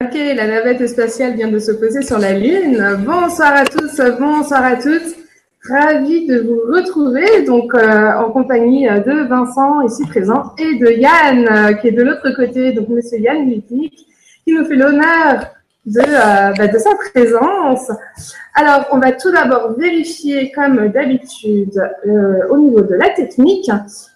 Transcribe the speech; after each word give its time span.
Ok, 0.00 0.14
la 0.14 0.46
navette 0.46 0.86
spatiale 0.86 1.34
vient 1.34 1.48
de 1.48 1.58
se 1.58 1.72
poser 1.72 2.02
sur 2.02 2.20
la 2.20 2.32
Lune. 2.32 2.98
Bonsoir 3.04 3.52
à 3.52 3.64
tous, 3.64 4.00
bonsoir 4.20 4.62
à 4.62 4.76
toutes. 4.76 5.16
Ravi 5.68 6.24
de 6.24 6.38
vous 6.38 6.72
retrouver 6.72 7.42
donc 7.42 7.74
euh, 7.74 8.12
en 8.12 8.30
compagnie 8.30 8.86
de 8.86 9.26
Vincent 9.26 9.80
ici 9.80 10.04
présent 10.06 10.54
et 10.56 10.76
de 10.76 10.86
Yann 10.92 11.48
euh, 11.48 11.72
qui 11.72 11.88
est 11.88 11.90
de 11.90 12.04
l'autre 12.04 12.30
côté, 12.36 12.70
donc 12.70 12.90
Monsieur 12.90 13.18
Yann 13.18 13.50
Litik, 13.50 14.06
qui 14.44 14.54
nous 14.54 14.64
fait 14.66 14.76
l'honneur 14.76 15.48
euh, 15.88 16.52
bah, 16.56 16.68
de 16.68 16.78
sa 16.78 16.94
présence. 16.94 17.90
Alors, 18.54 18.86
on 18.92 18.98
va 18.98 19.10
tout 19.10 19.32
d'abord 19.32 19.72
vérifier, 19.76 20.52
comme 20.52 20.90
d'habitude, 20.90 21.82
au 22.50 22.56
niveau 22.56 22.82
de 22.82 22.94
la 22.94 23.10
technique. 23.10 23.68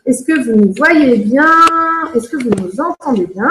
Est-ce 0.06 0.22
que 0.22 0.44
vous 0.44 0.54
nous 0.54 0.72
voyez 0.76 1.16
bien? 1.16 1.50
Est-ce 2.14 2.28
que 2.28 2.36
vous 2.36 2.50
nous 2.50 2.80
entendez 2.80 3.26
bien? 3.26 3.50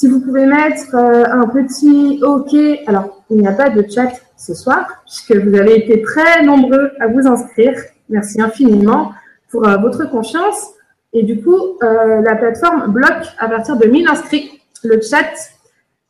Si 0.00 0.08
vous 0.08 0.20
pouvez 0.20 0.46
mettre 0.46 0.94
euh, 0.94 1.24
un 1.30 1.46
petit 1.46 2.20
OK, 2.22 2.56
alors 2.86 3.22
il 3.28 3.36
n'y 3.36 3.46
a 3.46 3.52
pas 3.52 3.68
de 3.68 3.84
chat 3.86 4.10
ce 4.34 4.54
soir, 4.54 4.86
puisque 5.04 5.36
vous 5.36 5.54
avez 5.54 5.76
été 5.76 6.00
très 6.00 6.42
nombreux 6.42 6.92
à 7.00 7.06
vous 7.06 7.26
inscrire. 7.26 7.74
Merci 8.08 8.40
infiniment 8.40 9.12
pour 9.50 9.68
euh, 9.68 9.76
votre 9.76 10.10
confiance. 10.10 10.70
Et 11.12 11.22
du 11.22 11.42
coup, 11.42 11.76
euh, 11.82 12.22
la 12.22 12.34
plateforme 12.34 12.90
bloque 12.90 13.26
à 13.38 13.46
partir 13.50 13.76
de 13.76 13.86
1000 13.86 14.08
inscrits 14.08 14.62
le 14.84 15.02
chat. 15.02 15.34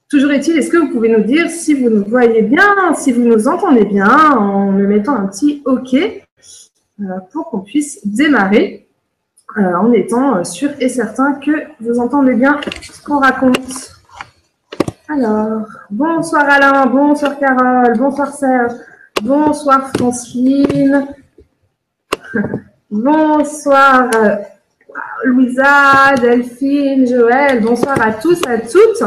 Toujours 0.09 0.30
est-il, 0.30 0.57
est-ce 0.57 0.71
que 0.71 0.77
vous 0.77 0.91
pouvez 0.91 1.09
nous 1.09 1.25
dire 1.25 1.51
si 1.51 1.75
vous 1.75 1.91
nous 1.91 2.05
voyez 2.05 2.43
bien, 2.43 2.95
si 2.95 3.11
vous 3.11 3.23
nous 3.23 3.49
entendez 3.49 3.87
bien, 3.87 4.37
en 4.37 4.71
me 4.71 4.87
mettant 4.87 5.16
un 5.16 5.27
petit 5.27 5.63
OK 5.65 5.97
pour 7.33 7.51
qu'on 7.51 7.61
puisse 7.61 8.07
démarrer 8.07 8.87
euh, 9.59 9.75
en 9.75 9.93
étant 9.93 10.37
euh, 10.37 10.45
sûr 10.45 10.71
et 10.79 10.89
certain 10.89 11.35
que 11.35 11.51
vous 11.81 11.99
entendez 11.99 12.35
bien 12.35 12.61
ce 12.83 13.03
qu'on 13.03 13.19
raconte. 13.19 13.97
Alors, 15.09 15.67
bonsoir 15.91 16.45
Alain, 16.49 16.87
bonsoir 16.87 17.37
Carole, 17.37 17.99
bonsoir 17.99 18.33
Serge, 18.33 18.75
bonsoir 19.23 19.91
Francine, 19.97 21.09
bonsoir 22.93 24.09
euh, 24.15 24.37
Louisa, 25.24 26.15
Delphine, 26.21 27.09
Joël, 27.09 27.61
bonsoir 27.61 28.01
à 28.01 28.13
tous, 28.13 28.41
à 28.46 28.59
toutes. 28.59 29.02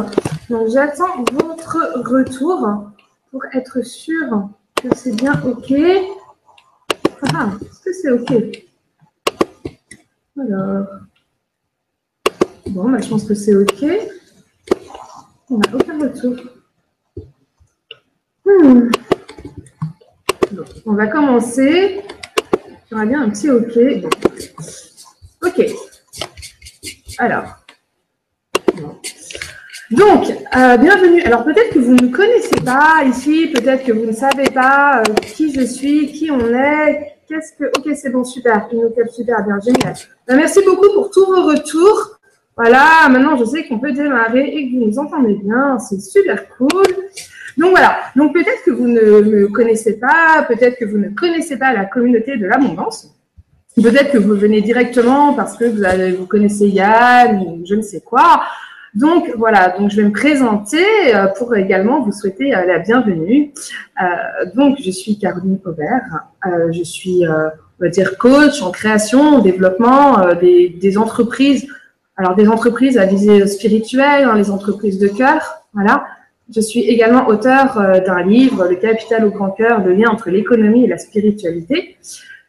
Donc 0.50 0.67
j'attends 0.67 1.23
votre 1.32 2.04
retour 2.04 2.92
pour 3.32 3.42
être 3.54 3.82
sûr 3.86 4.50
que 4.76 4.89
c'est 4.94 5.16
bien 5.16 5.42
OK. 5.45 5.73
Ah, 7.34 7.52
est-ce 7.62 7.80
que 7.80 7.94
c'est 7.94 8.12
OK? 8.12 8.62
Alors, 10.39 10.88
bon, 12.67 12.89
bah, 12.89 12.98
je 13.00 13.08
pense 13.08 13.26
que 13.26 13.36
c'est 13.36 13.56
OK. 13.56 13.86
On 15.50 15.58
n'a 15.58 15.76
aucun 15.76 16.00
retour. 16.00 16.36
Hmm. 18.45 18.89
on 20.86 20.94
va 20.94 21.08
commencer. 21.08 22.02
J'aurais 22.92 23.06
bien 23.06 23.23
un 23.23 23.30
petit 23.30 23.50
OK. 23.50 23.78
OK. 25.44 25.66
Alors. 27.20 27.59
Donc, 29.92 30.31
euh, 30.56 30.78
bienvenue. 30.78 31.22
Alors 31.22 31.44
peut-être 31.44 31.76
que 31.76 31.80
vous 31.80 31.94
ne 31.94 32.08
connaissez 32.08 32.59
pas 32.66 33.04
ici, 33.06 33.52
peut-être 33.54 33.84
que 33.84 33.92
vous 33.92 34.08
ne 34.08 34.11
savez 34.11 34.50
pas 34.50 35.02
euh, 35.02 35.14
qui 35.22 35.54
je 35.54 35.61
suis, 35.61 36.11
qui 36.11 36.31
on 36.31 36.39
est, 36.39 37.17
Ok, 37.78 37.89
c'est 37.95 38.09
bon, 38.09 38.23
super. 38.23 38.67
Une 38.72 38.89
super 39.09 39.44
bien, 39.45 39.59
génial. 39.59 39.94
Ben, 40.28 40.36
merci 40.36 40.59
beaucoup 40.66 40.94
pour 40.94 41.09
tous 41.12 41.26
vos 41.26 41.44
retours. 41.48 42.20
Voilà, 42.56 43.09
maintenant 43.09 43.36
je 43.36 43.45
sais 43.45 43.67
qu'on 43.67 43.80
peut 43.80 43.92
démarrer 43.92 44.45
et 44.45 44.70
que 44.70 44.76
vous 44.78 44.86
nous 44.86 45.00
entendez 45.00 45.36
bien. 45.36 45.80
C'est 45.80 46.00
super 46.00 46.48
cool. 46.50 46.86
Donc 47.58 47.72
voilà. 47.72 47.98
Donc 48.16 48.34
peut-être 48.34 48.64
que 48.64 48.72
vous 48.72 48.88
ne 48.88 49.22
me 49.22 49.48
connaissez 49.48 50.00
pas, 50.00 50.45
peut-être 50.48 50.78
que 50.78 50.86
vous 50.86 50.98
ne 50.98 51.09
connaissez 51.09 51.58
pas 51.58 51.73
la 51.73 51.86
communauté 51.86 52.38
de 52.38 52.45
l'abondance. 52.45 53.09
Peut-être 53.76 54.11
que 54.11 54.20
vous 54.20 54.36
venez 54.36 54.61
directement 54.61 55.33
parce 55.33 55.58
que 55.58 55.65
vous, 55.65 55.83
avez, 55.83 56.11
vous 56.11 56.27
connaissez 56.27 56.67
Yann 56.67 57.39
ou 57.39 57.65
je 57.65 57.73
ne 57.73 57.82
sais 57.82 58.02
quoi. 58.02 58.44
Donc 58.95 59.33
voilà, 59.37 59.70
donc 59.70 59.89
je 59.89 59.98
vais 59.98 60.04
me 60.04 60.11
présenter 60.11 60.86
euh, 61.15 61.26
pour 61.26 61.55
également 61.55 62.02
vous 62.02 62.11
souhaiter 62.11 62.55
euh, 62.55 62.64
la 62.65 62.77
bienvenue. 62.77 63.52
Euh, 63.99 64.05
donc 64.54 64.77
je 64.83 64.92
suis 64.92 65.17
Caroline 65.17 65.58
Aubert, 65.65 66.27
je 66.71 66.83
suis 66.83 67.23
on 67.27 67.83
va 67.83 67.89
dire 67.89 68.17
coach 68.17 68.61
en 68.61 68.70
création, 68.70 69.37
en 69.37 69.39
développement 69.39 70.36
des, 70.39 70.98
entreprises. 70.98 71.67
Alors 72.17 72.36
des 72.36 72.48
entreprises 72.48 72.99
à 72.99 73.05
visée 73.05 73.48
spirituelle, 73.48 74.26
hein, 74.26 74.36
les 74.36 74.52
entreprises 74.52 74.99
de 74.99 75.08
cœur, 75.08 75.64
voilà. 75.73 76.05
Je 76.53 76.59
suis 76.59 76.82
également 76.82 77.27
auteur 77.27 77.82
d'un 78.05 78.21
livre, 78.21 78.67
Le 78.70 78.76
capital 78.76 79.26
au 79.26 79.32
grand 79.32 79.52
cœur, 79.52 79.83
le 79.83 79.93
lien 79.93 80.09
entre 80.09 80.30
l'économie 80.30 80.83
et 80.83 80.87
la 80.87 80.98
spiritualité. 80.98 81.98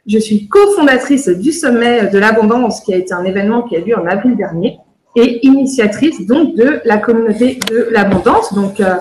Je 0.06 0.18
suis 0.18 0.48
cofondatrice 0.48 1.28
du 1.28 1.52
sommet 1.52 2.08
de 2.08 2.18
l'abondance, 2.18 2.80
qui 2.82 2.92
a 2.92 2.96
été 2.96 3.14
un 3.14 3.24
événement 3.24 3.62
qui 3.62 3.76
a 3.76 3.80
lieu 3.80 3.96
en 3.96 4.04
avril 4.04 4.36
dernier 4.36 4.78
et 5.16 5.46
initiatrice 5.46 6.26
donc 6.26 6.54
de 6.56 6.80
la 6.84 6.98
communauté 6.98 7.58
de 7.70 7.88
l'abondance. 7.90 8.52
Donc 8.52 8.80
euh, 8.80 8.94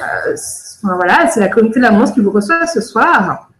euh 0.00 0.36
c'est 0.36 1.40
la 1.40 1.48
communauté 1.48 1.78
de 1.78 1.84
l'abondance 1.84 2.12
qui 2.12 2.20
vous 2.20 2.30
reçoit 2.30 2.66
ce 2.66 2.80
soir. 2.80 3.50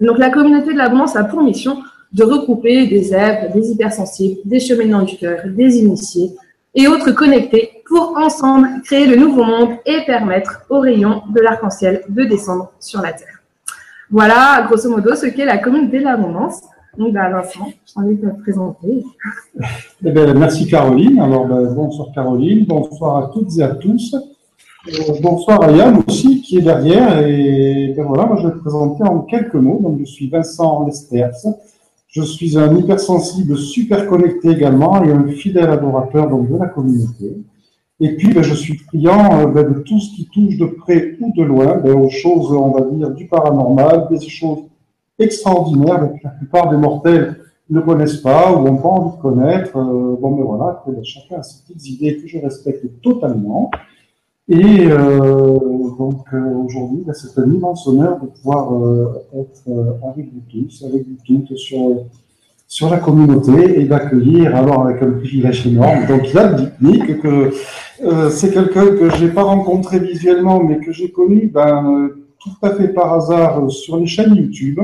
La 0.00 0.30
communauté 0.30 0.72
de 0.72 0.78
l'abondance 0.78 1.14
a 1.14 1.24
pour 1.24 1.42
mission 1.42 1.82
de 2.12 2.24
regrouper 2.24 2.86
des 2.86 3.02
zèbres, 3.02 3.52
des 3.52 3.70
hypersensibles, 3.70 4.40
des 4.44 4.60
cheminants 4.60 5.02
du 5.02 5.16
cœur, 5.16 5.40
des 5.44 5.76
initiés 5.76 6.34
et 6.74 6.88
autres 6.88 7.12
connectés 7.12 7.82
pour 7.86 8.16
ensemble 8.16 8.68
créer 8.84 9.06
le 9.06 9.16
nouveau 9.16 9.44
monde 9.44 9.76
et 9.84 10.04
permettre 10.06 10.62
aux 10.68 10.80
rayons 10.80 11.22
de 11.34 11.40
l'arc-en-ciel 11.40 12.02
de 12.08 12.24
descendre 12.24 12.72
sur 12.78 13.02
la 13.02 13.12
Terre. 13.12 13.40
Voilà, 14.10 14.64
grosso 14.66 14.88
modo, 14.88 15.14
ce 15.14 15.26
qu'est 15.26 15.44
la 15.44 15.58
communauté 15.58 15.98
de 15.98 16.04
l'abondance. 16.04 16.62
Donc, 16.98 17.12
bah, 17.12 17.30
Vincent, 17.30 17.68
je 17.86 17.94
t'invite 17.94 18.24
à 18.24 18.30
te 18.30 18.42
présenter. 18.42 19.04
Eh 20.02 20.10
bien, 20.12 20.32
merci 20.32 20.66
Caroline. 20.66 21.20
Alors, 21.20 21.46
ben, 21.46 21.74
bonsoir 21.74 22.08
Caroline, 22.14 22.64
bonsoir 22.64 23.18
à 23.18 23.30
toutes 23.34 23.58
et 23.58 23.62
à 23.62 23.74
tous. 23.74 24.14
Euh, 24.14 25.12
bonsoir 25.20 25.62
à 25.62 25.70
Yann 25.70 26.02
aussi 26.08 26.40
qui 26.40 26.56
est 26.56 26.62
derrière. 26.62 27.26
Et 27.26 27.92
ben 27.94 28.06
voilà, 28.06 28.24
moi 28.24 28.38
je 28.40 28.48
vais 28.48 28.54
te 28.54 28.58
présenter 28.60 29.02
en 29.04 29.20
quelques 29.20 29.54
mots. 29.54 29.78
Donc, 29.82 29.98
je 30.00 30.04
suis 30.06 30.30
Vincent 30.30 30.86
Lesters. 30.86 31.36
Je 32.08 32.22
suis 32.22 32.58
un 32.58 32.74
hypersensible 32.74 33.58
super 33.58 34.06
connecté 34.08 34.48
également 34.50 35.04
et 35.04 35.12
un 35.12 35.28
fidèle 35.28 35.68
adorateur 35.70 36.28
donc, 36.28 36.50
de 36.50 36.56
la 36.56 36.66
communauté. 36.66 37.36
Et 38.00 38.16
puis, 38.16 38.32
ben, 38.32 38.42
je 38.42 38.54
suis 38.54 38.78
friand 38.78 39.48
ben, 39.48 39.68
de 39.70 39.80
tout 39.80 40.00
ce 40.00 40.16
qui 40.16 40.26
touche 40.32 40.56
de 40.56 40.64
près 40.64 41.18
ou 41.20 41.30
de 41.36 41.44
loin 41.44 41.76
ben, 41.76 41.92
aux 41.92 42.08
choses, 42.08 42.50
on 42.52 42.70
va 42.70 42.80
dire, 42.86 43.10
du 43.10 43.26
paranormal, 43.26 44.08
des 44.10 44.26
choses 44.26 44.60
extraordinaire 45.20 46.10
que 46.12 46.24
la 46.24 46.30
plupart 46.30 46.70
des 46.70 46.76
mortels 46.76 47.36
ne 47.70 47.80
connaissent 47.80 48.16
pas 48.16 48.52
ou 48.52 48.64
n'ont 48.64 48.76
pas 48.76 48.88
envie 48.88 49.16
de 49.16 49.22
connaître. 49.22 49.76
Euh, 49.76 50.16
bon, 50.20 50.36
mais 50.36 50.42
voilà, 50.42 50.84
chacun 51.04 51.36
a 51.36 51.42
ses 51.42 51.62
petites 51.62 51.88
idées 51.88 52.16
que 52.16 52.26
je 52.26 52.38
respecte 52.38 52.84
totalement. 53.00 53.70
Et 54.48 54.86
euh, 54.88 55.56
donc 55.96 56.24
euh, 56.32 56.54
aujourd'hui, 56.64 57.04
bah, 57.06 57.14
c'est 57.14 57.40
un 57.40 57.48
immense 57.48 57.86
honneur 57.86 58.18
de 58.20 58.26
pouvoir 58.26 58.72
être 59.38 59.62
avec 60.10 60.32
vous 60.32 60.42
tous, 60.50 60.84
avec 60.84 61.06
vous 61.06 61.16
toutes 61.24 61.56
sur, 61.56 62.06
sur 62.66 62.90
la 62.90 62.98
communauté 62.98 63.80
et 63.80 63.84
d'accueillir, 63.84 64.56
alors 64.56 64.86
avec 64.86 65.00
un 65.02 65.12
privilège 65.12 65.68
énorme, 65.68 66.06
donc 66.08 66.32
Yann 66.34 66.56
Dipnik, 66.56 67.20
que 67.20 67.52
c'est 68.30 68.52
quelqu'un 68.52 68.86
que 68.96 69.10
j'ai 69.10 69.28
pas 69.28 69.44
rencontré 69.44 70.00
visuellement, 70.00 70.64
mais 70.64 70.78
que 70.78 70.90
j'ai 70.90 71.12
connu 71.12 71.46
ben, 71.46 72.10
tout 72.40 72.66
à 72.66 72.70
fait 72.70 72.88
par 72.88 73.12
hasard 73.12 73.70
sur 73.70 73.98
les 73.98 74.06
chaînes 74.06 74.34
YouTube 74.34 74.80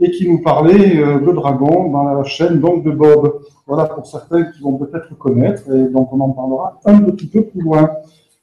et 0.00 0.10
qui 0.10 0.28
nous 0.28 0.40
parlait 0.42 0.98
euh, 0.98 1.18
de 1.18 1.32
Dragon 1.32 1.90
dans 1.90 2.04
la 2.04 2.24
chaîne 2.24 2.60
donc 2.60 2.84
de 2.84 2.90
Bob. 2.90 3.40
Voilà 3.66 3.84
pour 3.84 4.06
certains 4.06 4.44
qui 4.44 4.62
vont 4.62 4.76
peut-être 4.78 5.16
connaître 5.18 5.62
et 5.72 5.88
donc 5.88 6.12
on 6.12 6.20
en 6.20 6.30
parlera 6.30 6.78
un 6.84 7.00
petit 7.00 7.26
peu 7.26 7.42
plus 7.42 7.62
loin. 7.62 7.90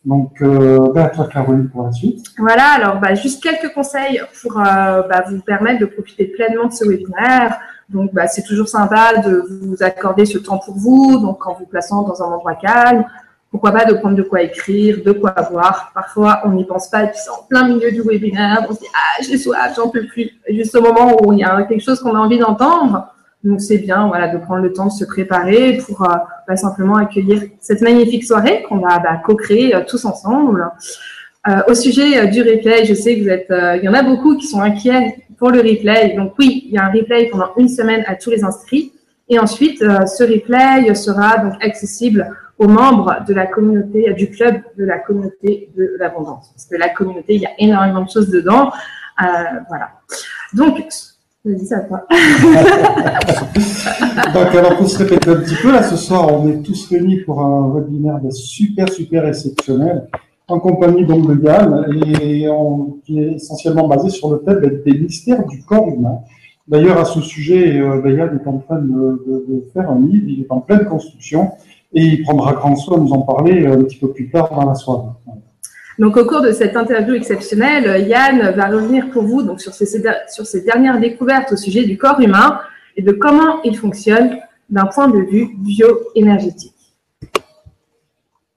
Donc, 0.05 0.39
euh, 0.41 0.91
ben, 0.93 1.09
toi, 1.09 1.27
Caroline, 1.27 1.67
pour 1.67 1.83
la 1.83 1.91
suite. 1.91 2.27
Voilà, 2.37 2.73
alors 2.75 2.99
bah, 2.99 3.15
juste 3.15 3.41
quelques 3.41 3.73
conseils 3.73 4.21
pour 4.41 4.59
euh, 4.59 5.01
bah, 5.01 5.25
vous 5.27 5.39
permettre 5.39 5.79
de 5.79 5.85
profiter 5.85 6.25
pleinement 6.25 6.67
de 6.67 6.73
ce 6.73 6.87
webinaire. 6.87 7.59
Donc, 7.89 8.13
bah, 8.13 8.27
c'est 8.27 8.43
toujours 8.43 8.67
sympa 8.67 9.17
de 9.17 9.43
vous 9.61 9.81
accorder 9.81 10.25
ce 10.25 10.37
temps 10.37 10.59
pour 10.59 10.75
vous, 10.75 11.19
donc 11.19 11.45
en 11.47 11.55
vous 11.55 11.65
plaçant 11.65 12.03
dans 12.03 12.21
un 12.21 12.27
endroit 12.27 12.53
calme, 12.55 13.05
pourquoi 13.55 13.71
pas 13.71 13.85
de 13.85 13.93
prendre 13.93 14.17
de 14.17 14.21
quoi 14.21 14.41
écrire, 14.41 14.97
de 15.01 15.13
quoi 15.13 15.33
boire. 15.49 15.89
Parfois, 15.93 16.41
on 16.43 16.49
n'y 16.49 16.65
pense 16.65 16.89
pas 16.89 17.03
et 17.03 17.07
puis 17.07 17.17
c'est 17.23 17.29
en 17.29 17.43
plein 17.47 17.65
milieu 17.69 17.89
du 17.89 18.01
webinaire, 18.01 18.65
on 18.69 18.73
se 18.73 18.79
dit 18.79 18.87
ah 18.93 19.23
j'ai 19.23 19.37
soif, 19.37 19.71
j'en 19.77 19.87
peux 19.87 20.05
plus. 20.05 20.29
juste 20.49 20.75
au 20.75 20.81
moment 20.81 21.15
où 21.23 21.31
il 21.31 21.39
y 21.39 21.43
a 21.45 21.63
quelque 21.63 21.81
chose 21.81 22.01
qu'on 22.01 22.15
a 22.15 22.19
envie 22.19 22.37
d'entendre. 22.37 23.07
Donc 23.45 23.61
c'est 23.61 23.77
bien, 23.77 24.09
voilà, 24.09 24.27
de 24.27 24.39
prendre 24.39 24.61
le 24.61 24.73
temps 24.73 24.87
de 24.87 24.91
se 24.91 25.05
préparer 25.05 25.77
pour 25.77 26.03
euh, 26.03 26.15
bah, 26.45 26.57
simplement 26.57 26.97
accueillir 26.97 27.43
cette 27.61 27.79
magnifique 27.79 28.25
soirée 28.25 28.65
qu'on 28.67 28.79
va 28.79 28.99
bah, 28.99 29.21
co-créer 29.23 29.73
euh, 29.73 29.83
tous 29.87 30.03
ensemble. 30.03 30.69
Euh, 31.47 31.61
au 31.69 31.75
sujet 31.75 32.27
du 32.27 32.41
replay, 32.41 32.83
je 32.83 32.93
sais 32.93 33.17
que 33.17 33.23
vous 33.23 33.83
y 33.85 33.87
en 33.87 33.93
a 33.93 34.03
beaucoup 34.03 34.35
qui 34.35 34.47
sont 34.47 34.59
inquiets 34.59 35.15
pour 35.37 35.51
le 35.51 35.59
replay. 35.59 36.13
Donc 36.17 36.33
oui, 36.37 36.65
il 36.65 36.73
y 36.73 36.77
a 36.77 36.83
un 36.83 36.91
replay 36.91 37.29
pendant 37.31 37.51
une 37.55 37.69
semaine 37.69 38.03
à 38.05 38.15
tous 38.15 38.31
les 38.31 38.43
inscrits. 38.43 38.91
Et 39.29 39.39
ensuite, 39.39 39.79
ce 39.79 40.23
replay 40.23 40.93
sera 40.93 41.37
donc 41.37 41.53
accessible 41.63 42.29
aux 42.57 42.67
membres 42.67 43.17
de 43.27 43.33
la 43.33 43.47
communauté, 43.47 44.13
du 44.13 44.29
club 44.29 44.55
de 44.77 44.85
la 44.85 44.99
communauté 44.99 45.69
de 45.75 45.95
l'abondance. 45.99 46.51
Parce 46.53 46.65
que 46.65 46.75
la 46.75 46.89
communauté, 46.89 47.35
il 47.35 47.41
y 47.41 47.45
a 47.45 47.51
énormément 47.59 48.03
de 48.03 48.09
choses 48.09 48.29
dedans. 48.29 48.71
Euh, 49.21 49.25
voilà. 49.67 49.89
Donc, 50.53 50.77
je 51.45 51.51
dis 51.51 51.65
ça 51.65 51.81
quoi. 51.81 52.07
Donc, 54.33 54.55
alors 54.55 54.77
pour 54.77 54.89
se 54.89 54.97
répéter 54.97 55.29
un 55.29 55.35
petit 55.35 55.55
peu, 55.61 55.71
là 55.71 55.83
ce 55.83 55.95
soir, 55.95 56.33
on 56.33 56.49
est 56.49 56.63
tous 56.63 56.89
réunis 56.89 57.21
pour 57.21 57.39
un 57.41 57.71
webinaire 57.73 58.19
super, 58.31 58.89
super 58.89 59.27
exceptionnel 59.27 60.07
en 60.47 60.59
compagnie 60.59 61.05
donc 61.05 61.27
de 61.27 61.43
Yann 61.43 61.85
et 62.05 62.47
qui 63.03 63.19
est 63.19 63.33
essentiellement 63.33 63.87
basé 63.87 64.09
sur 64.09 64.31
le 64.31 64.39
thème 64.39 64.81
des 64.85 64.99
mystères 64.99 65.45
du 65.45 65.63
corps 65.63 65.87
humain. 65.87 66.19
D'ailleurs, 66.67 66.97
à 66.97 67.05
ce 67.05 67.21
sujet, 67.21 67.79
euh, 67.79 68.01
Yann 68.05 68.39
est 68.41 68.47
en 68.47 68.57
train 68.57 68.79
de, 68.79 69.63
faire 69.73 69.89
un 69.89 69.99
livre, 69.99 70.25
il 70.27 70.41
est 70.41 70.51
en 70.51 70.61
pleine 70.61 70.85
construction 70.85 71.51
et 71.95 72.03
il 72.03 72.23
prendra 72.23 72.53
grand 72.53 72.75
soin 72.75 72.97
de 72.97 73.03
nous 73.03 73.13
en 73.13 73.21
parler 73.21 73.65
un 73.65 73.77
petit 73.77 73.97
peu 73.97 74.09
plus 74.09 74.29
tard 74.29 74.53
dans 74.53 74.67
la 74.67 74.75
soirée. 74.75 75.09
Donc, 75.97 76.17
au 76.17 76.25
cours 76.25 76.41
de 76.41 76.51
cette 76.51 76.75
interview 76.75 77.15
exceptionnelle, 77.15 78.05
Yann 78.07 78.53
va 78.53 78.67
revenir 78.67 79.09
pour 79.11 79.23
vous 79.23 79.41
donc, 79.41 79.61
sur, 79.61 79.73
ces 79.73 80.61
dernières 80.61 80.99
découvertes 80.99 81.53
au 81.53 81.55
sujet 81.55 81.85
du 81.85 81.97
corps 81.97 82.19
humain 82.19 82.59
et 82.97 83.01
de 83.01 83.13
comment 83.13 83.61
il 83.63 83.77
fonctionne 83.77 84.37
d'un 84.69 84.87
point 84.87 85.07
de 85.07 85.19
vue 85.19 85.55
bioénergétique. 85.57 86.73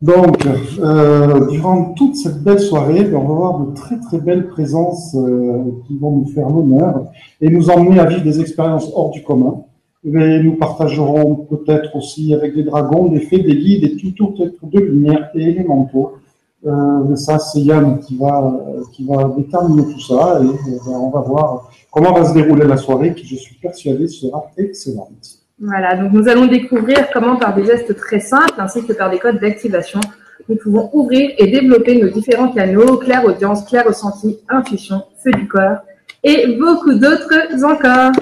Donc, 0.00 0.46
euh, 0.78 1.46
durant 1.48 1.92
toute 1.94 2.16
cette 2.16 2.42
belle 2.42 2.60
soirée, 2.60 3.04
ben, 3.04 3.16
on 3.16 3.26
va 3.26 3.34
voir 3.34 3.58
de 3.60 3.74
très 3.74 3.98
très 3.98 4.18
belles 4.18 4.48
présences 4.48 5.14
euh, 5.16 5.64
qui 5.86 5.98
vont 5.98 6.18
nous 6.18 6.26
faire 6.32 6.48
l'honneur 6.48 7.06
et 7.40 7.48
nous 7.48 7.68
emmener 7.68 7.98
à 7.98 8.04
vivre 8.04 8.22
des 8.22 8.40
expériences 8.40 8.90
hors 8.94 9.10
du 9.10 9.22
commun. 9.22 9.64
Et 10.04 10.42
nous 10.42 10.56
partagerons 10.56 11.34
peut-être 11.34 11.96
aussi 11.96 12.32
avec 12.32 12.54
des 12.54 12.62
dragons 12.62 13.08
des 13.08 13.20
faits, 13.20 13.44
des 13.44 13.56
guides, 13.56 13.82
des 13.82 13.96
tutos 13.96 14.34
de 14.62 14.78
lumière 14.78 15.30
et 15.34 15.42
élémentaux 15.42 16.18
euh, 16.66 17.14
ça, 17.14 17.38
c'est 17.38 17.60
Yann 17.60 18.00
qui 18.00 18.18
va, 18.18 19.34
déterminer 19.36 19.84
tout 19.92 20.00
ça 20.00 20.40
et 20.42 20.46
ben, 20.46 20.92
on 20.92 21.10
va 21.10 21.20
voir 21.20 21.70
comment 21.90 22.12
va 22.12 22.24
se 22.24 22.34
dérouler 22.34 22.66
la 22.66 22.76
soirée 22.76 23.14
qui, 23.14 23.26
je 23.26 23.36
suis 23.36 23.54
persuadé, 23.54 24.08
sera 24.08 24.50
excellente. 24.56 25.38
Voilà, 25.60 25.96
donc 25.96 26.12
nous 26.12 26.28
allons 26.28 26.46
découvrir 26.46 27.08
comment 27.12 27.36
par 27.36 27.54
des 27.54 27.64
gestes 27.64 27.96
très 27.96 28.20
simples 28.20 28.54
ainsi 28.58 28.84
que 28.84 28.92
par 28.92 29.10
des 29.10 29.18
codes 29.18 29.38
d'activation, 29.38 30.00
nous 30.48 30.56
pouvons 30.56 30.90
ouvrir 30.92 31.30
et 31.38 31.48
développer 31.48 32.00
nos 32.00 32.08
différents 32.08 32.50
canaux, 32.50 32.96
clair 32.96 33.24
audience, 33.24 33.64
clair 33.64 33.84
ressenti, 33.86 34.38
intuition, 34.48 35.02
feu 35.22 35.30
du 35.32 35.46
corps 35.46 35.78
et 36.24 36.56
beaucoup 36.58 36.94
d'autres 36.94 37.64
encore. 37.64 38.12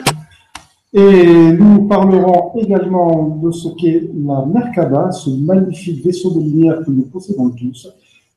Et 0.97 1.53
nous 1.53 1.87
parlerons 1.87 2.53
également 2.57 3.39
de 3.43 3.51
ce 3.51 3.69
qu'est 3.77 4.09
la 4.15 4.47
Merkaba, 4.47 5.13
ce 5.13 5.29
magnifique 5.29 6.03
vaisseau 6.05 6.31
de 6.31 6.41
lumière 6.41 6.81
que 6.85 6.91
nous 6.91 7.03
possédons 7.03 7.51
tous, 7.51 7.87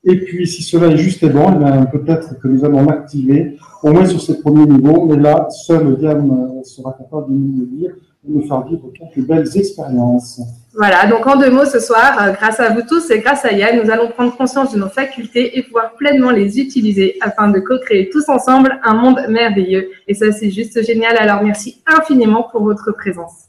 et 0.02 0.16
puis, 0.16 0.46
si 0.46 0.62
cela 0.62 0.86
est 0.88 0.96
juste 0.96 1.22
et 1.22 1.28
bon, 1.28 1.44
eh 1.60 1.98
peut-être 1.98 2.38
que 2.38 2.48
nous 2.48 2.64
allons 2.64 2.86
l'activer, 2.86 3.58
au 3.82 3.92
moins 3.92 4.06
sur 4.06 4.20
ces 4.20 4.40
premiers 4.40 4.64
niveaux. 4.64 5.04
Mais 5.04 5.16
là, 5.16 5.48
seul 5.50 5.98
Diane 5.98 6.30
euh, 6.30 6.62
sera 6.64 6.92
capable 6.92 7.30
de 7.30 7.38
nous 7.38 7.60
le 7.60 7.66
dire, 7.66 7.90
de 8.24 8.34
nous 8.34 8.46
faire 8.46 8.66
vivre 8.66 8.90
quelques 8.92 9.26
belles 9.26 9.48
expériences. 9.56 10.40
Voilà, 10.74 11.06
donc 11.06 11.26
en 11.26 11.36
deux 11.36 11.50
mots 11.50 11.64
ce 11.64 11.80
soir, 11.80 12.16
euh, 12.20 12.32
grâce 12.32 12.60
à 12.60 12.70
vous 12.70 12.82
tous 12.88 13.10
et 13.10 13.18
grâce 13.18 13.44
à 13.44 13.52
Yann, 13.52 13.80
nous 13.82 13.90
allons 13.90 14.08
prendre 14.08 14.36
conscience 14.36 14.72
de 14.72 14.78
nos 14.78 14.88
facultés 14.88 15.58
et 15.58 15.62
pouvoir 15.62 15.94
pleinement 15.94 16.30
les 16.30 16.60
utiliser 16.60 17.16
afin 17.22 17.48
de 17.48 17.58
co-créer 17.58 18.08
tous 18.10 18.28
ensemble 18.28 18.78
un 18.84 18.94
monde 18.94 19.20
merveilleux. 19.28 19.90
Et 20.06 20.14
ça, 20.14 20.30
c'est 20.32 20.50
juste 20.50 20.84
génial. 20.84 21.16
Alors, 21.18 21.42
merci 21.42 21.82
infiniment 21.86 22.46
pour 22.52 22.62
votre 22.62 22.92
présence. 22.92 23.48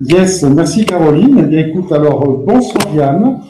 Yes, 0.00 0.42
merci 0.42 0.84
Caroline. 0.86 1.38
Eh 1.38 1.46
bien, 1.46 1.66
écoute, 1.66 1.92
alors, 1.92 2.24
euh, 2.24 2.44
bonsoir 2.44 2.92
Yann. 2.94 3.40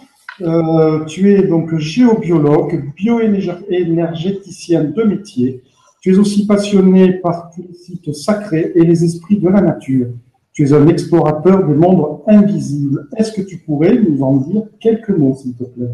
Euh, 0.42 1.04
tu 1.04 1.32
es 1.32 1.46
donc 1.46 1.78
géobiologue, 1.78 2.92
bioénergéticien 2.96 4.84
de 4.84 5.02
métier. 5.04 5.62
Tu 6.02 6.12
es 6.12 6.18
aussi 6.18 6.46
passionné 6.46 7.14
par 7.14 7.50
tous 7.54 7.62
les 7.62 7.74
sites 7.74 8.12
sacrés 8.12 8.72
et 8.74 8.82
les 8.82 9.04
esprits 9.04 9.38
de 9.38 9.48
la 9.48 9.62
nature. 9.62 10.08
Tu 10.54 10.64
es 10.64 10.72
un 10.72 10.86
explorateur 10.88 11.66
des 11.66 11.74
mondes 11.74 12.22
invisibles. 12.26 13.08
Est-ce 13.16 13.32
que 13.32 13.42
tu 13.42 13.58
pourrais 13.58 13.94
nous 13.94 14.22
en 14.22 14.36
dire 14.36 14.62
quelques 14.80 15.10
mots, 15.10 15.34
s'il 15.34 15.56
te 15.56 15.64
plaît? 15.64 15.90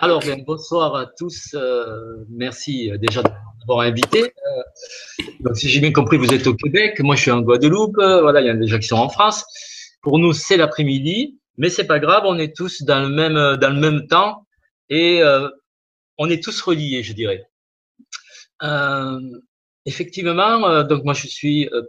Alors, 0.00 0.22
bonsoir 0.46 0.94
à 0.94 1.06
tous. 1.06 1.54
Euh, 1.54 2.24
merci 2.28 2.90
euh, 2.90 2.98
déjà 2.98 3.22
d'avoir 3.60 3.80
invité. 3.80 4.32
donc, 5.40 5.56
si 5.56 5.68
j'ai 5.68 5.80
bien 5.80 5.92
compris, 5.92 6.18
vous 6.18 6.32
êtes 6.32 6.46
au 6.46 6.54
Québec. 6.54 7.00
Moi, 7.00 7.16
je 7.16 7.22
suis 7.22 7.30
en 7.30 7.40
Guadeloupe. 7.40 7.96
voilà, 7.96 8.40
il 8.40 8.46
y 8.46 8.50
en 8.50 8.54
a 8.54 8.58
déjà 8.58 8.78
qui 8.78 8.86
sont 8.86 8.96
en 8.96 9.08
France. 9.08 9.44
Pour 10.02 10.18
nous, 10.18 10.32
c'est 10.32 10.56
l'après-midi. 10.56 11.38
Mais 11.58 11.70
c'est 11.70 11.88
pas 11.88 11.98
grave, 11.98 12.22
on 12.24 12.38
est 12.38 12.54
tous 12.54 12.82
dans 12.82 13.00
le 13.00 13.08
même 13.08 13.56
dans 13.56 13.70
le 13.70 13.80
même 13.80 14.06
temps 14.06 14.46
et 14.88 15.22
euh, 15.22 15.48
on 16.16 16.30
est 16.30 16.42
tous 16.42 16.60
reliés, 16.62 17.02
je 17.02 17.12
dirais. 17.12 17.48
Euh, 18.62 19.20
effectivement, 19.84 20.68
euh, 20.68 20.84
donc 20.84 21.04
moi 21.04 21.14
je 21.14 21.26
suis, 21.26 21.68
euh, 21.72 21.82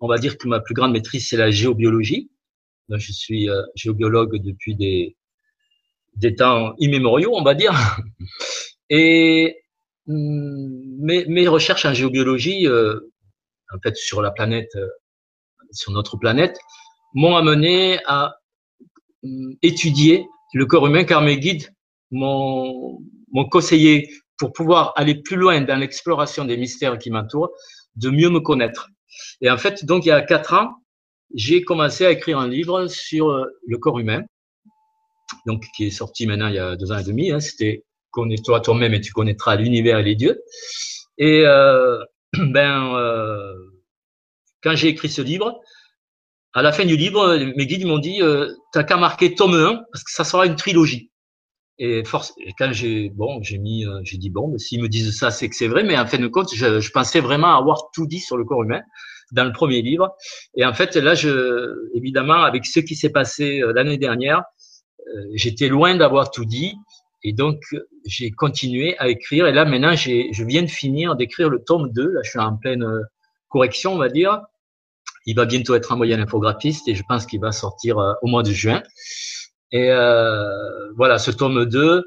on 0.00 0.08
va 0.08 0.18
dire 0.18 0.38
que 0.38 0.48
ma 0.48 0.60
plus 0.60 0.74
grande 0.74 0.92
maîtrise 0.92 1.28
c'est 1.28 1.36
la 1.36 1.50
géobiologie. 1.50 2.30
Je 2.88 3.12
suis 3.12 3.48
euh, 3.48 3.62
géobiologue 3.76 4.42
depuis 4.42 4.74
des 4.74 6.34
temps 6.34 6.74
immémoriaux, 6.78 7.32
on 7.34 7.44
va 7.44 7.54
dire. 7.54 7.72
Et 8.90 9.62
mm, 10.06 11.04
mes, 11.04 11.24
mes 11.26 11.46
recherches 11.46 11.84
en 11.84 11.94
géobiologie, 11.94 12.66
en 12.68 13.78
fait 13.82 13.96
sur 13.96 14.22
la 14.22 14.32
planète, 14.32 14.76
sur 15.72 15.92
notre 15.92 16.16
planète, 16.16 16.58
m'ont 17.14 17.36
amené 17.36 17.98
à 18.06 18.34
euh, 19.24 19.28
étudier 19.62 20.26
le 20.54 20.66
corps 20.66 20.86
humain 20.86 21.04
car 21.04 21.22
mes 21.22 21.38
guides 21.38 21.68
m'ont 22.10 22.98
conseillé 23.50 24.08
pour 24.36 24.52
pouvoir 24.52 24.92
aller 24.96 25.20
plus 25.22 25.36
loin 25.36 25.60
dans 25.60 25.76
l'exploration 25.76 26.44
des 26.44 26.56
mystères 26.56 26.98
qui 26.98 27.10
m'entourent, 27.10 27.50
de 27.96 28.10
mieux 28.10 28.30
me 28.30 28.40
connaître. 28.40 28.88
Et 29.40 29.50
en 29.50 29.58
fait, 29.58 29.84
donc 29.84 30.04
il 30.04 30.08
y 30.08 30.12
a 30.12 30.22
quatre 30.22 30.54
ans, 30.54 30.74
j'ai 31.34 31.62
commencé 31.62 32.04
à 32.04 32.10
écrire 32.10 32.38
un 32.38 32.48
livre 32.48 32.86
sur 32.88 33.30
euh, 33.30 33.46
le 33.66 33.78
corps 33.78 33.98
humain, 33.98 34.22
donc 35.46 35.64
qui 35.76 35.86
est 35.86 35.90
sorti 35.90 36.26
maintenant 36.26 36.48
il 36.48 36.54
y 36.54 36.58
a 36.58 36.76
deux 36.76 36.92
ans 36.92 36.98
et 36.98 37.04
demi. 37.04 37.30
Hein, 37.30 37.40
C'était 37.40 37.84
connais-toi 38.10 38.60
toi-même 38.60 38.94
et 38.94 39.00
tu 39.00 39.12
connaîtras 39.12 39.56
l'univers 39.56 39.98
et 39.98 40.02
les 40.02 40.16
dieux. 40.16 40.42
Et 41.18 41.46
euh, 41.46 41.98
ben 42.32 42.94
euh, 42.96 43.54
quand 44.62 44.74
j'ai 44.74 44.88
écrit 44.88 45.08
ce 45.08 45.22
livre, 45.22 45.60
à 46.52 46.62
la 46.62 46.72
fin 46.72 46.84
du 46.84 46.96
livre, 46.96 47.36
mes 47.56 47.66
guides 47.66 47.86
m'ont 47.86 47.98
dit 47.98 48.20
t'as 48.72 48.82
qu'à 48.82 48.96
marquer 48.96 49.36
tome 49.36 49.54
1 49.54 49.84
parce 49.92 50.02
que 50.02 50.10
ça 50.10 50.24
sera 50.24 50.46
une 50.46 50.56
trilogie. 50.56 51.09
Et, 51.82 52.04
force, 52.04 52.34
quand 52.58 52.72
j'ai 52.72 53.08
bon, 53.08 53.42
j'ai 53.42 53.56
mis, 53.56 53.86
euh, 53.86 54.00
j'ai 54.04 54.18
dit 54.18 54.28
bon, 54.28 54.56
s'ils 54.58 54.82
me 54.82 54.88
disent 54.88 55.18
ça, 55.18 55.30
c'est 55.30 55.48
que 55.48 55.56
c'est 55.56 55.66
vrai. 55.66 55.82
Mais 55.82 55.98
en 55.98 56.06
fin 56.06 56.18
de 56.18 56.28
compte, 56.28 56.54
je, 56.54 56.90
pensais 56.90 57.20
vraiment 57.20 57.56
avoir 57.56 57.90
tout 57.94 58.06
dit 58.06 58.20
sur 58.20 58.36
le 58.36 58.44
corps 58.44 58.62
humain 58.62 58.82
dans 59.32 59.44
le 59.44 59.52
premier 59.52 59.80
livre. 59.80 60.14
Et 60.54 60.66
en 60.66 60.74
fait, 60.74 60.94
là, 60.96 61.14
je, 61.14 61.90
évidemment, 61.94 62.42
avec 62.42 62.66
ce 62.66 62.80
qui 62.80 62.94
s'est 62.96 63.08
passé 63.08 63.62
euh, 63.62 63.72
l'année 63.72 63.96
dernière, 63.96 64.42
euh, 64.98 65.22
j'étais 65.32 65.68
loin 65.68 65.96
d'avoir 65.96 66.30
tout 66.30 66.44
dit. 66.44 66.74
Et 67.22 67.32
donc, 67.32 67.62
j'ai 68.04 68.30
continué 68.30 68.98
à 68.98 69.08
écrire. 69.08 69.46
Et 69.46 69.52
là, 69.52 69.64
maintenant, 69.64 69.94
je 69.94 70.44
viens 70.44 70.62
de 70.62 70.70
finir 70.70 71.16
d'écrire 71.16 71.48
le 71.48 71.62
tome 71.64 71.90
2. 71.92 72.08
Là, 72.12 72.20
je 72.24 72.30
suis 72.30 72.38
en 72.38 72.56
pleine 72.56 72.84
correction, 73.48 73.94
on 73.94 73.98
va 73.98 74.08
dire. 74.08 74.40
Il 75.26 75.36
va 75.36 75.44
bientôt 75.44 75.74
être 75.74 75.92
envoyé 75.92 76.14
à 76.14 76.16
l'infographiste 76.16 76.88
et 76.88 76.94
je 76.94 77.02
pense 77.06 77.26
qu'il 77.26 77.40
va 77.40 77.52
sortir 77.52 77.98
au 78.22 78.26
mois 78.26 78.42
de 78.42 78.52
juin. 78.52 78.82
Et 79.72 79.90
euh, 79.90 80.92
voilà, 80.96 81.18
ce 81.18 81.30
tome 81.30 81.64
2, 81.64 82.04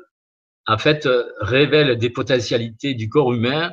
en 0.67 0.77
fait, 0.77 1.05
euh, 1.05 1.23
révèle 1.39 1.97
des 1.97 2.09
potentialités 2.09 2.93
du 2.93 3.09
corps 3.09 3.33
humain 3.33 3.71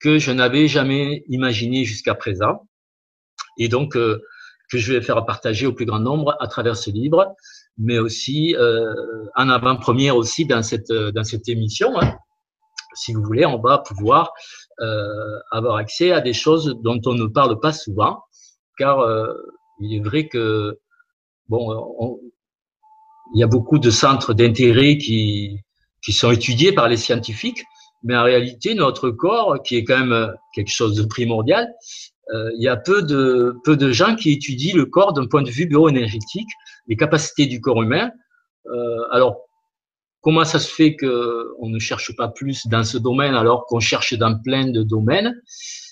que 0.00 0.18
je 0.18 0.30
n'avais 0.30 0.68
jamais 0.68 1.24
imaginé 1.28 1.84
jusqu'à 1.84 2.14
présent. 2.14 2.66
Et 3.58 3.68
donc, 3.68 3.96
euh, 3.96 4.22
que 4.70 4.78
je 4.78 4.92
vais 4.92 5.00
faire 5.00 5.24
partager 5.24 5.66
au 5.66 5.72
plus 5.72 5.86
grand 5.86 5.98
nombre 5.98 6.36
à 6.40 6.46
travers 6.46 6.76
ce 6.76 6.90
livre, 6.90 7.34
mais 7.78 7.98
aussi 7.98 8.54
euh, 8.56 8.92
en 9.34 9.48
avant-première 9.48 10.16
aussi 10.16 10.44
dans 10.44 10.62
cette, 10.62 10.92
dans 10.92 11.24
cette 11.24 11.48
émission. 11.48 11.98
Hein. 12.00 12.16
Si 12.94 13.14
vous 13.14 13.22
voulez, 13.22 13.46
on 13.46 13.60
va 13.60 13.78
pouvoir 13.78 14.32
euh, 14.80 15.38
avoir 15.50 15.76
accès 15.76 16.12
à 16.12 16.20
des 16.20 16.32
choses 16.32 16.76
dont 16.82 17.00
on 17.06 17.14
ne 17.14 17.26
parle 17.26 17.60
pas 17.60 17.72
souvent 17.72 18.22
car 18.76 19.00
euh, 19.00 19.34
il 19.80 19.96
est 19.96 20.02
vrai 20.02 20.28
que 20.28 20.78
bon, 21.48 22.20
il 23.34 23.40
y 23.40 23.42
a 23.42 23.46
beaucoup 23.46 23.78
de 23.78 23.90
centres 23.90 24.34
d'intérêt 24.34 24.98
qui 24.98 25.60
qui 26.02 26.12
sont 26.12 26.30
étudiés 26.30 26.72
par 26.72 26.88
les 26.88 26.96
scientifiques, 26.96 27.62
mais 28.04 28.16
en 28.16 28.22
réalité 28.22 28.74
notre 28.74 29.10
corps, 29.10 29.60
qui 29.62 29.76
est 29.76 29.84
quand 29.84 29.98
même 29.98 30.12
euh, 30.12 30.28
quelque 30.54 30.70
chose 30.70 30.94
de 30.94 31.04
primordial, 31.04 31.68
euh, 32.32 32.50
il 32.56 32.62
y 32.62 32.68
a 32.68 32.76
peu 32.76 33.02
de 33.02 33.56
peu 33.64 33.76
de 33.76 33.90
gens 33.90 34.14
qui 34.14 34.32
étudient 34.32 34.76
le 34.76 34.86
corps 34.86 35.12
d'un 35.12 35.26
point 35.26 35.42
de 35.42 35.50
vue 35.50 35.66
bioénergétique, 35.66 36.48
les 36.86 36.96
capacités 36.96 37.46
du 37.46 37.60
corps 37.60 37.82
humain. 37.82 38.10
Euh, 38.66 38.98
alors 39.10 39.36
comment 40.20 40.44
ça 40.44 40.58
se 40.58 40.72
fait 40.72 40.94
que 40.94 41.48
on 41.58 41.68
ne 41.68 41.78
cherche 41.78 42.14
pas 42.16 42.28
plus 42.28 42.66
dans 42.66 42.84
ce 42.84 42.98
domaine 42.98 43.34
alors 43.34 43.66
qu'on 43.66 43.80
cherche 43.80 44.14
dans 44.14 44.38
plein 44.38 44.70
de 44.70 44.82
domaines? 44.82 45.34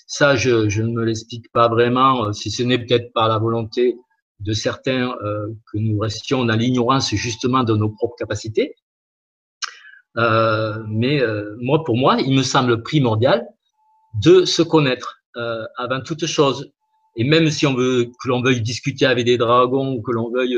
Ça, 0.09 0.37
je, 0.37 0.69
je 0.69 0.83
ne 0.83 0.91
me 0.93 1.03
l'explique 1.03 1.51
pas 1.51 1.67
vraiment, 1.67 2.25
euh, 2.25 2.31
si 2.31 2.49
ce 2.49 2.63
n'est 2.63 2.79
peut-être 2.79 3.11
par 3.13 3.27
la 3.27 3.39
volonté 3.39 3.97
de 4.39 4.53
certains 4.53 5.15
que 5.71 5.77
nous 5.77 5.97
restions 5.97 6.45
dans 6.45 6.55
l'ignorance 6.55 7.13
justement 7.15 7.63
de 7.63 7.75
nos 7.75 7.89
propres 7.89 8.15
capacités. 8.17 8.75
mais 10.15 11.21
moi, 11.59 11.83
pour 11.83 11.97
moi, 11.97 12.17
il 12.19 12.35
me 12.35 12.43
semble 12.43 12.83
primordial 12.83 13.47
de 14.21 14.45
se 14.45 14.61
connaître 14.61 15.21
avant 15.77 16.01
toute 16.01 16.25
chose. 16.25 16.71
Et 17.15 17.23
même 17.23 17.49
si 17.49 17.65
on 17.65 17.73
veut 17.73 18.05
que 18.05 18.27
l'on 18.27 18.41
veuille 18.41 18.61
discuter 18.61 19.05
avec 19.05 19.25
des 19.25 19.37
dragons 19.37 19.93
ou 19.93 20.01
que 20.01 20.11
l'on 20.11 20.31
veuille 20.31 20.57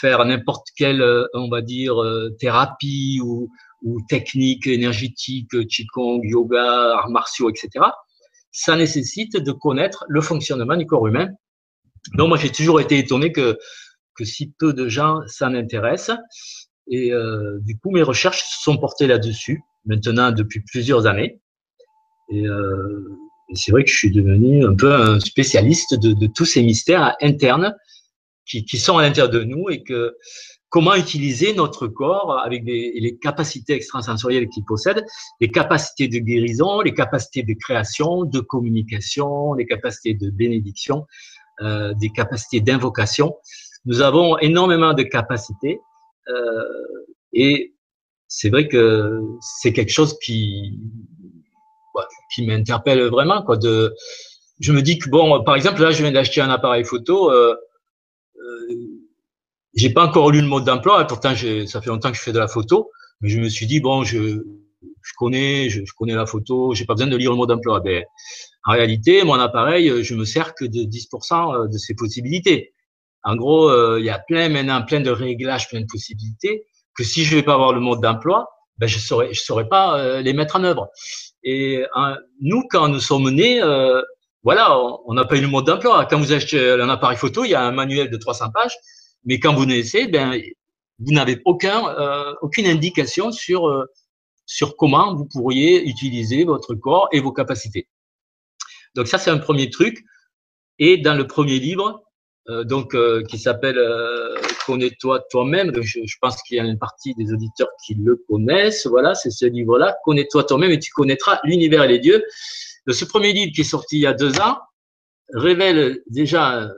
faire 0.00 0.24
n'importe 0.24 0.66
quelle, 0.76 1.04
on 1.34 1.48
va 1.48 1.62
dire, 1.62 1.94
thérapie 2.40 3.20
ou, 3.22 3.48
ou 3.84 4.00
technique 4.08 4.66
énergétique, 4.66 5.50
qigong, 5.68 6.20
yoga, 6.24 6.96
arts 6.96 7.10
martiaux, 7.10 7.50
etc. 7.50 7.84
Ça 8.50 8.76
nécessite 8.76 9.36
de 9.36 9.52
connaître 9.52 10.04
le 10.08 10.20
fonctionnement 10.20 10.76
du 10.76 10.86
corps 10.86 11.06
humain. 11.06 11.28
Donc 12.12 12.28
moi 12.28 12.38
j'ai 12.38 12.50
toujours 12.50 12.80
été 12.80 12.98
étonné 12.98 13.32
que 13.32 13.58
que 14.14 14.24
si 14.24 14.52
peu 14.58 14.72
de 14.72 14.88
gens 14.88 15.20
s'en 15.26 15.54
intéressent. 15.54 16.18
Et 16.88 17.12
euh, 17.12 17.58
du 17.60 17.78
coup 17.78 17.90
mes 17.90 18.02
recherches 18.02 18.42
se 18.42 18.62
sont 18.62 18.76
portées 18.76 19.06
là-dessus 19.06 19.62
maintenant 19.86 20.30
depuis 20.32 20.60
plusieurs 20.60 21.06
années. 21.06 21.40
Et, 22.30 22.46
euh, 22.46 23.08
c'est 23.54 23.72
vrai 23.72 23.84
que 23.84 23.90
je 23.90 23.96
suis 23.96 24.10
devenu 24.10 24.64
un 24.64 24.74
peu 24.74 24.92
un 24.94 25.20
spécialiste 25.20 25.94
de, 25.94 26.26
tous 26.26 26.46
ces 26.46 26.62
mystères 26.62 27.14
internes 27.20 27.74
qui, 28.46 28.78
sont 28.78 28.96
à 28.96 29.02
l'intérieur 29.02 29.30
de 29.30 29.44
nous 29.44 29.68
et 29.68 29.82
que 29.82 30.16
comment 30.70 30.94
utiliser 30.94 31.52
notre 31.54 31.86
corps 31.86 32.40
avec 32.42 32.64
les 32.64 33.18
capacités 33.20 33.74
extrasensorielles 33.74 34.48
qu'il 34.48 34.64
possède, 34.64 35.04
les 35.40 35.50
capacités 35.50 36.08
de 36.08 36.18
guérison, 36.18 36.80
les 36.80 36.94
capacités 36.94 37.42
de 37.42 37.52
création, 37.52 38.24
de 38.24 38.40
communication, 38.40 39.52
les 39.52 39.66
capacités 39.66 40.14
de 40.14 40.30
bénédiction, 40.30 41.06
euh, 41.60 41.94
des 41.94 42.10
capacités 42.10 42.60
d'invocation. 42.60 43.36
Nous 43.84 44.00
avons 44.00 44.38
énormément 44.38 44.94
de 44.94 45.02
capacités 45.02 45.80
euh, 46.28 46.62
et 47.32 47.74
c'est 48.28 48.48
vrai 48.48 48.68
que 48.68 49.20
c'est 49.40 49.72
quelque 49.72 49.92
chose 49.92 50.18
qui 50.18 50.80
qui 52.34 52.44
m'interpelle 52.46 53.04
vraiment 53.08 53.42
quoi 53.42 53.56
je 53.62 54.72
me 54.72 54.82
dis 54.82 54.98
que 54.98 55.08
bon 55.08 55.44
par 55.44 55.54
exemple 55.54 55.80
là 55.82 55.92
je 55.92 56.02
viens 56.02 56.10
d'acheter 56.10 56.40
un 56.40 56.50
appareil 56.50 56.84
photo 56.84 57.30
euh, 57.30 57.54
j'ai 59.74 59.90
pas 59.90 60.06
encore 60.06 60.30
lu 60.30 60.40
le 60.40 60.46
mode 60.46 60.64
d'emploi, 60.64 61.04
pourtant 61.06 61.34
ça 61.34 61.80
fait 61.80 61.90
longtemps 61.90 62.10
que 62.10 62.16
je 62.16 62.22
fais 62.22 62.32
de 62.32 62.38
la 62.38 62.48
photo, 62.48 62.90
mais 63.20 63.28
je 63.28 63.40
me 63.40 63.48
suis 63.48 63.66
dit 63.66 63.80
bon, 63.80 64.04
je, 64.04 64.42
je 65.02 65.12
connais, 65.16 65.68
je, 65.68 65.82
connais 65.96 66.14
la 66.14 66.26
photo, 66.26 66.74
j'ai 66.74 66.84
pas 66.84 66.94
besoin 66.94 67.08
de 67.08 67.16
lire 67.16 67.30
le 67.30 67.36
mode 67.36 67.48
d'emploi. 67.48 67.80
Ben, 67.80 68.04
en 68.64 68.72
réalité, 68.72 69.24
mon 69.24 69.34
appareil, 69.34 70.02
je 70.02 70.14
me 70.14 70.24
sers 70.24 70.54
que 70.54 70.64
de 70.64 70.82
10% 70.82 71.70
de 71.70 71.78
ses 71.78 71.94
possibilités. 71.94 72.72
En 73.22 73.36
gros, 73.36 73.68
euh, 73.68 73.98
il 74.00 74.06
y 74.06 74.10
a 74.10 74.18
plein 74.18 74.48
maintenant, 74.48 74.82
plein 74.82 75.00
de 75.00 75.10
réglages, 75.10 75.68
plein 75.68 75.80
de 75.80 75.86
possibilités 75.86 76.66
que 76.96 77.04
si 77.04 77.24
je 77.24 77.36
vais 77.36 77.42
pas 77.42 77.54
avoir 77.54 77.72
le 77.72 77.80
mode 77.80 78.00
d'emploi, 78.00 78.48
ben 78.78 78.86
je 78.86 78.98
saurais, 78.98 79.32
je 79.32 79.40
saurais 79.40 79.68
pas 79.68 79.98
euh, 79.98 80.20
les 80.20 80.32
mettre 80.32 80.56
en 80.56 80.64
œuvre. 80.64 80.88
Et 81.42 81.84
hein, 81.94 82.16
nous, 82.40 82.62
quand 82.70 82.88
nous 82.88 83.00
sommes 83.00 83.30
nés, 83.30 83.62
euh, 83.62 84.00
voilà, 84.42 84.78
on 85.06 85.14
n'a 85.14 85.24
pas 85.24 85.36
eu 85.36 85.40
le 85.40 85.48
mode 85.48 85.66
d'emploi. 85.66 86.06
Quand 86.06 86.18
vous 86.18 86.32
achetez 86.32 86.70
un 86.70 86.88
appareil 86.88 87.16
photo, 87.16 87.44
il 87.44 87.50
y 87.50 87.54
a 87.54 87.62
un 87.62 87.72
manuel 87.72 88.10
de 88.10 88.16
300 88.16 88.50
pages 88.52 88.76
mais 89.24 89.38
quand 89.38 89.54
vous 89.54 89.66
naissez, 89.66 90.06
ben, 90.06 90.40
vous 90.98 91.12
n'avez 91.12 91.40
aucun, 91.44 91.88
euh, 91.88 92.34
aucune 92.42 92.66
indication 92.66 93.32
sur, 93.32 93.68
euh, 93.68 93.84
sur 94.46 94.76
comment 94.76 95.14
vous 95.14 95.26
pourriez 95.26 95.86
utiliser 95.88 96.44
votre 96.44 96.74
corps 96.74 97.08
et 97.12 97.20
vos 97.20 97.32
capacités. 97.32 97.88
Donc 98.94 99.08
ça, 99.08 99.18
c'est 99.18 99.30
un 99.30 99.38
premier 99.38 99.70
truc. 99.70 100.04
Et 100.78 100.98
dans 100.98 101.14
le 101.14 101.26
premier 101.26 101.58
livre, 101.58 102.02
euh, 102.48 102.64
donc 102.64 102.96
qui 103.28 103.38
s'appelle 103.38 103.78
Connais-toi 104.66 105.24
toi-même. 105.30 105.72
Je, 105.82 106.00
pense 106.20 106.42
qu'il 106.42 106.56
y 106.56 106.60
a 106.60 106.64
une 106.64 106.78
partie 106.78 107.14
des 107.14 107.32
auditeurs 107.32 107.68
qui 107.86 107.94
le 107.94 108.16
connaissent. 108.28 108.86
Voilà, 108.86 109.14
c'est 109.14 109.30
ce 109.30 109.46
livre-là. 109.46 109.96
Connais-toi 110.04 110.44
toi-même 110.44 110.70
et 110.70 110.78
tu 110.78 110.90
connaîtras 110.92 111.40
l'univers 111.44 111.84
et 111.84 111.88
les 111.88 111.98
dieux. 111.98 112.24
De 112.86 112.92
ce 112.92 113.04
premier 113.04 113.32
livre 113.32 113.52
qui 113.54 113.62
est 113.62 113.64
sorti 113.64 113.96
il 113.96 114.02
y 114.02 114.06
a 114.06 114.12
deux 114.12 114.40
ans 114.40 114.58
révèle 115.32 116.02
déjà 116.08 116.70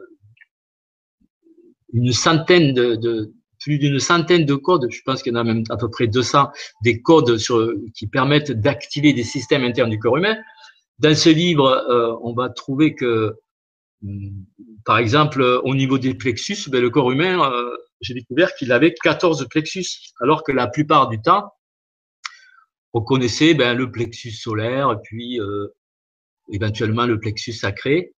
une 1.93 2.13
centaine 2.13 2.75
de, 2.75 3.33
plus 3.61 3.79
d'une 3.79 3.99
centaine 3.99 4.45
de 4.45 4.55
codes, 4.55 4.87
je 4.91 5.01
pense 5.05 5.23
qu'il 5.23 5.33
y 5.33 5.37
en 5.37 5.41
a 5.41 5.45
même 5.45 5.65
à 5.71 5.77
peu 5.77 5.89
près 5.91 6.07
200, 6.07 6.51
des 6.83 7.01
codes 7.01 7.37
qui 7.95 8.07
permettent 8.07 8.53
d'activer 8.53 9.13
des 9.13 9.25
systèmes 9.25 9.65
internes 9.65 9.91
du 9.91 9.99
corps 9.99 10.17
humain. 10.17 10.37
Dans 10.99 11.15
ce 11.15 11.29
livre, 11.29 11.67
euh, 11.67 12.17
on 12.23 12.33
va 12.33 12.49
trouver 12.49 12.95
que, 12.95 13.37
hmm, 14.03 14.45
par 14.85 14.99
exemple, 14.99 15.43
au 15.43 15.75
niveau 15.75 15.99
des 15.99 16.15
plexus, 16.15 16.71
ben, 16.71 16.81
le 16.81 16.91
corps 16.91 17.11
humain, 17.11 17.53
euh, 17.53 17.77
j'ai 18.01 18.15
découvert 18.15 18.55
qu'il 18.55 18.73
avait 18.73 18.95
14 18.95 19.47
plexus, 19.49 20.13
alors 20.21 20.43
que 20.43 20.53
la 20.53 20.67
plupart 20.67 21.09
du 21.09 21.21
temps, 21.21 21.53
on 22.93 23.03
connaissait 23.03 23.55
ben, 23.55 23.77
le 23.77 23.91
plexus 23.91 24.33
solaire, 24.33 24.99
puis 25.03 25.41
euh, 25.41 25.69
éventuellement 26.51 27.05
le 27.05 27.21
plexus 27.21 27.53
sacré. 27.53 28.15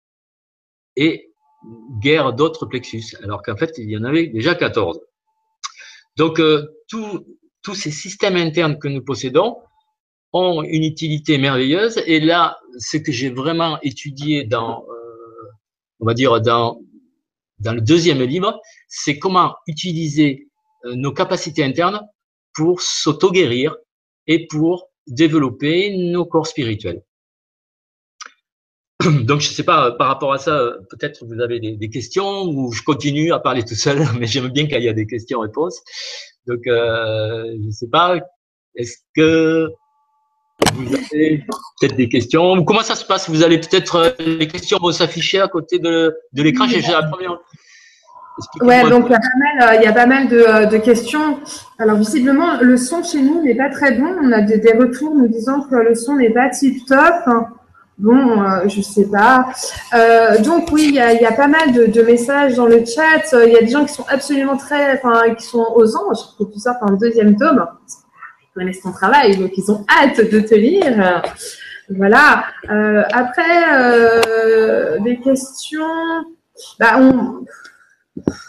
Et 0.96 1.32
guerre 2.00 2.32
d'autres 2.32 2.66
plexus, 2.66 3.16
alors 3.22 3.42
qu'en 3.42 3.56
fait, 3.56 3.72
il 3.78 3.90
y 3.90 3.96
en 3.96 4.04
avait 4.04 4.28
déjà 4.28 4.54
14. 4.54 5.00
Donc, 6.16 6.38
euh, 6.38 6.66
tous 6.88 7.74
ces 7.74 7.90
systèmes 7.90 8.36
internes 8.36 8.78
que 8.78 8.88
nous 8.88 9.02
possédons 9.02 9.56
ont 10.32 10.62
une 10.62 10.84
utilité 10.84 11.38
merveilleuse. 11.38 12.00
Et 12.06 12.20
là, 12.20 12.58
ce 12.78 12.96
que 12.96 13.12
j'ai 13.12 13.30
vraiment 13.30 13.78
étudié 13.82 14.44
dans, 14.44 14.84
euh, 14.88 15.50
on 16.00 16.06
va 16.06 16.14
dire, 16.14 16.40
dans, 16.40 16.80
dans 17.58 17.72
le 17.72 17.80
deuxième 17.80 18.22
livre, 18.22 18.60
c'est 18.88 19.18
comment 19.18 19.56
utiliser 19.66 20.48
euh, 20.84 20.94
nos 20.94 21.12
capacités 21.12 21.64
internes 21.64 22.00
pour 22.54 22.80
s'auto-guérir 22.80 23.76
et 24.26 24.46
pour 24.46 24.90
développer 25.06 25.96
nos 25.96 26.24
corps 26.24 26.46
spirituels. 26.46 27.02
Donc, 29.04 29.40
je 29.40 29.48
ne 29.48 29.54
sais 29.54 29.64
pas, 29.64 29.92
par 29.92 30.08
rapport 30.08 30.32
à 30.32 30.38
ça, 30.38 30.72
peut-être 30.90 31.24
vous 31.24 31.40
avez 31.40 31.60
des, 31.60 31.90
questions 31.90 32.44
ou 32.44 32.72
je 32.72 32.82
continue 32.82 33.32
à 33.32 33.38
parler 33.38 33.64
tout 33.64 33.74
seul, 33.74 34.00
mais 34.18 34.26
j'aime 34.26 34.48
bien 34.48 34.66
qu'il 34.66 34.82
y 34.82 34.86
ait 34.86 34.94
des 34.94 35.06
questions-réponses. 35.06 35.80
Donc, 36.46 36.66
euh, 36.66 37.44
je 37.60 37.66
ne 37.66 37.70
sais 37.70 37.88
pas, 37.88 38.18
est-ce 38.74 38.98
que 39.14 39.68
vous 40.74 40.94
avez 40.94 41.44
peut-être 41.80 41.96
des 41.96 42.08
questions 42.08 42.64
Comment 42.64 42.82
ça 42.82 42.94
se 42.94 43.04
passe? 43.04 43.28
Vous 43.28 43.42
allez 43.42 43.58
peut-être, 43.58 43.96
euh, 43.96 44.10
les 44.18 44.48
questions 44.48 44.78
vont 44.78 44.92
s'afficher 44.92 45.40
à 45.40 45.48
côté 45.48 45.78
de, 45.78 46.16
de 46.32 46.42
l'écran. 46.42 46.66
J'ai 46.66 46.80
la 46.80 47.02
première. 47.02 47.38
Ouais, 48.60 48.88
donc 48.88 49.06
il 49.06 49.12
y 49.12 49.14
a 49.14 49.18
pas 49.18 49.66
mal, 49.66 49.78
il 49.80 49.84
y 49.84 49.86
a 49.86 49.92
pas 49.92 50.06
mal 50.06 50.28
de, 50.28 50.70
de, 50.70 50.76
questions. 50.78 51.40
Alors 51.78 51.96
visiblement, 51.96 52.60
le 52.60 52.76
son 52.76 53.02
chez 53.02 53.20
nous 53.20 53.42
n'est 53.42 53.56
pas 53.56 53.68
très 53.68 53.92
bon. 53.92 54.14
On 54.22 54.30
a 54.32 54.40
des, 54.42 54.72
retours 54.78 55.14
nous 55.14 55.28
disant 55.28 55.62
que 55.62 55.74
le 55.74 55.94
son 55.94 56.16
n'est 56.16 56.30
pas 56.30 56.48
tip 56.48 56.86
top. 56.86 57.28
Bon, 57.98 58.40
euh, 58.42 58.68
je 58.68 58.80
sais 58.80 59.06
pas. 59.10 59.48
Euh, 59.92 60.40
donc 60.40 60.68
oui, 60.70 60.84
il 60.90 60.94
y 60.94 61.00
a, 61.00 61.32
pas 61.32 61.48
mal 61.48 61.72
de, 61.72 62.02
messages 62.02 62.54
dans 62.54 62.66
le 62.66 62.84
chat. 62.84 63.36
Il 63.44 63.52
y 63.52 63.56
a 63.56 63.60
des 63.60 63.68
gens 63.68 63.84
qui 63.84 63.92
sont 63.92 64.06
absolument 64.08 64.56
très, 64.56 64.92
enfin, 64.96 65.34
qui 65.34 65.44
sont 65.44 65.66
aux 65.74 65.96
anges 65.96 66.18
que 66.38 66.44
tu 66.44 66.60
sortes 66.60 66.78
un 66.82 66.92
deuxième 66.92 67.34
tome. 67.36 67.66
Connaissent 68.58 68.82
ton 68.82 68.90
travail, 68.90 69.36
donc 69.36 69.52
ils 69.56 69.70
ont 69.70 69.84
hâte 69.88 70.20
de 70.32 70.40
te 70.40 70.54
lire. 70.56 71.22
Voilà. 71.90 72.44
Euh, 72.68 73.04
après, 73.12 73.72
euh, 73.72 74.98
des 74.98 75.20
questions. 75.20 75.84
Bah, 76.80 76.98
on... 76.98 77.44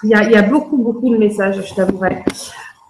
il, 0.04 0.10
y 0.10 0.16
a, 0.16 0.24
il 0.24 0.32
y 0.32 0.36
a 0.36 0.42
beaucoup, 0.42 0.78
beaucoup 0.78 1.14
de 1.14 1.18
messages, 1.18 1.64
je 1.64 1.76
t'avouerai. 1.76 2.24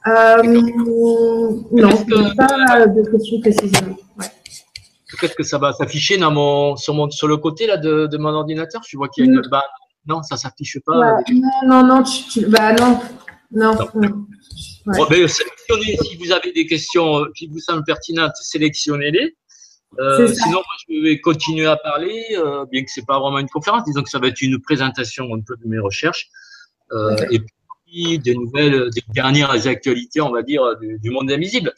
Euh, 0.07 0.43
non, 0.43 1.91
pas 2.37 2.87
de 2.87 3.11
questions 3.11 3.41
précisément. 3.41 3.97
Ouais. 4.17 4.27
Peut-être 5.11 5.35
que 5.35 5.43
ça 5.43 5.57
va 5.57 5.73
s'afficher 5.73 6.17
dans 6.17 6.31
mon, 6.31 6.77
sur, 6.77 6.93
mon, 6.93 7.09
sur 7.09 7.27
le 7.27 7.35
côté 7.35 7.67
là, 7.67 7.75
de, 7.75 8.07
de 8.07 8.17
mon 8.17 8.29
ordinateur. 8.29 8.81
Je 8.87 8.95
vois 8.95 9.09
qu'il 9.09 9.25
y 9.25 9.27
a 9.27 9.31
une 9.33 9.41
barre. 9.51 9.67
Non, 10.07 10.23
ça 10.23 10.37
s'affiche 10.37 10.79
pas. 10.85 10.97
Ouais, 10.97 11.33
non, 11.33 11.67
non, 11.67 11.83
non, 11.83 12.03
tu, 12.03 12.45
bah 12.47 12.71
non. 12.71 13.01
Non. 13.51 13.77
non. 13.93 14.25
Ouais. 14.85 14.97
Bon, 14.97 15.05
ben, 15.09 15.27
sélectionnez, 15.27 15.97
si 16.03 16.15
vous 16.17 16.31
avez 16.31 16.51
des 16.51 16.65
questions 16.65 17.25
qui 17.35 17.47
vous 17.47 17.59
semblent 17.59 17.83
pertinentes, 17.83 18.33
sélectionnez-les. 18.41 19.35
Euh, 19.99 20.27
sinon, 20.27 20.57
moi, 20.57 20.75
je 20.87 21.01
vais 21.01 21.19
continuer 21.19 21.65
à 21.65 21.75
parler, 21.75 22.23
euh, 22.37 22.65
bien 22.71 22.83
que 22.83 22.91
c'est 22.91 23.05
pas 23.05 23.19
vraiment 23.19 23.39
une 23.39 23.49
conférence. 23.49 23.83
Disons 23.85 24.03
que 24.03 24.09
ça 24.09 24.19
va 24.19 24.27
être 24.27 24.41
une 24.41 24.61
présentation 24.61 25.25
un 25.33 25.41
peu 25.41 25.55
de 25.57 25.67
mes 25.67 25.79
recherches. 25.79 26.29
Euh, 26.91 27.13
okay. 27.13 27.35
Et 27.35 27.39
puis, 27.39 28.19
des 28.19 28.35
nouvelles, 28.35 28.89
des 28.91 29.03
dernières 29.09 29.67
actualités, 29.67 30.21
on 30.21 30.31
va 30.31 30.43
dire, 30.43 30.77
du, 30.79 30.99
du 30.99 31.09
monde 31.09 31.31
invisible. 31.31 31.73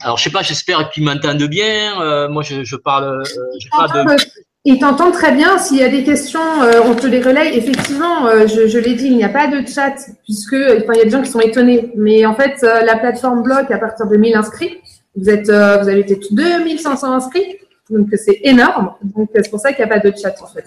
Alors, 0.00 0.18
je 0.18 0.24
sais 0.24 0.30
pas, 0.30 0.42
j'espère 0.42 0.90
qu'ils 0.90 1.04
m'entendent 1.04 1.48
bien. 1.48 2.00
Euh, 2.02 2.28
moi, 2.28 2.42
je, 2.42 2.64
je 2.64 2.76
parle. 2.76 3.22
Euh, 3.22 3.58
pas 3.70 3.88
de... 3.88 4.16
Ils 4.64 4.78
t'entendent 4.78 5.12
très 5.12 5.32
bien. 5.32 5.58
S'il 5.58 5.78
y 5.78 5.82
a 5.82 5.88
des 5.88 6.04
questions, 6.04 6.62
euh, 6.62 6.80
on 6.86 6.94
te 6.94 7.06
les 7.06 7.20
relaye. 7.20 7.56
Effectivement, 7.56 8.26
euh, 8.26 8.46
je, 8.46 8.66
je 8.66 8.78
l'ai 8.78 8.94
dit, 8.94 9.06
il 9.06 9.16
n'y 9.16 9.24
a 9.24 9.28
pas 9.28 9.46
de 9.48 9.66
chat 9.66 9.94
puisque 10.24 10.54
enfin, 10.54 10.92
il 10.94 10.98
y 10.98 11.00
a 11.00 11.04
des 11.04 11.10
gens 11.10 11.22
qui 11.22 11.30
sont 11.30 11.40
étonnés. 11.40 11.92
Mais 11.96 12.24
en 12.24 12.34
fait, 12.34 12.62
euh, 12.62 12.80
la 12.80 12.96
plateforme 12.96 13.42
bloque 13.42 13.70
à 13.70 13.78
partir 13.78 14.06
de 14.06 14.16
1000 14.16 14.36
inscrits. 14.36 14.80
Vous 15.16 15.30
êtes, 15.30 15.46
vous 15.46 15.88
avez 15.88 16.00
été 16.00 16.18
2500 16.32 17.12
inscrits, 17.12 17.58
donc 17.88 18.08
c'est 18.14 18.40
énorme. 18.42 18.94
Donc 19.02 19.30
c'est 19.32 19.48
pour 19.48 19.60
ça 19.60 19.72
qu'il 19.72 19.84
n'y 19.84 19.92
a 19.92 19.94
pas 19.94 20.00
de 20.00 20.12
chat 20.16 20.34
en 20.42 20.46
fait. 20.48 20.64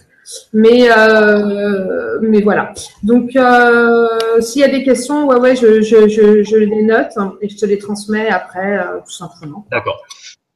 Mais, 0.53 0.89
euh, 0.91 2.19
mais 2.21 2.41
voilà. 2.41 2.73
Donc, 3.03 3.35
euh, 3.35 4.07
s'il 4.41 4.61
y 4.61 4.65
a 4.65 4.69
des 4.69 4.83
questions, 4.83 5.25
ouais, 5.27 5.37
ouais, 5.37 5.55
je, 5.55 5.81
je, 5.81 6.07
je, 6.07 6.43
je, 6.43 6.57
les 6.57 6.83
note 6.83 7.13
et 7.41 7.49
je 7.49 7.57
te 7.57 7.65
les 7.65 7.77
transmets 7.77 8.29
après, 8.29 8.77
euh, 8.77 8.99
tout 9.05 9.11
simplement. 9.11 9.65
D'accord. 9.71 10.01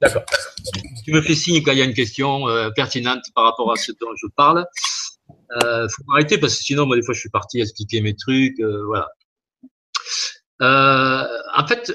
D'accord. 0.02 0.24
Tu 1.06 1.14
me 1.14 1.22
fais 1.22 1.36
signe 1.36 1.62
quand 1.62 1.72
il 1.72 1.78
y 1.78 1.82
a 1.82 1.86
une 1.86 1.94
question 1.94 2.50
euh, 2.50 2.70
pertinente 2.72 3.24
par 3.36 3.46
rapport 3.46 3.72
à 3.72 3.76
ce 3.76 3.92
dont 3.92 4.10
je 4.16 4.28
parle. 4.36 4.66
Euh, 5.64 5.88
faut 5.90 6.04
m'arrêter 6.08 6.38
parce 6.38 6.58
que 6.58 6.64
sinon, 6.64 6.86
moi, 6.86 6.96
des 6.96 7.04
fois, 7.04 7.14
je 7.14 7.20
suis 7.20 7.30
parti 7.30 7.62
expliquer 7.62 8.02
mes 8.02 8.16
trucs. 8.16 8.60
Euh, 8.60 8.84
voilà. 8.86 9.10
En 10.60 11.68
fait, 11.68 11.92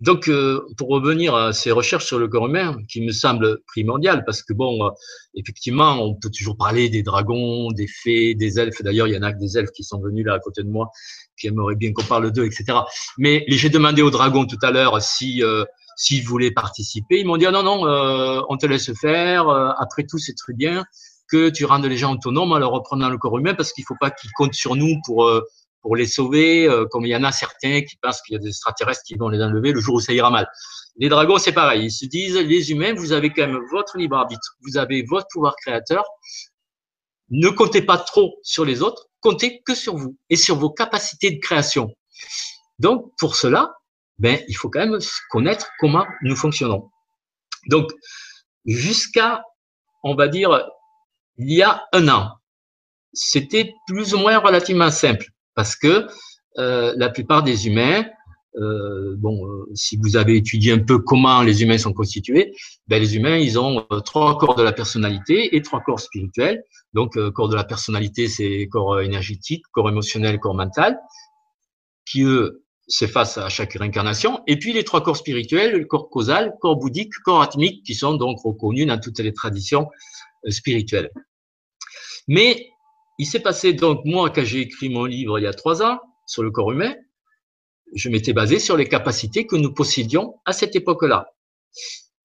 donc, 0.00 0.30
pour 0.78 0.88
revenir 0.88 1.34
à 1.34 1.52
ces 1.52 1.72
recherches 1.72 2.06
sur 2.06 2.18
le 2.18 2.28
corps 2.28 2.46
humain, 2.46 2.76
qui 2.88 3.00
me 3.00 3.12
semblent 3.12 3.58
primordiales, 3.66 4.24
parce 4.24 4.42
que 4.42 4.52
bon, 4.52 4.90
effectivement, 5.34 6.02
on 6.02 6.14
peut 6.14 6.30
toujours 6.30 6.56
parler 6.56 6.88
des 6.88 7.02
dragons, 7.02 7.70
des 7.72 7.88
fées, 7.88 8.34
des 8.34 8.58
elfes. 8.58 8.82
D'ailleurs, 8.82 9.08
il 9.08 9.14
y 9.14 9.18
en 9.18 9.22
a 9.22 9.32
que 9.32 9.38
des 9.38 9.58
elfes 9.58 9.72
qui 9.72 9.82
sont 9.82 10.00
venus 10.00 10.24
là 10.24 10.34
à 10.34 10.38
côté 10.38 10.62
de 10.62 10.68
moi, 10.68 10.90
qui 11.36 11.48
aimeraient 11.48 11.74
bien 11.74 11.92
qu'on 11.92 12.04
parle 12.04 12.30
d'eux, 12.30 12.46
etc. 12.46 12.78
Mais 13.18 13.44
j'ai 13.48 13.68
demandé 13.68 14.02
aux 14.02 14.10
dragons 14.10 14.46
tout 14.46 14.58
à 14.62 14.70
l'heure 14.70 15.02
si 15.02 15.42
s'ils 16.00 16.24
voulaient 16.24 16.50
participer. 16.50 17.20
Ils 17.20 17.26
m'ont 17.26 17.36
dit 17.36 17.46
ah 17.46 17.50
non 17.50 17.62
non, 17.62 17.86
euh, 17.86 18.40
on 18.48 18.56
te 18.56 18.66
laisse 18.66 18.92
faire. 18.98 19.48
après 19.78 20.04
tout, 20.04 20.18
c'est 20.18 20.34
très 20.34 20.54
bien 20.54 20.84
que 21.28 21.48
tu 21.48 21.64
rendes 21.64 21.84
les 21.84 21.96
gens 21.96 22.14
autonomes 22.14 22.52
en 22.52 22.58
leur 22.58 22.70
reprenant 22.70 23.08
le 23.08 23.18
corps 23.18 23.38
humain, 23.38 23.54
parce 23.54 23.72
qu'il 23.72 23.84
faut 23.84 23.96
pas 24.00 24.10
qu'ils 24.10 24.30
comptent 24.32 24.54
sur 24.54 24.74
nous 24.76 24.96
pour 25.04 25.30
pour 25.82 25.96
les 25.96 26.06
sauver, 26.06 26.68
euh, 26.68 26.86
comme 26.90 27.06
il 27.06 27.10
y 27.10 27.16
en 27.16 27.24
a 27.24 27.32
certains 27.32 27.82
qui 27.82 27.96
pensent 27.96 28.20
qu'il 28.22 28.34
y 28.34 28.36
a 28.36 28.40
des 28.40 28.48
extraterrestres 28.48 29.02
qui 29.04 29.14
vont 29.14 29.28
les 29.28 29.42
enlever 29.42 29.72
le 29.72 29.80
jour 29.80 29.96
où 29.96 30.00
ça 30.00 30.12
ira 30.12 30.30
mal. 30.30 30.48
Les 30.96 31.08
dragons, 31.08 31.38
c'est 31.38 31.52
pareil. 31.52 31.86
Ils 31.86 31.90
se 31.90 32.04
disent, 32.04 32.36
les 32.36 32.70
humains, 32.70 32.94
vous 32.94 33.12
avez 33.12 33.30
quand 33.30 33.46
même 33.46 33.60
votre 33.70 33.96
libre 33.96 34.16
arbitre, 34.16 34.56
vous 34.62 34.76
avez 34.76 35.04
votre 35.08 35.26
pouvoir 35.32 35.54
créateur. 35.56 36.04
Ne 37.30 37.48
comptez 37.48 37.82
pas 37.82 37.96
trop 37.96 38.34
sur 38.42 38.64
les 38.64 38.82
autres, 38.82 39.06
comptez 39.20 39.62
que 39.64 39.74
sur 39.74 39.96
vous 39.96 40.16
et 40.28 40.36
sur 40.36 40.56
vos 40.56 40.70
capacités 40.70 41.30
de 41.30 41.38
création. 41.38 41.94
Donc, 42.78 43.12
pour 43.18 43.36
cela, 43.36 43.72
ben, 44.20 44.38
il 44.48 44.54
faut 44.54 44.68
quand 44.68 44.86
même 44.86 44.98
connaître 45.30 45.70
comment 45.80 46.06
nous 46.22 46.36
fonctionnons. 46.36 46.90
Donc, 47.68 47.90
jusqu'à, 48.66 49.42
on 50.02 50.14
va 50.14 50.28
dire, 50.28 50.68
il 51.38 51.52
y 51.52 51.62
a 51.62 51.82
un 51.92 52.06
an, 52.08 52.32
c'était 53.14 53.72
plus 53.86 54.14
ou 54.14 54.18
moins 54.18 54.38
relativement 54.38 54.90
simple 54.90 55.26
parce 55.54 55.74
que 55.74 56.06
euh, 56.58 56.92
la 56.96 57.08
plupart 57.08 57.42
des 57.42 57.66
humains, 57.66 58.04
euh, 58.56 59.14
bon, 59.16 59.46
euh, 59.46 59.70
si 59.74 59.96
vous 59.96 60.16
avez 60.16 60.36
étudié 60.36 60.72
un 60.72 60.80
peu 60.80 60.98
comment 60.98 61.42
les 61.42 61.62
humains 61.62 61.78
sont 61.78 61.94
constitués, 61.94 62.52
ben 62.88 63.00
les 63.00 63.16
humains, 63.16 63.38
ils 63.38 63.58
ont 63.58 63.86
euh, 63.90 64.00
trois 64.00 64.36
corps 64.36 64.54
de 64.54 64.62
la 64.62 64.72
personnalité 64.72 65.56
et 65.56 65.62
trois 65.62 65.80
corps 65.80 66.00
spirituels. 66.00 66.62
Donc, 66.92 67.16
euh, 67.16 67.30
corps 67.30 67.48
de 67.48 67.56
la 67.56 67.64
personnalité, 67.64 68.28
c'est 68.28 68.68
corps 68.70 69.00
énergétique, 69.00 69.64
corps 69.72 69.88
émotionnel, 69.88 70.38
corps 70.40 70.54
mental, 70.54 70.98
qui 72.04 72.22
eux 72.22 72.64
s'effacent 72.90 73.38
à 73.38 73.48
chaque 73.48 73.74
réincarnation. 73.74 74.42
Et 74.46 74.58
puis 74.58 74.72
les 74.72 74.84
trois 74.84 75.02
corps 75.02 75.16
spirituels, 75.16 75.78
le 75.78 75.84
corps 75.86 76.10
causal, 76.10 76.54
corps 76.60 76.76
bouddhique, 76.76 77.12
corps 77.24 77.42
atmique, 77.42 77.84
qui 77.84 77.94
sont 77.94 78.14
donc 78.14 78.40
reconnus 78.40 78.86
dans 78.86 78.98
toutes 78.98 79.20
les 79.20 79.32
traditions 79.32 79.88
spirituelles. 80.48 81.10
Mais 82.28 82.68
il 83.18 83.26
s'est 83.26 83.40
passé 83.40 83.72
donc, 83.72 84.04
moi, 84.04 84.30
quand 84.30 84.44
j'ai 84.44 84.60
écrit 84.60 84.88
mon 84.88 85.04
livre 85.04 85.38
il 85.38 85.42
y 85.42 85.46
a 85.46 85.54
trois 85.54 85.82
ans 85.82 85.98
sur 86.26 86.42
le 86.42 86.50
corps 86.50 86.72
humain, 86.72 86.94
je 87.94 88.08
m'étais 88.08 88.32
basé 88.32 88.58
sur 88.58 88.76
les 88.76 88.88
capacités 88.88 89.46
que 89.46 89.56
nous 89.56 89.72
possédions 89.72 90.34
à 90.44 90.52
cette 90.52 90.76
époque-là. 90.76 91.26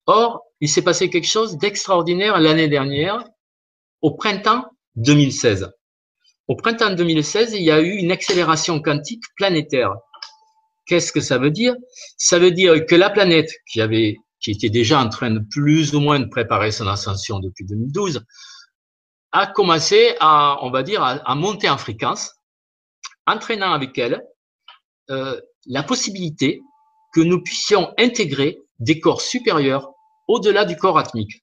Or, 0.06 0.42
il 0.60 0.68
s'est 0.68 0.82
passé 0.82 1.10
quelque 1.10 1.28
chose 1.28 1.58
d'extraordinaire 1.58 2.38
l'année 2.40 2.68
dernière, 2.68 3.24
au 4.00 4.14
printemps 4.14 4.64
2016. 4.96 5.72
Au 6.48 6.54
printemps 6.54 6.94
2016, 6.94 7.54
il 7.54 7.62
y 7.62 7.72
a 7.72 7.80
eu 7.80 7.96
une 7.96 8.12
accélération 8.12 8.80
quantique 8.80 9.24
planétaire. 9.36 9.96
Qu'est-ce 10.86 11.12
que 11.12 11.20
ça 11.20 11.38
veut 11.38 11.50
dire? 11.50 11.74
Ça 12.16 12.38
veut 12.38 12.52
dire 12.52 12.86
que 12.86 12.94
la 12.94 13.10
planète, 13.10 13.50
qui 13.70 13.80
avait, 13.80 14.16
qui 14.40 14.52
était 14.52 14.70
déjà 14.70 15.00
en 15.00 15.08
train 15.08 15.30
de 15.30 15.40
plus 15.50 15.94
ou 15.94 16.00
moins 16.00 16.20
de 16.20 16.26
préparer 16.28 16.70
son 16.70 16.86
ascension 16.86 17.40
depuis 17.40 17.64
2012, 17.64 18.24
a 19.32 19.46
commencé 19.46 20.14
à, 20.20 20.58
on 20.62 20.70
va 20.70 20.82
dire, 20.82 21.02
à, 21.02 21.34
monter 21.34 21.68
en 21.68 21.76
fréquence, 21.76 22.34
entraînant 23.26 23.72
avec 23.72 23.98
elle 23.98 24.22
euh, 25.10 25.40
la 25.66 25.82
possibilité 25.82 26.60
que 27.12 27.20
nous 27.20 27.42
puissions 27.42 27.92
intégrer 27.98 28.58
des 28.78 29.00
corps 29.00 29.20
supérieurs 29.20 29.90
au-delà 30.28 30.64
du 30.64 30.76
corps 30.76 30.98
atmique. 30.98 31.42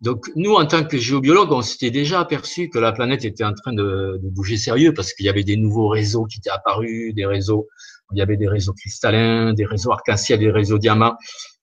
Donc 0.00 0.30
nous, 0.36 0.54
en 0.54 0.64
tant 0.66 0.84
que 0.84 0.96
géobiologues, 0.96 1.50
on 1.52 1.62
s'était 1.62 1.90
déjà 1.90 2.20
aperçu 2.20 2.68
que 2.68 2.78
la 2.78 2.92
planète 2.92 3.24
était 3.24 3.44
en 3.44 3.52
train 3.52 3.72
de, 3.72 4.20
bouger 4.22 4.56
sérieux 4.56 4.94
parce 4.94 5.12
qu'il 5.12 5.26
y 5.26 5.28
avait 5.28 5.42
des 5.42 5.56
nouveaux 5.56 5.88
réseaux 5.88 6.24
qui 6.26 6.38
étaient 6.38 6.50
apparus, 6.50 7.14
des 7.14 7.26
réseaux, 7.26 7.68
il 8.12 8.18
y 8.18 8.22
avait 8.22 8.36
des 8.36 8.48
réseaux 8.48 8.72
cristallins, 8.74 9.52
des 9.54 9.64
réseaux 9.64 9.90
arc-en-ciel, 9.90 10.38
des 10.38 10.50
réseaux 10.50 10.78
diamants 10.78 11.16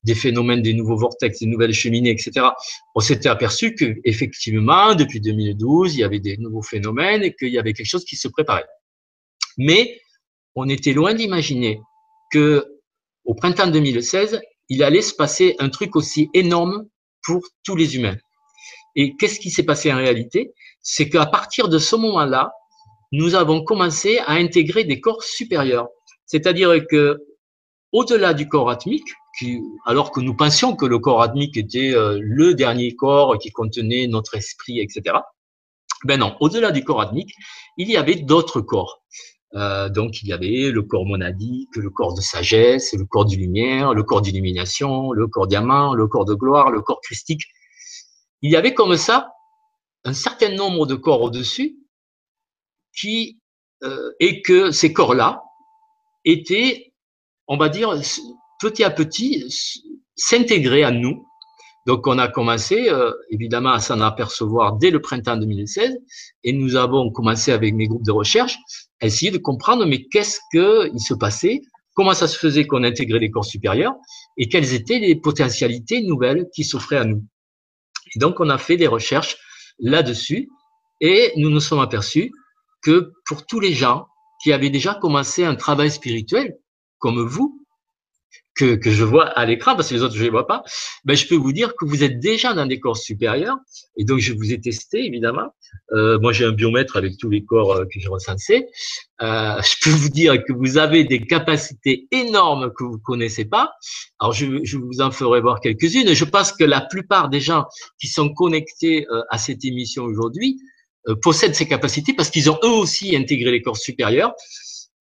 des 0.06 0.16
phénomènes, 0.16 0.62
des 0.62 0.74
nouveaux 0.74 0.96
vortex, 0.96 1.40
des 1.40 1.48
nouvelles 1.48 1.74
cheminées, 1.74 2.12
etc. 2.12 2.48
On 2.94 3.00
s'était 3.00 3.28
aperçu 3.28 3.74
que 3.74 3.96
effectivement, 4.06 4.94
depuis 4.94 5.20
2012, 5.20 5.96
il 5.96 6.00
y 6.00 6.04
avait 6.04 6.20
des 6.20 6.38
nouveaux 6.38 6.62
phénomènes 6.62 7.24
et 7.24 7.34
qu'il 7.34 7.50
y 7.50 7.58
avait 7.58 7.74
quelque 7.74 7.90
chose 7.90 8.06
qui 8.06 8.16
se 8.16 8.28
préparait. 8.28 8.68
Mais 9.58 10.00
on 10.54 10.70
était 10.70 10.94
loin 10.94 11.14
d'imaginer 11.14 11.82
que 12.32 12.64
au 13.26 13.34
printemps 13.34 13.68
2016, 13.68 14.40
il 14.70 14.84
allait 14.84 15.02
se 15.02 15.14
passer 15.14 15.56
un 15.58 15.70
truc 15.70 15.96
aussi 15.96 16.30
énorme 16.36 16.88
pour 17.24 17.42
tous 17.64 17.76
les 17.76 17.96
humains. 17.96 18.18
Et 18.96 19.16
qu'est-ce 19.16 19.40
qui 19.40 19.50
s'est 19.50 19.64
passé 19.64 19.92
en 19.92 19.98
réalité? 19.98 20.54
C'est 20.82 21.10
qu'à 21.10 21.26
partir 21.26 21.68
de 21.70 21.78
ce 21.80 21.96
moment-là, 21.96 22.52
nous 23.12 23.36
avons 23.36 23.64
commencé 23.64 24.20
à 24.20 24.34
intégrer 24.34 24.84
des 24.84 25.00
corps 25.00 25.24
supérieurs. 25.24 25.88
C'est-à-dire 26.26 26.74
que 26.90 27.18
au-delà 27.92 28.34
du 28.34 28.48
corps 28.48 28.70
atmique, 28.70 29.08
alors 29.86 30.12
que 30.12 30.20
nous 30.20 30.36
pensions 30.36 30.76
que 30.76 30.86
le 30.86 31.00
corps 31.00 31.22
atmique 31.22 31.58
était 31.58 31.94
euh, 31.94 32.20
le 32.22 32.54
dernier 32.54 32.96
corps 32.96 33.38
qui 33.38 33.52
contenait 33.52 34.08
notre 34.08 34.36
esprit, 34.36 34.80
etc. 34.80 35.18
Ben 36.04 36.20
non, 36.20 36.36
au-delà 36.40 36.72
du 36.72 36.84
corps 36.84 37.02
atmique, 37.02 37.34
il 37.78 37.90
y 37.90 37.98
avait 37.98 38.16
d'autres 38.16 38.62
corps. 38.62 39.04
Euh, 39.56 39.88
donc 39.90 40.22
il 40.22 40.28
y 40.28 40.34
avait 40.34 40.72
le 40.72 40.82
corps 40.84 41.06
monadique, 41.06 41.76
le 41.76 41.90
corps 41.90 42.14
de 42.14 42.22
sagesse, 42.22 42.94
le 42.94 43.06
corps 43.06 43.26
de 43.26 43.36
lumière, 43.36 43.94
le 43.94 44.04
corps 44.04 44.22
d'illumination, 44.22 45.12
le 45.12 45.28
corps 45.28 45.48
diamant, 45.48 45.94
le 45.94 46.08
corps 46.08 46.26
de 46.26 46.34
gloire, 46.34 46.72
le 46.72 46.82
corps 46.82 47.00
christique. 47.02 47.44
Il 48.46 48.52
y 48.52 48.56
avait 48.56 48.76
comme 48.76 48.96
ça 48.96 49.34
un 50.04 50.14
certain 50.14 50.50
nombre 50.50 50.86
de 50.86 50.94
corps 50.94 51.24
au-dessus 51.24 51.80
qui 52.96 53.40
euh, 53.82 54.12
et 54.20 54.44
que 54.44 54.70
ces 54.70 54.94
corps-là 54.94 55.42
étaient, 56.26 56.94
on 57.48 57.58
va 57.58 57.70
dire, 57.70 58.00
petit 58.62 58.84
à 58.84 58.92
petit 58.92 59.44
s'intégrer 60.16 60.84
à 60.84 60.92
nous. 60.92 61.26
Donc 61.88 62.06
on 62.06 62.20
a 62.20 62.28
commencé 62.28 62.88
euh, 62.88 63.12
évidemment 63.32 63.72
à 63.72 63.80
s'en 63.80 64.00
apercevoir 64.00 64.74
dès 64.74 64.92
le 64.92 65.02
printemps 65.02 65.38
2016 65.38 65.98
et 66.44 66.54
nous 66.54 66.76
avons 66.76 67.12
commencé 67.12 67.52
avec 67.52 67.74
mes 67.74 67.88
groupes 67.88 68.06
de 68.06 68.12
recherche 68.12 68.60
à 69.02 69.08
essayer 69.08 69.32
de 69.32 69.40
comprendre 69.40 69.88
mais 69.88 70.06
qu'est-ce 70.06 70.40
qu'il 70.52 71.00
se 71.00 71.16
passait, 71.16 71.62
comment 71.96 72.14
ça 72.14 72.28
se 72.28 72.38
faisait 72.38 72.68
qu'on 72.68 72.84
intégrait 72.84 73.18
les 73.18 73.32
corps 73.32 73.44
supérieurs 73.44 73.96
et 74.38 74.50
quelles 74.50 74.76
étaient 74.76 75.00
les 75.00 75.16
potentialités 75.16 76.04
nouvelles 76.04 76.46
qui 76.54 76.64
s'offraient 76.64 76.98
à 76.98 77.06
nous. 77.06 77.26
Et 78.16 78.20
donc 78.20 78.40
on 78.40 78.50
a 78.50 78.58
fait 78.58 78.78
des 78.78 78.88
recherches 78.88 79.38
là-dessus. 79.80 80.50
Et 81.02 81.34
nous 81.36 81.50
nous 81.50 81.60
sommes 81.60 81.82
aperçus 81.82 82.32
que 82.82 83.12
pour 83.28 83.46
tous 83.46 83.60
les 83.60 83.74
gens 83.74 84.08
qui 84.42 84.54
avaient 84.54 84.70
déjà 84.70 84.96
commencé 84.96 85.44
un 85.44 85.56
travail 85.56 85.92
spirituel, 85.92 86.56
comme 87.00 87.22
vous, 87.26 87.65
que, 88.56 88.76
que 88.76 88.90
je 88.90 89.04
vois 89.04 89.26
à 89.26 89.46
l'écran, 89.46 89.76
parce 89.76 89.90
que 89.90 89.96
les 89.96 90.02
autres, 90.02 90.16
je 90.16 90.20
ne 90.20 90.26
les 90.26 90.30
vois 90.30 90.48
pas, 90.48 90.64
ben, 91.04 91.16
je 91.16 91.28
peux 91.28 91.36
vous 91.36 91.52
dire 91.52 91.76
que 91.76 91.86
vous 91.86 92.04
êtes 92.04 92.20
déjà 92.20 92.54
dans 92.54 92.66
des 92.66 92.80
corps 92.80 92.98
supérieurs. 92.98 93.58
Et 93.98 94.06
donc, 94.06 94.20
je 94.20 94.34
vous 94.34 94.54
ai 94.54 94.60
testé, 94.60 95.06
évidemment. 95.06 95.54
Euh, 95.92 96.18
moi, 96.20 96.32
j'ai 96.32 96.46
un 96.46 96.54
biomètre 96.54 96.96
avec 96.96 97.18
tous 97.18 97.30
les 97.30 97.44
corps 97.44 97.74
euh, 97.74 97.86
que 97.86 98.00
j'ai 98.00 98.08
recensés. 98.08 98.68
Euh, 99.22 99.62
je 99.62 99.76
peux 99.84 99.90
vous 99.90 100.10
dire 100.10 100.42
que 100.44 100.54
vous 100.54 100.78
avez 100.78 101.04
des 101.04 101.22
capacités 101.26 102.08
énormes 102.12 102.72
que 102.78 102.86
vous 102.86 102.98
connaissez 102.98 103.46
pas. 103.46 103.74
Alors, 104.20 104.32
je, 104.32 104.64
je 104.64 104.78
vous 104.78 105.02
en 105.02 105.12
ferai 105.12 105.42
voir 105.42 105.60
quelques-unes. 105.60 106.14
Je 106.14 106.26
pense 106.26 106.54
que 106.54 106.64
la 106.64 106.82
plupart 106.82 107.28
des 107.30 107.42
gens 107.42 107.66
qui 108.00 108.08
sont 108.08 108.34
connectés 108.34 109.06
à 109.30 109.38
cette 109.38 109.66
émission 109.66 110.04
aujourd'hui 110.04 110.60
possèdent 111.22 111.54
ces 111.54 111.68
capacités 111.68 112.14
parce 112.14 112.30
qu'ils 112.30 112.50
ont 112.50 112.58
eux 112.64 112.70
aussi 112.70 113.16
intégré 113.16 113.52
les 113.52 113.62
corps 113.62 113.78
supérieurs. 113.78 114.34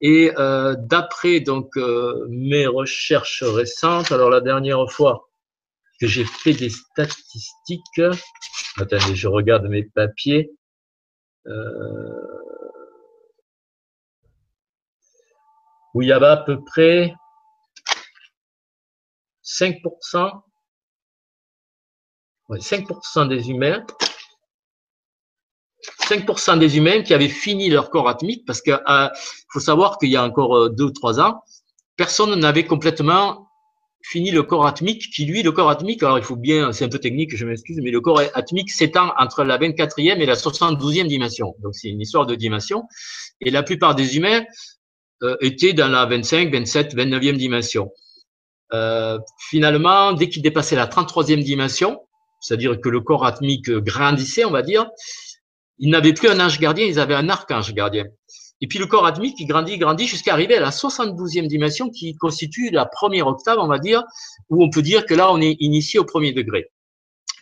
Et 0.01 0.33
euh, 0.39 0.75
d'après 0.79 1.41
donc 1.41 1.77
euh, 1.77 2.27
mes 2.29 2.67
recherches 2.67 3.43
récentes, 3.43 4.13
alors 4.13 4.31
la 4.31 4.41
dernière 4.41 4.91
fois 4.91 5.29
que 6.01 6.07
j'ai 6.07 6.25
fait 6.25 6.53
des 6.53 6.71
statistiques, 6.71 8.01
attendez, 8.77 9.15
je 9.15 9.29
regarde 9.29 9.67
mes 9.67 9.85
papiers. 9.85 10.51
Euh, 11.47 12.35
où 15.95 16.03
il 16.03 16.09
y 16.09 16.13
avait 16.13 16.27
à 16.27 16.37
peu 16.37 16.63
près 16.65 17.15
5%, 19.45 20.43
ouais, 22.49 22.59
5% 22.59 23.29
des 23.29 23.51
humains 23.51 23.87
5% 26.09 26.59
des 26.59 26.77
humains 26.77 27.03
qui 27.03 27.15
avaient 27.15 27.29
fini 27.29 27.69
leur 27.69 27.91
corps 27.91 28.09
atmique, 28.09 28.45
parce 28.47 28.61
qu'il 28.61 28.79
euh, 28.89 29.09
faut 29.53 29.61
savoir 29.61 29.99
qu'il 29.99 30.11
y 30.11 30.17
a 30.17 30.25
encore 30.25 30.57
euh, 30.57 30.69
deux 30.69 30.85
ou 30.85 30.91
trois 30.91 31.21
ans, 31.21 31.43
personne 31.97 32.35
n'avait 32.39 32.65
complètement 32.65 33.49
fini 34.05 34.31
le 34.31 34.43
corps 34.43 34.67
atmique, 34.67 35.11
qui 35.11 35.25
lui, 35.25 35.43
le 35.43 35.51
corps 35.51 35.71
atmique, 35.71 36.03
alors 36.03 36.19
il 36.19 36.25
faut 36.25 36.37
bien, 36.37 36.73
c'est 36.73 36.85
un 36.85 36.89
peu 36.89 36.99
technique, 36.99 37.35
je 37.35 37.47
m'excuse, 37.47 37.81
mais 37.83 37.91
le 37.91 38.01
corps 38.01 38.21
atmique 38.35 38.71
s'étend 38.71 39.13
entre 39.19 39.45
la 39.45 39.59
24e 39.59 40.21
et 40.21 40.27
la 40.27 40.35
72e 40.35 41.07
dimension. 41.07 41.55
Donc 41.63 41.75
c'est 41.75 41.89
une 41.89 42.03
histoire 42.03 42.27
de 42.27 42.35
dimension. 42.35 42.85
Et 43.41 43.51
la 43.51 43.63
plupart 43.63 43.95
des 43.95 44.17
humains 44.17 44.45
euh, 45.23 45.37
étaient 45.41 45.73
dans 45.73 45.89
la 45.89 46.05
25, 46.05 46.53
27, 46.53 46.95
29e 46.95 47.39
dimension. 47.39 47.91
Euh, 48.75 49.19
finalement, 49.49 50.13
dès 50.13 50.29
qu'ils 50.29 50.43
dépassaient 50.43 50.77
la 50.77 50.87
33e 50.87 51.43
dimension, 51.43 52.01
c'est-à-dire 52.41 52.79
que 52.79 52.91
le 52.91 53.01
corps 53.01 53.25
atmique 53.25 53.71
grandissait, 53.71 54.45
on 54.45 54.51
va 54.51 54.61
dire, 54.61 54.87
ils 55.79 55.91
n'avaient 55.91 56.13
plus 56.13 56.29
un 56.29 56.41
ange 56.41 56.59
gardien, 56.59 56.87
ils 56.87 56.99
avaient 56.99 57.15
un 57.15 57.29
archange 57.29 57.73
gardien. 57.75 58.05
Et 58.61 58.67
puis 58.67 58.79
le 58.79 58.87
corps 58.87 59.07
atmique, 59.07 59.35
il 59.39 59.47
grandit, 59.47 59.79
grandit 59.79 60.07
jusqu'à 60.07 60.33
arriver 60.33 60.57
à 60.57 60.61
la 60.61 60.71
72e 60.71 61.47
dimension 61.49 61.91
qui 61.91 62.15
constitue 62.17 62.71
la 62.71 62.87
première 62.87 63.27
octave, 63.27 63.59
on 63.59 63.67
va 63.67 63.79
dire, 63.79 64.05
où 64.49 64.63
on 64.63 64.71
peut 64.71 64.83
dire 64.83 65.05
que 65.07 65.15
là, 65.15 65.33
on 65.33 65.41
est 65.41 65.57
initié 65.61 65.99
au 65.99 66.05
premier 66.05 66.33
degré. 66.33 66.71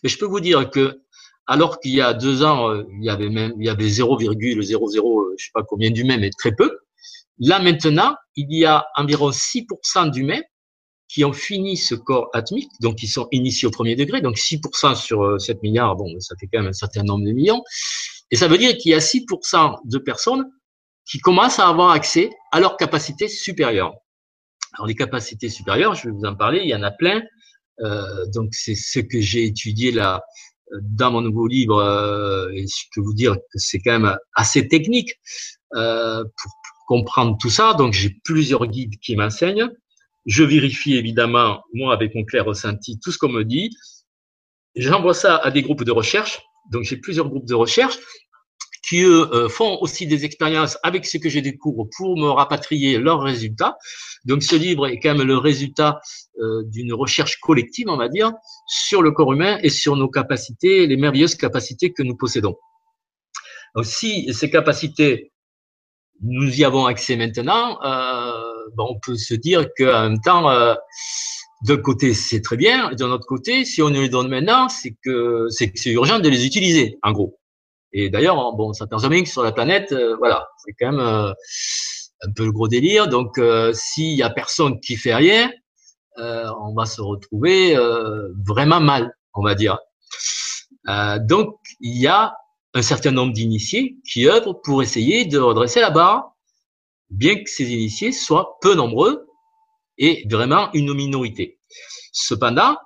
Mais 0.02 0.08
je 0.08 0.18
peux 0.18 0.26
vous 0.26 0.40
dire 0.40 0.68
que, 0.70 1.00
alors 1.46 1.80
qu'il 1.80 1.94
y 1.94 2.00
a 2.00 2.14
deux 2.14 2.42
ans, 2.42 2.70
euh, 2.70 2.84
il 2.98 3.04
y 3.04 3.10
avait 3.10 3.28
même, 3.28 3.52
il 3.58 3.66
y 3.66 3.68
avait 3.68 3.86
0,00, 3.86 5.20
euh, 5.20 5.34
je 5.38 5.44
sais 5.44 5.50
pas 5.54 5.62
combien 5.62 5.90
d'humains, 5.90 6.18
mais 6.18 6.30
très 6.30 6.52
peu. 6.52 6.78
Là, 7.38 7.60
maintenant, 7.60 8.16
il 8.36 8.52
y 8.52 8.64
a 8.64 8.86
environ 8.96 9.30
6% 9.30 10.10
d'humains 10.10 10.42
qui 11.08 11.24
ont 11.24 11.32
fini 11.32 11.76
ce 11.76 11.94
corps 11.94 12.30
atmique, 12.32 12.70
donc 12.80 12.96
qui 12.96 13.06
sont 13.06 13.28
initiés 13.32 13.68
au 13.68 13.70
premier 13.70 13.96
degré, 13.96 14.22
donc 14.22 14.36
6% 14.36 14.94
sur 14.96 15.40
7 15.40 15.56
euh, 15.56 15.60
milliards, 15.62 15.94
bon, 15.94 16.18
ça 16.20 16.34
fait 16.40 16.48
quand 16.50 16.60
même 16.60 16.70
un 16.70 16.72
certain 16.72 17.02
nombre 17.02 17.24
de 17.26 17.32
millions. 17.32 17.62
Et 18.32 18.36
ça 18.36 18.48
veut 18.48 18.58
dire 18.58 18.76
qu'il 18.76 18.90
y 18.90 18.94
a 18.94 18.98
6% 18.98 19.76
de 19.84 19.98
personnes 19.98 20.50
qui 21.04 21.18
commencent 21.18 21.58
à 21.58 21.68
avoir 21.68 21.90
accès 21.90 22.30
à 22.50 22.58
leurs 22.58 22.76
capacités 22.76 23.28
supérieures. 23.28 23.94
Alors 24.74 24.86
les 24.86 24.94
capacités 24.94 25.50
supérieures, 25.50 25.94
je 25.94 26.08
vais 26.08 26.14
vous 26.14 26.24
en 26.24 26.34
parler, 26.34 26.60
il 26.64 26.68
y 26.68 26.74
en 26.74 26.82
a 26.82 26.90
plein. 26.90 27.22
Euh, 27.80 28.26
donc 28.34 28.48
c'est 28.52 28.74
ce 28.74 29.00
que 29.00 29.20
j'ai 29.20 29.44
étudié 29.44 29.92
là 29.92 30.22
euh, 30.72 30.78
dans 30.82 31.10
mon 31.10 31.20
nouveau 31.20 31.46
livre 31.46 31.78
euh, 31.78 32.50
et 32.52 32.66
je 32.66 32.84
peux 32.94 33.00
vous 33.00 33.14
dire 33.14 33.34
que 33.34 33.58
c'est 33.58 33.80
quand 33.80 33.98
même 33.98 34.16
assez 34.34 34.68
technique 34.68 35.14
euh, 35.74 36.24
pour, 36.24 36.52
comprendre 36.88 37.38
tout 37.40 37.48
ça. 37.48 37.74
Donc 37.74 37.94
j'ai 37.94 38.10
plusieurs 38.24 38.66
guides 38.66 38.98
qui 39.00 39.16
m'enseignent. 39.16 39.70
Je 40.26 40.44
vérifie 40.44 40.96
évidemment 40.96 41.62
moi 41.72 41.94
avec 41.94 42.14
mon 42.14 42.24
clair 42.24 42.44
ressenti 42.44 42.98
tout 42.98 43.12
ce 43.12 43.18
qu'on 43.18 43.30
me 43.30 43.44
dit. 43.44 43.70
J'envoie 44.74 45.14
ça 45.14 45.36
à 45.36 45.50
des 45.50 45.62
groupes 45.62 45.84
de 45.84 45.92
recherche. 45.92 46.42
Donc 46.70 46.84
j'ai 46.84 46.96
plusieurs 46.96 47.28
groupes 47.28 47.46
de 47.46 47.54
recherche 47.54 47.98
qui 48.88 49.02
eux 49.02 49.28
euh, 49.32 49.48
font 49.48 49.78
aussi 49.80 50.06
des 50.06 50.24
expériences 50.24 50.76
avec 50.82 51.06
ce 51.06 51.16
que 51.16 51.28
je 51.28 51.38
découvre 51.38 51.88
pour 51.96 52.18
me 52.18 52.28
rapatrier 52.28 52.98
leurs 52.98 53.22
résultats. 53.22 53.76
Donc 54.24 54.42
ce 54.42 54.56
livre 54.56 54.86
est 54.88 54.98
quand 54.98 55.14
même 55.14 55.26
le 55.26 55.38
résultat 55.38 56.00
euh, 56.40 56.62
d'une 56.66 56.92
recherche 56.92 57.38
collective, 57.40 57.88
on 57.88 57.96
va 57.96 58.08
dire, 58.08 58.32
sur 58.66 59.02
le 59.02 59.12
corps 59.12 59.32
humain 59.32 59.58
et 59.62 59.68
sur 59.68 59.96
nos 59.96 60.08
capacités, 60.08 60.86
les 60.86 60.96
merveilleuses 60.96 61.36
capacités 61.36 61.92
que 61.92 62.02
nous 62.02 62.16
possédons. 62.16 62.56
Donc, 63.74 63.86
si 63.86 64.32
ces 64.34 64.50
capacités, 64.50 65.32
nous 66.20 66.60
y 66.60 66.64
avons 66.64 66.84
accès 66.86 67.16
maintenant, 67.16 67.82
euh, 67.82 68.32
ben, 68.76 68.84
on 68.88 68.98
peut 69.00 69.16
se 69.16 69.34
dire 69.34 69.66
qu'en 69.76 70.10
même 70.10 70.20
temps, 70.20 70.50
d'un 71.62 71.76
côté, 71.76 72.12
c'est 72.12 72.40
très 72.40 72.56
bien, 72.56 72.92
d'un 72.92 73.10
autre 73.10 73.26
côté, 73.26 73.64
si 73.64 73.82
on 73.82 73.88
les 73.88 74.08
donne 74.08 74.28
maintenant, 74.28 74.68
c'est 74.68 74.96
que 75.02 75.46
c'est 75.50 75.72
urgent 75.86 76.18
de 76.18 76.28
les 76.28 76.44
utiliser, 76.44 76.98
en 77.02 77.12
gros. 77.12 77.38
Et 77.92 78.10
d'ailleurs, 78.10 78.36
bon, 78.54 78.72
ça 78.72 78.86
bien 78.86 79.22
que 79.22 79.28
sur 79.28 79.42
la 79.42 79.52
planète, 79.52 79.92
euh, 79.92 80.16
voilà, 80.16 80.48
c'est 80.64 80.72
quand 80.72 80.92
même 80.92 81.00
euh, 81.00 81.32
un 82.22 82.32
peu 82.34 82.44
le 82.44 82.52
gros 82.52 82.68
délire. 82.68 83.06
Donc, 83.06 83.38
euh, 83.38 83.72
s'il 83.74 84.14
y 84.14 84.22
a 84.22 84.30
personne 84.30 84.80
qui 84.80 84.96
fait 84.96 85.14
rien, 85.14 85.50
on 86.16 86.74
va 86.74 86.84
se 86.84 87.00
retrouver 87.00 87.74
vraiment 88.46 88.80
mal, 88.80 89.14
on 89.32 89.42
va 89.42 89.54
dire. 89.54 89.78
donc, 91.20 91.56
il 91.80 91.98
y 91.98 92.06
a 92.06 92.34
un 92.74 92.82
certain 92.82 93.12
nombre 93.12 93.32
d'initiés 93.32 93.96
qui 94.06 94.28
œuvrent 94.28 94.60
pour 94.62 94.82
essayer 94.82 95.24
de 95.24 95.38
redresser 95.38 95.80
la 95.80 95.88
barre, 95.88 96.34
bien 97.08 97.36
que 97.36 97.48
ces 97.48 97.72
initiés 97.72 98.12
soient 98.12 98.58
peu 98.60 98.74
nombreux 98.74 99.26
et 99.98 100.26
vraiment 100.30 100.72
une 100.72 100.94
minorité. 100.94 101.58
Cependant, 102.12 102.76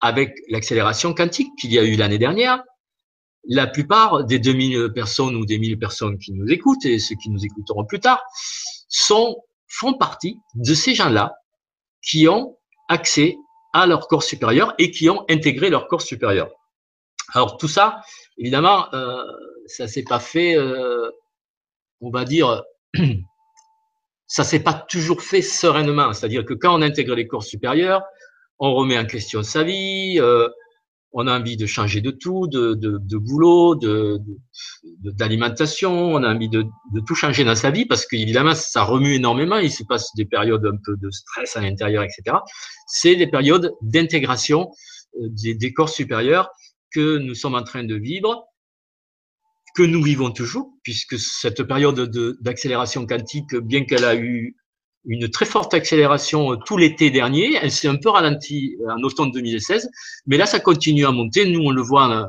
avec 0.00 0.34
l'accélération 0.48 1.14
quantique 1.14 1.50
qu'il 1.58 1.72
y 1.72 1.78
a 1.78 1.84
eu 1.84 1.96
l'année 1.96 2.18
dernière, 2.18 2.62
la 3.48 3.66
plupart 3.66 4.24
des 4.24 4.38
2000 4.38 4.92
personnes 4.94 5.36
ou 5.36 5.46
des 5.46 5.58
1000 5.58 5.78
personnes 5.78 6.18
qui 6.18 6.32
nous 6.32 6.46
écoutent 6.48 6.84
et 6.84 6.98
ceux 6.98 7.16
qui 7.16 7.30
nous 7.30 7.44
écouteront 7.44 7.84
plus 7.84 8.00
tard 8.00 8.22
sont, 8.88 9.36
font 9.68 9.94
partie 9.94 10.38
de 10.54 10.74
ces 10.74 10.94
gens-là 10.94 11.34
qui 12.02 12.28
ont 12.28 12.56
accès 12.88 13.36
à 13.72 13.86
leur 13.86 14.08
corps 14.08 14.22
supérieur 14.22 14.74
et 14.78 14.90
qui 14.90 15.08
ont 15.08 15.24
intégré 15.28 15.70
leur 15.70 15.86
corps 15.86 16.02
supérieur. 16.02 16.50
Alors 17.32 17.56
tout 17.56 17.68
ça, 17.68 18.02
évidemment, 18.36 18.92
euh, 18.94 19.22
ça 19.66 19.86
s'est 19.86 20.02
pas 20.02 20.18
fait, 20.18 20.56
euh, 20.56 21.10
on 22.00 22.10
va 22.10 22.24
dire, 22.24 22.62
ça 24.30 24.44
s'est 24.44 24.60
pas 24.60 24.74
toujours 24.74 25.22
fait 25.22 25.42
sereinement. 25.42 26.12
C'est-à-dire 26.12 26.44
que 26.44 26.54
quand 26.54 26.78
on 26.78 26.82
intègre 26.82 27.16
les 27.16 27.26
corps 27.26 27.42
supérieurs, 27.42 28.02
on 28.60 28.72
remet 28.74 28.96
en 28.96 29.04
question 29.04 29.42
sa 29.42 29.64
vie, 29.64 30.18
euh, 30.20 30.48
on 31.12 31.26
a 31.26 31.36
envie 31.36 31.56
de 31.56 31.66
changer 31.66 32.00
de 32.00 32.12
tout, 32.12 32.46
de, 32.46 32.74
de, 32.74 32.98
de 33.02 33.16
boulot, 33.16 33.74
de, 33.74 34.20
d'alimentation, 35.02 36.14
on 36.14 36.22
a 36.22 36.32
envie 36.32 36.48
de, 36.48 36.62
de, 36.62 37.00
tout 37.04 37.16
changer 37.16 37.42
dans 37.42 37.56
sa 37.56 37.72
vie 37.72 37.86
parce 37.86 38.06
qu'évidemment, 38.06 38.54
ça 38.54 38.84
remue 38.84 39.14
énormément, 39.14 39.58
il 39.58 39.72
se 39.72 39.82
passe 39.82 40.14
des 40.14 40.26
périodes 40.26 40.64
un 40.64 40.78
peu 40.84 40.96
de 40.96 41.10
stress 41.10 41.56
à 41.56 41.60
l'intérieur, 41.60 42.04
etc. 42.04 42.36
C'est 42.86 43.16
des 43.16 43.26
périodes 43.26 43.72
d'intégration 43.82 44.70
euh, 45.16 45.26
des, 45.30 45.56
des 45.56 45.72
corps 45.72 45.88
supérieurs 45.88 46.48
que 46.94 47.18
nous 47.18 47.34
sommes 47.34 47.56
en 47.56 47.64
train 47.64 47.82
de 47.82 47.96
vivre, 47.96 48.44
que 49.74 49.82
nous 49.82 50.02
vivons 50.02 50.30
toujours, 50.30 50.72
puisque 50.82 51.18
cette 51.18 51.62
période 51.62 52.00
d'accélération 52.40 53.06
quantique, 53.06 53.54
bien 53.54 53.84
qu'elle 53.84 54.04
a 54.04 54.16
eu 54.16 54.56
une 55.04 55.28
très 55.30 55.46
forte 55.46 55.74
accélération 55.74 56.52
euh, 56.52 56.56
tout 56.66 56.76
l'été 56.76 57.10
dernier. 57.10 57.56
Elle 57.60 57.70
s'est 57.72 57.88
un 57.88 57.96
peu 57.96 58.10
ralentie 58.10 58.76
euh, 58.80 58.92
en 58.92 59.02
automne 59.02 59.30
2016, 59.30 59.88
mais 60.26 60.36
là, 60.36 60.46
ça 60.46 60.60
continue 60.60 61.06
à 61.06 61.12
monter. 61.12 61.46
Nous, 61.46 61.60
on 61.60 61.70
le 61.70 61.82
voit 61.82 62.10
euh, 62.10 62.26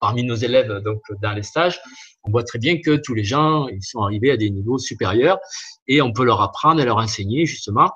parmi 0.00 0.24
nos 0.24 0.34
élèves 0.34 0.72
donc 0.84 1.02
dans 1.22 1.32
les 1.32 1.42
stages. 1.42 1.80
On 2.24 2.30
voit 2.30 2.44
très 2.44 2.58
bien 2.58 2.80
que 2.80 2.96
tous 2.96 3.14
les 3.14 3.24
gens, 3.24 3.68
ils 3.68 3.82
sont 3.82 4.00
arrivés 4.00 4.30
à 4.30 4.36
des 4.36 4.48
niveaux 4.48 4.78
supérieurs 4.78 5.38
et 5.86 6.00
on 6.00 6.12
peut 6.12 6.24
leur 6.24 6.40
apprendre 6.40 6.80
et 6.80 6.84
leur 6.84 6.96
enseigner 6.96 7.44
justement 7.44 7.90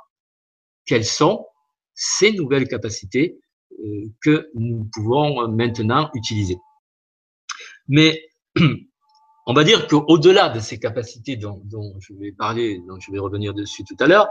quelles 0.84 1.04
sont 1.04 1.46
ces 1.94 2.32
nouvelles 2.32 2.68
capacités 2.68 3.38
que 4.20 4.50
nous 4.54 4.88
pouvons 4.92 5.48
maintenant 5.48 6.10
utiliser. 6.14 6.58
Mais 7.88 8.22
on 9.48 9.54
va 9.54 9.64
dire 9.64 9.86
qu'au-delà 9.88 10.50
de 10.50 10.60
ces 10.60 10.78
capacités 10.78 11.36
dont, 11.36 11.62
je 12.00 12.12
vais 12.12 12.32
parler, 12.32 12.82
dont 12.86 13.00
je 13.00 13.10
vais 13.10 13.18
revenir 13.18 13.54
dessus 13.54 13.82
tout 13.82 13.96
à 13.98 14.06
l'heure, 14.06 14.28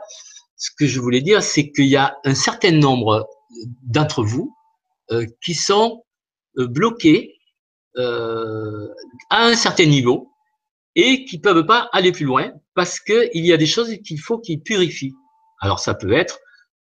ce 0.56 0.70
que 0.78 0.86
je 0.86 1.00
voulais 1.00 1.22
dire, 1.22 1.42
c'est 1.42 1.72
qu'il 1.72 1.88
y 1.88 1.98
a 1.98 2.18
un 2.24 2.36
certain 2.36 2.72
nombre 2.72 3.28
d'entre 3.82 4.24
vous 4.24 4.56
euh, 5.12 5.26
qui 5.44 5.56
sont 5.56 6.04
euh, 6.60 6.68
bloqués 6.68 7.34
euh, 7.98 8.88
à 9.32 9.46
un 9.46 9.56
certain 9.56 9.86
niveau 9.86 10.32
et 10.96 11.26
qui 11.26 11.40
peuvent 11.40 11.66
pas 11.66 11.90
aller 11.94 12.12
plus 12.12 12.26
loin 12.26 12.52
parce 12.76 13.00
qu'il 13.00 13.44
y 13.46 13.52
a 13.52 13.58
des 13.58 13.66
choses 13.66 13.92
qu'il 14.06 14.20
faut 14.20 14.38
qu'ils 14.38 14.62
purifient. 14.62 15.16
Alors 15.62 15.80
ça 15.80 15.96
peut 15.96 16.14
être 16.14 16.38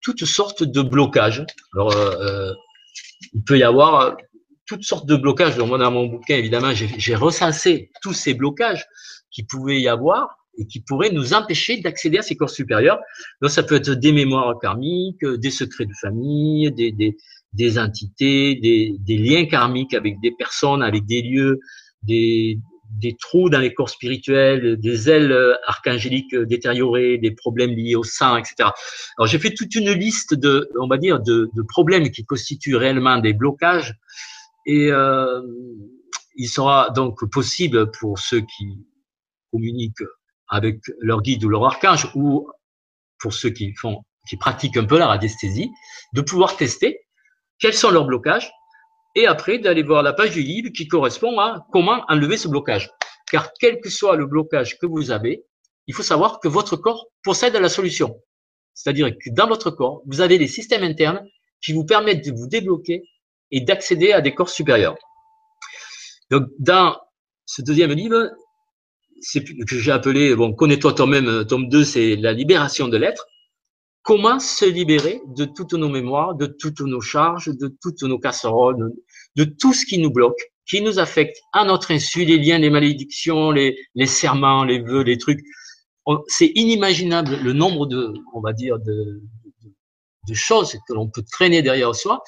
toutes 0.01 0.25
sortes 0.25 0.61
de 0.61 0.83
blocages. 0.83 1.43
Alors 1.73 1.95
il 3.33 3.43
peut 3.43 3.57
y 3.57 3.63
avoir 3.63 4.17
toutes 4.69 4.83
sortes 4.83 5.07
de 5.07 5.15
blocages. 5.15 5.57
Dans 5.57 5.91
mon 5.91 6.05
bouquin, 6.05 6.35
évidemment, 6.35 6.71
j'ai 6.73 7.15
recensé 7.15 7.91
tous 8.03 8.13
ces 8.13 8.35
blocages 8.35 8.85
qui 9.31 9.43
pouvaient 9.43 9.81
y 9.81 9.89
avoir 9.89 10.37
et 10.59 10.67
qui 10.67 10.79
pourraient 10.81 11.11
nous 11.11 11.33
empêcher 11.33 11.77
d'accéder 11.77 12.19
à 12.19 12.21
ces 12.21 12.35
corps 12.35 12.51
supérieurs. 12.51 12.99
Donc, 13.41 13.49
ça 13.49 13.63
peut 13.63 13.75
être 13.75 13.91
des 13.91 14.11
mémoires 14.11 14.53
karmiques, 14.61 15.25
des 15.25 15.49
secrets 15.49 15.85
de 15.85 15.93
famille, 15.99 16.71
des, 16.71 16.91
des, 16.91 17.17
des 17.53 17.79
entités, 17.79 18.55
des, 18.55 18.95
des, 18.99 19.17
liens 19.17 19.45
karmiques 19.45 19.95
avec 19.95 20.19
des 20.21 20.31
personnes, 20.31 20.83
avec 20.83 21.05
des 21.07 21.23
lieux, 21.23 21.59
des, 22.03 22.59
des 22.91 23.15
trous 23.19 23.49
dans 23.49 23.59
les 23.59 23.73
corps 23.73 23.89
spirituels, 23.89 24.77
des 24.77 25.09
ailes 25.09 25.35
archangéliques 25.65 26.35
détériorées, 26.35 27.17
des 27.17 27.31
problèmes 27.31 27.71
liés 27.71 27.95
au 27.95 28.03
sang, 28.03 28.37
etc. 28.37 28.69
Alors 29.17 29.27
j'ai 29.27 29.39
fait 29.39 29.53
toute 29.55 29.73
une 29.73 29.91
liste 29.91 30.35
de, 30.35 30.69
on 30.79 30.87
va 30.87 30.97
dire, 30.97 31.19
de, 31.19 31.49
de 31.55 31.61
problèmes 31.63 32.11
qui 32.11 32.23
constituent 32.23 32.75
réellement 32.75 33.17
des 33.17 33.33
blocages 33.33 33.95
et 34.69 34.91
euh, 34.91 35.41
il 36.35 36.47
sera 36.47 36.91
donc 36.91 37.27
possible 37.31 37.89
pour 37.89 38.19
ceux 38.19 38.41
qui 38.41 38.85
communiquent 39.51 40.05
avec 40.47 40.77
leur 40.99 41.23
guide 41.23 41.43
ou 41.43 41.49
leur 41.49 41.65
archange, 41.65 42.07
ou 42.13 42.47
pour 43.19 43.33
ceux 43.33 43.49
qui 43.49 43.73
font, 43.73 44.03
qui 44.29 44.37
pratiquent 44.37 44.77
un 44.77 44.85
peu 44.85 44.99
la 44.99 45.07
radiesthésie, 45.07 45.71
de 46.13 46.21
pouvoir 46.21 46.55
tester 46.55 46.99
quels 47.57 47.73
sont 47.73 47.89
leurs 47.89 48.05
blocages 48.05 48.51
et 49.15 49.25
après 49.25 49.57
d'aller 49.57 49.81
voir 49.81 50.03
la 50.03 50.13
page 50.13 50.31
du 50.31 50.43
livre 50.43 50.69
qui 50.69 50.87
correspond 50.87 51.39
à 51.39 51.65
comment 51.71 52.05
enlever 52.07 52.37
ce 52.37 52.47
blocage. 52.47 52.91
Car 53.31 53.49
quel 53.59 53.81
que 53.81 53.89
soit 53.89 54.15
le 54.17 54.27
blocage 54.27 54.77
que 54.77 54.85
vous 54.85 55.09
avez, 55.09 55.43
il 55.87 55.95
faut 55.95 56.03
savoir 56.03 56.39
que 56.39 56.47
votre 56.47 56.77
corps 56.77 57.07
possède 57.23 57.55
la 57.55 57.69
solution. 57.69 58.15
C'est-à-dire 58.75 59.09
que 59.09 59.31
dans 59.31 59.47
votre 59.47 59.71
corps, 59.71 60.03
vous 60.05 60.21
avez 60.21 60.37
des 60.37 60.47
systèmes 60.47 60.83
internes 60.83 61.25
qui 61.59 61.73
vous 61.73 61.85
permettent 61.85 62.23
de 62.23 62.31
vous 62.31 62.47
débloquer 62.47 63.01
et 63.51 63.61
d'accéder 63.61 64.11
à 64.11 64.21
des 64.21 64.33
corps 64.33 64.49
supérieurs. 64.49 64.97
Donc, 66.31 66.43
dans 66.59 66.97
ce 67.45 67.61
deuxième 67.61 67.91
livre, 67.91 68.29
que 69.67 69.77
j'ai 69.77 69.91
appelé, 69.91 70.35
bon, 70.35 70.53
connais-toi 70.53 70.93
toi-même, 70.93 71.45
tome 71.45 71.67
2, 71.69 71.83
c'est 71.83 72.15
la 72.15 72.33
libération 72.33 72.87
de 72.87 72.97
l'être. 72.97 73.25
Comment 74.03 74.39
se 74.39 74.65
libérer 74.65 75.21
de 75.35 75.45
toutes 75.45 75.73
nos 75.73 75.89
mémoires, 75.89 76.35
de 76.35 76.45
toutes 76.45 76.81
nos 76.81 77.01
charges, 77.01 77.49
de 77.49 77.75
toutes 77.81 78.01
nos 78.03 78.17
casseroles, 78.17 78.93
de 79.35 79.43
tout 79.43 79.73
ce 79.73 79.85
qui 79.85 79.97
nous 79.97 80.11
bloque, 80.11 80.39
qui 80.67 80.81
nous 80.81 80.99
affecte 80.99 81.37
à 81.53 81.65
notre 81.65 81.91
insu, 81.91 82.25
les 82.25 82.37
liens, 82.37 82.59
les 82.59 82.69
malédictions, 82.69 83.51
les, 83.51 83.77
les 83.95 84.05
serments, 84.05 84.63
les 84.63 84.79
vœux, 84.79 85.03
les 85.03 85.17
trucs. 85.17 85.41
C'est 86.27 86.51
inimaginable 86.55 87.37
le 87.43 87.53
nombre 87.53 87.85
de, 87.85 88.13
on 88.33 88.41
va 88.41 88.53
dire, 88.53 88.79
de, 88.79 89.21
de 90.27 90.33
choses 90.33 90.77
que 90.87 90.93
l'on 90.93 91.09
peut 91.09 91.23
traîner 91.31 91.61
derrière 91.61 91.95
soi 91.95 92.21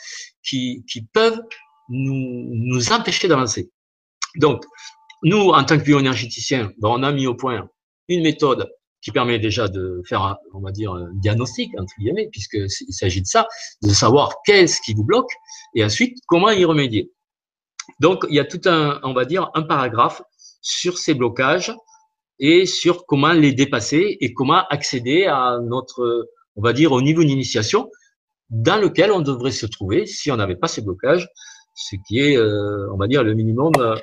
qui, 0.44 0.84
qui 0.92 1.04
peuvent 1.04 1.42
nous, 1.90 2.50
nous 2.54 2.92
empêcher 2.92 3.28
d'avancer. 3.28 3.72
Donc, 4.38 4.64
nous, 5.24 5.50
en 5.50 5.64
tant 5.64 5.78
que 5.78 5.84
bioénergéticiens, 5.84 6.72
ben, 6.80 6.90
on 6.90 7.04
a 7.04 7.12
mis 7.12 7.28
au 7.28 7.36
point 7.36 7.70
une 8.08 8.24
méthode 8.24 8.70
qui 9.02 9.12
permet 9.12 9.40
déjà 9.40 9.68
de 9.68 10.02
faire, 10.08 10.38
on 10.54 10.62
va 10.62 10.72
dire, 10.72 10.92
un 10.94 11.10
diagnostic, 11.16 11.72
entre 11.80 11.94
guillemets, 12.00 12.30
puisqu'il 12.32 12.70
s'agit 12.70 13.22
de 13.22 13.28
ça, 13.28 13.48
de 13.82 13.90
savoir 13.90 14.36
qu'est-ce 14.46 14.80
qui 14.82 14.94
vous 14.94 15.04
bloque, 15.04 15.32
et 15.76 15.84
ensuite, 15.84 16.18
comment 16.28 16.52
y 16.52 16.66
remédier. 16.66 17.12
Donc, 18.00 18.26
il 18.30 18.36
y 18.36 18.40
a 18.40 18.46
tout 18.46 18.62
un, 18.66 19.00
on 19.04 19.14
va 19.14 19.26
dire, 19.26 19.50
un 19.56 19.64
paragraphe 19.64 20.22
sur 20.62 20.98
ces 20.98 21.16
blocages 21.16 21.76
et 22.40 22.66
sur 22.66 23.06
comment 23.06 23.34
les 23.34 23.54
dépasser 23.54 24.18
et 24.22 24.34
comment 24.34 24.66
accéder 24.70 25.26
à 25.26 25.58
notre, 25.62 26.30
on 26.62 26.64
va 26.64 26.74
dire, 26.74 26.92
au 26.92 27.02
niveau 27.02 27.24
d'initiation 27.24 27.90
dans 28.52 28.78
lequel 28.78 29.12
on 29.12 29.22
devrait 29.22 29.52
se 29.52 29.66
trouver 29.66 30.06
si 30.06 30.32
on 30.32 30.36
n'avait 30.36 30.56
pas 30.56 30.68
ces 30.68 30.82
blocages, 30.82 31.28
ce 31.74 31.96
qui 32.08 32.20
est, 32.20 32.38
euh, 32.38 32.88
on 32.94 32.98
va 32.98 33.08
dire, 33.08 33.24
le 33.24 33.34
minimum 33.34 33.72
euh, 33.80 33.96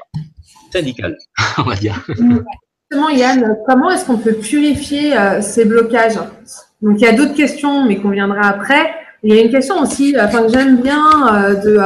syndical, 0.72 1.16
on 1.58 1.62
va 1.62 1.76
dire. 1.76 2.04
Justement, 2.08 3.10
Yann, 3.10 3.56
comment 3.66 3.90
est-ce 3.90 4.06
qu'on 4.06 4.18
peut 4.18 4.34
purifier 4.34 5.16
euh, 5.16 5.40
ces 5.40 5.66
blocages? 5.66 6.16
Donc, 6.82 7.00
il 7.00 7.02
y 7.02 7.06
a 7.06 7.12
d'autres 7.12 7.34
questions, 7.34 7.84
mais 7.86 7.98
qu'on 7.98 8.10
viendra 8.10 8.48
après. 8.48 8.90
Il 9.22 9.32
y 9.32 9.38
a 9.38 9.42
une 9.42 9.50
question 9.50 9.80
aussi, 9.80 10.16
enfin, 10.18 10.42
que 10.42 10.52
j'aime 10.52 10.80
bien 10.80 11.54
de, 11.64 11.76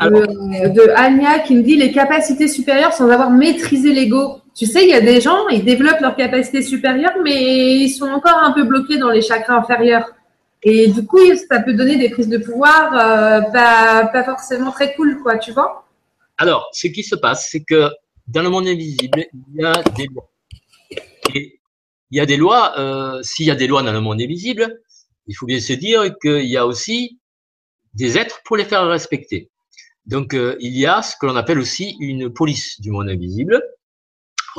de, 0.00 0.68
de 0.68 0.90
Anya 0.96 1.40
qui 1.40 1.54
me 1.56 1.62
dit 1.62 1.76
les 1.76 1.92
capacités 1.92 2.48
supérieures 2.48 2.92
sans 2.92 3.08
avoir 3.08 3.30
maîtrisé 3.30 3.92
l'ego. 3.92 4.40
Tu 4.54 4.66
sais, 4.66 4.84
il 4.84 4.90
y 4.90 4.94
a 4.94 5.00
des 5.00 5.20
gens, 5.20 5.48
ils 5.48 5.64
développent 5.64 6.00
leurs 6.00 6.14
capacités 6.14 6.62
supérieures, 6.62 7.16
mais 7.22 7.76
ils 7.76 7.90
sont 7.90 8.06
encore 8.06 8.38
un 8.38 8.52
peu 8.52 8.62
bloqués 8.62 8.98
dans 8.98 9.10
les 9.10 9.20
chakras 9.20 9.58
inférieurs. 9.58 10.06
Et 10.62 10.88
du 10.88 11.04
coup, 11.04 11.18
ça 11.50 11.60
peut 11.60 11.74
donner 11.74 11.96
des 11.96 12.08
prises 12.08 12.28
de 12.28 12.38
pouvoir 12.38 12.92
euh, 12.94 13.40
pas, 13.52 14.06
pas, 14.06 14.24
forcément 14.24 14.70
très 14.70 14.94
cool, 14.94 15.20
quoi, 15.22 15.38
tu 15.38 15.52
vois 15.52 15.86
Alors, 16.38 16.70
ce 16.72 16.86
qui 16.86 17.02
se 17.02 17.16
passe, 17.16 17.48
c'est 17.50 17.64
que 17.64 17.90
dans 18.28 18.42
le 18.42 18.48
monde 18.48 18.68
invisible, 18.68 19.26
il 19.32 19.60
y 19.60 19.64
a 19.64 19.82
des 19.96 20.06
lois. 20.06 20.30
Et 21.34 21.60
il 22.10 22.18
y 22.18 22.20
a 22.20 22.26
des 22.26 22.36
lois, 22.36 22.78
euh, 22.78 23.22
s'il 23.22 23.46
y 23.46 23.50
a 23.50 23.56
des 23.56 23.66
lois 23.66 23.82
dans 23.82 23.92
le 23.92 24.00
monde 24.00 24.22
invisible, 24.22 24.80
il 25.26 25.34
faut 25.34 25.46
bien 25.46 25.60
se 25.60 25.72
dire 25.72 26.16
qu'il 26.22 26.46
y 26.46 26.56
a 26.56 26.64
aussi 26.64 27.18
des 27.92 28.16
êtres 28.16 28.40
pour 28.44 28.56
les 28.56 28.64
faire 28.64 28.86
respecter. 28.86 29.50
Donc, 30.06 30.32
euh, 30.32 30.56
il 30.60 30.76
y 30.76 30.86
a 30.86 31.02
ce 31.02 31.16
que 31.20 31.26
l'on 31.26 31.36
appelle 31.36 31.58
aussi 31.58 31.96
une 31.98 32.32
police 32.32 32.80
du 32.80 32.90
monde 32.90 33.08
invisible. 33.08 33.60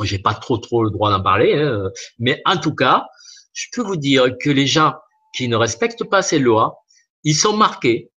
J'ai 0.02 0.18
pas 0.18 0.34
trop 0.34 0.58
trop 0.58 0.84
le 0.84 0.90
droit 0.90 1.10
d'en 1.10 1.22
parler, 1.22 1.54
hein, 1.54 1.90
mais 2.18 2.42
en 2.44 2.56
tout 2.56 2.74
cas, 2.74 3.06
je 3.52 3.66
peux 3.72 3.82
vous 3.82 3.96
dire 3.96 4.26
que 4.40 4.50
les 4.50 4.66
gens 4.66 4.94
qui 5.34 5.48
ne 5.48 5.56
respectent 5.56 6.04
pas 6.04 6.22
ces 6.22 6.38
lois, 6.38 6.78
ils 7.24 7.34
sont 7.34 7.56
marqués, 7.56 8.10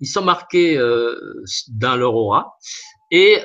ils 0.00 0.06
sont 0.06 0.22
marqués 0.22 0.76
euh, 0.76 1.42
dans 1.68 1.96
leur 1.96 2.14
aura. 2.14 2.56
Et 3.10 3.38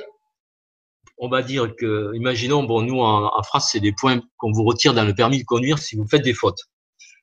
on 1.18 1.30
va 1.30 1.42
dire 1.42 1.76
que, 1.76 2.12
imaginons, 2.16 2.64
bon, 2.64 2.82
nous 2.82 3.00
en, 3.00 3.44
France, 3.44 3.70
c'est 3.72 3.80
des 3.80 3.92
points 3.92 4.22
qu'on 4.38 4.52
vous 4.52 4.64
retire 4.64 4.94
dans 4.94 5.04
le 5.04 5.14
permis 5.14 5.40
de 5.40 5.46
conduire 5.46 5.80
si 5.80 5.96
vous 5.96 6.08
faites 6.08 6.24
des 6.24 6.34
fautes. 6.34 6.60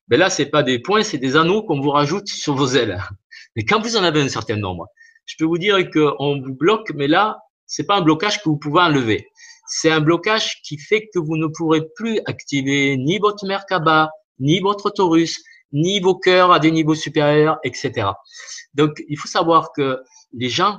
Mais 0.08 0.16
là, 0.16 0.30
c'est 0.30 0.46
pas 0.46 0.62
des 0.62 0.78
points, 0.78 1.02
c'est 1.02 1.18
des 1.18 1.36
anneaux 1.36 1.62
qu'on 1.62 1.80
vous 1.80 1.90
rajoute 1.90 2.28
sur 2.28 2.54
vos 2.54 2.68
ailes. 2.68 2.98
Mais 3.56 3.64
quand 3.64 3.80
vous 3.80 3.96
en 3.96 4.02
avez 4.02 4.20
un 4.20 4.28
certain 4.28 4.56
nombre, 4.56 4.86
je 5.26 5.36
peux 5.38 5.44
vous 5.44 5.58
dire 5.58 5.78
qu'on 5.90 6.40
vous 6.40 6.54
bloque, 6.54 6.90
mais 6.94 7.06
là, 7.06 7.38
c'est 7.66 7.86
pas 7.86 7.96
un 7.96 8.02
blocage 8.02 8.42
que 8.42 8.48
vous 8.48 8.58
pouvez 8.58 8.80
enlever. 8.80 9.28
C'est 9.66 9.90
un 9.90 10.00
blocage 10.00 10.60
qui 10.62 10.78
fait 10.78 11.08
que 11.12 11.18
vous 11.18 11.36
ne 11.36 11.46
pourrez 11.46 11.82
plus 11.96 12.20
activer 12.26 12.96
ni 12.96 13.18
votre 13.18 13.46
Merkaba, 13.46 14.10
ni 14.38 14.60
votre 14.60 14.90
Taurus, 14.90 15.42
ni 15.72 16.00
vos 16.00 16.14
cœurs 16.14 16.52
à 16.52 16.58
des 16.58 16.70
niveaux 16.70 16.94
supérieurs, 16.94 17.58
etc. 17.64 18.08
Donc, 18.74 19.02
il 19.08 19.18
faut 19.18 19.28
savoir 19.28 19.72
que 19.72 19.98
les 20.32 20.48
gens 20.48 20.78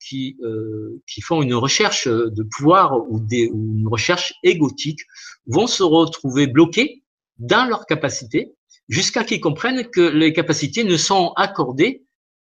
qui, 0.00 0.36
euh, 0.42 1.00
qui 1.06 1.20
font 1.20 1.42
une 1.42 1.54
recherche 1.54 2.08
de 2.08 2.42
pouvoir 2.42 2.98
ou, 3.08 3.20
des, 3.20 3.50
ou 3.52 3.76
une 3.78 3.88
recherche 3.88 4.34
égotique 4.42 5.00
vont 5.46 5.66
se 5.66 5.82
retrouver 5.82 6.46
bloqués 6.46 7.02
dans 7.38 7.68
leurs 7.68 7.86
capacités 7.86 8.52
jusqu'à 8.88 9.24
qu'ils 9.24 9.40
comprennent 9.40 9.88
que 9.88 10.00
les 10.00 10.32
capacités 10.32 10.84
ne 10.84 10.96
sont 10.96 11.32
accordées 11.36 12.04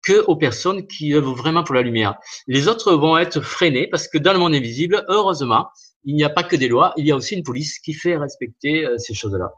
que 0.05 0.23
aux 0.27 0.35
personnes 0.35 0.87
qui 0.87 1.13
œuvrent 1.13 1.35
vraiment 1.35 1.63
pour 1.63 1.75
la 1.75 1.81
lumière. 1.81 2.15
Les 2.47 2.67
autres 2.67 2.93
vont 2.93 3.17
être 3.17 3.41
freinés 3.41 3.87
parce 3.87 4.07
que 4.07 4.17
dans 4.17 4.31
le 4.31 4.39
monde 4.39 4.53
invisible, 4.53 5.03
heureusement, 5.09 5.67
il 6.05 6.15
n'y 6.15 6.23
a 6.23 6.29
pas 6.29 6.43
que 6.43 6.55
des 6.55 6.67
lois, 6.67 6.93
il 6.95 7.05
y 7.05 7.11
a 7.11 7.15
aussi 7.15 7.35
une 7.35 7.43
police 7.43 7.79
qui 7.79 7.93
fait 7.93 8.15
respecter 8.15 8.85
euh, 8.85 8.97
ces 8.97 9.13
choses-là. 9.13 9.51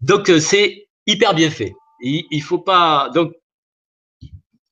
Donc 0.00 0.28
euh, 0.28 0.40
c'est 0.40 0.88
hyper 1.06 1.34
bien 1.34 1.50
fait. 1.50 1.72
Il, 2.00 2.42
faut 2.42 2.58
pas 2.58 3.08
donc 3.14 3.32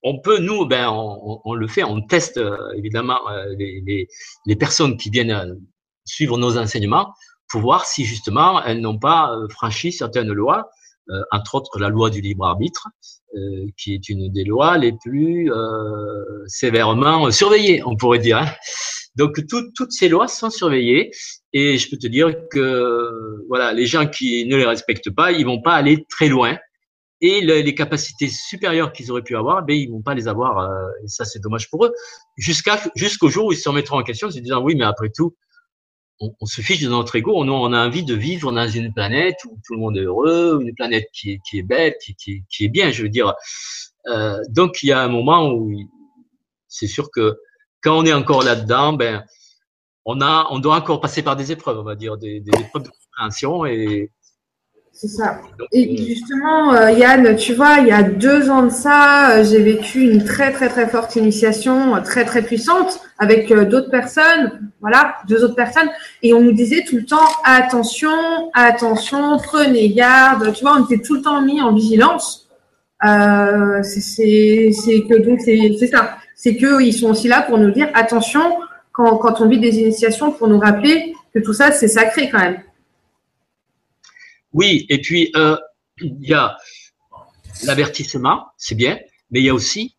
on 0.02 0.20
peut 0.20 0.38
nous 0.38 0.66
ben 0.66 0.90
on, 0.90 1.54
le 1.54 1.66
fait, 1.68 1.84
on 1.84 2.02
teste 2.02 2.36
euh, 2.36 2.58
évidemment 2.76 3.20
les, 3.56 4.56
personnes 4.58 4.98
qui 4.98 5.08
viennent 5.08 5.58
suivre 6.04 6.36
nos 6.36 6.58
enseignements 6.58 7.14
pour 7.48 7.62
voir 7.62 7.86
si 7.86 8.04
justement 8.04 8.62
elles 8.64 8.80
n'ont 8.80 8.98
pas 8.98 9.34
franchi 9.48 9.92
certaines 9.92 10.32
lois, 10.32 10.68
entre 11.30 11.56
autres 11.56 11.78
la 11.78 11.88
loi 11.88 12.10
du 12.10 12.20
libre 12.20 12.46
arbitre, 12.46 12.88
qui 13.76 13.94
est 13.94 14.08
une 14.08 14.30
des 14.30 14.44
lois 14.44 14.78
les 14.78 14.92
plus 14.92 15.50
sévèrement 16.46 17.30
surveillées, 17.30 17.82
on 17.84 17.96
pourrait 17.96 18.18
dire. 18.18 18.38
Hein. 18.38 18.46
Donc 19.16 19.46
tout, 19.46 19.70
toutes 19.76 19.92
ces 19.92 20.08
lois 20.08 20.26
sont 20.26 20.50
surveillées 20.50 21.10
et 21.52 21.76
je 21.76 21.90
peux 21.90 21.98
te 21.98 22.06
dire 22.06 22.34
que 22.50 23.44
voilà, 23.48 23.72
les 23.72 23.86
gens 23.86 24.06
qui 24.06 24.46
ne 24.46 24.56
les 24.56 24.64
respectent 24.64 25.10
pas, 25.10 25.32
ils 25.32 25.44
vont 25.44 25.60
pas 25.60 25.74
aller 25.74 26.06
très 26.08 26.28
loin. 26.28 26.56
Et 27.24 27.40
les 27.40 27.74
capacités 27.76 28.26
supérieures 28.26 28.92
qu'ils 28.92 29.12
auraient 29.12 29.22
pu 29.22 29.36
avoir, 29.36 29.64
ben 29.64 29.76
ils 29.76 29.88
vont 29.88 30.02
pas 30.02 30.14
les 30.14 30.26
avoir. 30.26 30.58
Euh, 30.58 30.88
et 31.04 31.08
ça, 31.08 31.24
c'est 31.24 31.38
dommage 31.38 31.70
pour 31.70 31.84
eux. 31.84 31.92
Jusqu'à 32.36 32.82
jusqu'au 32.96 33.28
jour 33.28 33.46
où 33.46 33.52
ils 33.52 33.56
se 33.56 33.68
remettront 33.68 33.96
en 33.96 34.02
question, 34.02 34.28
se 34.28 34.40
disant 34.40 34.60
oui, 34.60 34.74
mais 34.74 34.84
après 34.84 35.08
tout, 35.14 35.36
on, 36.20 36.34
on, 36.40 36.46
se 36.46 36.60
fiche 36.60 36.80
de 36.80 36.88
notre 36.88 37.16
ego. 37.16 37.32
On, 37.36 37.48
on, 37.48 37.72
a 37.72 37.86
envie 37.86 38.04
de 38.04 38.14
vivre 38.14 38.52
dans 38.52 38.68
une 38.68 38.92
planète 38.92 39.36
où 39.44 39.58
tout 39.64 39.74
le 39.74 39.80
monde 39.80 39.96
est 39.96 40.02
heureux, 40.02 40.60
une 40.62 40.74
planète 40.74 41.08
qui 41.12 41.40
qui 41.48 41.58
est 41.58 41.62
belle, 41.62 41.94
qui, 42.02 42.14
qui, 42.14 42.44
qui 42.48 42.64
est 42.64 42.68
bien. 42.68 42.90
Je 42.90 43.02
veux 43.02 43.08
dire. 43.08 43.34
Euh, 44.06 44.38
donc 44.48 44.82
il 44.82 44.88
y 44.88 44.92
a 44.92 45.00
un 45.00 45.08
moment 45.08 45.50
où 45.50 45.70
c'est 46.68 46.88
sûr 46.88 47.10
que 47.10 47.38
quand 47.82 47.98
on 47.98 48.04
est 48.04 48.12
encore 48.12 48.42
là-dedans, 48.42 48.92
ben 48.92 49.24
on 50.04 50.20
a, 50.20 50.48
on 50.50 50.58
doit 50.58 50.76
encore 50.76 51.00
passer 51.00 51.22
par 51.22 51.36
des 51.36 51.52
épreuves, 51.52 51.78
on 51.78 51.84
va 51.84 51.94
dire, 51.94 52.16
des, 52.16 52.40
des 52.40 52.60
épreuves 52.60 52.84
de 52.84 52.90
compréhension 52.90 53.66
et. 53.66 54.10
C'est 54.94 55.08
ça. 55.08 55.40
Et 55.72 55.96
justement, 55.96 56.74
euh, 56.74 56.90
Yann, 56.92 57.34
tu 57.36 57.54
vois, 57.54 57.78
il 57.80 57.88
y 57.88 57.92
a 57.92 58.02
deux 58.02 58.50
ans 58.50 58.62
de 58.62 58.70
ça, 58.70 59.30
euh, 59.32 59.44
j'ai 59.44 59.60
vécu 59.60 60.02
une 60.02 60.22
très 60.22 60.52
très 60.52 60.68
très 60.68 60.86
forte 60.86 61.16
initiation, 61.16 61.96
euh, 61.96 62.00
très 62.00 62.24
très 62.26 62.42
puissante, 62.42 63.00
avec 63.18 63.50
d'autres 63.52 63.90
personnes, 63.90 64.70
voilà, 64.80 65.16
deux 65.26 65.42
autres 65.44 65.54
personnes, 65.54 65.88
et 66.22 66.34
on 66.34 66.40
nous 66.40 66.52
disait 66.52 66.84
tout 66.86 66.96
le 66.96 67.06
temps 67.06 67.26
attention, 67.42 68.50
attention, 68.52 69.38
prenez 69.38 69.88
garde. 69.88 70.52
Tu 70.52 70.62
vois, 70.62 70.76
on 70.78 70.84
était 70.84 71.02
tout 71.02 71.14
le 71.14 71.22
temps 71.22 71.40
mis 71.40 71.60
en 71.62 71.72
vigilance. 71.72 72.48
Euh, 73.04 73.82
c'est 73.82 74.70
que 75.08 75.26
donc 75.26 75.40
c'est 75.40 75.86
ça, 75.86 76.16
c'est 76.36 76.56
qu'ils 76.56 76.94
sont 76.94 77.10
aussi 77.10 77.28
là 77.28 77.42
pour 77.42 77.56
nous 77.58 77.70
dire 77.70 77.88
attention, 77.94 78.58
quand, 78.92 79.16
quand 79.16 79.40
on 79.40 79.48
vit 79.48 79.58
des 79.58 79.78
initiations 79.80 80.32
pour 80.32 80.48
nous 80.48 80.58
rappeler 80.60 81.14
que 81.34 81.40
tout 81.40 81.54
ça, 81.54 81.72
c'est 81.72 81.88
sacré 81.88 82.28
quand 82.30 82.38
même. 82.38 82.58
Oui, 84.52 84.86
et 84.88 85.00
puis 85.00 85.30
euh, 85.36 85.56
il 86.00 86.16
y 86.20 86.34
a 86.34 86.56
l'avertissement, 87.64 88.46
c'est 88.56 88.74
bien, 88.74 88.98
mais 89.30 89.40
il 89.40 89.46
y 89.46 89.48
a 89.48 89.54
aussi 89.54 89.96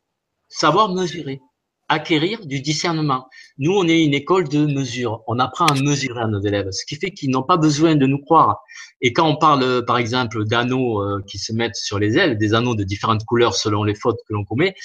savoir 0.48 0.94
mesurer, 0.94 1.42
acquérir 1.90 2.46
du 2.46 2.60
discernement. 2.60 3.28
Nous, 3.58 3.72
on 3.72 3.88
est 3.88 4.04
une 4.04 4.14
école 4.14 4.48
de 4.48 4.66
mesure. 4.66 5.24
On 5.28 5.40
apprend 5.40 5.66
à 5.66 5.74
mesurer 5.74 6.22
à 6.22 6.28
nos 6.28 6.40
élèves, 6.40 6.70
ce 6.72 6.86
qui 6.86 6.96
fait 6.96 7.12
qu'ils 7.12 7.32
n'ont 7.32 7.44
pas 7.44 7.58
besoin 7.58 7.96
de 7.96 8.06
nous 8.06 8.20
croire. 8.20 8.60
Et 9.02 9.14
quand 9.14 9.28
on 9.28 9.36
parle, 9.36 9.86
par 9.86 9.98
exemple, 9.98 10.46
d'anneaux 10.46 11.02
euh, 11.02 11.24
qui 11.28 11.40
se 11.40 11.54
mettent 11.54 11.76
sur 11.76 12.00
les 12.00 12.18
ailes, 12.18 12.38
des 12.38 12.54
anneaux 12.54 12.76
de 12.76 12.84
différentes 12.84 13.26
couleurs 13.26 13.56
selon 13.56 13.84
les 13.84 13.96
fautes 13.96 14.20
que 14.28 14.34
l'on 14.34 14.46
commet, 14.46 14.76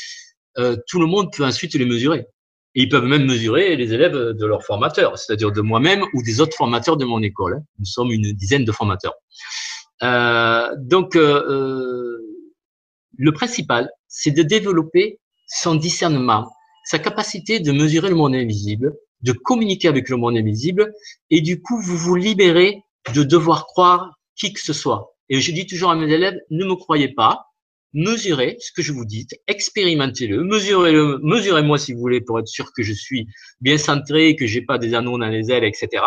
euh, 0.59 0.77
tout 0.89 1.01
le 1.01 1.07
monde 1.07 1.33
peut 1.33 1.45
ensuite 1.45 1.75
les 1.75 1.85
mesurer. 1.85 2.27
Et 2.75 2.83
ils 2.83 2.89
peuvent 2.89 3.07
même 3.07 3.25
mesurer 3.25 3.77
les 3.77 3.93
élèves 3.93 4.13
de 4.13 4.47
leurs 4.47 4.65
formateurs, 4.65 5.19
c'est-à-dire 5.19 5.53
de 5.53 5.61
moi-même 5.61 6.05
ou 6.15 6.23
des 6.23 6.41
autres 6.41 6.57
formateurs 6.57 6.97
de 6.97 7.05
mon 7.05 7.23
école. 7.23 7.55
Hein. 7.55 7.65
Nous 7.79 7.87
sommes 7.87 8.13
une 8.13 8.33
dizaine 8.33 8.65
de 8.65 8.73
formateurs. 8.73 9.15
Euh, 10.03 10.69
donc, 10.79 11.17
euh, 11.17 11.43
euh, 11.49 12.19
le 13.17 13.33
principal, 13.33 13.91
c'est 14.07 14.31
de 14.31 14.43
développer 14.43 15.19
son 15.47 15.75
discernement, 15.75 16.49
sa 16.85 16.99
capacité 16.99 17.59
de 17.59 17.73
mesurer 17.73 18.11
le 18.11 18.15
monde 18.15 18.35
invisible, 18.35 18.95
de 19.23 19.33
communiquer 19.33 19.89
avec 19.89 20.09
le 20.09 20.17
monde 20.17 20.37
invisible, 20.37 20.93
et 21.31 21.41
du 21.41 21.61
coup, 21.61 21.81
vous 21.81 21.97
vous 21.97 22.15
libérez 22.15 22.83
de 23.15 23.23
devoir 23.23 23.67
croire 23.67 24.13
qui 24.37 24.53
que 24.53 24.61
ce 24.61 24.73
soit. 24.73 25.15
Et 25.29 25.41
je 25.41 25.53
dis 25.53 25.67
toujours 25.67 25.91
à 25.91 25.97
mes 25.97 26.11
élèves, 26.13 26.39
ne 26.51 26.65
me 26.65 26.77
croyez 26.77 27.09
pas, 27.09 27.48
mesurez 27.93 28.57
ce 28.61 28.73
que 28.73 28.83
je 28.83 28.93
vous 28.93 29.05
dis, 29.05 29.27
expérimentez-le, 29.47 30.43
mesurez-le, 30.45 31.19
mesurez-moi 31.23 31.79
si 31.79 31.93
vous 31.93 32.01
voulez 32.01 32.21
pour 32.21 32.39
être 32.39 32.49
sûr 32.49 32.73
que 32.73 32.83
je 32.83 32.93
suis 32.93 33.27
bien 33.61 33.79
centré, 33.79 34.37
que 34.37 34.47
j'ai 34.47 34.63
pas 34.63 34.79
des 34.79 34.95
anneaux 34.95 35.19
dans 35.19 35.29
les 35.29 35.51
ailes, 35.51 35.65
etc. 35.65 36.05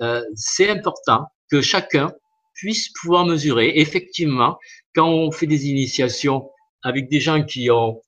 Euh, 0.00 0.22
c'est 0.34 0.68
important 0.70 1.26
que 1.50 1.60
chacun 1.60 2.12
puisse 2.54 2.90
pouvoir 3.00 3.26
mesurer. 3.26 3.72
Effectivement, 3.76 4.58
quand 4.94 5.08
on 5.08 5.30
fait 5.30 5.46
des 5.46 5.68
initiations 5.68 6.48
avec 6.82 7.08
des 7.08 7.20
gens 7.20 7.44
qui 7.44 7.70
ont, 7.70 8.00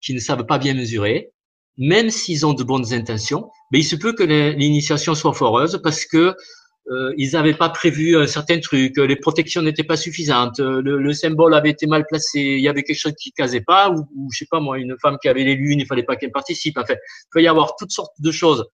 qui 0.00 0.14
ne 0.14 0.20
savent 0.20 0.46
pas 0.46 0.58
bien 0.58 0.74
mesurer, 0.74 1.32
même 1.78 2.10
s'ils 2.10 2.46
ont 2.46 2.54
de 2.54 2.64
bonnes 2.64 2.92
intentions, 2.94 3.50
mais 3.70 3.80
il 3.80 3.84
se 3.84 3.96
peut 3.96 4.14
que 4.14 4.22
l'initiation 4.22 5.14
soit 5.14 5.34
foreuse 5.34 5.80
parce 5.82 6.06
que 6.06 6.34
euh, 6.88 7.12
ils 7.16 7.32
n'avaient 7.32 7.54
pas 7.54 7.68
prévu 7.68 8.16
un 8.16 8.26
certain 8.26 8.60
truc, 8.60 8.96
les 8.96 9.16
protections 9.16 9.60
n'étaient 9.60 9.84
pas 9.84 9.96
suffisantes, 9.96 10.60
le, 10.60 10.80
le, 10.80 11.12
symbole 11.12 11.54
avait 11.54 11.70
été 11.70 11.86
mal 11.86 12.04
placé, 12.08 12.40
il 12.40 12.60
y 12.60 12.68
avait 12.68 12.84
quelque 12.84 12.98
chose 12.98 13.14
qui 13.20 13.32
casait 13.32 13.60
pas, 13.60 13.90
ou, 13.90 14.06
ou 14.14 14.28
je 14.32 14.38
sais 14.38 14.46
pas 14.48 14.60
moi, 14.60 14.78
une 14.78 14.96
femme 15.02 15.18
qui 15.20 15.28
avait 15.28 15.42
les 15.42 15.56
lunes, 15.56 15.80
il 15.80 15.86
fallait 15.86 16.04
pas 16.04 16.16
qu'elle 16.16 16.30
participe. 16.30 16.78
Enfin, 16.78 16.94
il 16.94 17.28
peut 17.32 17.42
y 17.42 17.48
avoir 17.48 17.74
toutes 17.76 17.90
sortes 17.90 18.14
de 18.20 18.30
choses 18.30 18.64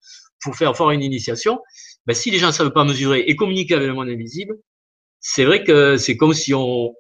pour 0.43 0.57
faire 0.57 0.77
faire 0.77 0.91
une 0.91 1.03
initiation. 1.03 1.59
Ben, 2.07 2.15
si 2.15 2.31
les 2.31 2.39
gens 2.39 2.49
ne 2.49 2.53
savent 2.53 2.73
pas 2.73 2.85
mesurer 2.85 3.21
et 3.21 3.37
communiquer 3.37 3.75
avec 3.75 3.87
le 3.87 3.95
monde 3.95 4.09
invisible, 4.09 4.57
c'est 5.21 5.45
vrai 5.45 5.65
que 5.65 5.97
c'est 5.97 6.17
comme 6.17 6.35
si 6.35 6.53
on, 6.53 6.93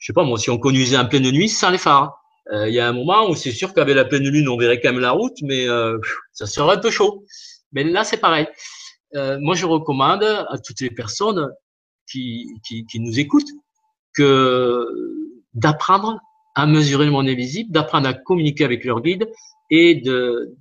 je 0.00 0.06
sais 0.06 0.12
pas 0.12 0.24
moi, 0.24 0.38
si 0.38 0.50
on 0.50 0.58
conduisait 0.58 0.96
en 0.96 1.06
pleine 1.06 1.30
nuit 1.30 1.48
sans 1.48 1.70
les 1.70 1.78
phares. 1.78 2.14
Euh, 2.52 2.68
il 2.68 2.74
y 2.74 2.80
a 2.80 2.88
un 2.88 2.92
moment 2.92 3.28
où 3.28 3.34
c'est 3.34 3.52
sûr 3.52 3.74
qu'avec 3.74 3.94
la 3.94 4.04
pleine 4.04 4.26
lune, 4.28 4.48
on 4.48 4.56
verrait 4.56 4.80
quand 4.80 4.92
même 4.92 5.00
la 5.00 5.12
route, 5.12 5.36
mais 5.42 5.68
euh, 5.68 5.98
ça 6.32 6.46
serait 6.46 6.76
un 6.76 6.78
peu 6.78 6.90
chaud. 6.90 7.24
Mais 7.72 7.84
là, 7.84 8.04
c'est 8.04 8.16
pareil. 8.16 8.46
Euh, 9.14 9.38
moi, 9.40 9.54
je 9.54 9.66
recommande 9.66 10.22
à 10.22 10.58
toutes 10.58 10.80
les 10.80 10.90
personnes 10.90 11.50
qui, 12.10 12.46
qui, 12.66 13.00
nous 13.00 13.18
écoutent 13.18 13.50
que 14.14 14.86
d'apprendre 15.54 16.18
à 16.54 16.66
mesurer 16.66 17.06
le 17.06 17.12
monde 17.12 17.28
invisible, 17.28 17.70
d'apprendre 17.70 18.08
à 18.08 18.14
communiquer 18.14 18.64
avec 18.64 18.84
leur 18.84 19.00
guide 19.02 19.30
et 19.70 19.96
de, 19.96 20.56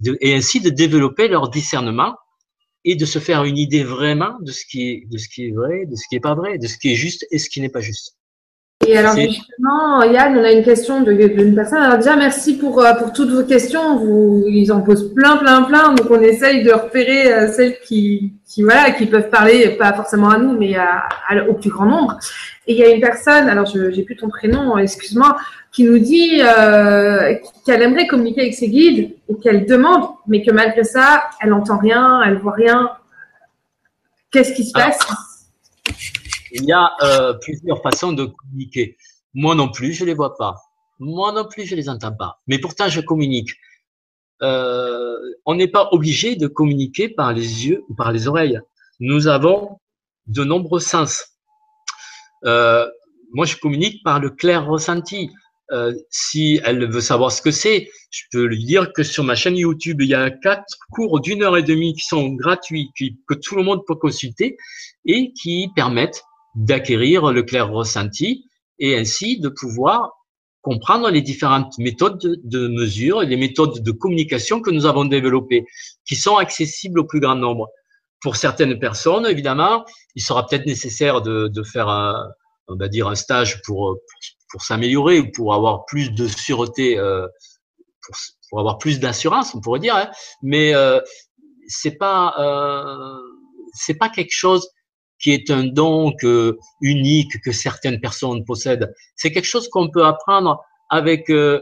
de, 0.00 0.16
et 0.20 0.34
ainsi 0.34 0.60
de 0.60 0.70
développer 0.70 1.28
leur 1.28 1.50
discernement 1.50 2.14
et 2.84 2.96
de 2.96 3.04
se 3.04 3.18
faire 3.18 3.44
une 3.44 3.58
idée 3.58 3.84
vraiment 3.84 4.36
de 4.40 4.50
ce 4.50 4.64
qui 4.64 4.88
est 4.88 5.08
de 5.08 5.18
ce 5.18 5.28
qui 5.28 5.46
est 5.46 5.52
vrai, 5.52 5.86
de 5.86 5.94
ce 5.94 6.04
qui 6.08 6.16
est 6.16 6.20
pas 6.20 6.34
vrai, 6.34 6.58
de 6.58 6.66
ce 6.66 6.78
qui 6.78 6.92
est 6.92 6.96
juste 6.96 7.26
et 7.30 7.38
ce 7.38 7.48
qui 7.48 7.60
n'est 7.60 7.68
pas 7.68 7.80
juste. 7.80 8.16
Et 8.86 8.98
alors 8.98 9.16
justement, 9.16 10.02
Yann, 10.02 10.36
on 10.36 10.42
a 10.42 10.50
une 10.50 10.64
question 10.64 11.02
d'une 11.02 11.54
personne. 11.54 11.78
Alors 11.78 11.98
déjà, 11.98 12.16
merci 12.16 12.56
pour, 12.56 12.80
euh, 12.84 12.94
pour 12.94 13.12
toutes 13.12 13.30
vos 13.30 13.44
questions. 13.44 13.98
Vous, 13.98 14.44
ils 14.48 14.72
en 14.72 14.80
posent 14.80 15.14
plein, 15.14 15.36
plein, 15.36 15.62
plein. 15.62 15.94
Donc 15.94 16.10
on 16.10 16.20
essaye 16.20 16.64
de 16.64 16.72
repérer 16.72 17.32
euh, 17.32 17.48
celles 17.52 17.78
qui, 17.80 18.32
qui, 18.46 18.62
voilà, 18.64 18.90
qui 18.90 19.06
peuvent 19.06 19.30
parler, 19.30 19.70
pas 19.70 19.92
forcément 19.92 20.30
à 20.30 20.38
nous, 20.38 20.58
mais 20.58 20.74
à, 20.76 21.06
au 21.48 21.54
plus 21.54 21.70
grand 21.70 21.86
nombre. 21.86 22.18
Et 22.66 22.72
il 22.72 22.78
y 22.78 22.82
a 22.82 22.90
une 22.90 23.00
personne, 23.00 23.48
alors 23.48 23.66
je 23.66 23.90
j'ai 23.90 24.02
plus 24.02 24.16
ton 24.16 24.28
prénom, 24.28 24.76
excuse-moi, 24.78 25.36
qui 25.70 25.84
nous 25.84 25.98
dit 25.98 26.40
euh, 26.42 27.34
qu'elle 27.64 27.82
aimerait 27.82 28.06
communiquer 28.06 28.42
avec 28.42 28.54
ses 28.54 28.68
guides 28.68 29.14
et 29.28 29.36
qu'elle 29.40 29.64
demande, 29.66 30.08
mais 30.26 30.42
que 30.42 30.50
malgré 30.50 30.84
ça, 30.84 31.24
elle 31.40 31.50
n'entend 31.50 31.78
rien, 31.78 32.20
elle 32.26 32.38
voit 32.38 32.52
rien. 32.52 32.90
Qu'est-ce 34.30 34.52
qui 34.54 34.64
se 34.64 34.72
passe? 34.72 34.98
Il 36.52 36.64
y 36.64 36.72
a 36.72 36.92
euh, 37.02 37.34
plusieurs 37.34 37.82
façons 37.82 38.12
de 38.12 38.26
communiquer. 38.26 38.96
Moi 39.34 39.54
non 39.54 39.70
plus, 39.70 39.92
je 39.92 40.04
les 40.04 40.14
vois 40.14 40.36
pas. 40.36 40.56
Moi 40.98 41.32
non 41.32 41.46
plus, 41.46 41.64
je 41.64 41.74
les 41.74 41.88
entends 41.88 42.12
pas. 42.12 42.40
Mais 42.46 42.58
pourtant, 42.58 42.88
je 42.88 43.00
communique. 43.00 43.50
Euh, 44.42 45.16
on 45.46 45.54
n'est 45.54 45.68
pas 45.68 45.88
obligé 45.92 46.36
de 46.36 46.46
communiquer 46.46 47.08
par 47.08 47.32
les 47.32 47.66
yeux 47.66 47.84
ou 47.88 47.94
par 47.94 48.12
les 48.12 48.28
oreilles. 48.28 48.60
Nous 49.00 49.28
avons 49.28 49.78
de 50.26 50.44
nombreux 50.44 50.80
sens. 50.80 51.24
Euh, 52.44 52.86
moi, 53.32 53.46
je 53.46 53.56
communique 53.56 54.02
par 54.04 54.20
le 54.20 54.30
clair 54.30 54.66
ressenti. 54.66 55.30
Si 56.10 56.60
elle 56.64 56.86
veut 56.90 57.00
savoir 57.00 57.32
ce 57.32 57.40
que 57.40 57.50
c'est, 57.50 57.88
je 58.10 58.24
peux 58.30 58.44
lui 58.44 58.62
dire 58.62 58.92
que 58.92 59.02
sur 59.02 59.24
ma 59.24 59.34
chaîne 59.34 59.56
YouTube, 59.56 60.02
il 60.02 60.08
y 60.08 60.14
a 60.14 60.30
quatre 60.30 60.76
cours 60.90 61.18
d'une 61.20 61.42
heure 61.42 61.56
et 61.56 61.62
demie 61.62 61.94
qui 61.94 62.04
sont 62.04 62.28
gratuits, 62.28 62.90
que 63.26 63.32
tout 63.32 63.56
le 63.56 63.62
monde 63.62 63.80
peut 63.86 63.94
consulter 63.94 64.58
et 65.06 65.32
qui 65.32 65.70
permettent 65.74 66.22
d'acquérir 66.54 67.32
le 67.32 67.42
clair 67.42 67.70
ressenti 67.70 68.44
et 68.78 68.96
ainsi 68.96 69.38
de 69.40 69.48
pouvoir 69.48 70.10
comprendre 70.62 71.10
les 71.10 71.22
différentes 71.22 71.76
méthodes 71.78 72.18
de, 72.44 72.68
mesure 72.68 73.22
et 73.22 73.26
les 73.26 73.36
méthodes 73.36 73.82
de 73.82 73.90
communication 73.90 74.60
que 74.60 74.70
nous 74.70 74.86
avons 74.86 75.04
développées, 75.04 75.66
qui 76.06 76.14
sont 76.16 76.36
accessibles 76.36 77.00
au 77.00 77.04
plus 77.04 77.20
grand 77.20 77.34
nombre. 77.34 77.68
Pour 78.20 78.36
certaines 78.36 78.78
personnes, 78.78 79.26
évidemment, 79.26 79.84
il 80.14 80.22
sera 80.22 80.46
peut-être 80.46 80.66
nécessaire 80.66 81.20
de, 81.20 81.50
faire 81.64 81.88
un, 81.88 82.28
on 82.68 82.76
va 82.76 82.86
dire 82.86 83.08
un 83.08 83.16
stage 83.16 83.60
pour, 83.62 83.98
pour, 84.50 84.62
s'améliorer 84.62 85.18
ou 85.18 85.32
pour 85.32 85.52
avoir 85.52 85.84
plus 85.86 86.12
de 86.12 86.28
sûreté, 86.28 86.96
euh, 86.96 87.26
pour, 88.06 88.16
pour, 88.48 88.60
avoir 88.60 88.78
plus 88.78 89.00
d'assurance, 89.00 89.56
on 89.56 89.60
pourrait 89.60 89.80
dire. 89.80 89.96
Hein. 89.96 90.10
Mais 90.42 90.72
euh, 90.74 91.00
c'est 91.66 91.98
pas 91.98 92.34
euh, 92.38 93.18
c'est 93.72 93.94
pas 93.94 94.08
quelque 94.08 94.32
chose 94.32 94.68
qui 95.22 95.30
est 95.30 95.50
un 95.50 95.64
don 95.64 96.12
que, 96.20 96.58
unique 96.80 97.40
que 97.42 97.52
certaines 97.52 98.00
personnes 98.00 98.44
possèdent. 98.44 98.92
C'est 99.16 99.32
quelque 99.32 99.46
chose 99.46 99.68
qu'on 99.68 99.88
peut 99.88 100.04
apprendre 100.04 100.60
avec 100.90 101.30
euh, 101.30 101.60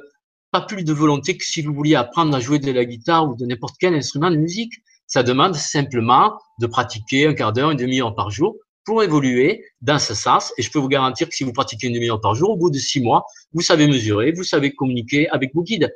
pas 0.50 0.62
plus 0.62 0.82
de 0.82 0.92
volonté 0.92 1.36
que 1.36 1.44
si 1.44 1.62
vous 1.62 1.72
vouliez 1.72 1.94
apprendre 1.94 2.34
à 2.34 2.40
jouer 2.40 2.58
de 2.58 2.72
la 2.72 2.84
guitare 2.84 3.28
ou 3.28 3.36
de 3.36 3.46
n'importe 3.46 3.76
quel 3.78 3.94
instrument 3.94 4.30
de 4.30 4.36
musique. 4.36 4.72
Ça 5.06 5.22
demande 5.22 5.54
simplement 5.54 6.38
de 6.60 6.66
pratiquer 6.66 7.26
un 7.26 7.34
quart 7.34 7.52
d'heure, 7.52 7.70
une 7.70 7.76
demi-heure 7.76 8.14
par 8.14 8.30
jour 8.30 8.56
pour 8.84 9.02
évoluer 9.02 9.64
dans 9.82 9.98
ce 9.98 10.14
sens. 10.14 10.52
Et 10.56 10.62
je 10.62 10.70
peux 10.70 10.78
vous 10.78 10.88
garantir 10.88 11.28
que 11.28 11.34
si 11.34 11.44
vous 11.44 11.52
pratiquez 11.52 11.88
une 11.88 11.94
demi-heure 11.94 12.20
par 12.20 12.34
jour, 12.34 12.50
au 12.50 12.56
bout 12.56 12.70
de 12.70 12.78
six 12.78 13.00
mois, 13.00 13.24
vous 13.52 13.60
savez 13.60 13.86
mesurer, 13.86 14.32
vous 14.32 14.44
savez 14.44 14.72
communiquer 14.72 15.28
avec 15.28 15.54
vos 15.54 15.62
guides. 15.62 15.92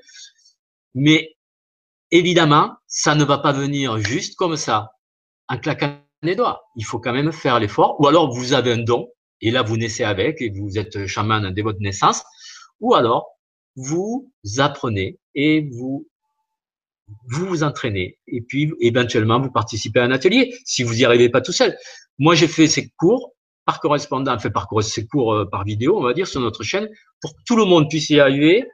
Mais 0.95 1.35
évidemment, 2.11 2.73
ça 2.87 3.15
ne 3.15 3.25
va 3.25 3.39
pas 3.39 3.53
venir 3.53 3.99
juste 3.99 4.37
comme 4.37 4.57
ça, 4.57 4.91
en 5.49 5.59
claquant 5.59 6.04
les 6.25 6.37
doigts. 6.37 6.63
Il 6.77 6.85
faut 6.85 6.99
quand 6.99 7.13
même 7.13 7.33
faire 7.33 7.61
l'effort. 7.61 8.01
Ou 8.01 8.07
alors 8.07 8.33
vous 8.33 8.53
avez 8.53 8.73
un 8.73 8.79
don 8.79 9.09
et 9.41 9.51
là 9.51 9.63
vous 9.63 9.77
naissez 9.77 10.05
avec 10.05 10.41
et 10.41 10.51
vous 10.51 10.79
êtes 10.79 11.07
chaman 11.07 11.53
dès 11.53 11.63
votre 11.63 11.81
naissance. 11.81 12.23
Ou 12.81 12.95
alors 12.95 13.29
vous 13.77 14.31
apprenez 14.59 15.19
et 15.35 15.69
vous 15.73 16.07
vous 17.29 17.63
entraînez 17.63 18.19
et 18.27 18.41
puis 18.41 18.73
éventuellement 18.81 19.41
vous 19.41 19.51
participez 19.51 20.01
à 20.01 20.05
un 20.05 20.11
atelier 20.11 20.55
si 20.65 20.83
vous 20.83 20.95
n'y 20.95 21.05
arrivez 21.05 21.29
pas 21.29 21.41
tout 21.41 21.53
seul. 21.53 21.77
Moi 22.19 22.35
j'ai 22.35 22.49
fait 22.49 22.67
ces 22.67 22.89
cours 22.97 23.33
par 23.67 23.81
correspondant, 23.81 24.39
fait 24.39 24.51
par 24.51 24.69
ces 24.83 25.07
cours 25.07 25.33
euh, 25.35 25.45
par 25.47 25.65
vidéo, 25.65 25.99
on 25.99 26.03
va 26.03 26.13
dire 26.15 26.27
sur 26.27 26.41
notre 26.41 26.63
chaîne 26.63 26.89
pour 27.21 27.35
que 27.35 27.41
tout 27.47 27.57
le 27.57 27.65
monde 27.65 27.89
puisse 27.89 28.11
y 28.11 28.21
arriver 28.21 28.67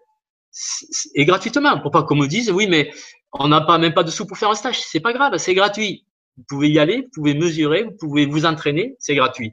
et 1.14 1.24
gratuitement 1.24 1.80
pour 1.80 1.92
pas 1.92 2.02
qu'on 2.02 2.16
me 2.16 2.26
dise 2.26 2.50
oui 2.50 2.66
mais 2.68 2.90
on 3.32 3.48
n'a 3.48 3.60
pas 3.60 3.78
même 3.78 3.94
pas 3.94 4.02
de 4.02 4.10
sous 4.10 4.26
pour 4.26 4.36
faire 4.36 4.50
un 4.50 4.54
stage, 4.54 4.80
c'est 4.80 5.00
pas 5.00 5.12
grave, 5.12 5.36
c'est 5.38 5.54
gratuit. 5.54 6.06
Vous 6.40 6.56
pouvez 6.56 6.70
y 6.70 6.78
aller, 6.78 7.02
vous 7.02 7.10
pouvez 7.12 7.34
mesurer, 7.34 7.82
vous 7.84 7.96
pouvez 7.98 8.24
vous 8.24 8.46
entraîner, 8.46 8.96
c'est 8.98 9.14
gratuit. 9.14 9.50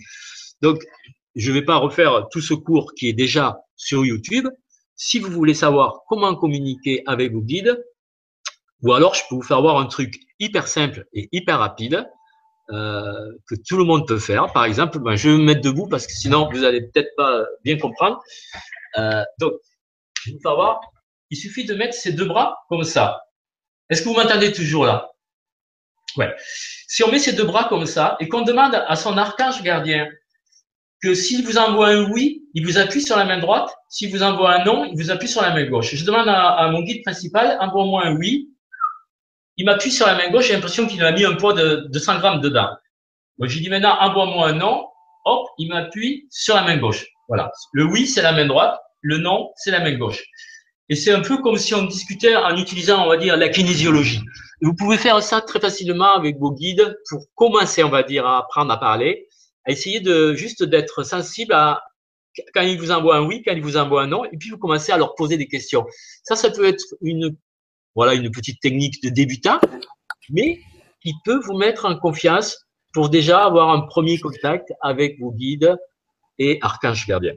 Donc, 0.61 0.81
je 1.35 1.51
ne 1.51 1.57
vais 1.59 1.65
pas 1.65 1.75
refaire 1.75 2.27
tout 2.31 2.39
ce 2.39 2.53
cours 2.53 2.93
qui 2.93 3.09
est 3.09 3.13
déjà 3.13 3.59
sur 3.75 4.05
YouTube. 4.05 4.47
Si 4.95 5.19
vous 5.19 5.29
voulez 5.29 5.53
savoir 5.53 6.03
comment 6.07 6.33
communiquer 6.33 7.03
avec 7.05 7.33
vos 7.33 7.41
guides, 7.41 7.83
ou 8.83 8.93
alors 8.93 9.15
je 9.15 9.21
peux 9.29 9.35
vous 9.35 9.41
faire 9.41 9.61
voir 9.61 9.77
un 9.77 9.85
truc 9.85 10.15
hyper 10.39 10.67
simple 10.67 11.05
et 11.11 11.27
hyper 11.33 11.59
rapide 11.59 12.07
euh, 12.71 13.31
que 13.49 13.55
tout 13.67 13.77
le 13.77 13.83
monde 13.83 14.07
peut 14.07 14.19
faire. 14.19 14.51
Par 14.53 14.63
exemple, 14.63 14.99
ben, 14.99 15.15
je 15.15 15.29
vais 15.29 15.37
me 15.37 15.43
mettre 15.43 15.61
debout 15.61 15.87
parce 15.87 16.07
que 16.07 16.13
sinon 16.13 16.49
vous 16.51 16.63
allez 16.63 16.81
peut-être 16.81 17.09
pas 17.17 17.45
bien 17.65 17.77
comprendre. 17.77 18.21
Euh, 18.97 19.23
donc, 19.39 19.53
je 20.23 20.31
vais 20.31 20.37
vous 20.37 20.41
faire 20.41 20.55
voir. 20.55 20.79
Il 21.29 21.37
suffit 21.37 21.65
de 21.65 21.75
mettre 21.75 21.93
ses 21.93 22.13
deux 22.13 22.25
bras 22.25 22.57
comme 22.69 22.83
ça. 22.83 23.19
Est-ce 23.89 24.01
que 24.01 24.09
vous 24.09 24.15
m'entendez 24.15 24.53
toujours 24.53 24.85
là? 24.85 25.11
Ouais. 26.17 26.35
Si 26.87 27.03
on 27.03 27.11
met 27.11 27.19
ses 27.19 27.33
deux 27.33 27.43
bras 27.43 27.65
comme 27.65 27.85
ça 27.85 28.17
et 28.19 28.27
qu'on 28.27 28.41
demande 28.41 28.75
à 28.87 28.95
son 28.95 29.17
archange 29.17 29.61
gardien 29.61 30.07
que 31.01 31.13
s'il 31.13 31.45
vous 31.45 31.57
envoie 31.57 31.89
un 31.89 32.09
oui, 32.11 32.43
il 32.53 32.65
vous 32.65 32.77
appuie 32.77 33.01
sur 33.01 33.17
la 33.17 33.25
main 33.25 33.39
droite. 33.39 33.69
S'il 33.89 34.11
vous 34.11 34.23
envoie 34.23 34.53
un 34.55 34.65
non, 34.65 34.85
il 34.85 34.97
vous 34.97 35.11
appuie 35.11 35.27
sur 35.27 35.41
la 35.41 35.53
main 35.53 35.65
gauche. 35.65 35.93
Je 35.93 36.03
demande 36.03 36.27
à, 36.27 36.69
mon 36.71 36.81
guide 36.81 37.03
principal, 37.03 37.57
envoie-moi 37.59 38.05
un 38.05 38.15
oui. 38.15 38.49
Il 39.57 39.65
m'appuie 39.65 39.91
sur 39.91 40.07
la 40.07 40.15
main 40.15 40.29
gauche. 40.29 40.47
J'ai 40.47 40.53
l'impression 40.53 40.87
qu'il 40.87 41.03
a 41.03 41.11
mis 41.11 41.25
un 41.25 41.35
poids 41.35 41.53
de, 41.53 41.87
de 41.87 41.99
100 41.99 42.19
grammes 42.19 42.41
dedans. 42.41 42.69
Moi, 43.37 43.47
je 43.47 43.69
maintenant, 43.69 43.97
envoie-moi 43.99 44.49
un 44.49 44.53
non. 44.53 44.87
Hop, 45.25 45.47
il 45.57 45.69
m'appuie 45.69 46.27
sur 46.31 46.55
la 46.55 46.63
main 46.63 46.77
gauche. 46.77 47.05
Voilà. 47.27 47.51
Le 47.73 47.83
oui, 47.83 48.07
c'est 48.07 48.21
la 48.21 48.31
main 48.31 48.45
droite. 48.45 48.79
Le 49.01 49.17
non, 49.17 49.51
c'est 49.55 49.71
la 49.71 49.79
main 49.79 49.93
gauche. 49.93 50.23
Et 50.89 50.95
c'est 50.95 51.11
un 51.11 51.21
peu 51.21 51.37
comme 51.37 51.57
si 51.57 51.75
on 51.75 51.83
discutait 51.83 52.35
en 52.35 52.55
utilisant, 52.57 53.05
on 53.05 53.09
va 53.09 53.17
dire, 53.17 53.37
la 53.37 53.49
kinésiologie. 53.49 54.21
Vous 54.61 54.73
pouvez 54.73 54.97
faire 54.97 55.21
ça 55.21 55.41
très 55.41 55.59
facilement 55.59 56.13
avec 56.15 56.37
vos 56.39 56.51
guides 56.51 56.97
pour 57.09 57.25
commencer, 57.35 57.83
on 57.83 57.89
va 57.89 58.03
dire, 58.03 58.25
à 58.25 58.39
apprendre 58.39 58.71
à 58.71 58.77
parler, 58.77 59.27
à 59.65 59.71
essayer 59.71 59.99
de 59.99 60.33
juste 60.33 60.63
d'être 60.63 61.03
sensible 61.03 61.53
à 61.53 61.83
quand 62.53 62.61
ils 62.61 62.79
vous 62.79 62.91
envoient 62.91 63.17
un 63.17 63.25
oui, 63.25 63.43
quand 63.43 63.53
ils 63.53 63.61
vous 63.61 63.77
envoient 63.77 64.03
un 64.03 64.07
non, 64.07 64.25
et 64.25 64.37
puis 64.37 64.49
vous 64.49 64.57
commencez 64.57 64.91
à 64.91 64.97
leur 64.97 65.15
poser 65.15 65.37
des 65.37 65.47
questions. 65.47 65.85
Ça, 66.23 66.35
ça 66.35 66.51
peut 66.51 66.65
être 66.65 66.83
une, 67.01 67.35
voilà, 67.95 68.13
une 68.13 68.31
petite 68.31 68.59
technique 68.61 69.01
de 69.03 69.09
débutant, 69.09 69.59
mais 70.29 70.59
qui 71.01 71.13
peut 71.23 71.39
vous 71.45 71.57
mettre 71.57 71.85
en 71.85 71.97
confiance 71.97 72.67
pour 72.93 73.09
déjà 73.09 73.45
avoir 73.45 73.69
un 73.69 73.81
premier 73.81 74.19
contact 74.19 74.71
avec 74.81 75.19
vos 75.19 75.31
guides 75.31 75.75
et 76.39 76.59
archange 76.61 77.07
gardien. 77.07 77.33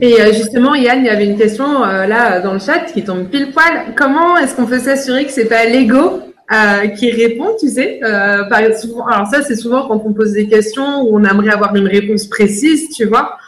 Et 0.00 0.20
euh, 0.20 0.32
justement, 0.32 0.74
Yann, 0.74 1.00
il 1.00 1.06
y 1.06 1.10
avait 1.10 1.26
une 1.26 1.38
question 1.38 1.84
euh, 1.84 2.06
là 2.06 2.40
dans 2.40 2.54
le 2.54 2.58
chat 2.58 2.80
qui 2.92 3.04
tombe 3.04 3.28
pile 3.28 3.52
poil. 3.52 3.94
Comment 3.96 4.36
est-ce 4.36 4.56
qu'on 4.56 4.66
peut 4.66 4.78
s'assurer 4.78 5.26
que 5.26 5.32
c'est 5.32 5.48
pas 5.48 5.64
l'ego 5.66 6.22
euh, 6.52 6.88
qui 6.88 7.10
répond, 7.10 7.56
tu 7.58 7.68
sais 7.68 8.00
par, 8.48 8.60
souvent, 8.78 9.06
Alors 9.06 9.26
ça, 9.26 9.42
c'est 9.42 9.56
souvent 9.56 9.86
quand 9.86 10.02
on 10.04 10.12
pose 10.12 10.32
des 10.32 10.48
questions 10.48 11.02
où 11.02 11.18
on 11.18 11.24
aimerait 11.24 11.52
avoir 11.52 11.74
une 11.74 11.88
réponse 11.88 12.26
précise, 12.26 12.90
tu 12.90 13.06
vois. 13.06 13.38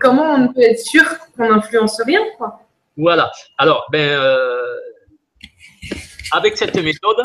comment 0.00 0.34
on 0.34 0.52
peut 0.52 0.60
être 0.60 0.80
sûr 0.80 1.04
qu'on 1.36 1.48
n'influence 1.48 2.00
rien, 2.02 2.20
quoi? 2.36 2.60
Voilà. 2.96 3.30
Alors, 3.56 3.86
ben, 3.92 4.20
avec 6.32 6.56
cette 6.56 6.74
méthode, 6.76 7.22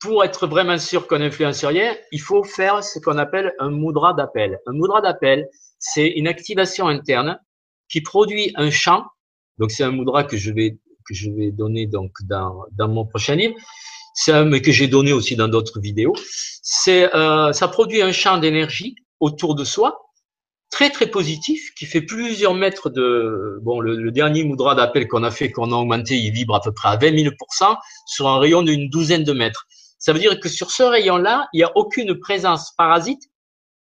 pour 0.00 0.24
être 0.24 0.46
vraiment 0.46 0.78
sûr 0.78 1.06
qu'on 1.06 1.18
n'influence 1.18 1.64
rien, 1.64 1.94
il 2.12 2.20
faut 2.20 2.44
faire 2.44 2.82
ce 2.84 2.98
qu'on 2.98 3.16
appelle 3.16 3.54
un 3.58 3.70
moudra 3.70 4.12
d'appel. 4.12 4.58
Un 4.66 4.72
moudra 4.72 5.00
d'appel, 5.00 5.48
c'est 5.84 6.08
une 6.08 6.26
activation 6.26 6.88
interne 6.88 7.38
qui 7.90 8.00
produit 8.00 8.52
un 8.56 8.70
champ. 8.70 9.04
Donc 9.58 9.70
c'est 9.70 9.84
un 9.84 9.90
moudra 9.90 10.24
que 10.24 10.36
je 10.36 10.50
vais 10.50 10.78
que 11.06 11.14
je 11.14 11.30
vais 11.30 11.52
donner 11.52 11.86
donc 11.86 12.12
dans, 12.22 12.64
dans 12.72 12.88
mon 12.88 13.04
prochain 13.04 13.34
livre, 13.34 13.54
un, 14.28 14.44
mais 14.46 14.62
que 14.62 14.72
j'ai 14.72 14.88
donné 14.88 15.12
aussi 15.12 15.36
dans 15.36 15.48
d'autres 15.48 15.78
vidéos. 15.78 16.14
C'est 16.62 17.14
euh, 17.14 17.52
ça 17.52 17.68
produit 17.68 18.00
un 18.00 18.12
champ 18.12 18.38
d'énergie 18.38 18.94
autour 19.20 19.54
de 19.54 19.64
soi 19.64 20.00
très 20.70 20.88
très 20.88 21.06
positif 21.06 21.74
qui 21.76 21.84
fait 21.84 22.00
plusieurs 22.00 22.54
mètres 22.54 22.88
de 22.88 23.58
bon 23.62 23.80
le, 23.80 23.96
le 23.96 24.10
dernier 24.10 24.42
moudra 24.42 24.74
d'appel 24.74 25.06
qu'on 25.06 25.22
a 25.22 25.30
fait 25.30 25.52
qu'on 25.52 25.70
a 25.70 25.76
augmenté 25.76 26.16
il 26.16 26.32
vibre 26.32 26.54
à 26.54 26.62
peu 26.62 26.72
près 26.72 26.88
à 26.88 26.96
20 26.96 27.10
000% 27.10 27.76
sur 28.06 28.26
un 28.26 28.38
rayon 28.38 28.62
d'une 28.62 28.88
douzaine 28.88 29.24
de 29.24 29.34
mètres. 29.34 29.66
Ça 29.98 30.14
veut 30.14 30.18
dire 30.18 30.40
que 30.40 30.48
sur 30.48 30.70
ce 30.70 30.82
rayon-là, 30.82 31.46
il 31.52 31.58
n'y 31.58 31.64
a 31.64 31.72
aucune 31.76 32.18
présence 32.18 32.72
parasite 32.78 33.22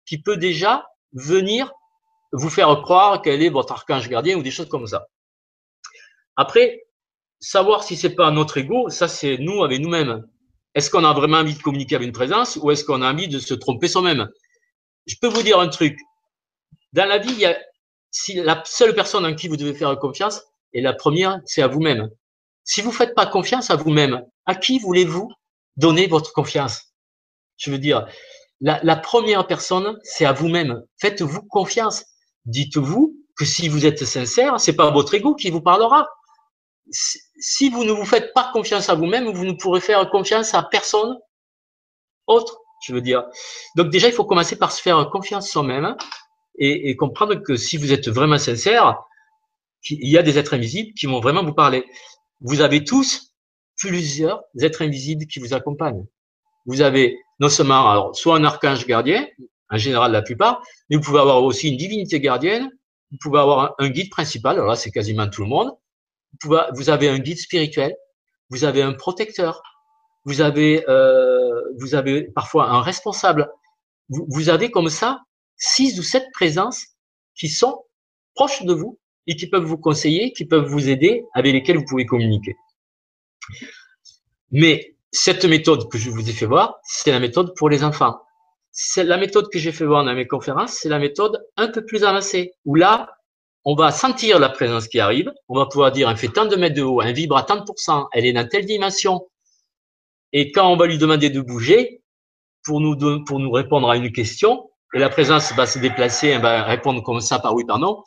qui 0.05 0.21
peut 0.21 0.37
déjà 0.37 0.85
venir 1.13 1.71
vous 2.33 2.49
faire 2.49 2.81
croire 2.81 3.21
qu'elle 3.21 3.41
est 3.43 3.49
votre 3.49 3.71
archange 3.71 4.09
gardien 4.09 4.37
ou 4.37 4.43
des 4.43 4.51
choses 4.51 4.67
comme 4.67 4.87
ça. 4.87 5.07
Après, 6.35 6.83
savoir 7.39 7.83
si 7.83 7.95
c'est 7.95 8.15
pas 8.15 8.31
notre 8.31 8.57
ego, 8.57 8.89
ça 8.89 9.07
c'est 9.07 9.37
nous 9.37 9.63
avec 9.63 9.79
nous-mêmes. 9.79 10.27
Est-ce 10.73 10.89
qu'on 10.89 11.03
a 11.03 11.13
vraiment 11.13 11.37
envie 11.37 11.53
de 11.53 11.61
communiquer 11.61 11.95
avec 11.95 12.07
une 12.07 12.13
présence 12.13 12.57
ou 12.61 12.71
est-ce 12.71 12.83
qu'on 12.83 13.03
a 13.03 13.11
envie 13.11 13.27
de 13.27 13.37
se 13.37 13.53
tromper 13.53 13.87
soi-même? 13.87 14.27
Je 15.05 15.15
peux 15.21 15.27
vous 15.27 15.43
dire 15.43 15.59
un 15.59 15.67
truc. 15.67 15.99
Dans 16.93 17.05
la 17.05 17.19
vie, 17.19 17.31
il 17.31 17.39
y 17.39 17.45
a, 17.45 17.55
si 18.09 18.33
la 18.33 18.63
seule 18.65 18.95
personne 18.95 19.25
en 19.25 19.35
qui 19.35 19.47
vous 19.47 19.57
devez 19.57 19.73
faire 19.75 19.97
confiance, 19.99 20.41
et 20.73 20.81
la 20.81 20.93
première, 20.93 21.39
c'est 21.45 21.61
à 21.61 21.67
vous-même. 21.67 22.09
Si 22.63 22.81
vous 22.81 22.91
faites 22.91 23.13
pas 23.13 23.27
confiance 23.27 23.69
à 23.69 23.75
vous-même, 23.75 24.25
à 24.45 24.55
qui 24.55 24.79
voulez-vous 24.79 25.31
donner 25.77 26.07
votre 26.07 26.33
confiance? 26.33 26.93
Je 27.57 27.69
veux 27.69 27.77
dire, 27.77 28.07
la 28.61 28.95
première 28.95 29.45
personne, 29.45 29.99
c'est 30.03 30.25
à 30.25 30.33
vous-même. 30.33 30.83
Faites-vous 30.99 31.43
confiance 31.43 32.05
dites-vous 32.45 33.15
que 33.35 33.45
si 33.45 33.67
vous 33.67 33.85
êtes 33.85 34.05
sincère, 34.05 34.59
c'est 34.59 34.75
pas 34.75 34.91
votre 34.91 35.13
ego 35.13 35.35
qui 35.35 35.49
vous 35.49 35.61
parlera. 35.61 36.07
Si 36.91 37.69
vous 37.69 37.83
ne 37.83 37.91
vous 37.91 38.05
faites 38.05 38.33
pas 38.33 38.51
confiance 38.53 38.89
à 38.89 38.95
vous-même, 38.95 39.31
vous 39.31 39.45
ne 39.45 39.53
pourrez 39.53 39.81
faire 39.81 40.09
confiance 40.09 40.53
à 40.53 40.63
personne 40.63 41.17
autre, 42.27 42.59
je 42.85 42.93
veux 42.93 43.01
dire. 43.01 43.23
Donc 43.75 43.89
déjà, 43.89 44.07
il 44.07 44.13
faut 44.13 44.25
commencer 44.25 44.57
par 44.57 44.71
se 44.71 44.81
faire 44.81 45.09
confiance 45.09 45.49
soi-même 45.49 45.95
et, 46.59 46.89
et, 46.89 46.95
comprendre 46.95 47.35
que 47.35 47.55
si 47.55 47.77
vous 47.77 47.91
êtes 47.91 48.09
vraiment 48.09 48.37
sincère, 48.37 48.99
il 49.89 50.09
y 50.09 50.17
a 50.17 50.23
des 50.23 50.37
êtres 50.37 50.53
invisibles 50.53 50.93
qui 50.93 51.07
vont 51.07 51.19
vraiment 51.19 51.43
vous 51.43 51.53
parler. 51.53 51.85
Vous 52.41 52.61
avez 52.61 52.83
tous 52.83 53.33
plusieurs 53.77 54.43
êtres 54.59 54.83
invisibles 54.83 55.25
qui 55.25 55.39
vous 55.39 55.53
accompagnent. 55.53 56.05
Vous 56.65 56.81
avez 56.81 57.17
non 57.39 57.49
seulement 57.49 57.89
alors 57.89 58.15
soit 58.15 58.37
un 58.37 58.43
archange 58.43 58.85
gardien, 58.85 59.27
en 59.69 59.77
général 59.77 60.11
la 60.11 60.21
plupart, 60.21 60.61
mais 60.89 60.97
vous 60.97 61.01
pouvez 61.01 61.19
avoir 61.19 61.43
aussi 61.43 61.69
une 61.69 61.77
divinité 61.77 62.19
gardienne, 62.19 62.69
vous 63.11 63.17
pouvez 63.21 63.39
avoir 63.39 63.75
un, 63.79 63.89
guide 63.89 64.09
principal, 64.09 64.55
alors 64.55 64.67
là 64.67 64.75
c'est 64.75 64.91
quasiment 64.91 65.27
tout 65.29 65.41
le 65.41 65.47
monde, 65.47 65.69
vous, 66.31 66.37
pouvez, 66.41 66.61
vous 66.73 66.89
avez 66.89 67.09
un 67.09 67.19
guide 67.19 67.37
spirituel, 67.37 67.95
vous 68.49 68.63
avez 68.63 68.81
un 68.81 68.93
protecteur, 68.93 69.61
vous 70.25 70.41
avez, 70.41 70.87
euh, 70.89 71.61
vous 71.79 71.95
avez 71.95 72.23
parfois 72.23 72.69
un 72.69 72.81
responsable, 72.81 73.51
vous, 74.09 74.25
vous 74.29 74.49
avez 74.49 74.71
comme 74.71 74.89
ça 74.89 75.21
six 75.57 75.99
ou 75.99 76.03
sept 76.03 76.25
présences 76.33 76.85
qui 77.35 77.49
sont 77.49 77.83
proches 78.35 78.63
de 78.63 78.73
vous 78.73 78.99
et 79.27 79.35
qui 79.35 79.47
peuvent 79.47 79.63
vous 79.63 79.77
conseiller, 79.77 80.33
qui 80.33 80.45
peuvent 80.45 80.67
vous 80.67 80.89
aider, 80.89 81.23
avec 81.33 81.53
lesquelles 81.53 81.77
vous 81.77 81.85
pouvez 81.85 82.05
communiquer. 82.05 82.55
Mais 84.51 84.95
cette 85.11 85.45
méthode 85.45 85.89
que 85.89 85.97
je 85.97 86.09
vous 86.09 86.29
ai 86.29 86.33
fait 86.33 86.45
voir, 86.45 86.79
c'est 86.83 87.11
la 87.11 87.19
méthode 87.19 87.53
pour 87.55 87.69
les 87.69 87.83
enfants 87.83 88.19
c'est 88.73 89.03
la 89.03 89.17
méthode 89.17 89.49
que 89.49 89.59
j'ai 89.59 89.71
fait 89.71 89.85
voir 89.85 90.03
dans 90.03 90.15
mes 90.15 90.27
conférences, 90.27 90.73
c'est 90.73 90.89
la 90.89 90.99
méthode 90.99 91.45
un 91.57 91.67
peu 91.67 91.85
plus 91.85 92.03
avancée, 92.03 92.53
où 92.65 92.75
là, 92.75 93.07
on 93.65 93.75
va 93.75 93.91
sentir 93.91 94.39
la 94.39 94.49
présence 94.49 94.87
qui 94.87 94.99
arrive, 94.99 95.31
on 95.47 95.55
va 95.55 95.67
pouvoir 95.67 95.91
dire, 95.91 96.09
elle 96.09 96.17
fait 96.17 96.27
tant 96.27 96.45
de 96.45 96.55
mètres 96.55 96.75
de 96.75 96.81
haut, 96.81 97.01
elle 97.01 97.13
vibre 97.13 97.37
à 97.37 97.43
tant 97.43 97.57
de 97.57 97.63
pourcents, 97.63 98.09
elle 98.11 98.25
est 98.25 98.33
dans 98.33 98.47
telle 98.47 98.65
dimension. 98.65 99.27
Et 100.33 100.51
quand 100.51 100.67
on 100.69 100.75
va 100.75 100.87
lui 100.87 100.97
demander 100.97 101.29
de 101.29 101.39
bouger, 101.39 102.01
pour 102.65 102.81
nous, 102.81 103.23
pour 103.25 103.39
nous 103.39 103.51
répondre 103.51 103.89
à 103.89 103.95
une 103.95 104.11
question, 104.11 104.69
et 104.95 104.99
la 104.99 105.09
présence 105.09 105.53
va 105.53 105.67
se 105.67 105.77
déplacer, 105.77 106.29
elle 106.29 106.41
va 106.41 106.63
répondre 106.63 107.03
comme 107.03 107.21
ça 107.21 107.39
par 107.39 107.53
oui, 107.53 107.65
par 107.65 107.77
non, 107.77 108.03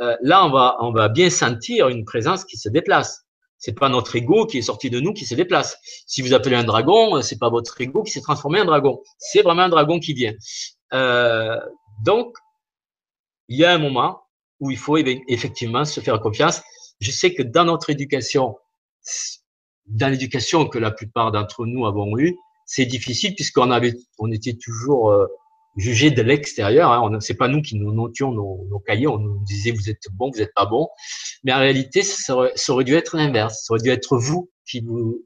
euh, 0.00 0.16
là, 0.22 0.44
on 0.44 0.50
va, 0.50 0.76
on 0.80 0.92
va 0.92 1.08
bien 1.08 1.30
sentir 1.30 1.88
une 1.88 2.04
présence 2.04 2.44
qui 2.44 2.56
se 2.56 2.68
déplace. 2.68 3.24
C'est 3.60 3.78
pas 3.78 3.90
notre 3.90 4.16
ego 4.16 4.46
qui 4.46 4.58
est 4.58 4.62
sorti 4.62 4.88
de 4.88 5.00
nous 5.00 5.12
qui 5.12 5.26
se 5.26 5.34
déplace. 5.34 5.76
Si 6.06 6.22
vous 6.22 6.32
appelez 6.32 6.56
un 6.56 6.64
dragon, 6.64 7.20
c'est 7.20 7.38
pas 7.38 7.50
votre 7.50 7.78
ego 7.80 8.02
qui 8.02 8.10
s'est 8.10 8.22
transformé 8.22 8.60
en 8.60 8.64
dragon. 8.64 9.00
C'est 9.18 9.42
vraiment 9.42 9.62
un 9.62 9.68
dragon 9.68 10.00
qui 10.00 10.14
vient. 10.14 10.32
Euh, 10.94 11.60
donc, 12.02 12.34
il 13.48 13.58
y 13.58 13.64
a 13.64 13.72
un 13.72 13.78
moment 13.78 14.22
où 14.60 14.70
il 14.70 14.78
faut 14.78 14.96
effectivement 14.96 15.84
se 15.84 16.00
faire 16.00 16.18
confiance. 16.20 16.62
Je 17.00 17.10
sais 17.10 17.34
que 17.34 17.42
dans 17.42 17.64
notre 17.66 17.90
éducation, 17.90 18.56
dans 19.86 20.08
l'éducation 20.08 20.66
que 20.66 20.78
la 20.78 20.90
plupart 20.90 21.30
d'entre 21.30 21.66
nous 21.66 21.86
avons 21.86 22.18
eue, 22.18 22.36
c'est 22.64 22.86
difficile 22.86 23.34
puisqu'on 23.34 23.70
avait, 23.70 23.94
on 24.18 24.30
était 24.32 24.54
toujours 24.54 25.10
euh, 25.10 25.26
jugé 25.76 26.10
de 26.10 26.22
l'extérieur. 26.22 26.92
Hein. 26.92 27.20
C'est 27.20 27.34
pas 27.34 27.48
nous 27.48 27.62
qui 27.62 27.76
nous 27.76 27.92
notions 27.92 28.32
nos, 28.32 28.82
cahiers. 28.86 29.06
On 29.06 29.18
nous 29.18 29.38
disait 29.44 29.70
vous 29.70 29.88
êtes 29.90 30.02
bon, 30.12 30.30
vous 30.32 30.40
êtes 30.40 30.54
pas 30.54 30.66
bon. 30.66 30.88
Mais 31.44 31.52
en 31.52 31.58
réalité, 31.58 32.02
ça 32.02 32.34
aurait, 32.36 32.52
ça 32.54 32.72
aurait 32.72 32.84
dû 32.84 32.94
être 32.94 33.16
l'inverse. 33.16 33.64
Ça 33.64 33.74
aurait 33.74 33.82
dû 33.82 33.90
être 33.90 34.16
vous 34.18 34.50
qui 34.68 34.80
vous 34.80 35.24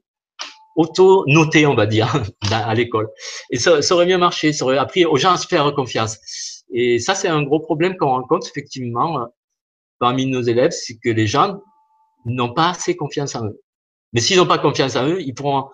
auto-notez, 0.75 1.65
on 1.65 1.75
va 1.75 1.85
dire, 1.85 2.13
à 2.51 2.73
l'école. 2.73 3.09
Et 3.49 3.57
ça, 3.57 3.81
ça, 3.81 3.95
aurait 3.95 4.05
mieux 4.05 4.17
marché. 4.17 4.53
Ça 4.53 4.65
aurait 4.65 4.77
appris 4.77 5.05
aux 5.05 5.17
gens 5.17 5.31
à 5.31 5.37
se 5.37 5.47
faire 5.47 5.73
confiance. 5.73 6.17
Et 6.71 6.99
ça, 6.99 7.15
c'est 7.15 7.27
un 7.27 7.43
gros 7.43 7.59
problème 7.59 7.95
qu'on 7.97 8.09
rencontre 8.09 8.47
effectivement 8.47 9.19
euh, 9.19 9.25
parmi 9.99 10.25
nos 10.25 10.41
élèves, 10.41 10.71
c'est 10.71 10.97
que 10.97 11.09
les 11.09 11.27
gens 11.27 11.61
n'ont 12.25 12.53
pas 12.53 12.69
assez 12.71 12.95
confiance 12.95 13.35
en 13.35 13.45
eux. 13.45 13.61
Mais 14.13 14.21
s'ils 14.21 14.37
n'ont 14.37 14.47
pas 14.47 14.57
confiance 14.57 14.95
en 14.95 15.07
eux, 15.07 15.21
ils 15.21 15.33
pourront, 15.33 15.69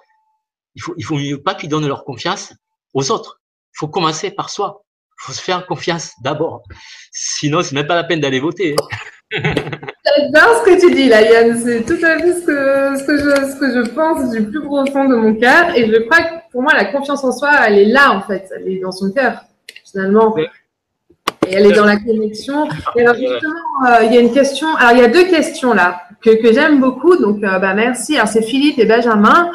il 0.76 0.82
faut, 0.82 0.94
il 0.98 1.04
faut 1.04 1.16
mieux 1.16 1.42
pas 1.42 1.56
qu'ils 1.56 1.70
donnent 1.70 1.88
leur 1.88 2.04
confiance 2.04 2.54
aux 2.94 3.12
autres. 3.12 3.41
Il 3.74 3.78
faut 3.78 3.88
commencer 3.88 4.32
par 4.32 4.50
soi. 4.50 4.84
Il 5.20 5.26
faut 5.26 5.34
se 5.34 5.42
faire 5.42 5.66
confiance 5.66 6.14
d'abord. 6.24 6.64
Sinon, 7.12 7.62
c'est 7.62 7.76
même 7.76 7.88
pas 7.88 7.96
la 7.96 8.04
peine 8.04 8.20
d'aller 8.20 8.40
voter. 8.40 8.76
J'adore 9.32 10.58
ce 10.60 10.66
que 10.66 10.80
tu 10.80 10.94
dis 10.94 11.08
là, 11.08 11.22
Yann. 11.22 11.62
C'est 11.64 11.86
tout 11.86 12.04
à 12.04 12.20
fait 12.20 12.34
ce 12.34 12.46
que, 12.46 13.00
ce, 13.00 13.04
que 13.06 13.18
je, 13.18 13.54
ce 13.54 13.60
que 13.60 13.74
je 13.74 13.90
pense 13.92 14.32
du 14.32 14.44
plus 14.44 14.62
profond 14.62 15.08
de 15.08 15.16
mon 15.16 15.36
cœur. 15.36 15.76
Et 15.76 15.88
je 15.88 15.98
crois 16.02 16.22
que 16.24 16.52
pour 16.52 16.62
moi, 16.62 16.74
la 16.74 16.86
confiance 16.86 17.24
en 17.24 17.32
soi, 17.32 17.52
elle 17.68 17.80
est 17.80 17.86
là, 17.86 18.12
en 18.12 18.22
fait. 18.22 18.50
Elle 18.56 18.68
est 18.68 18.80
dans 18.80 18.92
son 18.92 19.12
cœur, 19.12 19.42
finalement. 19.90 20.36
Et 20.38 21.54
elle 21.54 21.66
est 21.66 21.76
dans 21.76 21.86
la 21.86 21.98
connexion. 21.98 22.68
Et 22.96 23.02
alors, 23.02 23.16
justement, 23.16 23.88
euh, 23.88 24.04
il 24.04 24.14
y 24.14 24.18
a 24.18 24.22
une 24.22 24.34
question. 24.34 24.68
Alors, 24.76 24.92
il 24.92 25.00
y 25.00 25.06
a 25.06 25.08
deux 25.08 25.26
questions 25.26 25.74
là 25.74 26.02
que, 26.22 26.42
que 26.42 26.54
j'aime 26.54 26.80
beaucoup. 26.80 27.16
Donc, 27.18 27.44
euh, 27.44 27.60
bah, 27.60 27.74
merci. 27.74 28.16
Alors, 28.16 28.28
c'est 28.28 28.44
Philippe 28.44 28.80
et 28.80 28.86
Benjamin. 28.86 29.52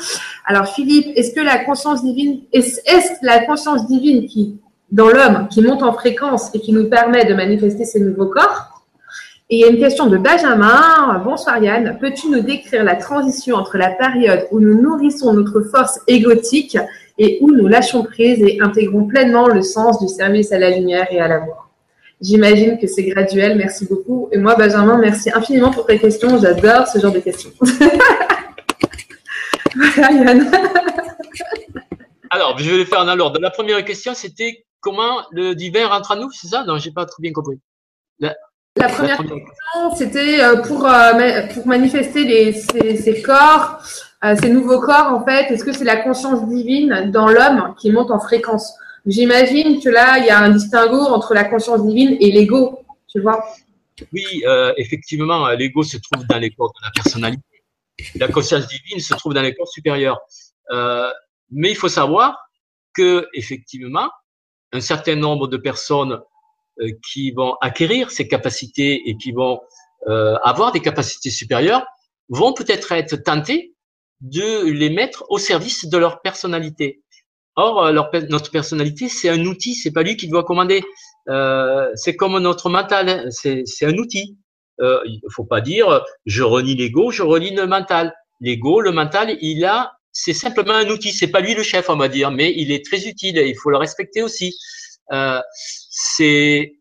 Alors, 0.48 0.68
Philippe, 0.68 1.08
est-ce 1.16 1.34
que 1.34 1.40
la 1.40 1.64
conscience 1.64 2.04
divine, 2.04 2.42
est-ce 2.52 2.78
est 2.86 3.18
la 3.22 3.44
conscience 3.44 3.88
divine 3.88 4.26
qui, 4.26 4.60
dans 4.92 5.08
l'homme, 5.08 5.48
qui 5.50 5.60
monte 5.60 5.82
en 5.82 5.92
fréquence 5.92 6.54
et 6.54 6.60
qui 6.60 6.72
nous 6.72 6.88
permet 6.88 7.24
de 7.24 7.34
manifester 7.34 7.84
ces 7.84 7.98
nouveaux 7.98 8.28
corps? 8.28 8.84
Et 9.50 9.56
il 9.56 9.60
y 9.60 9.64
a 9.64 9.68
une 9.68 9.78
question 9.78 10.06
de 10.06 10.16
Benjamin. 10.16 11.20
Bonsoir 11.24 11.62
Yann. 11.62 11.98
Peux-tu 12.00 12.30
nous 12.30 12.40
décrire 12.40 12.84
la 12.84 12.94
transition 12.94 13.56
entre 13.56 13.76
la 13.76 13.90
période 13.90 14.46
où 14.52 14.60
nous 14.60 14.80
nourrissons 14.80 15.32
notre 15.32 15.62
force 15.62 16.00
égotique 16.06 16.78
et 17.18 17.38
où 17.40 17.50
nous 17.50 17.66
lâchons 17.66 18.04
prise 18.04 18.40
et 18.42 18.58
intégrons 18.60 19.06
pleinement 19.06 19.48
le 19.48 19.62
sens 19.62 20.00
du 20.00 20.08
service 20.08 20.52
à 20.52 20.58
la 20.58 20.70
lumière 20.70 21.06
et 21.10 21.20
à 21.20 21.28
l'amour 21.28 21.68
J'imagine 22.20 22.78
que 22.78 22.86
c'est 22.86 23.04
graduel. 23.04 23.56
Merci 23.56 23.86
beaucoup. 23.86 24.28
Et 24.32 24.38
moi, 24.38 24.54
Benjamin, 24.54 24.98
merci 24.98 25.30
infiniment 25.32 25.70
pour 25.70 25.86
tes 25.86 25.98
questions. 25.98 26.38
J'adore 26.38 26.86
ce 26.86 26.98
genre 26.98 27.12
de 27.12 27.20
questions. 27.20 27.50
voilà, 29.76 30.12
Yann. 30.12 30.50
Alors, 32.30 32.58
je 32.58 32.70
vais 32.70 32.78
le 32.78 32.84
faire 32.84 33.00
en 33.00 33.18
ordre. 33.18 33.38
La 33.40 33.50
première 33.50 33.84
question, 33.84 34.14
c'était 34.14 34.66
comment 34.80 35.22
le 35.32 35.54
divin 35.54 35.86
rentre 35.86 36.12
à 36.12 36.16
nous, 36.16 36.30
c'est 36.32 36.48
ça? 36.48 36.64
Non, 36.64 36.78
j'ai 36.78 36.90
pas 36.90 37.06
trop 37.06 37.20
bien 37.20 37.32
compris. 37.32 37.58
La, 38.18 38.34
première, 38.88 39.16
question, 39.18 39.94
c'était 39.96 40.42
euh, 40.42 40.56
pour, 40.62 40.86
euh, 40.86 41.46
pour 41.54 41.66
manifester 41.66 42.24
les, 42.24 42.52
ces, 42.52 43.22
corps, 43.22 43.78
euh, 44.24 44.36
ces 44.36 44.50
nouveaux 44.50 44.80
corps, 44.80 45.12
en 45.12 45.24
fait. 45.24 45.50
Est-ce 45.50 45.64
que 45.64 45.72
c'est 45.72 45.84
la 45.84 45.96
conscience 45.96 46.46
divine 46.48 47.10
dans 47.10 47.28
l'homme 47.28 47.74
qui 47.78 47.90
monte 47.90 48.10
en 48.10 48.20
fréquence? 48.20 48.74
J'imagine 49.06 49.80
que 49.82 49.88
là, 49.88 50.18
il 50.18 50.26
y 50.26 50.30
a 50.30 50.40
un 50.40 50.50
distinguo 50.50 50.98
entre 50.98 51.32
la 51.32 51.44
conscience 51.44 51.86
divine 51.86 52.16
et 52.20 52.30
l'ego, 52.30 52.80
tu 53.08 53.20
vois? 53.20 53.44
Oui, 54.12 54.42
effectivement, 54.76 55.48
l'ego 55.50 55.82
se 55.82 55.96
trouve 55.96 56.26
dans 56.26 56.38
les 56.38 56.50
corps 56.50 56.72
de 56.72 56.84
la 56.84 56.90
personnalité. 56.90 57.55
La 58.16 58.28
conscience 58.28 58.66
divine 58.66 59.00
se 59.00 59.14
trouve 59.14 59.34
dans 59.34 59.42
les 59.42 59.54
corps 59.54 59.68
supérieurs. 59.68 60.20
mais 60.70 61.70
il 61.70 61.76
faut 61.76 61.88
savoir 61.88 62.36
que, 62.94 63.28
effectivement, 63.34 64.10
un 64.72 64.80
certain 64.80 65.16
nombre 65.16 65.48
de 65.48 65.56
personnes 65.56 66.20
euh, 66.80 66.90
qui 67.08 67.30
vont 67.30 67.54
acquérir 67.60 68.10
ces 68.10 68.28
capacités 68.28 69.08
et 69.08 69.16
qui 69.16 69.32
vont 69.32 69.60
euh, 70.08 70.36
avoir 70.44 70.72
des 70.72 70.80
capacités 70.80 71.30
supérieures 71.30 71.86
vont 72.28 72.52
peut-être 72.52 72.92
être 72.92 73.16
tentés 73.16 73.74
de 74.20 74.70
les 74.70 74.90
mettre 74.90 75.24
au 75.28 75.38
service 75.38 75.86
de 75.86 75.98
leur 75.98 76.20
personnalité. 76.20 77.02
Or, 77.54 77.86
euh, 77.86 77.92
notre 78.28 78.50
personnalité, 78.50 79.08
c'est 79.08 79.30
un 79.30 79.44
outil, 79.46 79.74
c'est 79.74 79.92
pas 79.92 80.02
lui 80.02 80.16
qui 80.16 80.28
doit 80.28 80.44
commander. 80.44 80.82
Euh, 81.28 81.90
c'est 81.94 82.14
comme 82.14 82.38
notre 82.38 82.68
mental, 82.68 83.28
c'est 83.30 83.64
un 83.82 83.96
outil. 83.96 84.36
Euh, 84.80 85.00
il 85.06 85.20
faut 85.30 85.44
pas 85.44 85.60
dire 85.60 86.02
je 86.26 86.42
renie 86.42 86.74
l'ego, 86.74 87.10
je 87.10 87.22
renie 87.22 87.54
le 87.54 87.66
mental. 87.66 88.14
L'ego, 88.40 88.80
le 88.80 88.92
mental, 88.92 89.38
il 89.40 89.64
a, 89.64 89.92
c'est 90.12 90.34
simplement 90.34 90.74
un 90.74 90.88
outil. 90.88 91.12
C'est 91.12 91.28
pas 91.28 91.40
lui 91.40 91.54
le 91.54 91.62
chef, 91.62 91.88
on 91.88 91.96
va 91.96 92.08
dire, 92.08 92.30
mais 92.30 92.52
il 92.56 92.70
est 92.70 92.84
très 92.84 93.06
utile. 93.06 93.38
Et 93.38 93.48
il 93.48 93.56
faut 93.56 93.70
le 93.70 93.78
respecter 93.78 94.22
aussi. 94.22 94.54
Euh, 95.12 95.40
c'est 95.90 96.74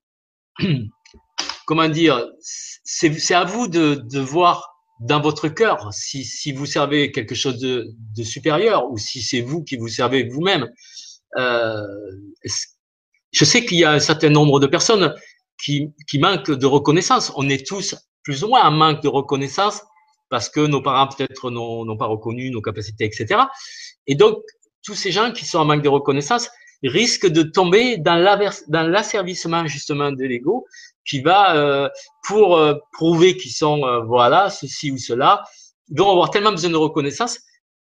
comment 1.65 1.87
dire, 1.87 2.27
c'est 2.39 3.33
à 3.33 3.43
vous 3.43 3.67
de, 3.67 4.19
voir 4.19 4.71
dans 5.01 5.19
votre 5.19 5.49
cœur 5.49 5.89
si, 5.91 6.53
vous 6.53 6.65
servez 6.65 7.11
quelque 7.11 7.35
chose 7.35 7.57
de, 7.59 7.87
de 8.15 8.23
supérieur 8.23 8.89
ou 8.91 8.97
si 8.97 9.21
c'est 9.21 9.41
vous 9.41 9.63
qui 9.63 9.77
vous 9.77 9.89
servez 9.89 10.27
vous-même. 10.27 10.69
Euh, 11.37 11.81
je 13.31 13.43
sais 13.43 13.65
qu'il 13.65 13.77
y 13.77 13.83
a 13.83 13.91
un 13.91 13.99
certain 13.99 14.29
nombre 14.29 14.59
de 14.59 14.67
personnes 14.67 15.13
qui, 15.63 15.93
qui 16.07 16.19
manquent 16.19 16.51
de 16.51 16.65
reconnaissance. 16.65 17.31
On 17.35 17.49
est 17.49 17.65
tous 17.65 17.95
plus 18.23 18.43
ou 18.43 18.49
moins 18.49 18.63
en 18.63 18.71
manque 18.71 19.01
de 19.01 19.07
reconnaissance 19.07 19.81
parce 20.29 20.49
que 20.49 20.59
nos 20.59 20.81
parents 20.81 21.07
peut-être 21.07 21.51
n'ont 21.51 21.97
pas 21.97 22.07
reconnu 22.07 22.49
nos 22.49 22.61
capacités, 22.61 23.05
etc. 23.05 23.41
Et 24.07 24.15
donc, 24.15 24.37
tous 24.83 24.95
ces 24.95 25.11
gens 25.11 25.31
qui 25.31 25.45
sont 25.45 25.59
en 25.59 25.65
manque 25.65 25.83
de 25.83 25.89
reconnaissance, 25.89 26.49
risque 26.83 27.27
de 27.27 27.43
tomber 27.43 27.97
dans 27.97 28.15
l'asservissement 28.69 29.65
justement 29.65 30.11
de 30.11 30.23
l'ego 30.23 30.65
qui 31.07 31.21
va 31.21 31.55
euh, 31.55 31.89
pour 32.27 32.57
euh, 32.57 32.75
prouver 32.93 33.37
qu'ils 33.37 33.51
sont 33.53 33.83
euh, 33.83 34.01
voilà 34.01 34.49
ceci 34.49 34.91
ou 34.91 34.97
cela 34.97 35.43
ils 35.89 35.99
vont 35.99 36.11
avoir 36.11 36.29
tellement 36.29 36.51
besoin 36.51 36.71
de 36.71 36.75
reconnaissance 36.75 37.39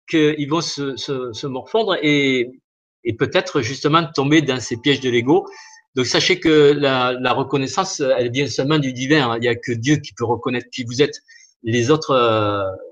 qu'ils 0.09 0.49
vont 0.49 0.61
se, 0.61 0.95
se, 0.97 1.31
se, 1.31 1.47
morfondre 1.47 1.95
et, 2.01 2.49
et 3.03 3.13
peut-être 3.13 3.61
justement 3.61 4.05
tomber 4.13 4.41
dans 4.41 4.59
ces 4.59 4.77
pièges 4.77 4.99
de 4.99 5.09
l'ego. 5.09 5.47
Donc 5.95 6.05
sachez 6.05 6.39
que 6.39 6.71
la, 6.71 7.13
la, 7.13 7.33
reconnaissance, 7.33 7.99
elle 7.99 8.31
vient 8.31 8.47
seulement 8.47 8.79
du 8.79 8.93
divin. 8.93 9.31
Hein. 9.31 9.37
Il 9.37 9.41
n'y 9.41 9.47
a 9.47 9.55
que 9.55 9.71
Dieu 9.71 9.97
qui 9.97 10.13
peut 10.13 10.25
reconnaître 10.25 10.69
qui 10.71 10.83
vous 10.83 11.01
êtes. 11.01 11.21
Les 11.63 11.91
autres, 11.91 12.15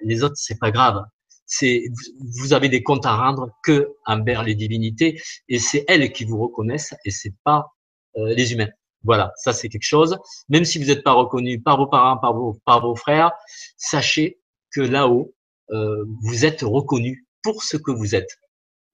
les 0.03 0.23
autres, 0.23 0.35
c'est 0.37 0.59
pas 0.59 0.69
grave 0.71 1.03
c'est 1.49 1.85
vous 2.19 2.53
avez 2.53 2.69
des 2.69 2.83
comptes 2.83 3.07
à 3.07 3.15
rendre 3.15 3.49
que 3.63 3.95
envers 4.05 4.43
les 4.43 4.55
divinités 4.55 5.19
et 5.49 5.57
c'est 5.57 5.83
elles 5.87 6.13
qui 6.13 6.23
vous 6.23 6.39
reconnaissent 6.39 6.93
et 7.03 7.11
c'est 7.11 7.33
pas 7.43 7.73
euh, 8.17 8.33
les 8.35 8.53
humains. 8.53 8.69
Voilà, 9.03 9.33
ça 9.35 9.51
c'est 9.51 9.67
quelque 9.67 9.81
chose. 9.81 10.17
Même 10.49 10.63
si 10.63 10.77
vous 10.77 10.85
n'êtes 10.85 11.03
pas 11.03 11.13
reconnu 11.13 11.59
par 11.59 11.77
vos 11.77 11.87
parents, 11.87 12.17
par 12.17 12.33
vos, 12.33 12.59
par 12.65 12.81
vos 12.81 12.95
frères, 12.95 13.31
sachez 13.77 14.39
que 14.71 14.81
là-haut, 14.81 15.33
euh, 15.71 16.05
vous 16.21 16.45
êtes 16.45 16.61
reconnu 16.61 17.25
pour 17.41 17.63
ce 17.63 17.77
que 17.77 17.91
vous 17.91 18.13
êtes. 18.13 18.37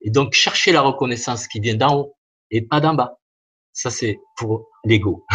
Et 0.02 0.10
donc 0.10 0.34
cherchez 0.34 0.72
la 0.72 0.82
reconnaissance 0.82 1.48
qui 1.48 1.60
vient 1.60 1.76
d'en 1.76 1.98
haut 1.98 2.16
et 2.52 2.62
pas 2.62 2.80
d'en 2.80 2.94
bas. 2.94 3.20
Ça 3.76 3.92
c'est 3.92 4.20
pour 4.38 4.70
l'ego. 4.86 5.26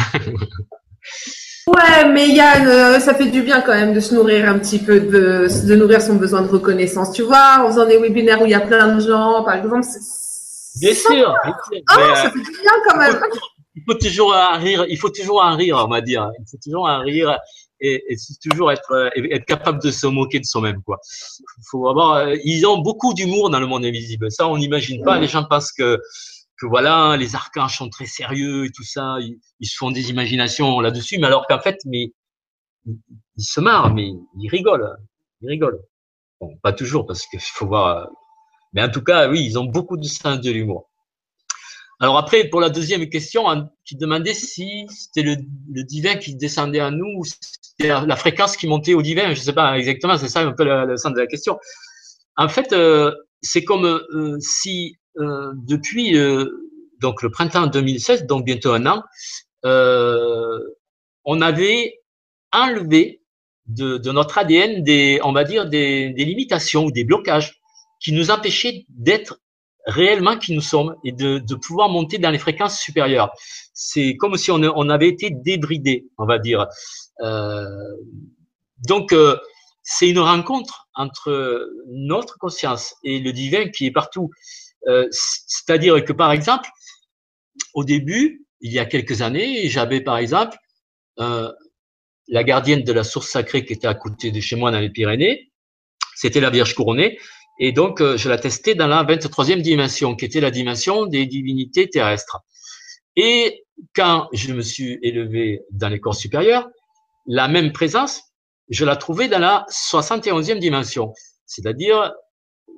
Ouais, 1.67 2.11
mais 2.11 2.31
Yann, 2.31 2.67
euh, 2.67 2.99
ça 2.99 3.15
fait 3.15 3.27
du 3.27 3.43
bien 3.43 3.61
quand 3.61 3.75
même 3.75 3.93
de 3.95 4.01
se 4.01 4.15
nourrir 4.15 4.49
un 4.49 4.59
petit 4.59 4.79
peu, 4.79 4.99
de, 4.99 5.47
de 5.69 5.75
nourrir 5.77 6.01
son 6.01 6.17
besoin 6.17 6.43
de 6.43 6.49
reconnaissance. 6.49 7.13
Tu 7.13 7.23
vois, 7.23 7.63
en 7.63 7.69
faisant 7.69 7.87
des 7.87 7.99
webinaires 7.99 8.41
où 8.43 8.47
il 8.47 8.51
y 8.51 8.55
a 8.55 8.61
plein 8.61 8.97
de 8.97 9.01
gens, 9.01 9.45
par 9.45 9.55
exemple. 9.55 9.87
Bien 10.81 10.95
sûr, 10.95 11.35
bien 11.45 11.55
sûr. 11.71 11.83
Ah, 11.91 12.15
ça 12.17 12.31
fait 12.31 12.39
du 12.39 12.51
bien 12.51 12.73
quand 12.89 12.97
même. 12.97 13.21
Il 13.77 13.83
faut, 13.87 13.95
toujours 13.95 14.35
un 14.35 14.57
rire, 14.57 14.85
il 14.89 14.99
faut 14.99 15.11
toujours 15.11 15.45
un 15.45 15.55
rire, 15.55 15.77
on 15.85 15.89
va 15.89 16.01
dire. 16.01 16.31
Il 16.39 16.45
faut 16.51 16.59
toujours 16.63 16.89
un 16.89 17.01
rire 17.01 17.39
et, 17.81 18.03
et 18.09 18.17
toujours 18.43 18.73
être, 18.73 18.93
euh, 18.93 19.11
être 19.31 19.45
capable 19.45 19.83
de 19.83 19.91
se 19.91 20.07
moquer 20.07 20.41
de 20.41 20.45
soi-même, 20.45 20.83
quoi. 20.83 20.99
Il 21.39 21.65
faut 21.71 21.89
avoir, 21.89 22.15
euh, 22.15 22.35
ils 22.45 22.67
ont 22.67 22.79
beaucoup 22.79 23.15
d'humour 23.15 23.51
dans 23.51 23.61
le 23.61 23.67
monde 23.67 23.85
invisible. 23.85 24.31
Ça, 24.31 24.49
on 24.49 24.59
n'imagine 24.59 25.05
pas. 25.05 25.19
Les 25.19 25.29
gens 25.29 25.45
pensent 25.45 25.73
que 25.73 26.01
que 26.61 26.67
voilà, 26.67 27.17
les 27.17 27.35
archanges 27.35 27.79
sont 27.79 27.89
très 27.89 28.07
sérieux 28.07 28.67
et 28.67 28.71
tout 28.71 28.85
ça, 28.85 29.17
ils, 29.21 29.67
se 29.67 29.77
font 29.77 29.91
des 29.91 30.11
imaginations 30.11 30.81
là-dessus, 30.81 31.19
mais 31.19 31.27
alors 31.27 31.47
qu'en 31.47 31.61
fait, 31.61 31.79
mais 31.87 32.13
ils, 32.87 32.99
se 33.39 33.61
marrent, 33.61 33.95
mais 33.95 34.11
ils 34.39 34.49
rigolent, 34.49 34.97
ils 35.41 35.49
rigolent. 35.49 35.81
Bon, 36.41 36.57
pas 36.63 36.73
toujours 36.73 37.07
parce 37.07 37.27
qu'il 37.27 37.41
faut 37.41 37.67
voir, 37.67 38.09
mais 38.75 38.83
en 38.83 38.91
tout 38.91 39.03
cas, 39.03 39.29
oui, 39.29 39.43
ils 39.45 39.59
ont 39.59 39.65
beaucoup 39.65 39.97
de 39.97 40.05
sens 40.05 40.41
de 40.41 40.51
l'humour. 40.51 40.91
Alors 41.99 42.17
après, 42.17 42.49
pour 42.49 42.61
la 42.61 42.71
deuxième 42.71 43.09
question, 43.09 43.45
qui 43.85 43.97
demandait 43.97 44.35
si 44.35 44.87
c'était 44.89 45.23
le, 45.23 45.37
divin 45.85 46.17
qui 46.17 46.35
descendait 46.35 46.81
à 46.81 46.91
nous, 46.91 47.19
ou 47.19 47.25
c'était 47.25 47.89
la, 47.89 48.17
fréquence 48.17 48.57
qui 48.57 48.67
montait 48.67 48.95
au 48.95 49.03
divin, 49.03 49.33
je 49.35 49.41
sais 49.41 49.53
pas 49.53 49.79
exactement, 49.79 50.17
c'est 50.19 50.29
ça 50.29 50.41
un 50.41 50.53
peu 50.53 50.65
le, 50.65 50.97
sens 50.97 51.13
de 51.13 51.21
la 51.21 51.27
question. 51.27 51.59
En 52.37 52.49
fait, 52.49 52.73
euh, 52.73 53.15
c'est 53.43 53.65
comme 53.65 53.85
euh, 53.85 54.39
si 54.41 54.97
depuis 55.55 56.17
euh, 56.17 56.47
donc 57.01 57.23
le 57.23 57.31
printemps 57.31 57.67
2016, 57.67 58.27
donc 58.27 58.45
bientôt 58.45 58.73
un 58.73 58.87
an, 58.87 59.03
euh, 59.65 60.59
on 61.25 61.41
avait 61.41 62.01
enlevé 62.53 63.23
de, 63.67 63.99
notre 64.11 64.39
ADN 64.39 64.83
des, 64.83 65.21
on 65.23 65.33
va 65.33 65.45
dire, 65.45 65.69
des, 65.69 66.13
limitations 66.17 66.87
ou 66.87 66.91
des 66.91 67.05
blocages 67.05 67.61
qui 68.01 68.13
nous 68.13 68.31
empêchaient 68.31 68.85
d'être 68.89 69.41
réellement 69.87 70.37
qui 70.37 70.55
nous 70.55 70.61
sommes 70.61 70.97
et 71.05 71.13
de, 71.13 71.55
pouvoir 71.55 71.89
monter 71.89 72.19
dans 72.19 72.31
les 72.31 72.39
fréquences 72.39 72.79
supérieures. 72.79 73.33
C'est 73.73 74.17
comme 74.17 74.37
si 74.37 74.51
on, 74.51 74.89
avait 74.89 75.09
été 75.09 75.31
débridé, 75.31 76.07
on 76.19 76.27
va 76.27 76.39
dire. 76.39 76.67
Euh, 77.21 77.65
donc, 78.89 79.13
euh, 79.13 79.37
c'est 79.83 80.09
une 80.09 80.19
rencontre 80.19 80.89
entre 80.95 81.69
notre 81.89 82.39
conscience 82.39 82.95
et 83.05 83.21
le 83.21 83.33
divin 83.33 83.69
qui 83.69 83.87
est 83.87 83.91
partout. 83.91 84.31
Euh, 84.89 85.07
c'est-à-dire 85.11 86.03
que, 86.05 86.13
par 86.13 86.33
exemple, 86.33 86.69
au 87.75 87.85
début, 87.85 88.47
il 88.61 88.73
y 88.73 88.79
a 88.79 88.85
quelques 88.85 89.23
années, 89.23 89.69
j'avais, 89.69 90.01
par 90.01 90.19
exemple, 90.19 90.57
euh, 91.19 91.51
la 92.29 92.45
gardienne 92.45 92.83
de 92.83 92.93
la 92.93 93.05
source 93.05 93.29
sacrée 93.29 93.65
qui 93.65 93.73
était 93.73 93.87
à 93.87 93.95
côté 93.95 94.31
de 94.31 94.41
chez 94.41 94.57
moi 94.57 94.71
dans 94.71 94.79
les 94.79 94.91
Pyrénées. 94.91 95.51
C'était 96.15 96.41
la 96.41 96.51
Vierge 96.51 96.75
couronnée. 96.75 97.19
Et 97.59 97.73
donc, 97.73 98.01
euh, 98.01 98.17
je 98.17 98.29
la 98.29 98.39
testais 98.39 98.75
dans 98.75 98.87
la 98.87 99.05
23e 99.05 99.61
dimension, 99.61 100.17
qui 100.17 100.25
était 100.25 100.41
la 100.41 100.51
dimension 100.51 101.07
des 101.07 101.27
divinités 101.27 101.89
terrestres. 101.89 102.39
Et 103.17 103.65
quand 103.95 104.29
je 104.33 104.53
me 104.53 104.63
suis 104.63 104.99
élevé 105.03 105.63
dans 105.71 105.89
les 105.89 106.01
corps 106.01 106.15
supérieurs, 106.15 106.69
la 107.27 107.49
même 107.49 107.73
présence, 107.73 108.23
je 108.71 108.85
la 108.85 108.97
trouvais 108.97 109.29
dans 109.29 109.39
la 109.39 109.67
71e 109.71 110.59
dimension, 110.59 111.13
c'est-à-dire 111.45 112.13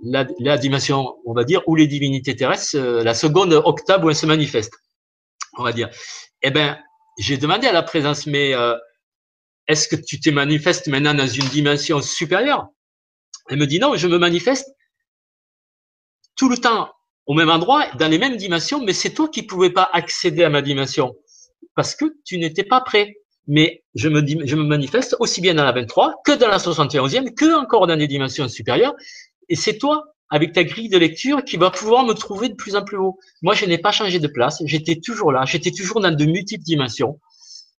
la, 0.02 0.58
dimension, 0.58 1.16
on 1.24 1.32
va 1.32 1.44
dire, 1.44 1.62
où 1.66 1.76
les 1.76 1.86
divinités 1.86 2.34
terrestres, 2.34 2.76
euh, 2.76 3.04
la 3.04 3.14
seconde 3.14 3.52
octave 3.52 4.04
où 4.04 4.10
elles 4.10 4.16
se 4.16 4.26
manifestent, 4.26 4.76
on 5.56 5.62
va 5.62 5.72
dire. 5.72 5.90
Eh 6.42 6.50
ben, 6.50 6.78
j'ai 7.18 7.36
demandé 7.36 7.66
à 7.66 7.72
la 7.72 7.82
présence, 7.82 8.26
mais 8.26 8.54
euh, 8.54 8.76
est-ce 9.68 9.88
que 9.88 9.96
tu 9.96 10.20
te 10.20 10.30
manifestes 10.30 10.88
maintenant 10.88 11.14
dans 11.14 11.26
une 11.26 11.46
dimension 11.48 12.00
supérieure? 12.00 12.66
Elle 13.48 13.58
me 13.58 13.66
dit 13.66 13.78
non, 13.78 13.94
je 13.96 14.08
me 14.08 14.18
manifeste 14.18 14.68
tout 16.36 16.48
le 16.48 16.56
temps 16.56 16.90
au 17.26 17.34
même 17.34 17.50
endroit, 17.50 17.86
dans 17.98 18.08
les 18.08 18.18
mêmes 18.18 18.36
dimensions, 18.36 18.82
mais 18.82 18.92
c'est 18.92 19.10
toi 19.10 19.28
qui 19.28 19.44
pouvais 19.44 19.70
pas 19.70 19.88
accéder 19.92 20.42
à 20.42 20.50
ma 20.50 20.62
dimension 20.62 21.14
parce 21.74 21.94
que 21.94 22.04
tu 22.24 22.38
n'étais 22.38 22.64
pas 22.64 22.80
prêt. 22.80 23.16
Mais 23.48 23.82
je 23.96 24.08
me, 24.08 24.22
dis, 24.22 24.38
je 24.44 24.54
me 24.54 24.62
manifeste 24.62 25.16
aussi 25.18 25.40
bien 25.40 25.54
dans 25.54 25.64
la 25.64 25.72
23 25.72 26.14
que 26.24 26.32
dans 26.32 26.48
la 26.48 26.58
71e, 26.58 27.34
que 27.34 27.56
encore 27.56 27.88
dans 27.88 27.96
des 27.96 28.06
dimensions 28.06 28.48
supérieures. 28.48 28.94
Et 29.52 29.54
c'est 29.54 29.76
toi, 29.76 30.04
avec 30.30 30.54
ta 30.54 30.64
grille 30.64 30.88
de 30.88 30.96
lecture, 30.96 31.44
qui 31.44 31.58
va 31.58 31.70
pouvoir 31.70 32.06
me 32.06 32.14
trouver 32.14 32.48
de 32.48 32.54
plus 32.54 32.74
en 32.74 32.82
plus 32.82 32.96
haut. 32.96 33.18
Moi, 33.42 33.52
je 33.52 33.66
n'ai 33.66 33.76
pas 33.76 33.92
changé 33.92 34.18
de 34.18 34.26
place. 34.26 34.62
J'étais 34.64 34.96
toujours 34.96 35.30
là. 35.30 35.44
J'étais 35.44 35.70
toujours 35.70 36.00
dans 36.00 36.10
de 36.10 36.24
multiples 36.24 36.64
dimensions. 36.64 37.20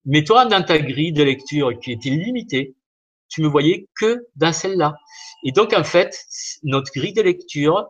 Mais 0.04 0.22
toi, 0.22 0.44
dans 0.44 0.62
ta 0.62 0.78
grille 0.78 1.14
de 1.14 1.22
lecture 1.22 1.70
qui 1.80 1.92
était 1.92 2.10
limitée, 2.10 2.74
tu 3.30 3.40
me 3.40 3.48
voyais 3.48 3.88
que 3.98 4.26
dans 4.36 4.52
celle-là. 4.52 4.96
Et 5.44 5.52
donc, 5.52 5.72
en 5.72 5.82
fait, 5.82 6.14
notre 6.62 6.92
grille 6.92 7.14
de 7.14 7.22
lecture 7.22 7.86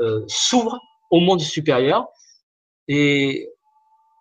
euh, 0.00 0.24
s'ouvre 0.26 0.80
au 1.10 1.20
monde 1.20 1.42
supérieur. 1.42 2.06
Et 2.88 3.50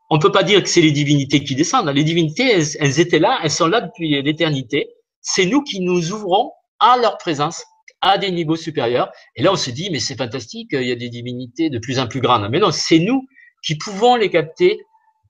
on 0.10 0.20
peut 0.20 0.34
pas 0.34 0.44
dire 0.44 0.62
que 0.62 0.68
c'est 0.68 0.82
les 0.82 0.92
divinités 0.92 1.46
qui 1.46 1.56
descendent. 1.56 1.88
Les 1.92 2.04
divinités, 2.04 2.60
elles, 2.78 3.00
étaient 3.00 3.20
là, 3.20 3.40
elles 3.42 3.52
sont 3.52 3.68
là 3.68 3.80
depuis 3.80 4.22
l'éternité. 4.22 4.90
C'est 5.22 5.46
nous 5.46 5.64
qui 5.64 5.80
nous 5.80 6.12
ouvrons 6.12 6.52
à 6.80 6.98
leur 6.98 7.18
présence, 7.18 7.64
à 8.08 8.18
des 8.18 8.32
niveaux 8.32 8.56
supérieurs. 8.56 9.12
Et 9.36 9.44
là, 9.44 9.52
on 9.52 9.56
se 9.56 9.70
dit, 9.70 9.90
mais 9.92 10.00
c'est 10.00 10.18
fantastique, 10.18 10.70
il 10.72 10.88
y 10.88 10.92
a 10.92 10.96
des 10.96 11.10
divinités 11.10 11.70
de 11.70 11.80
plus 11.80 12.00
en 12.00 12.08
plus 12.08 12.22
grandes. 12.22 12.50
Mais 12.50 12.60
non, 12.60 12.72
c'est 12.72 13.00
nous 13.00 13.28
qui 13.64 13.78
pouvons 13.78 14.16
les 14.16 14.30
capter 14.30 14.80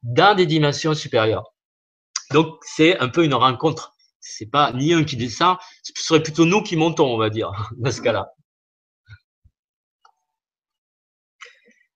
dans 0.03 0.36
des 0.36 0.45
dimensions 0.45 0.93
supérieures. 0.93 1.53
Donc, 2.32 2.47
c'est 2.61 2.97
un 2.99 3.09
peu 3.09 3.23
une 3.23 3.34
rencontre. 3.34 3.95
C'est 4.19 4.49
pas 4.49 4.73
ni 4.73 4.93
un 4.93 5.03
qui 5.03 5.15
descend, 5.15 5.57
ce 5.84 5.93
serait 5.95 6.21
plutôt 6.21 6.45
nous 6.45 6.61
qui 6.61 6.75
montons, 6.75 7.13
on 7.13 7.17
va 7.17 7.30
dire, 7.30 7.51
dans 7.78 7.91
ce 7.91 8.01
cas-là. 8.01 8.34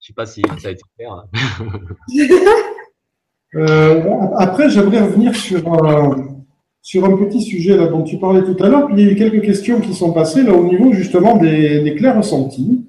Je 0.01 0.07
sais 0.07 0.13
pas 0.13 0.25
si 0.25 0.41
ça 0.57 0.69
a 0.69 0.71
été 0.71 0.83
clair. 0.97 1.23
Euh, 3.53 4.01
après, 4.37 4.69
j'aimerais 4.69 5.01
revenir 5.01 5.35
sur 5.35 5.67
un, 5.73 6.30
sur 6.81 7.05
un 7.05 7.15
petit 7.17 7.41
sujet 7.41 7.77
là, 7.77 7.87
dont 7.87 8.03
tu 8.03 8.17
parlais 8.17 8.43
tout 8.43 8.61
à 8.63 8.67
l'heure. 8.67 8.89
Il 8.91 8.99
y 8.99 9.07
a 9.07 9.11
eu 9.11 9.15
quelques 9.15 9.43
questions 9.43 9.79
qui 9.79 9.93
sont 9.93 10.11
passées 10.11 10.43
là, 10.43 10.53
au 10.53 10.63
niveau 10.63 10.91
justement 10.93 11.37
des, 11.37 11.81
des 11.81 11.95
clairs 11.95 12.17
ressentis. 12.17 12.85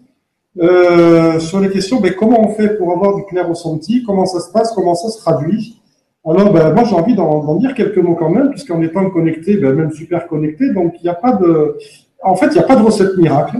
Euh, 0.61 1.41
sur 1.41 1.61
les 1.61 1.71
questions, 1.71 2.01
ben, 2.01 2.13
comment 2.15 2.41
on 2.47 2.53
fait 2.55 2.77
pour 2.77 2.93
avoir 2.93 3.17
du 3.17 3.25
clair 3.25 3.49
ressenti 3.49 4.03
Comment 4.05 4.27
ça 4.27 4.41
se 4.41 4.53
passe? 4.53 4.73
Comment 4.75 4.95
ça 4.95 5.09
se 5.09 5.19
traduit? 5.19 5.81
Alors, 6.25 6.53
ben, 6.53 6.73
moi, 6.73 6.85
j'ai 6.85 6.95
envie 6.95 7.15
d'en 7.15 7.55
dire 7.57 7.75
quelques 7.75 7.99
mots 7.99 8.15
quand 8.15 8.29
même, 8.29 8.51
puisqu'en 8.51 8.81
étant 8.83 9.09
connecté, 9.11 9.57
ben, 9.57 9.75
même 9.75 9.91
super 9.93 10.27
connecté, 10.27 10.73
donc 10.73 10.95
il 11.01 11.05
n'y 11.05 11.09
a 11.09 11.15
pas 11.15 11.33
de, 11.33 11.79
en 12.23 12.37
fait, 12.37 12.47
il 12.47 12.53
n'y 12.53 12.59
a 12.59 12.65
pas 12.65 12.77
de 12.77 12.83
recette 12.83 13.17
miracle. 13.17 13.59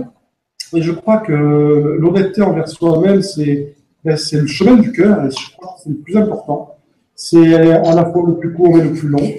Et 0.75 0.81
je 0.81 0.91
crois 0.91 1.17
que 1.17 1.33
l'honnêteté 1.33 2.41
envers 2.41 2.67
soi-même, 2.67 3.21
c'est 3.21 3.75
ben, 4.03 4.17
c'est 4.17 4.39
le 4.39 4.47
chemin 4.47 4.75
du 4.75 4.91
cœur, 4.91 5.29
je 5.29 5.55
crois 5.55 5.75
que 5.75 5.81
c'est 5.83 5.89
le 5.89 5.95
plus 5.95 6.17
important. 6.17 6.75
C'est 7.15 7.55
à 7.55 7.95
la 7.95 8.05
fois 8.05 8.23
le 8.27 8.37
plus 8.37 8.53
court 8.53 8.77
et 8.77 8.81
le 8.81 8.91
plus 8.91 9.07
long. 9.07 9.29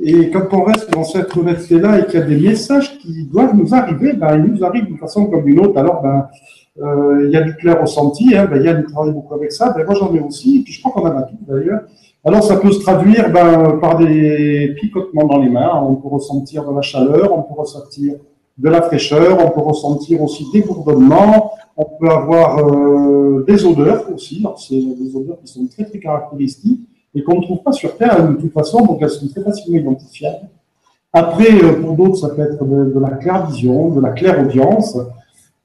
Et 0.00 0.30
quand 0.30 0.46
on 0.52 0.62
reste 0.62 0.90
dans 0.90 1.04
cette 1.04 1.36
honnêteté-là 1.36 2.00
et 2.00 2.06
qu'il 2.06 2.20
y 2.20 2.22
a 2.22 2.26
des 2.26 2.38
messages 2.38 2.98
qui 2.98 3.24
doivent 3.24 3.54
nous 3.54 3.74
arriver, 3.74 4.14
ben, 4.14 4.36
ils 4.36 4.52
nous 4.52 4.64
arrivent 4.64 4.86
d'une 4.86 4.98
façon 4.98 5.26
comme 5.26 5.44
d'une 5.44 5.60
autre. 5.60 5.78
Alors, 5.78 6.02
ben, 6.02 6.28
euh, 6.80 7.26
il 7.26 7.30
y 7.30 7.36
a 7.36 7.42
du 7.42 7.54
clair 7.56 7.80
ressenti, 7.80 8.34
hein, 8.34 8.46
ben, 8.50 8.56
il 8.56 8.64
y 8.64 8.68
a 8.68 8.74
du 8.74 8.84
travail 8.84 9.12
beaucoup 9.12 9.34
avec 9.34 9.52
ça. 9.52 9.72
Ben, 9.76 9.84
moi, 9.84 9.94
j'en 9.94 10.14
ai 10.14 10.20
aussi, 10.20 10.58
et 10.58 10.62
puis 10.62 10.72
je 10.72 10.80
crois 10.80 10.92
qu'on 10.92 11.06
en 11.06 11.18
a 11.18 11.22
tout 11.22 11.36
d'ailleurs. 11.46 11.82
Alors, 12.24 12.42
ça 12.42 12.56
peut 12.56 12.72
se 12.72 12.80
traduire 12.80 13.30
ben, 13.30 13.78
par 13.80 13.98
des 13.98 14.74
picotements 14.80 15.26
dans 15.26 15.38
les 15.38 15.50
mains. 15.50 15.82
On 15.82 15.96
peut 15.96 16.08
ressentir 16.08 16.64
de 16.66 16.74
la 16.74 16.82
chaleur, 16.82 17.36
on 17.36 17.42
peut 17.42 17.60
ressentir 17.60 18.14
de 18.56 18.68
la 18.68 18.80
fraîcheur, 18.82 19.44
on 19.44 19.50
peut 19.50 19.60
ressentir 19.60 20.22
aussi 20.22 20.46
des 20.52 20.62
bourdonnements, 20.62 21.52
on 21.76 21.84
peut 21.84 22.08
avoir 22.08 22.58
euh, 22.58 23.44
des 23.46 23.64
odeurs 23.64 24.04
aussi. 24.14 24.44
C'est 24.56 24.74
des 24.74 25.16
odeurs 25.16 25.38
qui 25.40 25.52
sont 25.52 25.66
très 25.66 25.84
très 25.84 25.98
caractéristiques 25.98 26.88
et 27.14 27.22
qu'on 27.22 27.38
ne 27.38 27.42
trouve 27.42 27.62
pas 27.62 27.72
sur 27.72 27.96
Terre 27.96 28.28
de 28.28 28.34
toute 28.34 28.52
façon, 28.52 28.84
donc 28.84 28.98
elles 29.02 29.10
sont 29.10 29.28
très 29.28 29.42
facilement 29.42 29.78
identifiables. 29.78 30.48
Après, 31.12 31.62
euh, 31.62 31.80
pour 31.82 31.94
d'autres, 31.94 32.16
ça 32.16 32.30
peut 32.30 32.42
être 32.42 32.64
de, 32.64 32.98
la 32.98 33.10
claire 33.16 33.46
vision, 33.46 33.90
de 33.90 34.00
la 34.00 34.10
claire 34.10 34.40
audience, 34.40 34.96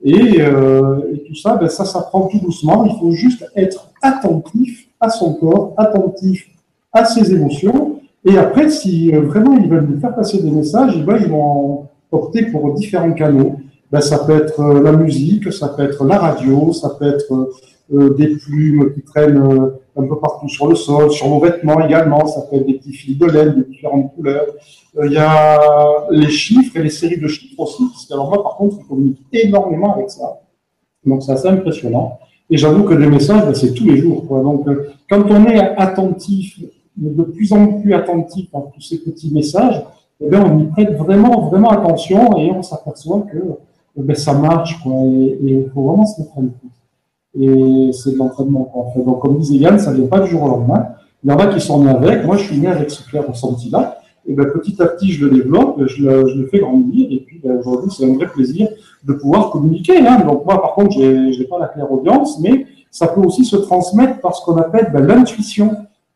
et, 0.04 0.42
euh, 0.42 1.00
et 1.14 1.24
tout 1.24 1.36
ça, 1.36 1.56
ben, 1.56 1.70
ça 1.70 1.86
s'apprend 1.86 2.28
tout 2.28 2.40
doucement. 2.40 2.86
Il 2.86 3.00
faut 3.00 3.12
juste 3.12 3.46
être 3.56 3.90
attentif 4.02 4.88
à 5.00 5.10
son 5.10 5.34
corps, 5.34 5.74
attentif 5.78 6.48
à 6.92 7.06
ses 7.06 7.34
émotions, 7.34 8.00
et 8.26 8.38
après, 8.38 8.70
si 8.70 9.12
vraiment 9.12 9.58
ils 9.58 9.70
veulent 9.70 9.88
nous 9.88 10.00
faire 10.00 10.14
passer 10.14 10.42
des 10.42 10.52
messages, 10.52 10.96
ils 10.98 11.30
vont 11.30 11.88
porter 12.10 12.46
pour 12.48 12.74
différents 12.74 13.14
canaux. 13.14 13.58
Ben, 13.92 14.02
ça 14.02 14.20
peut 14.20 14.36
être 14.36 14.60
euh, 14.60 14.82
la 14.82 14.92
musique, 14.92 15.52
ça 15.54 15.70
peut 15.70 15.84
être 15.84 16.04
la 16.04 16.18
radio, 16.18 16.74
ça 16.74 16.90
peut 16.90 17.08
être 17.08 17.34
euh, 17.34 17.50
euh, 17.94 18.14
des 18.16 18.36
plumes 18.36 18.94
qui 18.94 19.02
traînent 19.02 19.72
un 19.98 20.08
peu 20.08 20.20
partout 20.20 20.48
sur 20.48 20.68
le 20.68 20.76
sol, 20.76 21.12
sur 21.12 21.28
nos 21.28 21.40
vêtements 21.40 21.80
également, 21.84 22.26
ça 22.28 22.42
peut 22.42 22.58
être 22.58 22.66
des 22.66 22.76
petits 22.76 22.94
fils 22.94 23.18
de 23.18 23.26
laine 23.26 23.56
de 23.56 23.64
différentes 23.64 24.14
couleurs. 24.16 24.48
Il 25.04 25.12
y 25.12 25.18
a 25.18 26.08
les 26.12 26.30
chiffres 26.30 26.78
et 26.78 26.84
les 26.84 26.90
séries 26.90 27.20
de 27.20 27.28
chiffres 27.28 27.60
aussi, 27.60 27.84
parce 27.90 28.06
que 28.06 28.14
alors 28.14 28.30
moi 28.30 28.44
par 28.44 28.56
contre, 28.58 28.78
je 28.82 28.88
communique 28.88 29.20
énormément 29.32 29.94
avec 29.96 30.10
ça. 30.10 30.40
Donc 31.06 31.24
c'est 31.24 31.32
assez 31.32 31.48
impressionnant. 31.48 32.20
Et 32.50 32.58
j'avoue 32.58 32.84
que 32.84 32.94
les 32.94 33.08
messages, 33.08 33.44
ben, 33.44 33.54
c'est 33.54 33.74
tous 33.74 33.86
les 33.86 33.98
jours. 33.98 34.24
Donc 34.24 34.68
quand 35.10 35.24
on 35.30 35.46
est 35.46 35.60
attentif, 35.60 36.60
de 36.96 37.24
plus 37.24 37.52
en 37.54 37.80
plus 37.80 37.94
attentif 37.94 38.48
à 38.54 38.62
tous 38.74 38.82
ces 38.82 39.00
petits 39.00 39.32
messages, 39.34 39.84
eh 40.20 40.30
bien, 40.30 40.44
on 40.44 40.60
y 40.60 40.66
prête 40.66 40.94
vraiment, 40.94 41.48
vraiment 41.48 41.70
attention 41.70 42.38
et 42.38 42.52
on 42.52 42.64
s'aperçoit 42.64 43.22
que 43.32 43.38
ben, 43.96 44.16
ça 44.16 44.34
marche, 44.34 44.82
quoi, 44.82 44.94
et 44.94 45.38
il 45.42 45.70
faut 45.74 45.84
vraiment 45.84 46.06
se 46.06 46.22
mettre 46.22 46.38
à 46.38 46.42
l'écoute. 46.42 46.72
Et 47.40 47.92
c'est 47.94 48.14
de 48.14 48.18
l'entraînement 48.18 48.64
qu'on 48.64 48.92
fait. 48.92 49.02
Donc, 49.02 49.22
comme 49.22 49.38
disait 49.38 49.58
Yann, 49.58 49.80
ça 49.80 49.92
ne 49.92 49.98
vient 49.98 50.08
pas 50.08 50.20
du 50.20 50.30
jour 50.30 50.44
au 50.44 50.48
lendemain. 50.48 50.88
Il 51.24 51.30
y 51.30 51.34
en 51.34 51.38
a 51.38 51.48
qui 51.48 51.60
sont 51.60 51.84
nés 51.84 51.90
avec. 51.90 52.26
Moi, 52.26 52.38
je 52.38 52.44
suis 52.44 52.60
né 52.60 52.68
avec 52.68 52.90
ce 52.90 53.08
clair 53.08 53.28
ressenti-là. 53.28 54.00
Et 54.26 54.34
ben, 54.34 54.46
petit 54.46 54.82
à 54.82 54.88
petit, 54.88 55.12
je 55.12 55.26
le 55.26 55.36
développe, 55.36 55.82
je 55.86 56.04
le, 56.04 56.28
je 56.28 56.36
le 56.40 56.48
fais 56.48 56.60
grandir. 56.60 57.08
Et 57.12 57.20
puis, 57.20 57.40
ben, 57.44 57.58
aujourd'hui, 57.58 57.92
c'est 57.96 58.06
un 58.06 58.14
vrai 58.14 58.28
plaisir 58.28 58.68
de 59.04 59.14
pouvoir 59.14 59.52
communiquer. 59.52 60.00
Hein. 60.00 60.26
Donc, 60.26 60.46
moi, 60.46 60.60
par 60.62 60.74
contre, 60.74 60.92
je 60.92 61.40
n'ai 61.40 61.48
pas 61.48 61.60
la 61.60 61.68
claire 61.68 61.92
audience, 61.92 62.40
mais 62.40 62.66
ça 62.92 63.08
peut 63.08 63.22
aussi 63.22 63.46
se 63.46 63.56
transmettre 63.56 64.20
par 64.20 64.36
ce 64.36 64.44
qu'on 64.44 64.58
appelle 64.58 64.90
ben, 64.92 65.06
l'intuition. 65.06 65.68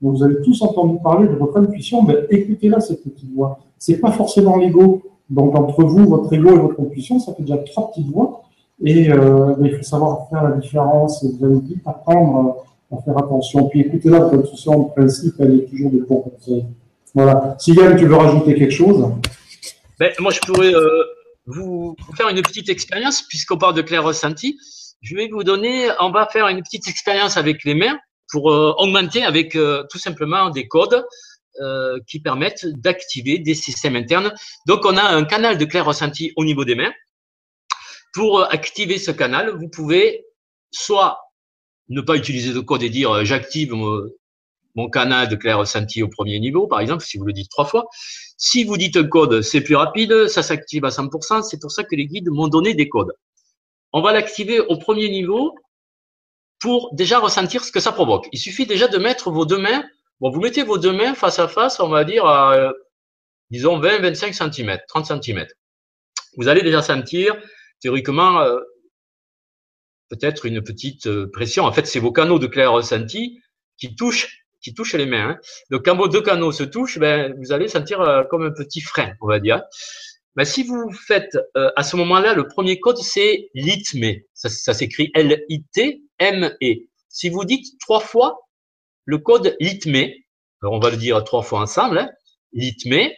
Donc, 0.01 0.17
vous 0.17 0.23
avez 0.23 0.41
tous 0.41 0.61
entendu 0.61 0.97
parler 1.03 1.27
de 1.27 1.35
votre 1.35 1.57
intuition. 1.57 2.03
Ben, 2.03 2.17
écoutez-la, 2.29 2.79
cette 2.79 3.03
petite 3.03 3.33
voix 3.33 3.59
c'est 3.81 3.97
pas 3.97 4.11
forcément 4.11 4.57
l'ego. 4.57 5.01
Donc 5.31 5.57
entre 5.57 5.83
vous, 5.83 6.07
votre 6.07 6.31
ego 6.31 6.51
et 6.51 6.59
votre 6.59 6.79
intuition, 6.79 7.19
ça 7.19 7.33
fait 7.33 7.41
déjà 7.41 7.57
trois 7.57 7.89
petites 7.89 8.07
voix. 8.07 8.40
Et 8.83 9.11
euh, 9.11 9.55
il 9.61 9.77
faut 9.77 9.83
savoir 9.83 10.27
faire 10.29 10.43
la 10.43 10.57
différence. 10.57 11.23
Vous 11.23 11.45
allez 11.45 11.59
vite 11.59 11.81
apprendre 11.85 12.65
à 12.91 13.01
faire 13.01 13.17
attention. 13.17 13.69
Puis 13.69 13.81
écoutez 13.81 14.09
là, 14.09 14.19
votre 14.19 14.39
intuition, 14.39 14.71
en 14.71 14.83
principe, 14.85 15.35
elle 15.39 15.59
est 15.59 15.69
toujours 15.69 15.91
de 15.91 15.99
bons 15.99 16.21
conseils. 16.21 16.65
Voilà. 17.13 17.55
Si 17.59 17.73
Yann, 17.73 17.95
tu 17.95 18.05
veux 18.07 18.15
rajouter 18.15 18.55
quelque 18.55 18.73
chose? 18.73 19.11
Ben, 19.99 20.11
Moi, 20.19 20.31
je 20.31 20.39
pourrais 20.39 20.73
euh, 20.73 21.03
vous 21.45 21.95
faire 22.17 22.29
une 22.29 22.41
petite 22.41 22.69
expérience, 22.69 23.21
puisqu'on 23.21 23.57
parle 23.57 23.75
de 23.75 23.81
clair 23.81 24.03
ressenti. 24.03 24.57
Je 25.01 25.15
vais 25.15 25.27
vous 25.27 25.43
donner, 25.43 25.89
on 25.99 26.11
va 26.11 26.27
faire 26.27 26.47
une 26.47 26.61
petite 26.61 26.87
expérience 26.87 27.37
avec 27.37 27.63
les 27.63 27.75
mains 27.75 27.97
pour 28.31 28.51
euh, 28.51 28.73
augmenter 28.77 29.23
avec 29.23 29.57
tout 29.89 29.99
simplement 29.99 30.49
des 30.49 30.67
codes 30.67 31.05
qui 32.07 32.19
permettent 32.19 32.65
d'activer 32.65 33.37
des 33.37 33.53
systèmes 33.53 33.95
internes. 33.95 34.33
Donc, 34.65 34.85
on 34.85 34.97
a 34.97 35.03
un 35.03 35.25
canal 35.25 35.59
de 35.59 35.65
clair 35.65 35.85
ressenti 35.85 36.31
au 36.35 36.45
niveau 36.45 36.65
des 36.65 36.73
mains. 36.73 36.91
Pour 38.13 38.39
euh, 38.39 38.45
activer 38.49 38.97
ce 38.97 39.11
canal, 39.11 39.55
vous 39.57 39.69
pouvez 39.69 40.25
soit 40.71 41.19
ne 41.89 42.01
pas 42.01 42.15
utiliser 42.15 42.53
de 42.53 42.59
code 42.59 42.83
et 42.83 42.89
dire 42.89 43.11
euh, 43.11 43.23
j'active 43.23 43.73
mon, 43.73 44.89
canal 44.89 45.27
de 45.27 45.35
clair 45.35 45.57
ressenti 45.59 46.01
au 46.01 46.07
premier 46.07 46.39
niveau, 46.39 46.67
par 46.67 46.79
exemple, 46.79 47.03
si 47.03 47.17
vous 47.17 47.25
le 47.25 47.33
dites 47.33 47.49
trois 47.49 47.65
fois. 47.65 47.85
Si 48.37 48.63
vous 48.63 48.77
dites 48.77 48.97
un 48.97 49.07
code, 49.07 49.41
c'est 49.41 49.61
plus 49.61 49.75
rapide, 49.75 50.27
ça 50.27 50.41
s'active 50.43 50.85
à 50.85 50.89
100%. 50.89 51.43
C'est 51.43 51.59
pour 51.59 51.71
ça 51.71 51.83
que 51.83 51.95
les 51.95 52.07
guides 52.07 52.29
m'ont 52.29 52.47
donné 52.47 52.73
des 52.73 52.89
codes. 52.89 53.13
On 53.93 54.01
va 54.01 54.13
l'activer 54.13 54.59
au 54.59 54.77
premier 54.77 55.09
niveau 55.09 55.55
pour 56.59 56.93
déjà 56.93 57.19
ressentir 57.19 57.63
ce 57.63 57.71
que 57.71 57.79
ça 57.79 57.91
provoque. 57.91 58.27
Il 58.31 58.39
suffit 58.39 58.65
déjà 58.65 58.87
de 58.87 58.97
mettre 58.97 59.31
vos 59.31 59.45
deux 59.45 59.57
mains 59.57 59.83
Bon, 60.21 60.29
vous 60.29 60.39
mettez 60.39 60.61
vos 60.61 60.77
deux 60.77 60.93
mains 60.93 61.15
face 61.15 61.39
à 61.39 61.47
face, 61.47 61.79
on 61.79 61.89
va 61.89 62.03
dire, 62.03 62.27
euh, 62.27 62.71
disons, 63.49 63.79
20, 63.79 64.01
25 64.01 64.35
cm, 64.35 64.77
30 64.87 65.23
cm. 65.23 65.47
Vous 66.37 66.47
allez 66.47 66.61
déjà 66.61 66.83
sentir, 66.83 67.35
théoriquement, 67.81 68.41
euh, 68.41 68.59
peut-être 70.09 70.45
une 70.45 70.61
petite 70.61 71.07
euh, 71.07 71.29
pression. 71.31 71.65
En 71.65 71.71
fait, 71.71 71.87
c'est 71.87 71.99
vos 71.99 72.11
canaux 72.11 72.39
de 72.39 72.47
clair 72.47 72.71
ressenti 72.71 73.41
qui 73.77 73.95
touchent, 73.95 74.45
qui 74.61 74.73
touchent 74.73 74.93
les 74.93 75.05
mains. 75.05 75.31
Hein. 75.31 75.39
Donc, 75.69 75.85
quand 75.85 75.95
vos 75.95 76.07
deux 76.07 76.21
canaux 76.21 76.51
se 76.51 76.63
touchent, 76.63 76.99
ben, 76.99 77.35
vous 77.39 77.51
allez 77.51 77.67
sentir 77.67 78.25
comme 78.29 78.43
un 78.43 78.51
petit 78.51 78.81
frein, 78.81 79.13
on 79.21 79.27
va 79.27 79.39
dire. 79.39 79.61
Mais 80.35 80.45
si 80.45 80.63
vous 80.63 80.91
faites 80.93 81.37
à 81.55 81.83
ce 81.83 81.97
moment-là, 81.97 82.35
le 82.35 82.47
premier 82.47 82.79
code, 82.79 82.97
c'est 82.97 83.49
litmé. 83.53 84.27
Ça, 84.33 84.47
ça 84.47 84.73
s'écrit 84.73 85.11
L-I-T-M-E. 85.13 86.87
Si 87.09 87.29
vous 87.29 87.43
dites 87.43 87.77
trois 87.79 87.99
fois 87.99 88.47
le 89.05 89.17
code 89.17 89.55
litmé, 89.59 90.25
alors 90.61 90.73
on 90.73 90.79
va 90.79 90.89
le 90.89 90.97
dire 90.97 91.23
trois 91.23 91.41
fois 91.41 91.59
ensemble, 91.59 91.97
hein, 91.97 92.09
litmé, 92.53 93.17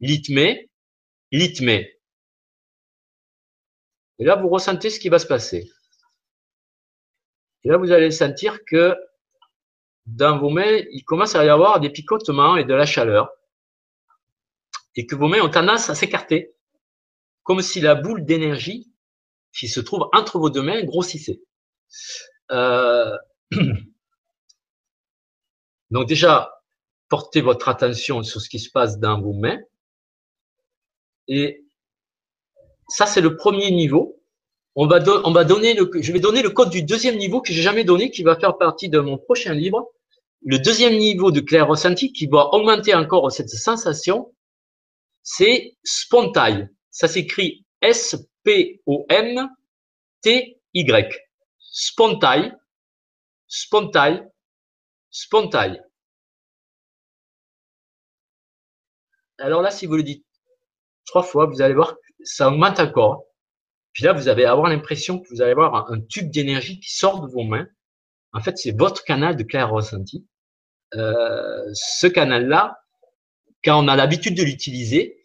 litmé, 0.00 0.70
litmé. 1.32 1.95
Et 4.18 4.24
là, 4.24 4.36
vous 4.36 4.48
ressentez 4.48 4.90
ce 4.90 4.98
qui 4.98 5.08
va 5.08 5.18
se 5.18 5.26
passer. 5.26 5.70
Et 7.64 7.68
là, 7.68 7.76
vous 7.76 7.92
allez 7.92 8.10
sentir 8.10 8.64
que 8.64 8.96
dans 10.06 10.38
vos 10.38 10.50
mains, 10.50 10.82
il 10.92 11.04
commence 11.04 11.34
à 11.34 11.44
y 11.44 11.48
avoir 11.48 11.80
des 11.80 11.90
picotements 11.90 12.56
et 12.56 12.64
de 12.64 12.74
la 12.74 12.86
chaleur. 12.86 13.30
Et 14.94 15.06
que 15.06 15.16
vos 15.16 15.28
mains 15.28 15.42
ont 15.42 15.50
tendance 15.50 15.90
à 15.90 15.94
s'écarter. 15.94 16.54
Comme 17.42 17.60
si 17.60 17.80
la 17.80 17.94
boule 17.94 18.24
d'énergie 18.24 18.92
qui 19.52 19.68
se 19.68 19.80
trouve 19.80 20.08
entre 20.12 20.38
vos 20.38 20.50
deux 20.50 20.62
mains 20.62 20.84
grossissait. 20.84 21.40
Euh, 22.50 23.16
Donc 25.90 26.08
déjà, 26.08 26.62
porter 27.08 27.40
votre 27.40 27.68
attention 27.68 28.22
sur 28.22 28.40
ce 28.40 28.48
qui 28.48 28.58
se 28.58 28.70
passe 28.70 28.98
dans 28.98 29.20
vos 29.20 29.32
mains. 29.32 29.58
Et 31.28 31.65
ça, 32.88 33.06
c'est 33.06 33.20
le 33.20 33.36
premier 33.36 33.70
niveau. 33.70 34.22
On 34.74 34.86
va, 34.86 35.02
on 35.24 35.32
va 35.32 35.44
donner 35.44 35.74
le, 35.74 35.90
je 36.00 36.12
vais 36.12 36.20
donner 36.20 36.42
le 36.42 36.50
code 36.50 36.70
du 36.70 36.82
deuxième 36.82 37.16
niveau 37.16 37.40
que 37.40 37.52
j'ai 37.52 37.62
jamais 37.62 37.84
donné, 37.84 38.10
qui 38.10 38.22
va 38.22 38.38
faire 38.38 38.58
partie 38.58 38.88
de 38.88 38.98
mon 39.00 39.16
prochain 39.18 39.54
livre. 39.54 39.90
Le 40.42 40.58
deuxième 40.58 40.96
niveau 40.98 41.30
de 41.30 41.40
clair 41.40 41.66
ressenti 41.66 42.12
qui 42.12 42.26
va 42.26 42.50
augmenter 42.52 42.94
encore 42.94 43.32
cette 43.32 43.48
sensation, 43.48 44.34
c'est 45.22 45.76
spontaille. 45.82 46.68
Ça 46.90 47.08
s'écrit 47.08 47.64
S-P-O-M-T-Y. 47.80 48.76
Spontaille, 51.58 52.52
spontaille, 53.48 54.22
spontaille. 55.10 55.82
Alors 59.38 59.62
là, 59.62 59.70
si 59.70 59.86
vous 59.86 59.96
le 59.96 60.02
dites 60.02 60.24
trois 61.06 61.22
fois, 61.22 61.46
vous 61.46 61.60
allez 61.60 61.74
voir, 61.74 61.96
ça 62.26 62.48
augmente 62.48 62.80
encore. 62.80 63.24
Puis 63.92 64.04
là, 64.04 64.12
vous 64.12 64.28
allez 64.28 64.44
avoir 64.44 64.68
l'impression 64.68 65.18
que 65.18 65.28
vous 65.30 65.40
allez 65.40 65.52
avoir 65.52 65.90
un, 65.90 66.00
tube 66.00 66.30
d'énergie 66.30 66.78
qui 66.80 66.94
sort 66.94 67.20
de 67.20 67.32
vos 67.32 67.44
mains. 67.44 67.66
En 68.32 68.40
fait, 68.40 68.58
c'est 68.58 68.76
votre 68.76 69.04
canal 69.04 69.36
de 69.36 69.42
clair 69.42 69.70
ressenti. 69.70 70.26
Euh, 70.94 71.64
ce 71.72 72.06
canal-là, 72.06 72.78
quand 73.64 73.82
on 73.82 73.88
a 73.88 73.96
l'habitude 73.96 74.36
de 74.36 74.42
l'utiliser, 74.42 75.16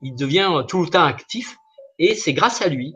il 0.00 0.14
devient 0.14 0.64
tout 0.68 0.82
le 0.82 0.88
temps 0.88 1.02
actif 1.02 1.56
et 1.98 2.14
c'est 2.14 2.32
grâce 2.32 2.62
à 2.62 2.68
lui 2.68 2.94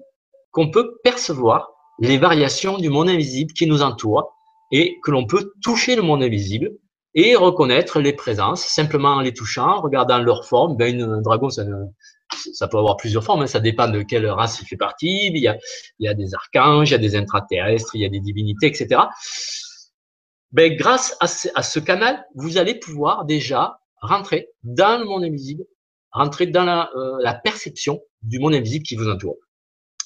qu'on 0.52 0.70
peut 0.70 0.98
percevoir 1.02 1.72
les 1.98 2.18
variations 2.18 2.78
du 2.78 2.88
monde 2.88 3.08
invisible 3.08 3.52
qui 3.52 3.66
nous 3.66 3.82
entoure 3.82 4.34
et 4.70 4.98
que 5.02 5.10
l'on 5.10 5.26
peut 5.26 5.52
toucher 5.62 5.96
le 5.96 6.02
monde 6.02 6.22
invisible 6.22 6.70
et 7.14 7.34
reconnaître 7.36 8.00
les 8.00 8.12
présences 8.12 8.64
simplement 8.64 9.14
en 9.14 9.20
les 9.20 9.34
touchant, 9.34 9.78
en 9.78 9.80
regardant 9.80 10.18
leur 10.18 10.46
forme. 10.46 10.76
Ben, 10.76 11.00
un 11.02 11.20
dragon, 11.20 11.50
ça, 11.50 11.64
ça 12.52 12.68
peut 12.68 12.78
avoir 12.78 12.96
plusieurs 12.96 13.24
formes, 13.24 13.42
hein. 13.42 13.46
ça 13.46 13.60
dépend 13.60 13.88
de 13.88 14.02
quelle 14.02 14.26
race 14.26 14.60
il 14.60 14.66
fait 14.66 14.76
partie. 14.76 15.28
Il 15.28 15.38
y, 15.38 15.48
a, 16.08 16.14
des 16.14 16.34
archanges, 16.34 16.90
il 16.90 16.92
y 16.92 16.94
a 16.94 16.98
des 16.98 17.16
intraterrestres, 17.16 17.94
il 17.94 18.02
y 18.02 18.04
a 18.04 18.08
des 18.08 18.20
divinités, 18.20 18.66
etc. 18.66 19.02
Ben, 20.52 20.76
grâce 20.76 21.16
à 21.20 21.26
ce, 21.26 21.48
à 21.54 21.62
ce 21.62 21.80
canal, 21.80 22.24
vous 22.34 22.58
allez 22.58 22.74
pouvoir 22.74 23.24
déjà 23.24 23.78
rentrer 24.00 24.48
dans 24.62 24.98
le 24.98 25.06
monde 25.06 25.24
invisible, 25.24 25.64
rentrer 26.10 26.46
dans 26.46 26.64
la, 26.64 26.90
euh, 26.96 27.18
la 27.20 27.34
perception 27.34 28.00
du 28.22 28.38
monde 28.38 28.54
invisible 28.54 28.84
qui 28.84 28.96
vous 28.96 29.08
entoure. 29.08 29.36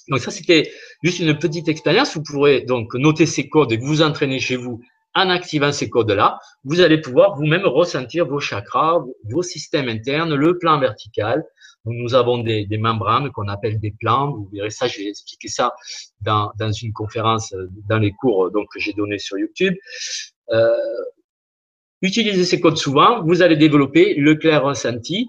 Donc 0.08 0.20
ça, 0.20 0.30
c'était 0.30 0.70
juste 1.02 1.18
une 1.18 1.36
petite 1.36 1.68
expérience. 1.68 2.14
Vous 2.14 2.22
pourrez 2.22 2.60
donc 2.60 2.94
noter 2.94 3.26
ces 3.26 3.48
codes 3.48 3.72
et 3.72 3.76
vous 3.76 4.02
entraîner 4.02 4.38
chez 4.38 4.56
vous 4.56 4.80
en 5.16 5.30
activant 5.30 5.72
ces 5.72 5.88
codes-là. 5.88 6.38
Vous 6.64 6.80
allez 6.80 7.00
pouvoir 7.00 7.34
vous-même 7.36 7.64
ressentir 7.64 8.26
vos 8.26 8.38
chakras, 8.38 9.02
vos 9.24 9.42
systèmes 9.42 9.88
internes, 9.88 10.34
le 10.34 10.58
plan 10.58 10.78
vertical. 10.78 11.44
Nous 11.86 12.14
avons 12.14 12.38
des, 12.38 12.66
des 12.66 12.78
membranes 12.78 13.30
qu'on 13.30 13.48
appelle 13.48 13.78
des 13.78 13.92
plans. 13.98 14.32
Vous 14.32 14.48
verrez 14.52 14.70
ça, 14.70 14.86
je 14.88 14.98
vais 14.98 15.08
expliquer 15.08 15.48
ça 15.48 15.74
dans, 16.20 16.52
dans 16.58 16.72
une 16.72 16.92
conférence, 16.92 17.54
dans 17.88 17.98
les 17.98 18.12
cours 18.12 18.50
donc, 18.50 18.68
que 18.72 18.80
j'ai 18.80 18.92
donnés 18.92 19.18
sur 19.18 19.38
YouTube. 19.38 19.74
Euh, 20.50 20.74
utilisez 22.02 22.44
ces 22.44 22.60
codes 22.60 22.76
souvent. 22.76 23.22
Vous 23.24 23.42
allez 23.42 23.56
développer 23.56 24.14
le 24.14 24.34
clair 24.34 24.64
ressenti 24.64 25.28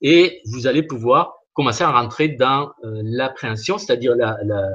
et 0.00 0.40
vous 0.46 0.66
allez 0.66 0.82
pouvoir 0.82 1.34
commencer 1.52 1.84
à 1.84 1.90
rentrer 1.90 2.28
dans 2.28 2.72
euh, 2.84 3.02
l'appréhension, 3.04 3.76
c'est-à-dire 3.78 4.14
la, 4.16 4.36
la, 4.44 4.68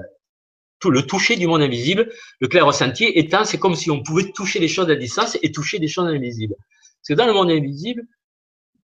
tout 0.79 0.91
le 0.91 1.01
toucher 1.03 1.35
du 1.35 1.47
monde 1.47 1.61
invisible. 1.61 2.11
Le 2.39 2.47
clair 2.47 2.65
ressenti 2.65 3.05
étant, 3.05 3.43
c'est 3.43 3.57
comme 3.57 3.75
si 3.75 3.89
on 3.89 4.03
pouvait 4.03 4.31
toucher 4.33 4.59
les 4.59 4.67
choses 4.67 4.89
à 4.89 4.95
distance 4.95 5.37
et 5.41 5.51
toucher 5.51 5.79
des 5.79 5.87
choses 5.87 6.07
invisibles. 6.07 6.55
Parce 6.57 7.07
que 7.09 7.13
dans 7.13 7.25
le 7.25 7.33
monde 7.33 7.49
invisible, 7.49 8.03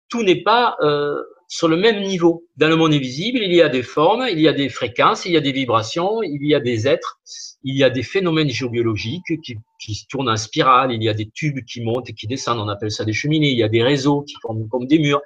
tout 0.10 0.24
n'est 0.24 0.42
pas 0.42 0.78
euh, 0.82 1.22
sur 1.52 1.68
le 1.68 1.76
même 1.76 2.02
niveau. 2.04 2.48
Dans 2.56 2.70
le 2.70 2.78
monde 2.78 2.94
invisible, 2.94 3.40
il 3.44 3.54
y 3.54 3.62
a 3.62 3.68
des 3.68 3.84
formes, 3.84 4.26
il 4.32 4.40
y 4.40 4.48
a 4.48 4.54
des 4.54 4.70
fréquences, 4.70 5.26
il 5.26 5.34
y 5.34 5.38
a 5.38 5.42
des 5.42 5.52
vibrations, 5.52 6.24
il 6.24 6.48
y 6.48 6.56
a 6.56 6.62
des 6.62 6.88
êtres, 6.88 7.20
il 7.66 7.76
y 7.76 7.84
a 7.84 7.90
des 7.90 8.04
phénomènes 8.04 8.50
géobiologiques 8.50 9.42
qui, 9.44 9.58
qui 9.78 10.08
tournent 10.10 10.30
en 10.30 10.38
spirale, 10.38 10.94
il 10.94 11.04
y 11.04 11.10
a 11.10 11.14
des 11.14 11.30
tubes 11.30 11.60
qui 11.66 11.82
montent 11.82 12.10
et 12.10 12.14
qui 12.14 12.26
descendent, 12.26 12.60
on 12.60 12.70
appelle 12.70 12.90
ça 12.90 13.04
des 13.04 13.12
cheminées, 13.12 13.50
il 13.50 13.58
y 13.58 13.64
a 13.64 13.68
des 13.68 13.84
réseaux 13.84 14.22
qui 14.22 14.36
forment 14.42 14.70
comme 14.70 14.88
des 14.88 14.98
murs, 14.98 15.22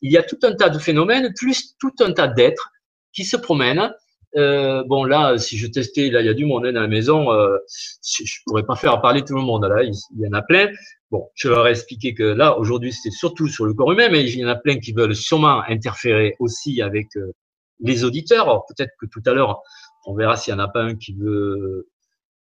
il 0.00 0.12
y 0.12 0.16
a 0.16 0.22
tout 0.22 0.38
un 0.44 0.54
tas 0.54 0.68
de 0.68 0.78
phénomènes, 0.78 1.32
plus 1.36 1.74
tout 1.80 1.94
un 1.98 2.12
tas 2.12 2.28
d'êtres 2.28 2.70
qui 3.12 3.24
se 3.24 3.36
promènent. 3.36 3.92
Euh, 4.36 4.84
bon 4.86 5.02
là, 5.02 5.38
si 5.38 5.58
je 5.58 5.66
testais, 5.66 6.08
là 6.08 6.20
il 6.20 6.26
y 6.26 6.28
a 6.28 6.34
du 6.34 6.44
monde 6.44 6.66
hein, 6.66 6.72
dans 6.72 6.82
la 6.82 6.88
maison, 6.88 7.32
euh, 7.32 7.58
je 8.04 8.38
pourrais 8.46 8.64
pas 8.64 8.76
faire 8.76 9.00
parler 9.00 9.22
tout 9.22 9.34
le 9.34 9.42
monde. 9.42 9.64
Là, 9.64 9.82
il, 9.82 9.94
y 10.20 10.28
en 10.28 10.32
a 10.34 10.42
plein. 10.42 10.68
Bon, 11.14 11.30
je 11.36 11.48
leur 11.48 11.68
ai 11.68 11.70
expliqué 11.70 12.12
que 12.12 12.24
là 12.24 12.58
aujourd'hui 12.58 12.92
c'est 12.92 13.12
surtout 13.12 13.46
sur 13.46 13.66
le 13.66 13.72
corps 13.72 13.92
humain, 13.92 14.08
mais 14.10 14.28
il 14.28 14.36
y 14.36 14.44
en 14.44 14.48
a 14.48 14.56
plein 14.56 14.80
qui 14.80 14.92
veulent 14.92 15.14
sûrement 15.14 15.62
interférer 15.68 16.34
aussi 16.40 16.82
avec 16.82 17.06
euh, 17.16 17.30
les 17.78 18.02
auditeurs. 18.02 18.64
Peut-être 18.66 18.90
que 19.00 19.06
tout 19.06 19.22
à 19.24 19.32
l'heure 19.32 19.62
on 20.06 20.14
verra 20.16 20.36
s'il 20.36 20.52
y 20.52 20.56
en 20.56 20.58
a 20.58 20.66
pas 20.66 20.82
un 20.82 20.96
qui 20.96 21.14
veut 21.14 21.88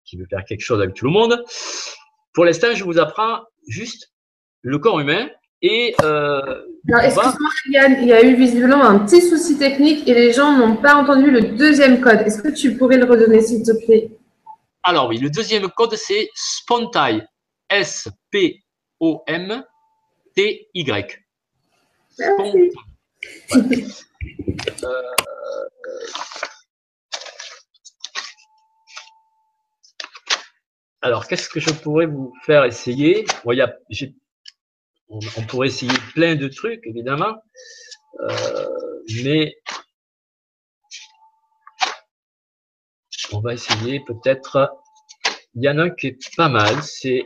qui 0.05 0.17
veut 0.17 0.27
faire 0.31 0.45
quelque 0.45 0.61
chose 0.61 0.81
avec 0.81 0.95
tout 0.95 1.05
le 1.05 1.11
monde. 1.11 1.43
Pour 2.33 2.45
l'instant, 2.45 2.69
je 2.77 2.85
vous 2.85 3.01
apprends 3.01 3.41
juste 3.67 4.13
le 4.63 4.79
corps 4.79 5.01
humain 5.01 5.29
et 5.61 5.97
euh, 6.05 6.63
excuse-moi, 7.03 7.51
Yann, 7.71 7.97
il 8.03 8.07
y 8.07 8.13
a 8.13 8.23
eu 8.23 8.37
visiblement 8.37 8.85
un 8.85 9.01
petit 9.01 9.21
souci 9.21 9.59
technique 9.59 10.07
et 10.07 10.15
les 10.15 10.33
gens 10.33 10.57
n'ont 10.57 10.77
pas 10.77 10.95
entendu 10.95 11.29
le 11.29 11.41
deuxième 11.41 12.01
code. 12.01 12.21
Est-ce 12.21 12.41
que 12.41 12.55
tu 12.55 12.77
pourrais 12.77 12.99
le 12.99 13.07
redonner, 13.07 13.41
s'il 13.41 13.65
te 13.65 13.73
plaît? 13.85 14.13
Alors 14.85 15.09
oui, 15.09 15.19
le 15.19 15.29
deuxième 15.29 15.69
code, 15.71 15.97
c'est 15.97 16.29
Spontai. 16.37 17.27
S-P-O-M-T-Y. 17.75 18.65
Merci. 22.19 22.71
Euh, 24.85 25.03
alors, 31.03 31.27
qu'est-ce 31.27 31.49
que 31.49 31.59
je 31.59 31.71
pourrais 31.71 32.07
vous 32.07 32.33
faire 32.45 32.65
essayer? 32.65 33.25
Bon, 33.45 33.51
il 33.53 33.59
y 33.59 33.63
a, 33.63 33.77
on, 35.09 35.19
pourrait 35.49 35.67
essayer 35.67 35.93
plein 36.15 36.37
de 36.37 36.47
trucs, 36.47 36.87
évidemment, 36.87 37.35
euh, 38.21 39.03
mais 39.25 39.57
on 43.33 43.41
va 43.41 43.55
essayer 43.55 44.01
peut-être. 44.07 44.71
Il 45.57 45.65
y 45.65 45.69
en 45.69 45.79
a 45.79 45.85
un 45.85 45.91
qui 45.91 46.09
est 46.09 46.37
pas 46.37 46.49
mal, 46.49 46.83
c'est 46.83 47.25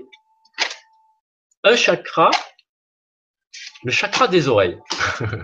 un 1.64 1.76
chakra, 1.76 2.30
le 3.84 3.92
chakra 3.92 4.28
des 4.28 4.48
oreilles. 4.48 4.78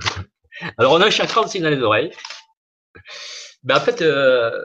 Alors 0.78 0.92
on 0.92 1.00
a 1.00 1.06
un 1.06 1.10
chakra 1.10 1.42
aussi 1.42 1.60
dans 1.60 1.70
les 1.70 1.80
oreilles. 1.80 2.12
Ben, 3.64 3.76
en 3.76 3.80
fait, 3.80 4.02
euh, 4.02 4.62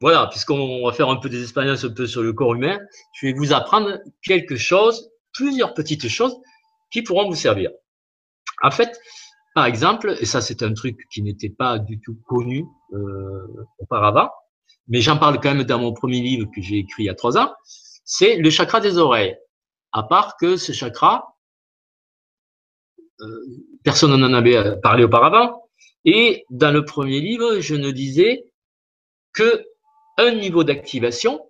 voilà, 0.00 0.26
puisqu'on 0.26 0.84
va 0.84 0.92
faire 0.92 1.08
un 1.08 1.16
peu 1.16 1.28
des 1.28 1.42
expériences 1.42 1.84
un 1.84 1.90
peu 1.90 2.06
sur 2.06 2.22
le 2.22 2.32
corps 2.32 2.54
humain, 2.54 2.78
je 3.14 3.26
vais 3.26 3.32
vous 3.32 3.52
apprendre 3.52 4.00
quelque 4.22 4.56
chose, 4.56 5.10
plusieurs 5.32 5.74
petites 5.74 6.08
choses 6.08 6.36
qui 6.90 7.02
pourront 7.02 7.28
vous 7.28 7.36
servir. 7.36 7.70
En 8.62 8.70
fait, 8.70 8.98
par 9.54 9.66
exemple, 9.66 10.16
et 10.20 10.26
ça 10.26 10.40
c'est 10.40 10.62
un 10.62 10.74
truc 10.74 10.98
qui 11.12 11.22
n'était 11.22 11.50
pas 11.50 11.78
du 11.78 12.00
tout 12.00 12.16
connu 12.26 12.64
euh, 12.92 13.66
auparavant, 13.78 14.30
mais 14.88 15.00
j'en 15.00 15.16
parle 15.16 15.40
quand 15.40 15.54
même 15.54 15.64
dans 15.64 15.78
mon 15.78 15.92
premier 15.92 16.20
livre 16.20 16.48
que 16.54 16.60
j'ai 16.60 16.78
écrit 16.78 17.04
il 17.04 17.06
y 17.06 17.10
a 17.10 17.14
trois 17.14 17.38
ans, 17.38 17.52
c'est 18.04 18.36
le 18.36 18.50
chakra 18.50 18.80
des 18.80 18.98
oreilles. 18.98 19.36
À 19.92 20.02
part 20.02 20.36
que 20.36 20.56
ce 20.56 20.72
chakra, 20.72 21.36
euh, 23.20 23.26
personne 23.84 24.16
n'en 24.16 24.32
avait 24.32 24.80
parlé 24.80 25.04
auparavant, 25.04 25.62
et 26.04 26.44
dans 26.50 26.72
le 26.72 26.84
premier 26.84 27.20
livre, 27.20 27.60
je 27.60 27.74
ne 27.74 27.90
disais 27.90 28.44
que 29.32 29.64
un 30.18 30.32
niveau 30.32 30.64
d'activation. 30.64 31.40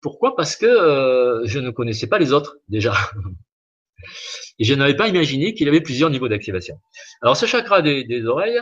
Pourquoi? 0.00 0.36
Parce 0.36 0.56
que 0.56 0.66
euh, 0.66 1.44
je 1.46 1.58
ne 1.58 1.70
connaissais 1.70 2.06
pas 2.06 2.18
les 2.18 2.32
autres 2.32 2.58
déjà. 2.68 2.94
Et 4.58 4.64
je 4.64 4.74
n'avais 4.74 4.94
pas 4.94 5.08
imaginé 5.08 5.54
qu'il 5.54 5.68
avait 5.68 5.80
plusieurs 5.80 6.10
niveaux 6.10 6.28
d'activation. 6.28 6.78
Alors 7.22 7.36
ce 7.36 7.46
chakra 7.46 7.82
des, 7.82 8.24
oreilles, 8.26 8.60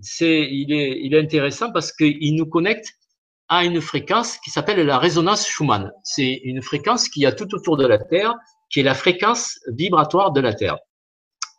c'est, 0.00 0.48
il 0.50 0.72
est, 0.72 1.00
il 1.02 1.14
est 1.14 1.20
intéressant 1.20 1.72
parce 1.72 1.92
qu'il 1.92 2.34
nous 2.34 2.46
connecte 2.46 2.94
à 3.48 3.64
une 3.64 3.80
fréquence 3.80 4.38
qui 4.38 4.50
s'appelle 4.50 4.84
la 4.84 4.98
résonance 4.98 5.46
Schumann. 5.46 5.92
C'est 6.04 6.40
une 6.44 6.62
fréquence 6.62 7.08
qui 7.08 7.26
a 7.26 7.32
tout 7.32 7.54
autour 7.54 7.76
de 7.76 7.86
la 7.86 7.98
Terre, 7.98 8.34
qui 8.70 8.80
est 8.80 8.84
la 8.84 8.94
fréquence 8.94 9.58
vibratoire 9.68 10.32
de 10.32 10.40
la 10.40 10.54
Terre. 10.54 10.78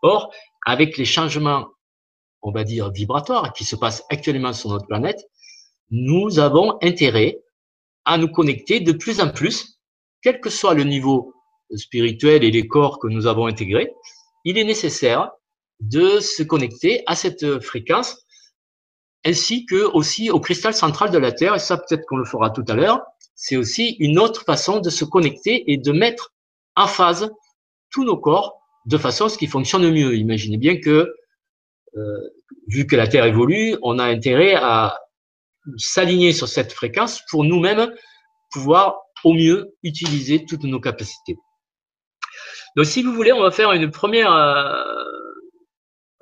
Or, 0.01 0.31
avec 0.65 0.97
les 0.97 1.05
changements, 1.05 1.67
on 2.41 2.51
va 2.51 2.63
dire, 2.63 2.91
vibratoires 2.91 3.53
qui 3.53 3.65
se 3.65 3.75
passent 3.75 4.03
actuellement 4.09 4.53
sur 4.53 4.69
notre 4.69 4.87
planète, 4.87 5.19
nous 5.91 6.39
avons 6.39 6.77
intérêt 6.81 7.39
à 8.05 8.17
nous 8.17 8.29
connecter 8.29 8.79
de 8.79 8.91
plus 8.91 9.19
en 9.21 9.29
plus, 9.29 9.79
quel 10.21 10.39
que 10.39 10.49
soit 10.49 10.73
le 10.73 10.83
niveau 10.83 11.33
spirituel 11.75 12.43
et 12.43 12.51
les 12.51 12.67
corps 12.67 12.99
que 12.99 13.07
nous 13.07 13.27
avons 13.27 13.45
intégrés, 13.45 13.93
il 14.45 14.57
est 14.57 14.63
nécessaire 14.63 15.31
de 15.79 16.19
se 16.19 16.43
connecter 16.43 17.03
à 17.07 17.15
cette 17.15 17.59
fréquence 17.61 18.25
ainsi 19.25 19.65
que 19.65 19.83
aussi 19.93 20.29
au 20.29 20.39
cristal 20.39 20.73
central 20.73 21.11
de 21.11 21.17
la 21.17 21.31
Terre. 21.31 21.55
Et 21.55 21.59
ça, 21.59 21.77
peut-être 21.77 22.05
qu'on 22.05 22.17
le 22.17 22.25
fera 22.25 22.49
tout 22.49 22.65
à 22.67 22.73
l'heure. 22.73 23.01
C'est 23.35 23.57
aussi 23.57 23.95
une 23.99 24.19
autre 24.19 24.43
façon 24.43 24.79
de 24.79 24.89
se 24.89 25.05
connecter 25.05 25.71
et 25.71 25.77
de 25.77 25.91
mettre 25.91 26.33
en 26.79 26.87
phase 26.87 27.29
tous 27.91 28.03
nos 28.05 28.17
corps 28.17 28.59
de 28.85 28.97
façon 28.97 29.25
à 29.25 29.29
ce 29.29 29.37
qu'il 29.37 29.49
fonctionne 29.49 29.89
mieux. 29.91 30.15
Imaginez 30.15 30.57
bien 30.57 30.79
que, 30.79 31.13
euh, 31.95 32.29
vu 32.67 32.87
que 32.87 32.95
la 32.95 33.07
Terre 33.07 33.25
évolue, 33.25 33.77
on 33.83 33.99
a 33.99 34.05
intérêt 34.05 34.55
à 34.55 34.97
s'aligner 35.77 36.31
sur 36.31 36.47
cette 36.47 36.71
fréquence 36.71 37.21
pour 37.29 37.43
nous-mêmes 37.43 37.93
pouvoir 38.51 39.01
au 39.23 39.33
mieux 39.33 39.75
utiliser 39.83 40.45
toutes 40.45 40.63
nos 40.63 40.79
capacités. 40.79 41.37
Donc, 42.75 42.85
si 42.85 43.03
vous 43.03 43.13
voulez, 43.13 43.33
on 43.33 43.41
va 43.41 43.51
faire 43.51 43.73
une 43.73 43.91
première, 43.91 44.31
euh, 44.31 45.03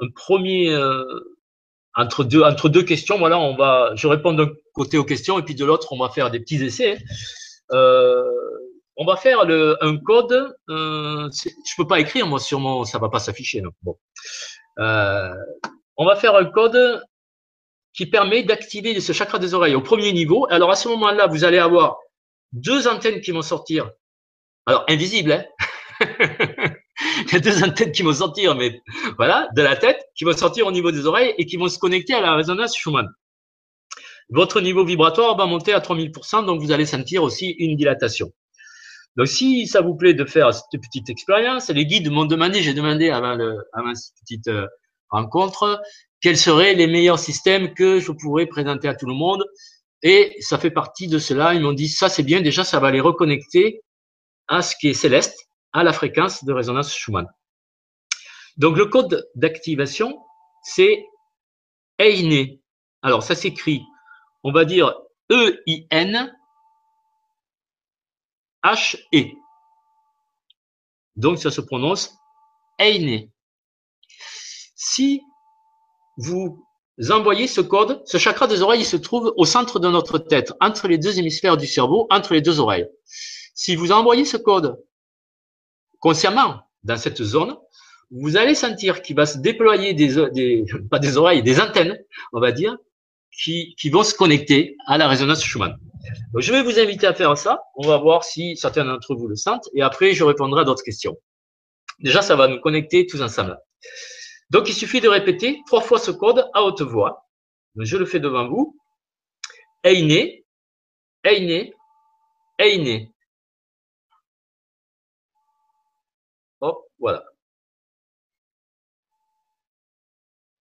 euh, 0.01 1.19
entre 1.95 2.23
deux 2.23 2.41
entre 2.41 2.69
deux 2.69 2.83
questions. 2.83 3.17
Voilà, 3.19 3.37
on 3.37 3.55
va, 3.55 3.91
je 3.95 4.07
réponds 4.07 4.33
d'un 4.33 4.49
côté 4.73 4.97
aux 4.97 5.05
questions 5.05 5.37
et 5.37 5.43
puis 5.43 5.55
de 5.55 5.63
l'autre, 5.63 5.93
on 5.93 5.99
va 5.99 6.09
faire 6.09 6.31
des 6.31 6.39
petits 6.39 6.63
essais. 6.63 6.97
On 8.97 9.05
va 9.05 9.15
faire 9.15 9.39
un 9.41 9.97
code. 9.97 10.55
Euh, 10.69 11.29
je 11.31 11.73
peux 11.77 11.87
pas 11.87 11.99
écrire 11.99 12.27
moi 12.27 12.39
sur 12.39 12.59
mon, 12.59 12.83
ça 12.83 12.99
va 12.99 13.09
pas 13.09 13.19
s'afficher. 13.19 13.61
Bon, 13.83 13.97
euh, 14.79 15.33
on 15.95 16.05
va 16.05 16.15
faire 16.15 16.35
un 16.35 16.45
code 16.45 17.03
qui 17.93 18.07
permet 18.07 18.43
d'activer 18.43 18.99
ce 18.99 19.13
chakra 19.13 19.39
des 19.39 19.53
oreilles 19.53 19.75
au 19.75 19.81
premier 19.81 20.13
niveau. 20.13 20.47
Alors 20.49 20.71
à 20.71 20.75
ce 20.75 20.87
moment-là, 20.89 21.27
vous 21.27 21.43
allez 21.43 21.59
avoir 21.59 21.97
deux 22.51 22.87
antennes 22.87 23.21
qui 23.21 23.31
vont 23.31 23.41
sortir. 23.41 23.89
Alors 24.65 24.83
invisibles, 24.87 25.31
hein 25.31 25.45
Il 26.99 27.33
y 27.33 27.35
a 27.35 27.39
deux 27.39 27.63
antennes 27.63 27.91
qui 27.91 28.01
vont 28.01 28.13
sortir, 28.13 28.55
mais 28.55 28.81
voilà, 29.17 29.47
de 29.55 29.61
la 29.61 29.75
tête, 29.75 30.03
qui 30.15 30.23
vont 30.23 30.35
sortir 30.35 30.65
au 30.65 30.71
niveau 30.71 30.91
des 30.91 31.05
oreilles 31.05 31.33
et 31.37 31.45
qui 31.45 31.57
vont 31.57 31.67
se 31.67 31.77
connecter 31.77 32.13
à 32.13 32.21
la 32.21 32.35
résonance 32.35 32.75
Schumann. 32.75 33.07
Votre 34.29 34.61
niveau 34.61 34.83
vibratoire 34.83 35.37
va 35.37 35.45
monter 35.45 35.73
à 35.73 35.79
3000%, 35.79 36.45
donc 36.45 36.59
vous 36.59 36.71
allez 36.71 36.85
sentir 36.85 37.23
aussi 37.23 37.51
une 37.59 37.75
dilatation. 37.75 38.31
Donc, 39.17 39.27
si 39.27 39.65
ça 39.67 39.81
vous 39.81 39.95
plaît 39.95 40.13
de 40.13 40.25
faire 40.25 40.53
cette 40.53 40.79
petite 40.79 41.09
expérience, 41.09 41.69
les 41.69 41.87
guides 41.87 42.11
m'ont 42.11 42.25
demandé, 42.25 42.61
j'ai 42.61 42.75
demandé 42.75 43.09
avant, 43.09 43.33
le, 43.33 43.57
avant 43.73 43.95
cette 43.95 44.13
petite 44.21 44.47
euh, 44.47 44.67
rencontre, 45.09 45.81
quels 46.21 46.37
seraient 46.37 46.75
les 46.75 46.85
meilleurs 46.85 47.17
systèmes 47.17 47.73
que 47.73 47.99
je 47.99 48.11
pourrais 48.11 48.45
présenter 48.45 48.87
à 48.87 48.93
tout 48.93 49.07
le 49.07 49.15
monde. 49.15 49.43
Et 50.03 50.35
ça 50.39 50.59
fait 50.59 50.69
partie 50.69 51.07
de 51.07 51.17
cela. 51.17 51.55
Ils 51.55 51.61
m'ont 51.61 51.73
dit, 51.73 51.89
ça 51.89 52.09
c'est 52.09 52.21
bien, 52.21 52.41
déjà, 52.41 52.63
ça 52.63 52.79
va 52.79 52.91
les 52.91 53.01
reconnecter 53.01 53.81
à 54.47 54.61
ce 54.61 54.75
qui 54.79 54.89
est 54.89 54.93
céleste, 54.93 55.47
à 55.73 55.83
la 55.83 55.93
fréquence 55.93 56.43
de 56.43 56.53
résonance 56.53 56.93
Schumann. 56.95 57.27
Donc 58.57 58.77
le 58.77 58.85
code 58.85 59.27
d'activation, 59.33 60.17
c'est 60.63 61.03
EINE. 61.99 62.59
Alors 63.01 63.23
ça 63.23 63.33
s'écrit, 63.33 63.81
on 64.43 64.51
va 64.51 64.65
dire 64.65 64.93
E-I-N 65.31 66.33
H-E. 68.63 69.31
Donc 71.15 71.39
ça 71.39 71.51
se 71.51 71.61
prononce 71.61 72.13
EINE. 72.79 73.29
Si 74.75 75.21
vous 76.17 76.63
envoyez 77.09 77.47
ce 77.47 77.61
code, 77.61 78.01
ce 78.05 78.17
chakra 78.17 78.47
des 78.47 78.61
oreilles 78.61 78.81
il 78.81 78.85
se 78.85 78.97
trouve 78.97 79.33
au 79.35 79.45
centre 79.45 79.79
de 79.79 79.89
notre 79.89 80.17
tête, 80.17 80.53
entre 80.59 80.87
les 80.87 80.97
deux 80.97 81.19
hémisphères 81.19 81.57
du 81.57 81.67
cerveau, 81.67 82.07
entre 82.09 82.33
les 82.33 82.41
deux 82.41 82.59
oreilles. 82.59 82.87
Si 83.53 83.75
vous 83.75 83.91
envoyez 83.91 84.25
ce 84.25 84.37
code 84.37 84.83
consciemment 85.99 86.61
dans 86.83 86.97
cette 86.97 87.23
zone, 87.23 87.55
vous 88.11 88.37
allez 88.37 88.55
sentir 88.55 89.01
qu'il 89.01 89.15
va 89.15 89.25
se 89.25 89.39
déployer 89.39 89.93
des 89.93 90.17
oreilles, 91.17 91.43
des 91.43 91.59
antennes, 91.59 91.99
on 92.31 92.39
va 92.39 92.51
dire, 92.51 92.77
qui, 93.31 93.75
qui 93.77 93.89
vont 93.89 94.03
se 94.03 94.13
connecter 94.13 94.77
à 94.85 94.97
la 94.97 95.07
résonance 95.07 95.43
Schumann. 95.43 95.77
Je 96.37 96.51
vais 96.51 96.63
vous 96.63 96.79
inviter 96.79 97.07
à 97.07 97.13
faire 97.13 97.37
ça. 97.37 97.63
On 97.75 97.87
va 97.87 97.97
voir 97.97 98.23
si 98.23 98.55
certains 98.57 98.85
d'entre 98.85 99.15
vous 99.15 99.27
le 99.27 99.35
sentent 99.35 99.67
et 99.73 99.81
après, 99.81 100.13
je 100.13 100.23
répondrai 100.23 100.61
à 100.61 100.63
d'autres 100.63 100.83
questions. 100.83 101.17
Déjà, 101.99 102.21
ça 102.21 102.35
va 102.35 102.47
nous 102.47 102.59
connecter 102.59 103.07
tous 103.07 103.21
ensemble. 103.21 103.57
Donc, 104.49 104.69
il 104.69 104.73
suffit 104.73 105.01
de 105.01 105.09
répéter 105.09 105.61
trois 105.65 105.81
fois 105.81 105.99
ce 105.99 106.11
code 106.11 106.49
à 106.53 106.63
haute 106.63 106.81
voix. 106.81 107.27
je 107.75 107.97
le 107.97 108.05
fais 108.05 108.19
devant 108.19 108.47
vous. 108.47 108.77
Eine, 109.83 110.43
Eine, 111.23 111.71
Eine. 112.59 113.09
Hop, 116.61 116.85
voilà. 116.99 117.23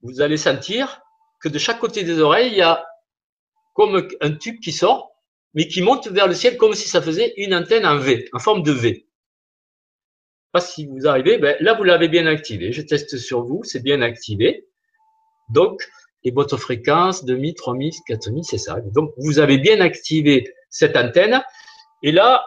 Vous 0.02 0.20
allez 0.20 0.36
sentir 0.36 1.00
que 1.40 1.48
de 1.48 1.58
chaque 1.58 1.78
côté 1.80 2.04
des 2.04 2.20
oreilles, 2.20 2.52
il 2.52 2.58
y 2.58 2.62
a 2.62 2.86
comme 3.74 4.08
un 4.20 4.32
tube 4.32 4.60
qui 4.60 4.72
sort, 4.72 5.15
mais 5.56 5.66
qui 5.66 5.82
monte 5.82 6.06
vers 6.08 6.28
le 6.28 6.34
ciel 6.34 6.58
comme 6.58 6.74
si 6.74 6.86
ça 6.86 7.02
faisait 7.02 7.32
une 7.38 7.54
antenne 7.54 7.86
en 7.86 7.96
V, 7.96 8.28
en 8.32 8.38
forme 8.38 8.62
de 8.62 8.72
V. 8.72 9.08
Pas 10.52 10.60
si 10.60 10.86
vous 10.86 11.08
arrivez, 11.08 11.38
ben 11.38 11.56
là 11.60 11.72
vous 11.74 11.82
l'avez 11.82 12.08
bien 12.08 12.26
activé. 12.26 12.72
Je 12.72 12.82
teste 12.82 13.16
sur 13.16 13.42
vous, 13.42 13.64
c'est 13.64 13.82
bien 13.82 14.02
activé. 14.02 14.68
Donc, 15.48 15.82
et 16.24 16.30
votre 16.30 16.56
fréquence, 16.58 17.24
2000, 17.24 17.54
3000, 17.54 17.92
4000, 18.06 18.44
c'est 18.44 18.58
ça. 18.58 18.80
Donc, 18.92 19.12
vous 19.16 19.38
avez 19.38 19.58
bien 19.58 19.80
activé 19.80 20.52
cette 20.70 20.96
antenne. 20.96 21.42
Et 22.02 22.12
là, 22.12 22.44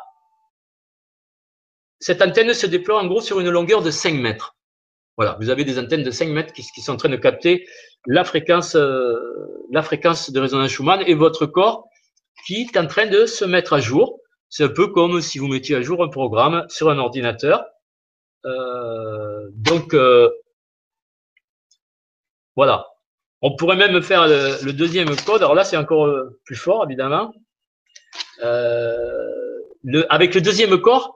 cette 1.99 2.21
antenne 2.21 2.53
se 2.53 2.67
déploie 2.67 3.01
en 3.01 3.07
gros 3.07 3.21
sur 3.21 3.39
une 3.39 3.49
longueur 3.49 3.81
de 3.81 3.89
5 3.89 4.15
mètres. 4.15 4.55
Voilà, 5.17 5.37
vous 5.39 5.49
avez 5.49 5.63
des 5.63 5.79
antennes 5.79 6.03
de 6.03 6.11
5 6.11 6.29
mètres 6.29 6.53
qui, 6.53 6.63
sont 6.81 6.93
en 6.93 6.97
train 6.97 7.09
de 7.09 7.15
capter 7.15 7.65
la 8.05 8.23
fréquence, 8.23 8.75
euh, 8.75 9.15
la 9.71 9.81
fréquence 9.81 10.31
de 10.31 10.39
résonance 10.39 10.71
Schumann 10.71 11.01
et 11.07 11.13
votre 11.13 11.45
corps 11.45 11.88
qui 12.45 12.61
est 12.61 12.77
en 12.77 12.87
train 12.87 13.07
de 13.07 13.25
se 13.25 13.45
mettre 13.45 13.73
à 13.73 13.79
jour. 13.79 14.19
C'est 14.49 14.63
un 14.63 14.69
peu 14.69 14.87
comme 14.87 15.21
si 15.21 15.39
vous 15.39 15.47
mettiez 15.47 15.75
à 15.75 15.81
jour 15.81 16.03
un 16.03 16.09
programme 16.09 16.65
sur 16.69 16.89
un 16.89 16.97
ordinateur. 16.97 17.63
Euh, 18.45 19.49
donc, 19.53 19.93
euh, 19.93 20.29
voilà. 22.55 22.87
On 23.41 23.55
pourrait 23.55 23.77
même 23.77 24.01
faire 24.01 24.27
le, 24.27 24.71
deuxième 24.71 25.15
code. 25.15 25.41
Alors 25.41 25.55
là, 25.55 25.63
c'est 25.63 25.77
encore 25.77 26.13
plus 26.43 26.57
fort, 26.57 26.83
évidemment. 26.85 27.31
Avec 28.41 30.35
le 30.35 30.41
deuxième 30.41 30.77
corps, 30.81 31.15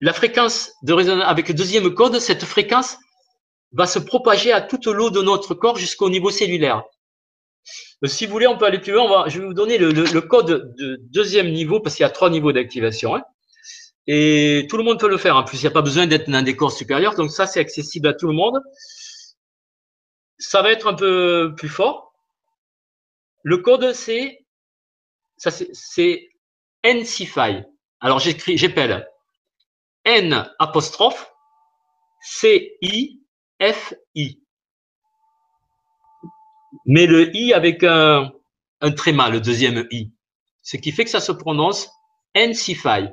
la 0.00 0.12
fréquence 0.12 0.72
de 0.82 0.92
résonance 0.92 1.24
avec 1.26 1.48
le 1.48 1.54
deuxième 1.54 1.92
code, 1.94 2.18
cette 2.18 2.44
fréquence 2.44 2.98
va 3.72 3.86
se 3.86 3.98
propager 3.98 4.52
à 4.52 4.60
toute 4.60 4.86
l'eau 4.86 5.10
de 5.10 5.22
notre 5.22 5.54
corps 5.54 5.78
jusqu'au 5.78 6.10
niveau 6.10 6.30
cellulaire. 6.30 6.82
Si 8.04 8.26
vous 8.26 8.32
voulez, 8.32 8.46
on 8.46 8.58
peut 8.58 8.66
aller 8.66 8.78
plus 8.78 8.92
loin. 8.92 9.28
je 9.28 9.40
vais 9.40 9.46
vous 9.46 9.54
donner 9.54 9.78
le, 9.78 10.20
code 10.20 10.74
de 10.76 11.00
deuxième 11.10 11.50
niveau 11.50 11.80
parce 11.80 11.96
qu'il 11.96 12.04
y 12.04 12.06
a 12.06 12.10
trois 12.10 12.30
niveaux 12.30 12.52
d'activation. 12.52 13.16
Hein. 13.16 13.22
Et 14.06 14.66
tout 14.70 14.76
le 14.76 14.84
monde 14.84 15.00
peut 15.00 15.08
le 15.08 15.16
faire. 15.16 15.36
En 15.36 15.44
plus, 15.44 15.58
il 15.58 15.62
n'y 15.62 15.68
a 15.68 15.72
pas 15.72 15.82
besoin 15.82 16.06
d'être 16.06 16.30
dans 16.30 16.42
des 16.42 16.54
corps 16.54 16.72
supérieurs. 16.72 17.14
Donc 17.14 17.30
ça, 17.30 17.46
c'est 17.46 17.60
accessible 17.60 18.08
à 18.08 18.14
tout 18.14 18.28
le 18.28 18.34
monde. 18.34 18.60
Ça 20.38 20.62
va 20.62 20.70
être 20.70 20.86
un 20.86 20.94
peu 20.94 21.54
plus 21.56 21.68
fort. 21.68 22.12
Le 23.42 23.58
code, 23.58 23.92
c'est 23.92 24.46
ça, 25.36 25.50
c'est 25.50 26.30
NCFI. 26.84 27.62
Alors 28.00 28.18
j'écris, 28.18 28.58
j'appelle 28.58 29.08
N 30.04 30.48
apostrophe 30.58 31.32
C 32.20 32.76
I 32.82 33.22
F 33.60 33.94
I. 34.14 34.45
Mais 36.84 37.06
le 37.06 37.34
I 37.34 37.52
avec 37.52 37.82
un, 37.84 38.32
tréma, 38.96 39.30
le 39.30 39.40
deuxième 39.40 39.86
I. 39.90 40.12
Ce 40.62 40.76
qui 40.76 40.92
fait 40.92 41.04
que 41.04 41.10
ça 41.10 41.20
se 41.20 41.32
prononce 41.32 41.88
NCFI. 42.34 43.08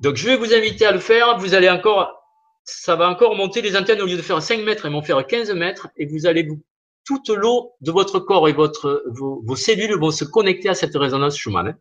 Donc 0.00 0.16
je 0.16 0.26
vais 0.26 0.36
vous 0.36 0.54
inviter 0.54 0.86
à 0.86 0.92
le 0.92 0.98
faire. 0.98 1.38
Vous 1.38 1.54
allez 1.54 1.68
encore, 1.68 2.20
ça 2.64 2.96
va 2.96 3.08
encore 3.08 3.36
monter 3.36 3.62
les 3.62 3.76
antennes 3.76 4.00
au 4.00 4.06
lieu 4.06 4.16
de 4.16 4.22
faire 4.22 4.42
5 4.42 4.60
mètres, 4.60 4.86
elles 4.86 4.92
vont 4.92 5.02
faire 5.02 5.24
15 5.26 5.52
mètres 5.52 5.88
et 5.96 6.06
vous 6.06 6.26
allez 6.26 6.44
vous, 6.44 6.62
toute 7.04 7.28
l'eau 7.28 7.72
de 7.80 7.90
votre 7.90 8.20
corps 8.20 8.48
et 8.48 8.52
vos, 8.52 9.56
cellules 9.56 9.98
vont 9.98 10.10
se 10.10 10.24
connecter 10.24 10.68
à 10.68 10.74
cette 10.74 10.94
résonance 10.94 11.36
Schumann. 11.36 11.68
Hein. 11.68 11.78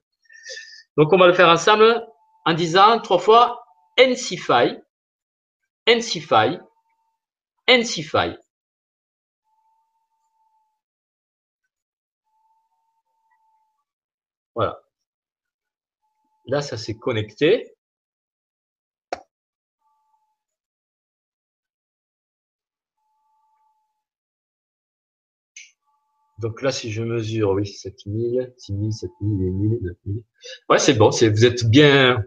Donc 0.97 1.13
on 1.13 1.17
va 1.17 1.27
le 1.27 1.33
faire 1.33 1.49
ensemble 1.49 2.05
en 2.45 2.53
disant 2.53 2.99
trois 2.99 3.19
fois 3.19 3.63
NCFI, 3.97 4.77
NCFI, 5.87 6.59
NCFI. 7.67 8.37
Voilà. 14.59 14.77
Là, 16.47 16.61
ça 16.61 16.75
s'est 16.75 16.97
connecté. 16.97 17.77
Donc 26.39 26.61
là, 26.61 26.73
si 26.73 26.91
je 26.91 27.01
mesure, 27.03 27.51
oui, 27.51 27.65
7000, 27.65 28.53
6000, 28.57 28.91
7000, 28.91 29.39
8000, 29.45 29.79
9000. 29.81 30.23
Ouais, 30.67 30.77
c'est 30.77 30.93
bon, 30.93 31.09
vous 31.09 31.45
êtes 31.45 31.63
bien. 31.69 32.21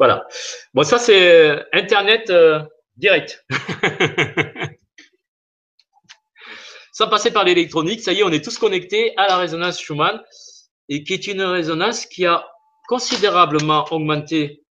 Voilà. 0.00 0.26
Bon, 0.74 0.82
ça, 0.82 0.98
c'est 0.98 1.64
Internet 1.72 2.30
euh, 2.30 2.64
direct. 2.96 3.46
Sans 6.92 7.08
passer 7.08 7.30
par 7.30 7.44
l'électronique, 7.44 8.00
ça 8.00 8.12
y 8.12 8.18
est, 8.18 8.24
on 8.24 8.32
est 8.32 8.44
tous 8.44 8.58
connectés 8.58 9.16
à 9.16 9.28
la 9.28 9.36
résonance 9.36 9.80
Schumann, 9.80 10.20
et 10.90 11.04
qui 11.04 11.14
est 11.14 11.28
une 11.28 11.42
résonance 11.42 12.04
qui 12.04 12.26
a 12.26 12.46
considérablement 12.88 13.86
augmenté 13.92 14.64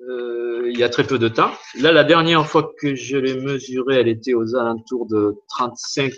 euh, 0.00 0.70
il 0.70 0.78
y 0.78 0.84
a 0.84 0.90
très 0.90 1.06
peu 1.06 1.18
de 1.18 1.28
temps. 1.28 1.50
Là, 1.80 1.90
la 1.90 2.04
dernière 2.04 2.46
fois 2.46 2.70
que 2.78 2.94
je 2.94 3.16
l'ai 3.16 3.40
mesurée, 3.40 3.96
elle 3.96 4.08
était 4.08 4.34
aux 4.34 4.54
alentours 4.54 5.06
de 5.06 5.34
35, 5.48 6.12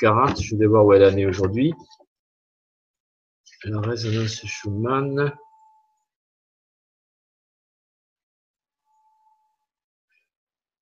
40. 0.00 0.42
Je 0.42 0.56
vais 0.56 0.66
voir 0.66 0.84
où 0.84 0.92
elle 0.92 1.04
en 1.04 1.16
est 1.16 1.26
aujourd'hui. 1.26 1.72
La 3.64 3.80
résonance 3.80 4.44
Schumann. 4.44 5.32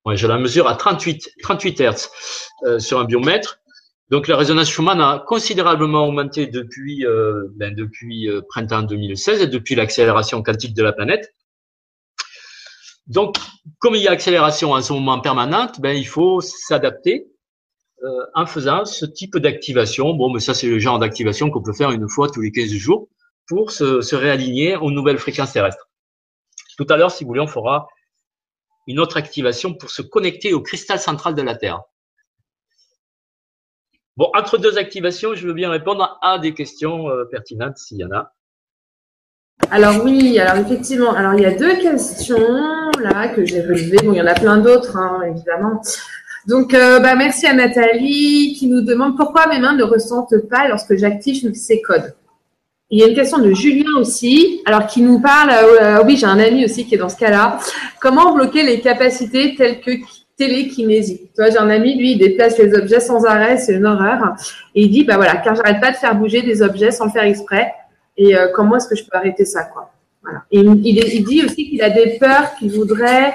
Ouais, 0.07 0.17
je 0.17 0.27
la 0.27 0.39
mesure 0.39 0.67
à 0.67 0.77
38, 0.77 1.35
38 1.43 1.81
Hz 1.83 2.81
sur 2.81 2.99
un 2.99 3.05
biomètre. 3.05 3.60
Donc 4.11 4.27
la 4.27 4.37
résonance 4.37 4.69
Schumann 4.69 5.01
a 5.01 5.25
considérablement 5.25 6.09
augmenté 6.09 6.49
depuis, 6.49 7.07
euh, 7.07 7.47
ben, 7.55 7.73
depuis 7.75 8.29
euh, 8.29 8.43
printemps 8.49 8.83
2016 8.83 9.43
et 9.43 9.47
depuis 9.47 9.77
l'accélération 9.77 10.43
quantique 10.43 10.75
de 10.75 10.83
la 10.83 10.93
planète. 10.93 11.33
Donc, 13.07 13.37
comme 13.79 13.95
il 13.95 14.03
y 14.03 14.09
a 14.09 14.11
accélération 14.11 14.73
en 14.73 14.83
ce 14.83 14.93
moment 14.93 15.21
permanente, 15.21 15.81
ben, 15.81 15.97
il 15.97 16.07
faut 16.07 16.41
s'adapter 16.41 17.29
euh, 18.03 18.27
en 18.35 18.47
faisant 18.47 18.85
ce 18.85 19.07
type 19.07 19.37
d'activation. 19.37 20.13
Bon, 20.15 20.33
mais 20.33 20.41
ça, 20.41 20.55
c'est 20.55 20.69
le 20.69 20.81
genre 20.81 20.99
d'activation 20.99 21.49
qu'on 21.51 21.63
peut 21.63 21.73
faire 21.73 21.93
une 21.93 22.09
fois 22.09 22.29
tous 22.29 22.41
les 22.41 22.51
15 22.51 22.69
jours 22.71 23.09
pour 23.47 23.71
se, 23.71 24.01
se 24.01 24.17
réaligner 24.17 24.77
aux 24.77 24.91
nouvelles 24.91 25.19
fréquences 25.19 25.53
terrestres. 25.53 25.89
Tout 26.77 26.87
à 26.89 26.97
l'heure, 26.97 27.13
si 27.13 27.23
vous 27.23 27.29
voulez, 27.29 27.41
on 27.41 27.47
fera 27.47 27.87
une 28.89 28.99
autre 28.99 29.17
activation 29.17 29.75
pour 29.75 29.91
se 29.91 30.03
connecter 30.03 30.53
au 30.53 30.63
cristal 30.63 30.99
central 30.99 31.37
de 31.37 31.43
la 31.43 31.55
Terre. 31.55 31.81
Bon, 34.17 34.31
entre 34.37 34.59
deux 34.59 34.77
activations, 34.79 35.35
je 35.35 35.47
veux 35.47 35.55
bien 35.55 35.71
répondre 35.71 36.19
à 36.23 36.39
des 36.39 36.53
questions 36.53 37.09
euh, 37.09 37.25
pertinentes 37.25 37.79
s'il 37.79 37.99
y 37.99 38.05
en 38.05 38.11
a. 38.11 38.33
Alors 39.71 40.05
oui, 40.05 40.39
alors 40.39 40.57
effectivement, 40.57 41.13
alors 41.13 41.35
il 41.35 41.43
y 41.43 41.47
a 41.47 41.57
deux 41.57 41.77
questions 41.77 42.91
là 43.01 43.29
que 43.29 43.45
j'ai 43.45 43.61
relevées. 43.61 43.99
Bon, 44.05 44.13
il 44.13 44.17
y 44.17 44.23
en 44.23 44.27
a 44.27 44.35
plein 44.35 44.59
d'autres, 44.59 44.97
hein, 44.97 45.21
évidemment. 45.29 45.81
Donc, 46.47 46.73
euh, 46.73 47.01
bah, 47.01 47.15
merci 47.15 47.47
à 47.47 47.53
Nathalie 47.53 48.57
qui 48.59 48.67
nous 48.67 48.81
demande 48.81 49.17
pourquoi 49.17 49.47
mes 49.47 49.59
mains 49.59 49.75
ne 49.75 49.85
ressentent 49.85 50.49
pas 50.49 50.69
lorsque 50.69 50.97
j'active 50.97 51.53
ces 51.55 51.83
codes. 51.83 52.15
Il 52.89 52.99
y 52.99 53.05
a 53.05 53.07
une 53.07 53.15
question 53.15 53.39
de 53.39 53.53
Julien 53.53 53.91
aussi, 53.99 54.63
alors 54.65 54.87
qui 54.87 55.03
nous 55.03 55.21
parle, 55.21 55.51
euh, 55.51 56.03
oui, 56.05 56.17
j'ai 56.17 56.27
un 56.27 56.41
ami 56.41 56.65
aussi 56.65 56.87
qui 56.87 56.97
est 56.97 56.99
dans 56.99 57.09
ce 57.09 57.17
cas-là. 57.17 57.61
Comment 58.01 58.35
bloquer 58.35 58.65
les 58.65 58.81
capacités 58.81 59.55
telles 59.55 59.81
que 59.81 59.93
télékinésie. 60.41 61.29
Tu 61.35 61.43
vois, 61.43 61.51
j'ai 61.51 61.59
un 61.59 61.69
ami, 61.69 61.97
lui, 61.97 62.13
il 62.13 62.19
déplace 62.19 62.57
les 62.59 62.73
objets 62.75 63.01
sans 63.01 63.25
arrêt, 63.27 63.59
c'est 63.59 63.75
une 63.75 63.87
horreur. 63.87 64.35
Et 64.75 64.85
il 64.85 64.91
dit, 64.91 65.05
bah 65.05 65.17
voilà, 65.17 65.37
car 65.37 65.55
j'arrête 65.55 65.81
pas 65.81 65.93
de 65.93 65.97
faire 65.97 66.15
bouger 66.15 66.41
des 66.41 66.63
objets 66.63 66.91
sans 66.91 67.11
faire 67.11 67.25
exprès. 67.25 67.75
Et 68.17 68.35
euh, 68.35 68.49
comment 68.55 68.77
est-ce 68.77 68.89
que 68.89 68.97
je 68.97 69.05
peux 69.05 69.17
arrêter 69.17 69.45
ça, 69.45 69.65
quoi? 69.65 69.93
Et 70.51 70.61
il, 70.61 71.25
dit 71.25 71.43
aussi 71.45 71.69
qu'il 71.69 71.83
a 71.83 71.91
des 71.91 72.19
peurs 72.19 72.55
qu'il 72.57 72.71
voudrait, 72.73 73.35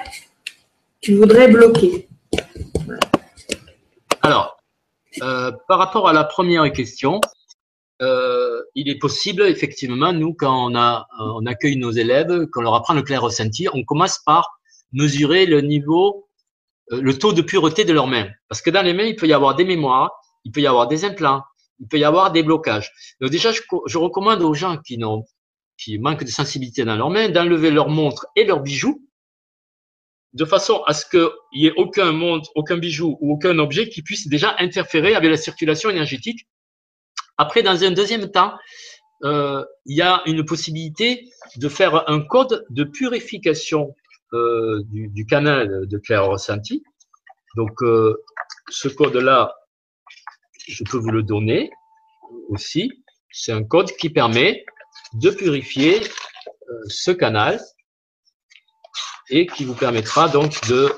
qu'il 1.01 1.17
voudrait 1.17 1.47
bloquer. 1.47 2.07
Alors, 4.21 4.57
euh, 5.21 5.51
par 5.67 5.77
rapport 5.79 6.07
à 6.07 6.13
la 6.13 6.23
première 6.23 6.71
question, 6.71 7.21
euh, 8.01 8.61
il 8.75 8.89
est 8.89 8.99
possible, 8.99 9.43
effectivement, 9.43 10.13
nous, 10.13 10.33
quand 10.33 10.71
on, 10.71 11.45
accueille 11.45 11.77
nos 11.77 11.91
élèves, 11.91 12.47
qu'on 12.51 12.61
leur 12.61 12.75
apprend 12.75 12.93
le 12.93 13.01
clair 13.01 13.21
ressenti, 13.21 13.67
on 13.73 13.83
commence 13.83 14.19
par 14.25 14.59
mesurer 14.93 15.45
le 15.45 15.61
niveau 15.61 16.24
le 16.89 17.17
taux 17.17 17.33
de 17.33 17.41
pureté 17.41 17.85
de 17.85 17.93
leurs 17.93 18.07
mains. 18.07 18.29
Parce 18.47 18.61
que 18.61 18.69
dans 18.69 18.81
les 18.81 18.93
mains, 18.93 19.05
il 19.05 19.15
peut 19.15 19.27
y 19.27 19.33
avoir 19.33 19.55
des 19.55 19.65
mémoires, 19.65 20.11
il 20.43 20.51
peut 20.51 20.61
y 20.61 20.67
avoir 20.67 20.87
des 20.87 21.05
implants, 21.05 21.43
il 21.79 21.87
peut 21.87 21.97
y 21.97 22.03
avoir 22.03 22.31
des 22.31 22.43
blocages. 22.43 22.91
Donc 23.19 23.31
déjà, 23.31 23.51
je, 23.51 23.97
recommande 23.97 24.41
aux 24.41 24.53
gens 24.53 24.77
qui 24.77 24.97
n'ont, 24.97 25.23
qui 25.77 25.97
manquent 25.97 26.23
de 26.23 26.29
sensibilité 26.29 26.85
dans 26.85 26.95
leurs 26.95 27.09
mains, 27.09 27.29
d'enlever 27.29 27.71
leurs 27.71 27.89
montres 27.89 28.27
et 28.35 28.45
leurs 28.45 28.61
bijoux, 28.61 29.01
de 30.33 30.45
façon 30.45 30.83
à 30.85 30.93
ce 30.93 31.05
qu'il 31.09 31.29
n'y 31.53 31.67
ait 31.67 31.73
aucun 31.77 32.11
montre, 32.11 32.51
aucun 32.55 32.77
bijou 32.77 33.17
ou 33.21 33.33
aucun 33.33 33.57
objet 33.57 33.89
qui 33.89 34.01
puisse 34.01 34.27
déjà 34.27 34.55
interférer 34.59 35.15
avec 35.15 35.29
la 35.29 35.37
circulation 35.37 35.89
énergétique. 35.89 36.47
Après, 37.37 37.63
dans 37.63 37.83
un 37.83 37.91
deuxième 37.91 38.29
temps, 38.31 38.53
euh, 39.23 39.63
il 39.85 39.95
y 39.95 40.01
a 40.01 40.21
une 40.25 40.45
possibilité 40.45 41.29
de 41.55 41.69
faire 41.69 42.09
un 42.09 42.21
code 42.21 42.65
de 42.69 42.83
purification 42.83 43.95
euh, 44.35 44.83
du, 44.89 45.25
canal 45.25 45.87
de 45.87 45.97
clair 45.97 46.25
ressenti. 46.25 46.83
Donc, 47.55 47.81
euh, 47.81 48.15
ce 48.69 48.87
code-là, 48.87 49.55
je 50.67 50.83
peux 50.83 50.97
vous 50.97 51.11
le 51.11 51.23
donner 51.23 51.71
aussi. 52.49 52.91
C'est 53.31 53.53
un 53.53 53.63
code 53.63 53.91
qui 53.93 54.09
permet 54.09 54.65
de 55.13 55.29
purifier 55.29 56.01
euh, 56.01 56.73
ce 56.87 57.11
canal 57.11 57.61
et 59.29 59.45
qui 59.47 59.63
vous 59.63 59.73
permettra 59.73 60.27
donc 60.29 60.51
de 60.67 60.91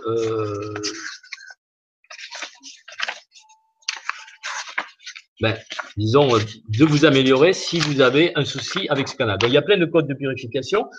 ben, 5.40 5.58
disons, 5.96 6.28
de 6.38 6.86
vous 6.86 7.06
améliorer 7.06 7.54
si 7.54 7.80
vous 7.80 8.02
avez 8.02 8.32
un 8.36 8.46
souci 8.46 8.88
avec 8.90 9.08
ce 9.08 9.16
canal. 9.16 9.38
Il 9.44 9.52
y 9.52 9.58
a 9.58 9.62
plein 9.62 9.78
de 9.78 9.86
codes 9.86 10.08
de 10.08 10.16
purification 10.16 10.90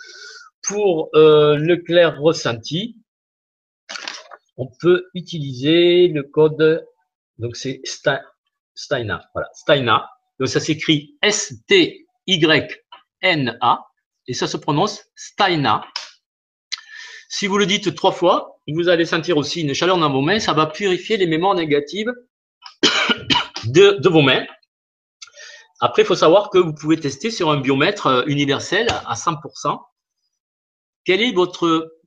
pour 0.63 1.09
euh, 1.15 1.55
le 1.57 1.77
clair 1.77 2.19
ressenti, 2.19 2.97
on 4.57 4.67
peut 4.79 5.05
utiliser 5.13 6.07
le 6.09 6.23
code, 6.23 6.85
donc 7.37 7.55
c'est 7.55 7.81
Steina, 7.85 9.21
voilà, 9.33 9.49
Steina. 9.53 10.09
Donc 10.39 10.49
ça 10.49 10.59
s'écrit 10.59 11.17
S-T-Y-N-A 11.21 12.05
et 14.27 14.33
ça 14.33 14.47
se 14.47 14.57
prononce 14.57 15.05
Steina. 15.15 15.85
Si 17.29 17.47
vous 17.47 17.57
le 17.57 17.65
dites 17.65 17.95
trois 17.95 18.11
fois, 18.11 18.59
vous 18.67 18.89
allez 18.89 19.05
sentir 19.05 19.37
aussi 19.37 19.61
une 19.61 19.73
chaleur 19.73 19.97
dans 19.97 20.11
vos 20.11 20.21
mains, 20.21 20.39
ça 20.39 20.53
va 20.53 20.65
purifier 20.65 21.17
les 21.17 21.27
mémoires 21.27 21.55
négatives 21.55 22.11
de, 23.65 23.97
de 23.99 24.09
vos 24.09 24.21
mains. 24.21 24.45
Après, 25.81 26.01
il 26.01 26.05
faut 26.05 26.15
savoir 26.15 26.49
que 26.49 26.57
vous 26.57 26.73
pouvez 26.73 26.99
tester 26.99 27.31
sur 27.31 27.49
un 27.49 27.61
biomètre 27.61 28.07
euh, 28.07 28.23
universel 28.27 28.87
à 29.05 29.13
100% 29.13 29.79
quel 31.09 31.23
est 31.23 31.31
votre 31.31 31.97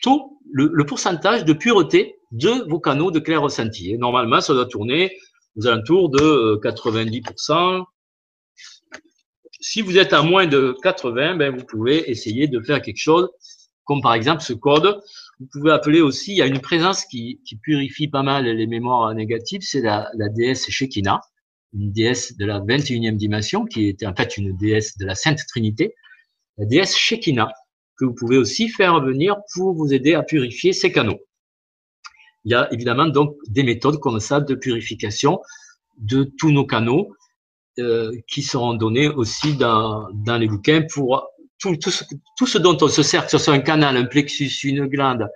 taux, 0.00 0.38
le, 0.52 0.86
pourcentage 0.86 1.44
de 1.44 1.52
pureté 1.52 2.14
de 2.30 2.50
vos 2.70 2.78
canaux 2.78 3.10
de 3.10 3.18
clair 3.18 3.42
ressenti? 3.42 3.98
normalement, 3.98 4.40
ça 4.40 4.54
doit 4.54 4.66
tourner 4.66 5.10
aux 5.56 5.66
alentours 5.66 6.08
de 6.08 6.60
90%. 6.62 7.50
Euh, 7.50 7.82
si 9.58 9.82
vous 9.82 9.98
êtes 9.98 10.12
à 10.12 10.22
moins 10.22 10.46
de 10.46 10.76
80, 10.84 11.34
ben, 11.34 11.56
vous 11.56 11.64
pouvez 11.64 12.08
essayer 12.08 12.46
de 12.46 12.60
faire 12.60 12.80
quelque 12.80 13.00
chose, 13.00 13.28
comme 13.82 14.00
par 14.02 14.14
exemple 14.14 14.40
ce 14.40 14.52
code. 14.52 15.02
Vous 15.40 15.48
pouvez 15.50 15.72
appeler 15.72 16.00
aussi, 16.00 16.30
il 16.30 16.36
y 16.36 16.42
a 16.42 16.46
une 16.46 16.60
présence 16.60 17.04
qui, 17.06 17.40
purifie 17.60 18.06
pas 18.06 18.22
mal 18.22 18.44
les 18.44 18.66
mémoires 18.68 19.12
négatives, 19.14 19.62
c'est 19.64 19.80
la, 19.80 20.08
la 20.16 20.28
déesse 20.28 20.70
Shekinah, 20.70 21.20
une 21.72 21.90
déesse 21.90 22.36
de 22.36 22.46
la 22.46 22.60
21e 22.60 23.16
dimension, 23.16 23.64
qui 23.64 23.88
était 23.88 24.06
en 24.06 24.14
fait 24.14 24.36
une 24.36 24.56
déesse 24.56 24.96
de 24.96 25.06
la 25.06 25.16
Sainte 25.16 25.40
Trinité, 25.48 25.96
la 26.56 26.66
déesse 26.66 26.96
Shekinah 26.96 27.50
que 27.96 28.04
vous 28.04 28.14
pouvez 28.14 28.36
aussi 28.36 28.68
faire 28.68 29.00
venir 29.00 29.36
pour 29.54 29.74
vous 29.74 29.92
aider 29.92 30.14
à 30.14 30.22
purifier 30.22 30.72
ces 30.72 30.92
canaux. 30.92 31.18
Il 32.44 32.52
y 32.52 32.54
a 32.54 32.72
évidemment 32.72 33.06
donc 33.06 33.36
des 33.48 33.62
méthodes 33.62 33.98
comme 34.00 34.20
ça 34.20 34.40
de 34.40 34.54
purification 34.54 35.40
de 35.98 36.24
tous 36.38 36.50
nos 36.50 36.66
canaux 36.66 37.14
euh, 37.78 38.12
qui 38.28 38.42
seront 38.42 38.74
données 38.74 39.08
aussi 39.08 39.56
dans, 39.56 40.08
les 40.38 40.46
bouquins 40.46 40.82
pour 40.92 41.28
tout, 41.58 41.76
tout, 41.76 41.90
ce, 41.90 42.04
tout 42.36 42.46
ce 42.46 42.58
dont 42.58 42.76
on 42.80 42.88
se 42.88 43.02
sert, 43.02 43.24
que 43.24 43.30
ce 43.30 43.38
soit 43.38 43.54
un 43.54 43.60
canal, 43.60 43.96
un 43.96 44.04
plexus, 44.04 44.50
une 44.64 44.86
glande, 44.86 45.28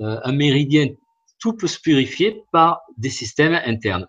euh, 0.00 0.20
un 0.22 0.32
méridien, 0.32 0.88
tout 1.38 1.54
peut 1.54 1.66
se 1.66 1.80
purifier 1.80 2.42
par 2.52 2.82
des 2.98 3.10
systèmes 3.10 3.58
internes. 3.64 4.06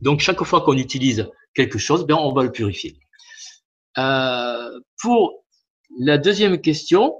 Donc 0.00 0.20
chaque 0.20 0.42
fois 0.44 0.60
qu'on 0.60 0.76
utilise 0.76 1.28
quelque 1.54 1.78
chose, 1.78 2.06
bien 2.06 2.16
on 2.16 2.32
va 2.32 2.44
le 2.44 2.52
purifier. 2.52 2.96
Euh, 3.98 4.80
pour 5.00 5.44
la 5.98 6.18
deuxième 6.18 6.60
question, 6.60 7.14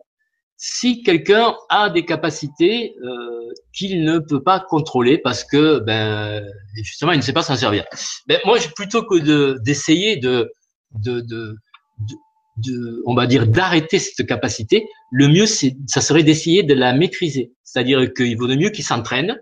si 0.56 1.02
quelqu'un 1.02 1.54
a 1.68 1.90
des 1.90 2.04
capacités 2.04 2.94
euh, 3.04 3.52
qu'il 3.74 4.04
ne 4.04 4.18
peut 4.18 4.42
pas 4.42 4.60
contrôler 4.60 5.18
parce 5.18 5.44
que 5.44 5.80
ben 5.80 6.42
justement 6.76 7.12
il 7.12 7.18
ne 7.18 7.22
sait 7.22 7.32
pas 7.32 7.42
s'en 7.42 7.56
servir. 7.56 7.84
Ben 8.26 8.40
moi 8.44 8.58
plutôt 8.74 9.02
que 9.02 9.18
de 9.18 9.58
d'essayer 9.64 10.16
de 10.16 10.50
de, 10.94 11.20
de, 11.20 11.54
de, 12.64 13.02
on 13.04 13.14
va 13.14 13.26
dire 13.26 13.46
d'arrêter 13.46 13.98
cette 13.98 14.26
capacité, 14.26 14.88
le 15.10 15.28
mieux 15.28 15.46
c'est 15.46 15.76
ça 15.86 16.00
serait 16.00 16.22
d'essayer 16.22 16.62
de 16.62 16.74
la 16.74 16.94
maîtriser. 16.94 17.52
C'est-à-dire 17.62 18.12
qu'il 18.14 18.36
vaut 18.38 18.48
mieux 18.48 18.70
qu'il 18.70 18.84
s'entraîne 18.84 19.38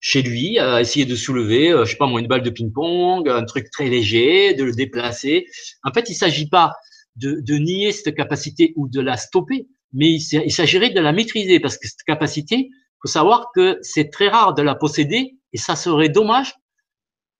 chez 0.00 0.22
lui 0.22 0.58
à 0.58 0.80
essayer 0.80 1.04
de 1.04 1.14
soulever, 1.14 1.72
euh, 1.72 1.84
je 1.84 1.92
sais 1.92 1.96
pas 1.96 2.06
moi, 2.06 2.20
une 2.20 2.26
balle 2.26 2.42
de 2.42 2.50
ping-pong, 2.50 3.28
un 3.28 3.44
truc 3.44 3.70
très 3.70 3.88
léger, 3.88 4.54
de 4.54 4.64
le 4.64 4.72
déplacer. 4.72 5.46
En 5.84 5.92
fait, 5.92 6.08
il 6.08 6.14
s'agit 6.14 6.48
pas 6.48 6.72
de, 7.16 7.58
nier 7.58 7.92
cette 7.92 8.14
capacité 8.14 8.72
ou 8.76 8.88
de 8.88 9.00
la 9.00 9.16
stopper, 9.16 9.66
mais 9.92 10.12
il, 10.12 10.52
s'agirait 10.52 10.90
de 10.90 11.00
la 11.00 11.12
maîtriser 11.12 11.60
parce 11.60 11.76
que 11.76 11.88
cette 11.88 12.02
capacité, 12.06 12.70
faut 13.02 13.08
savoir 13.08 13.50
que 13.54 13.78
c'est 13.82 14.10
très 14.10 14.28
rare 14.28 14.54
de 14.54 14.62
la 14.62 14.74
posséder 14.74 15.36
et 15.52 15.58
ça 15.58 15.74
serait 15.76 16.08
dommage 16.08 16.54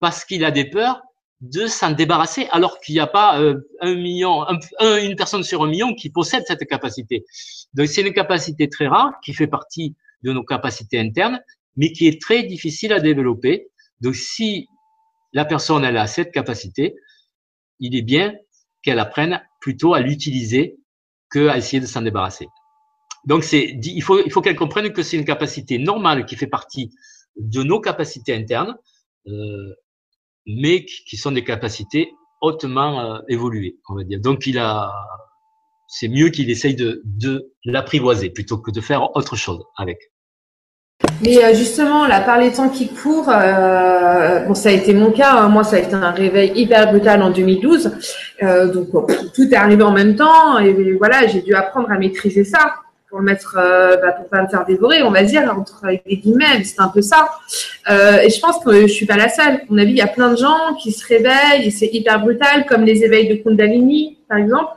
parce 0.01 0.25
qu'il 0.25 0.45
a 0.45 0.51
des 0.51 0.65
peurs 0.65 1.03
de 1.41 1.67
s'en 1.67 1.93
débarrasser 1.93 2.49
alors 2.51 2.81
qu'il 2.81 2.95
n'y 2.95 3.01
a 3.01 3.07
pas 3.07 3.41
euh, 3.41 3.61
un 3.81 3.95
million, 3.95 4.45
une 4.81 5.17
personne 5.17 5.43
sur 5.43 5.63
un 5.63 5.69
million 5.69 5.95
qui 5.95 6.11
possède 6.11 6.45
cette 6.47 6.65
capacité. 6.67 7.25
Donc 7.75 7.89
c'est 7.89 8.03
une 8.03 8.13
capacité 8.13 8.69
très 8.69 8.89
rare 8.89 9.13
qui 9.25 9.33
fait 9.33 9.47
partie 9.47 9.95
de 10.23 10.33
nos 10.33 10.45
capacités 10.45 10.99
internes, 10.99 11.41
mais 11.77 11.93
qui 11.93 12.09
est 12.09 12.21
très 12.21 12.43
difficile 12.43 12.93
à 12.93 13.01
développer. 13.01 13.69
Donc 14.01 14.17
si 14.17 14.69
la 15.33 15.45
personne 15.45 15.85
elle 15.85 15.97
a 15.97 16.07
cette 16.07 16.33
capacité, 16.33 16.95
il 17.79 17.97
est 17.97 18.03
bien 18.03 18.35
qu'elle 18.83 18.99
apprenne 18.99 19.43
plutôt 19.61 19.95
à 19.95 20.01
l'utiliser 20.01 20.77
qu'à 21.31 21.57
essayer 21.57 21.81
de 21.81 21.87
s'en 21.87 22.03
débarrasser. 22.03 22.49
Donc 23.27 23.45
c'est, 23.45 23.79
il 23.83 24.03
faut, 24.03 24.23
il 24.25 24.33
faut 24.33 24.41
qu'elle 24.41 24.57
comprenne 24.57 24.93
que 24.93 25.03
c'est 25.03 25.17
une 25.17 25.25
capacité 25.25 25.79
normale 25.79 26.25
qui 26.25 26.37
fait 26.37 26.47
partie 26.47 26.91
de 27.37 27.63
nos 27.63 27.81
capacités 27.81 28.35
internes, 28.35 28.77
euh, 29.27 29.75
mais 30.47 30.85
qui 30.85 31.17
sont 31.17 31.33
des 31.33 31.45
capacités 31.45 32.13
hautement 32.41 33.01
euh, 33.01 33.19
évoluées, 33.29 33.79
on 33.89 33.95
va 33.95 34.05
dire. 34.05 34.21
Donc 34.21 34.47
il 34.47 34.59
a, 34.59 34.91
c'est 35.87 36.09
mieux 36.09 36.31
qu'il 36.31 36.51
essaye 36.51 36.75
de, 36.75 37.03
de 37.05 37.53
l'apprivoiser 37.65 38.31
plutôt 38.31 38.59
que 38.59 38.71
de 38.71 38.81
faire 38.81 39.15
autre 39.17 39.37
chose 39.37 39.63
avec. 39.77 40.10
Mais 41.23 41.45
euh, 41.45 41.55
justement, 41.55 42.07
là, 42.07 42.21
par 42.21 42.39
les 42.39 42.53
temps 42.53 42.69
qui 42.69 42.89
courent, 42.89 43.31
euh, 43.31 44.41
bon, 44.47 44.55
ça 44.55 44.71
a 44.71 44.73
été 44.73 44.95
mon 44.95 45.11
cas. 45.11 45.33
Hein. 45.33 45.49
moi, 45.49 45.65
ça 45.65 45.77
a 45.77 45.79
été 45.81 45.95
un 45.95 46.11
réveil 46.11 46.53
hyper 46.55 46.91
brutal 46.91 47.23
en 47.23 47.31
2012. 47.31 47.93
Euh, 48.43 48.73
donc, 48.73 48.89
tout 49.35 49.43
est 49.53 49.57
arrivé 49.57 49.83
en 49.83 49.93
même 49.93 50.17
temps. 50.17 50.59
Et, 50.59 50.95
voilà, 50.95 51.27
j'ai 51.27 51.43
dû 51.43 51.55
apprendre 51.55 51.91
à 51.91 51.99
maîtriser 51.99 52.45
ça 52.45 52.75
pour 53.11 53.21
mettre, 53.21 53.59
euh, 53.59 53.97
bah, 53.97 54.13
pour 54.13 54.29
pas 54.29 54.43
me 54.43 54.49
faire 54.49 54.65
dévorer, 54.65 55.03
on 55.03 55.11
va 55.11 55.25
dire, 55.25 55.53
entre 55.59 55.85
les 55.87 56.17
guillemets. 56.17 56.65
C'est 56.65 56.81
un 56.81 56.89
peu 56.89 57.03
ça. 57.03 57.29
Euh, 57.91 58.21
et 58.21 58.31
je 58.31 58.41
pense 58.41 58.63
que 58.65 58.83
je 58.83 58.93
suis 58.93 59.07
pas 59.07 59.17
la 59.17 59.29
seule. 59.29 59.55
À 59.55 59.61
mon 59.69 59.79
avis, 59.79 59.91
il 59.91 59.99
y 59.99 60.03
a 60.03 60.07
plein 60.07 60.31
de 60.31 60.37
gens 60.37 60.75
qui 60.81 60.93
se 60.93 61.07
réveillent 61.07 61.67
et 61.67 61.71
c'est 61.71 61.91
hyper 61.93 62.21
brutal, 62.21 62.65
comme 62.67 62.85
les 62.85 63.03
éveils 63.05 63.29
de 63.29 63.43
Kundalini, 63.43 64.19
par 64.29 64.39
exemple. 64.39 64.71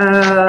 Euh, 0.00 0.48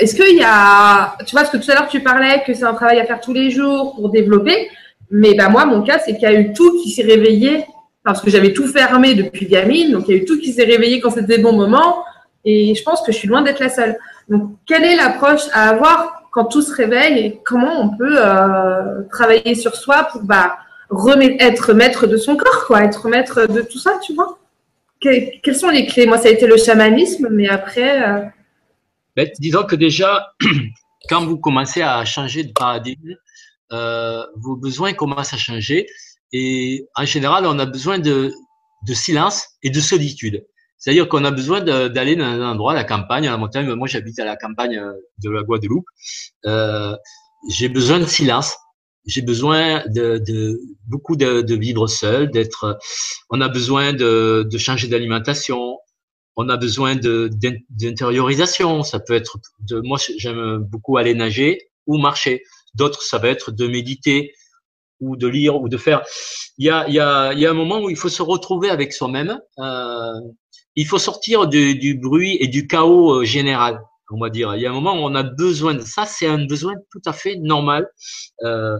Est-ce 0.00 0.14
qu'il 0.14 0.36
y 0.36 0.42
a, 0.42 1.16
tu 1.26 1.32
vois, 1.32 1.42
parce 1.42 1.50
que 1.50 1.58
tout 1.58 1.70
à 1.70 1.74
l'heure 1.74 1.88
tu 1.88 2.00
parlais 2.00 2.42
que 2.46 2.54
c'est 2.54 2.64
un 2.64 2.72
travail 2.74 2.98
à 3.00 3.04
faire 3.04 3.20
tous 3.20 3.34
les 3.34 3.50
jours 3.50 3.94
pour 3.94 4.08
développer, 4.08 4.70
mais 5.10 5.34
bah 5.34 5.48
moi 5.48 5.66
mon 5.66 5.82
cas 5.82 5.98
c'est 5.98 6.14
qu'il 6.14 6.22
y 6.22 6.26
a 6.26 6.40
eu 6.40 6.52
tout 6.52 6.80
qui 6.80 6.90
s'est 6.90 7.02
réveillé 7.02 7.66
parce 8.02 8.20
que 8.22 8.30
j'avais 8.30 8.52
tout 8.52 8.66
fermé 8.66 9.14
depuis 9.14 9.46
gamine, 9.46 9.92
donc 9.92 10.04
il 10.08 10.14
y 10.14 10.18
a 10.18 10.22
eu 10.22 10.24
tout 10.24 10.38
qui 10.38 10.52
s'est 10.54 10.64
réveillé 10.64 11.00
quand 11.00 11.10
c'était 11.10 11.36
le 11.36 11.42
bon 11.42 11.52
moment, 11.52 12.02
et 12.44 12.74
je 12.74 12.82
pense 12.82 13.02
que 13.02 13.12
je 13.12 13.18
suis 13.18 13.28
loin 13.28 13.42
d'être 13.42 13.60
la 13.60 13.68
seule. 13.68 13.98
Donc 14.30 14.52
quelle 14.66 14.84
est 14.84 14.96
l'approche 14.96 15.46
à 15.52 15.68
avoir 15.68 16.22
quand 16.30 16.46
tout 16.46 16.62
se 16.62 16.74
réveille 16.74 17.18
et 17.18 17.40
comment 17.44 17.74
on 17.82 17.88
peut 17.96 18.16
euh, 18.16 19.02
travailler 19.10 19.54
sur 19.54 19.74
soi 19.74 20.08
pour 20.10 20.22
bah, 20.22 20.58
être 21.40 21.74
maître 21.74 22.06
de 22.06 22.16
son 22.16 22.36
corps, 22.36 22.66
quoi, 22.66 22.84
être 22.84 23.08
maître 23.08 23.46
de 23.46 23.60
tout 23.60 23.78
ça, 23.78 23.92
tu 24.02 24.14
vois? 24.14 24.38
Quelles 25.00 25.56
sont 25.56 25.68
les 25.68 25.84
clés? 25.84 26.06
Moi 26.06 26.16
ça 26.16 26.28
a 26.28 26.32
été 26.32 26.46
le 26.46 26.56
chamanisme, 26.56 27.28
mais 27.30 27.48
après. 27.48 28.02
Euh, 28.02 28.20
disons 29.38 29.64
que 29.64 29.76
déjà, 29.76 30.32
quand 31.08 31.24
vous 31.24 31.38
commencez 31.38 31.82
à 31.82 32.04
changer 32.04 32.44
de 32.44 32.52
paradigme, 32.52 33.14
euh, 33.72 34.24
vos 34.36 34.56
besoins 34.56 34.92
commencent 34.92 35.34
à 35.34 35.36
changer. 35.36 35.86
Et 36.32 36.86
en 36.94 37.04
général, 37.04 37.46
on 37.46 37.58
a 37.58 37.66
besoin 37.66 37.98
de, 37.98 38.32
de 38.86 38.94
silence 38.94 39.46
et 39.62 39.70
de 39.70 39.80
solitude. 39.80 40.44
C'est-à-dire 40.78 41.08
qu'on 41.08 41.24
a 41.24 41.32
besoin 41.32 41.60
d'aller 41.60 42.14
dans 42.14 42.24
un 42.24 42.50
endroit, 42.50 42.72
la 42.72 42.84
campagne, 42.84 43.24
la 43.24 43.36
montagne. 43.36 43.72
Moi, 43.74 43.88
j'habite 43.88 44.18
à 44.20 44.24
la 44.24 44.36
campagne 44.36 44.80
de 45.22 45.30
la 45.30 45.42
Guadeloupe. 45.42 45.86
Euh, 46.46 46.94
j'ai 47.50 47.68
besoin 47.68 47.98
de 47.98 48.04
silence. 48.04 48.56
J'ai 49.04 49.22
besoin 49.22 49.82
de, 49.88 50.18
de 50.18 50.60
beaucoup 50.86 51.16
de, 51.16 51.40
de, 51.40 51.54
vivre 51.56 51.86
seul, 51.88 52.30
d'être. 52.30 52.78
On 53.30 53.40
a 53.40 53.48
besoin 53.48 53.92
de, 53.92 54.46
de 54.48 54.58
changer 54.58 54.86
d'alimentation 54.86 55.78
on 56.38 56.48
a 56.48 56.56
besoin 56.56 56.94
d'intériorisation. 56.94 58.84
Ça 58.84 59.00
peut 59.00 59.14
être 59.14 59.38
de, 59.68 59.80
moi, 59.80 59.98
j'aime 60.18 60.58
beaucoup 60.58 60.96
aller 60.96 61.12
nager 61.12 61.68
ou 61.86 61.98
marcher. 61.98 62.44
D'autres, 62.74 63.02
ça 63.02 63.18
va 63.18 63.28
être 63.28 63.50
de 63.50 63.66
méditer 63.66 64.32
ou 65.00 65.16
de 65.16 65.26
lire 65.26 65.60
ou 65.60 65.68
de 65.68 65.76
faire. 65.76 66.04
Il 66.56 66.66
y 66.66 66.70
a, 66.70 66.86
il 66.86 66.94
y 66.94 67.00
a, 67.00 67.32
il 67.32 67.40
y 67.40 67.46
a 67.46 67.50
un 67.50 67.54
moment 67.54 67.80
où 67.80 67.90
il 67.90 67.96
faut 67.96 68.08
se 68.08 68.22
retrouver 68.22 68.70
avec 68.70 68.92
soi-même. 68.92 69.40
Euh, 69.58 70.12
il 70.76 70.86
faut 70.86 70.98
sortir 70.98 71.48
du, 71.48 71.94
bruit 72.00 72.36
et 72.40 72.46
du 72.46 72.68
chaos 72.68 73.20
euh, 73.20 73.24
général, 73.24 73.82
on 74.10 74.20
va 74.20 74.30
dire. 74.30 74.54
Il 74.54 74.62
y 74.62 74.66
a 74.66 74.70
un 74.70 74.74
moment 74.74 74.92
où 74.92 75.04
on 75.04 75.16
a 75.16 75.24
besoin 75.24 75.74
de 75.74 75.80
ça. 75.80 76.06
C'est 76.06 76.28
un 76.28 76.46
besoin 76.46 76.74
tout 76.92 77.02
à 77.04 77.12
fait 77.12 77.34
normal. 77.34 77.90
Euh, 78.44 78.78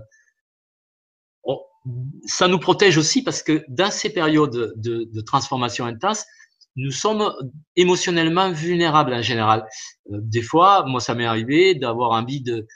ça 2.27 2.47
nous 2.47 2.61
protège 2.61 2.99
aussi 2.99 3.25
parce 3.25 3.43
que 3.43 3.65
dans 3.67 3.91
ces 3.91 4.11
périodes 4.11 4.75
de, 4.77 5.09
de 5.13 5.21
transformation 5.23 5.87
intense, 5.87 6.25
nous 6.79 6.93
sommes 6.93 7.35
émotionnellement 7.77 8.53
vulnérables 8.53 9.13
en 9.13 9.21
général. 9.21 9.67
Euh, 10.11 10.19
des 10.23 10.43
fois, 10.43 10.85
moi, 10.87 11.01
ça 11.01 11.15
m'est 11.15 11.27
arrivé 11.27 11.75
d'avoir 11.75 12.13
envie 12.13 12.41
de 12.41 12.67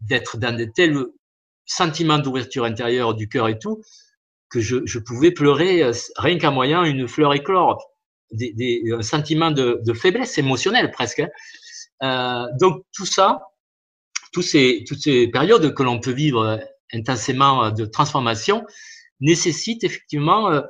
d'être 0.00 0.36
dans 0.36 0.54
de 0.56 0.64
tels 0.64 0.98
sentiments 1.64 2.18
d'ouverture 2.18 2.64
intérieure 2.64 3.14
du 3.14 3.28
cœur 3.28 3.48
et 3.48 3.58
tout, 3.58 3.80
que 4.50 4.60
je, 4.60 4.78
je 4.84 4.98
pouvais 4.98 5.30
pleurer 5.30 5.84
euh, 5.84 5.92
rien 6.16 6.38
qu'à 6.38 6.50
moyen 6.50 6.82
une 6.82 7.06
fleur 7.06 7.32
éclore, 7.34 7.80
des, 8.32 8.52
des, 8.52 8.82
un 8.92 9.02
sentiment 9.02 9.52
de, 9.52 9.80
de 9.86 9.92
faiblesse 9.92 10.36
émotionnelle 10.38 10.90
presque. 10.90 11.20
Hein. 11.20 11.28
Euh, 12.02 12.46
donc 12.60 12.82
tout 12.92 13.06
ça, 13.06 13.42
tous 14.32 14.42
ces, 14.42 14.82
toutes 14.88 15.02
ces 15.02 15.28
périodes 15.28 15.72
que 15.72 15.84
l'on 15.84 16.00
peut 16.00 16.10
vivre 16.10 16.58
intensément 16.92 17.70
de 17.70 17.84
transformation 17.86 18.64
nécessitent 19.20 19.84
effectivement 19.84 20.62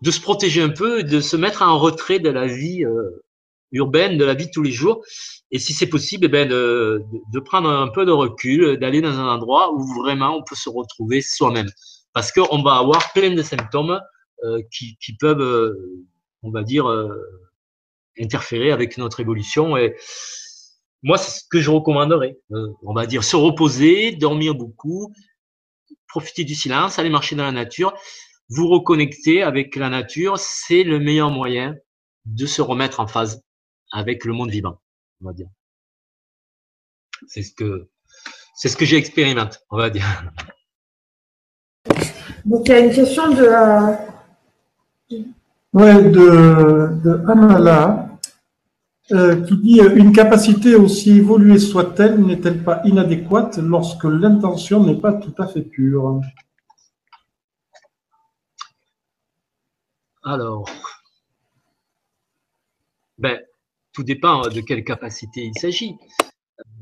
de 0.00 0.10
se 0.10 0.20
protéger 0.20 0.62
un 0.62 0.70
peu, 0.70 1.02
de 1.02 1.20
se 1.20 1.36
mettre 1.36 1.62
en 1.62 1.78
retrait 1.78 2.18
de 2.18 2.30
la 2.30 2.46
vie 2.46 2.84
euh, 2.84 3.22
urbaine, 3.72 4.16
de 4.16 4.24
la 4.24 4.34
vie 4.34 4.46
de 4.46 4.50
tous 4.50 4.62
les 4.62 4.72
jours. 4.72 5.04
Et 5.50 5.58
si 5.58 5.72
c'est 5.72 5.88
possible, 5.88 6.26
eh 6.26 6.28
ben 6.28 6.48
de, 6.48 7.40
prendre 7.44 7.68
un 7.68 7.88
peu 7.88 8.04
de 8.06 8.12
recul, 8.12 8.78
d'aller 8.78 9.00
dans 9.00 9.18
un 9.18 9.28
endroit 9.28 9.72
où 9.72 9.84
vraiment 10.02 10.36
on 10.36 10.42
peut 10.42 10.56
se 10.56 10.70
retrouver 10.70 11.20
soi-même. 11.20 11.68
Parce 12.12 12.32
qu'on 12.32 12.62
va 12.62 12.76
avoir 12.76 13.12
plein 13.12 13.34
de 13.34 13.42
symptômes 13.42 14.00
euh, 14.44 14.62
qui, 14.72 14.96
qui, 15.00 15.16
peuvent, 15.16 15.40
euh, 15.40 16.06
on 16.42 16.50
va 16.50 16.62
dire, 16.62 16.86
interférer 18.18 18.72
avec 18.72 18.96
notre 18.96 19.20
évolution. 19.20 19.76
Et 19.76 19.94
moi, 21.02 21.18
c'est 21.18 21.40
ce 21.40 21.44
que 21.48 21.60
je 21.60 21.70
recommanderais. 21.70 22.38
on 22.82 22.94
va 22.94 23.06
dire 23.06 23.22
se 23.22 23.36
reposer, 23.36 24.12
dormir 24.12 24.54
beaucoup, 24.54 25.12
profiter 26.08 26.44
du 26.44 26.54
silence, 26.54 26.98
aller 26.98 27.10
marcher 27.10 27.36
dans 27.36 27.44
la 27.44 27.52
nature 27.52 27.94
vous 28.50 28.68
reconnecter 28.68 29.42
avec 29.42 29.76
la 29.76 29.88
nature, 29.88 30.38
c'est 30.38 30.82
le 30.82 30.98
meilleur 30.98 31.30
moyen 31.30 31.76
de 32.26 32.46
se 32.46 32.60
remettre 32.60 33.00
en 33.00 33.06
phase 33.06 33.42
avec 33.92 34.24
le 34.24 34.32
monde 34.32 34.50
vivant, 34.50 34.80
on 35.22 35.26
va 35.26 35.32
dire. 35.32 35.48
C'est 37.26 37.42
ce 37.42 37.54
que 37.54 37.88
c'est 38.54 38.68
ce 38.68 38.76
que 38.76 38.84
j'ai 38.84 38.96
expérimenté, 38.96 39.58
on 39.70 39.76
va 39.76 39.88
dire. 39.90 40.04
Donc 42.44 42.62
il 42.66 42.70
y 42.70 42.74
a 42.74 42.80
une 42.80 42.92
question 42.92 43.30
de 43.30 43.42
euh, 43.42 43.96
ouais, 45.72 46.02
de, 46.10 47.00
de 47.02 47.30
Amala 47.30 48.10
euh, 49.12 49.42
qui 49.42 49.56
dit 49.58 49.80
euh, 49.80 49.96
une 49.96 50.12
capacité 50.12 50.74
aussi 50.74 51.18
évoluée 51.18 51.58
soit-elle 51.58 52.20
n'est-elle 52.20 52.62
pas 52.62 52.82
inadéquate 52.84 53.58
lorsque 53.58 54.04
l'intention 54.04 54.84
n'est 54.84 55.00
pas 55.00 55.12
tout 55.12 55.34
à 55.38 55.46
fait 55.46 55.62
pure? 55.62 56.20
Alors, 60.22 60.68
ben, 63.18 63.40
tout 63.92 64.02
dépend 64.02 64.42
de 64.48 64.60
quelle 64.60 64.84
capacité 64.84 65.42
il 65.44 65.58
s'agit. 65.58 65.96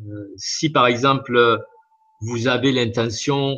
Euh, 0.09 0.33
si 0.37 0.71
par 0.71 0.87
exemple 0.87 1.61
vous 2.21 2.49
avez 2.49 2.73
l'intention 2.73 3.57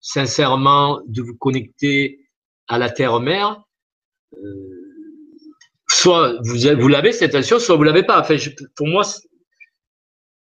sincèrement 0.00 1.00
de 1.06 1.22
vous 1.22 1.36
connecter 1.36 2.28
à 2.68 2.78
la 2.78 2.88
terre-mère, 2.88 3.62
euh, 4.34 4.90
soit 5.88 6.38
vous, 6.44 6.88
l'avez 6.88 7.12
cette 7.12 7.34
intention, 7.34 7.58
soit 7.58 7.76
vous 7.76 7.82
l'avez 7.82 8.04
pas. 8.04 8.20
Enfin, 8.20 8.36
pour 8.76 8.86
moi, 8.86 9.02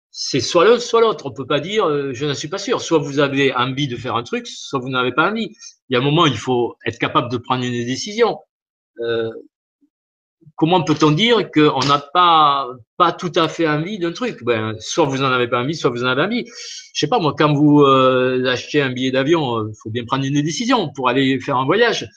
c'est 0.09 0.39
soit 0.39 0.65
l'un, 0.65 0.79
soit 0.79 1.01
l'autre. 1.01 1.27
On 1.27 1.31
peut 1.31 1.45
pas 1.45 1.59
dire 1.59 1.85
euh, 1.85 2.11
je 2.13 2.25
n'en 2.25 2.33
suis 2.33 2.47
pas 2.47 2.57
sûr. 2.57 2.81
Soit 2.81 2.97
vous 2.97 3.19
avez 3.19 3.53
envie 3.53 3.87
de 3.87 3.95
faire 3.95 4.15
un 4.15 4.23
truc, 4.23 4.47
soit 4.47 4.79
vous 4.79 4.89
n'avez 4.89 5.13
pas 5.13 5.29
envie. 5.29 5.55
Il 5.89 5.93
y 5.93 5.95
a 5.95 5.99
un 5.99 6.03
moment, 6.03 6.25
il 6.25 6.37
faut 6.37 6.75
être 6.85 6.97
capable 6.97 7.31
de 7.31 7.37
prendre 7.37 7.63
une 7.63 7.85
décision. 7.85 8.39
Euh, 9.01 9.29
comment 10.55 10.83
peut-on 10.83 11.11
dire 11.11 11.49
qu'on 11.51 11.79
n'a 11.85 11.99
pas 11.99 12.67
pas 12.97 13.11
tout 13.11 13.31
à 13.35 13.47
fait 13.47 13.67
envie 13.67 13.99
d'un 13.99 14.11
truc? 14.11 14.43
Ben, 14.43 14.75
Soit 14.79 15.05
vous 15.05 15.21
en 15.21 15.31
avez 15.31 15.47
pas 15.47 15.61
envie, 15.61 15.75
soit 15.75 15.89
vous 15.89 16.03
en 16.03 16.07
avez 16.07 16.23
envie. 16.23 16.45
Je 16.93 16.99
sais 16.99 17.07
pas 17.07 17.19
moi, 17.19 17.33
quand 17.37 17.53
vous 17.53 17.81
euh, 17.81 18.45
achetez 18.47 18.81
un 18.81 18.91
billet 18.91 19.11
d'avion, 19.11 19.67
il 19.67 19.75
faut 19.81 19.89
bien 19.89 20.05
prendre 20.05 20.25
une 20.25 20.41
décision 20.41 20.91
pour 20.93 21.09
aller 21.09 21.39
faire 21.39 21.57
un 21.57 21.65
voyage. 21.65 22.09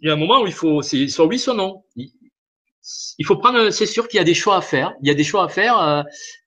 Il 0.00 0.08
y 0.08 0.10
a 0.10 0.14
un 0.14 0.16
moment 0.16 0.42
où 0.42 0.46
il 0.46 0.52
faut, 0.52 0.82
c'est 0.82 1.08
soit 1.08 1.26
oui, 1.26 1.38
soit 1.38 1.54
non. 1.54 1.84
Il 1.96 3.26
faut 3.26 3.36
prendre, 3.36 3.70
c'est 3.70 3.86
sûr 3.86 4.08
qu'il 4.08 4.18
y 4.18 4.20
a 4.20 4.24
des 4.24 4.34
choix 4.34 4.56
à 4.56 4.60
faire. 4.62 4.94
Il 5.02 5.08
y 5.08 5.10
a 5.10 5.14
des 5.14 5.24
choix 5.24 5.44
à 5.44 5.48
faire 5.48 6.04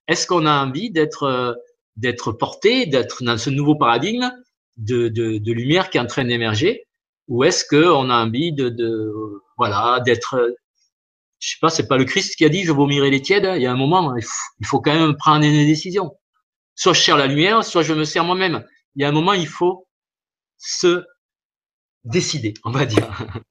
est-ce 0.08 0.26
qu'on 0.26 0.46
a 0.46 0.64
envie 0.64 0.90
d'être 0.90 1.24
euh, 1.24 1.54
d'être 1.96 2.32
porté, 2.32 2.86
d'être 2.86 3.22
dans 3.22 3.38
ce 3.38 3.50
nouveau 3.50 3.76
paradigme 3.76 4.30
de, 4.76 5.08
de, 5.08 5.38
de, 5.38 5.52
lumière 5.52 5.90
qui 5.90 5.98
est 5.98 6.00
en 6.00 6.06
train 6.06 6.24
d'émerger, 6.24 6.83
ou 7.28 7.44
est-ce 7.44 7.64
qu'on 7.64 8.10
a 8.10 8.24
envie 8.24 8.52
de, 8.52 8.68
de 8.68 9.12
voilà, 9.56 10.00
d'être, 10.04 10.56
je 11.38 11.50
sais 11.50 11.56
pas, 11.60 11.70
c'est 11.70 11.86
pas 11.86 11.96
le 11.96 12.04
Christ 12.04 12.36
qui 12.36 12.44
a 12.44 12.48
dit 12.48 12.64
je 12.64 12.72
vomirai 12.72 13.10
les 13.10 13.22
tièdes. 13.22 13.48
Il 13.56 13.62
y 13.62 13.66
a 13.66 13.72
un 13.72 13.76
moment, 13.76 14.14
il 14.16 14.66
faut, 14.66 14.80
quand 14.80 14.94
même 14.94 15.16
prendre 15.16 15.44
une 15.44 15.66
décision. 15.66 16.12
Soit 16.74 16.92
je 16.92 17.00
cherche 17.00 17.18
la 17.18 17.26
lumière, 17.26 17.64
soit 17.64 17.82
je 17.82 17.94
me 17.94 18.04
sers 18.04 18.24
moi-même. 18.24 18.64
Il 18.96 19.02
y 19.02 19.04
a 19.04 19.08
un 19.08 19.12
moment, 19.12 19.32
il 19.32 19.46
faut 19.46 19.86
se 20.58 21.04
décider, 22.04 22.52
on 22.64 22.70
va 22.70 22.84
dire. 22.84 23.08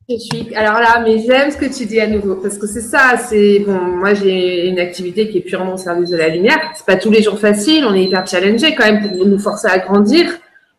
Je 0.10 0.18
suis, 0.18 0.56
alors 0.56 0.80
là, 0.80 1.02
mais 1.04 1.20
j'aime 1.20 1.50
ce 1.50 1.58
que 1.58 1.66
tu 1.66 1.86
dis 1.86 2.00
à 2.00 2.08
nouveau, 2.08 2.36
parce 2.36 2.58
que 2.58 2.68
c'est 2.68 2.82
ça, 2.82 3.18
c'est, 3.18 3.60
bon, 3.60 3.80
moi 3.80 4.14
j'ai 4.14 4.68
une 4.68 4.80
activité 4.80 5.30
qui 5.30 5.40
est 5.40 5.42
purement 5.42 5.74
au 5.74 5.78
service 5.78 6.10
de 6.10 6.18
la 6.18 6.30
lumière. 6.30 6.60
C'est 6.76 6.86
pas 6.86 6.98
tous 6.98 7.10
les 7.10 7.24
jours 7.24 7.40
facile, 7.40 7.86
on 7.86 7.96
est 7.96 8.04
hyper 8.04 8.28
challengé 8.28 8.76
quand 8.76 8.86
même 8.86 9.10
pour 9.10 9.26
nous 9.26 9.40
forcer 9.40 9.68
à 9.68 9.80
grandir, 9.80 10.30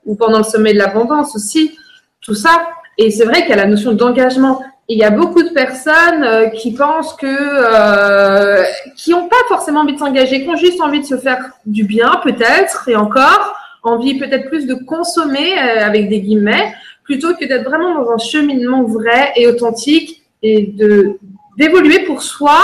ou 0.04 0.14
pendant 0.14 0.38
le 0.38 0.44
sommet 0.44 0.72
de 0.72 0.78
l'abondance 0.78 1.34
aussi, 1.34 1.76
tout 2.20 2.34
ça. 2.34 2.64
Et 2.98 3.10
c'est 3.10 3.24
vrai 3.24 3.40
qu'il 3.42 3.50
y 3.50 3.52
a 3.52 3.56
la 3.56 3.66
notion 3.66 3.92
d'engagement. 3.92 4.62
Il 4.88 4.98
y 4.98 5.04
a 5.04 5.10
beaucoup 5.10 5.42
de 5.42 5.48
personnes 5.48 6.22
euh, 6.22 6.48
qui 6.48 6.74
pensent 6.74 7.14
que, 7.14 7.26
euh, 7.26 8.62
qui 8.96 9.10
n'ont 9.10 9.28
pas 9.28 9.36
forcément 9.48 9.80
envie 9.80 9.94
de 9.94 9.98
s'engager, 9.98 10.42
qui 10.42 10.48
ont 10.48 10.56
juste 10.56 10.80
envie 10.80 11.00
de 11.00 11.06
se 11.06 11.16
faire 11.16 11.52
du 11.64 11.84
bien, 11.84 12.20
peut-être, 12.22 12.88
et 12.88 12.96
encore, 12.96 13.56
envie 13.82 14.18
peut-être 14.18 14.48
plus 14.48 14.66
de 14.66 14.74
consommer, 14.74 15.58
euh, 15.58 15.84
avec 15.84 16.08
des 16.08 16.20
guillemets, 16.20 16.74
plutôt 17.02 17.34
que 17.34 17.44
d'être 17.46 17.64
vraiment 17.64 17.94
dans 17.94 18.10
un 18.10 18.18
cheminement 18.18 18.82
vrai 18.82 19.32
et 19.36 19.46
authentique 19.46 20.22
et 20.42 20.66
de 20.66 21.18
d'évoluer 21.56 22.00
pour 22.00 22.22
soi. 22.22 22.58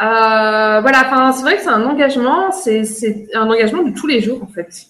Euh, 0.00 0.80
voilà, 0.80 1.04
enfin, 1.06 1.32
c'est 1.32 1.42
vrai 1.42 1.56
que 1.56 1.62
c'est 1.62 1.68
un 1.68 1.84
engagement, 1.84 2.50
c'est 2.52 3.28
un 3.34 3.48
engagement 3.48 3.82
de 3.82 3.94
tous 3.94 4.06
les 4.06 4.20
jours 4.20 4.42
en 4.42 4.46
fait. 4.46 4.86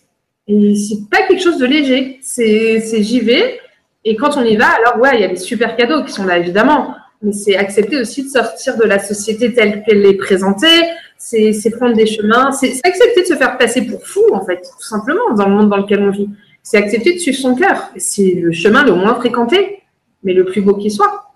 Et 0.48 0.74
c'est 0.76 1.09
pas 1.10 1.26
quelque 1.26 1.43
chose 1.43 1.59
de 1.59 1.66
léger, 1.66 2.18
c'est 2.22 3.02
j'y 3.02 3.20
vais. 3.20 3.60
Et 4.07 4.16
quand 4.16 4.39
on 4.39 4.45
y 4.45 4.57
va, 4.57 4.69
alors 4.69 4.99
ouais, 4.99 5.11
il 5.15 5.20
y 5.20 5.24
a 5.24 5.28
des 5.28 5.37
super 5.37 5.77
cadeaux 5.77 6.03
qui 6.05 6.12
sont 6.12 6.24
là 6.24 6.39
évidemment, 6.39 6.95
mais 7.20 7.33
c'est 7.33 7.57
accepter 7.57 8.01
aussi 8.01 8.24
de 8.24 8.28
sortir 8.31 8.78
de 8.78 8.85
la 8.85 8.99
société 8.99 9.53
telle 9.53 9.83
qu'elle 9.83 10.07
est 10.07 10.15
présentée, 10.15 10.83
c'est 11.19 11.70
prendre 11.77 11.95
des 11.95 12.07
chemins, 12.07 12.53
c'est 12.53 12.81
accepter 12.85 13.23
de 13.23 13.27
se 13.27 13.35
faire 13.35 13.59
passer 13.59 13.83
pour 13.83 14.07
fou 14.07 14.23
en 14.33 14.47
fait, 14.47 14.62
tout 14.62 14.87
simplement 14.87 15.35
dans 15.35 15.47
le 15.49 15.55
monde 15.55 15.69
dans 15.69 15.78
lequel 15.78 16.01
on 16.01 16.11
vit 16.11 16.31
c'est 16.66 16.78
accepter 16.78 17.15
de 17.15 17.19
suivre 17.20 17.39
son 17.39 17.55
cœur. 17.55 17.91
C'est 17.97 18.33
le 18.35 18.51
chemin 18.51 18.85
le 18.85 18.93
moins 18.93 19.15
fréquenté, 19.15 19.85
mais 20.24 20.33
le 20.33 20.45
plus 20.45 20.62
beau 20.62 20.74
qui 20.74 20.91
soit. 20.91 21.31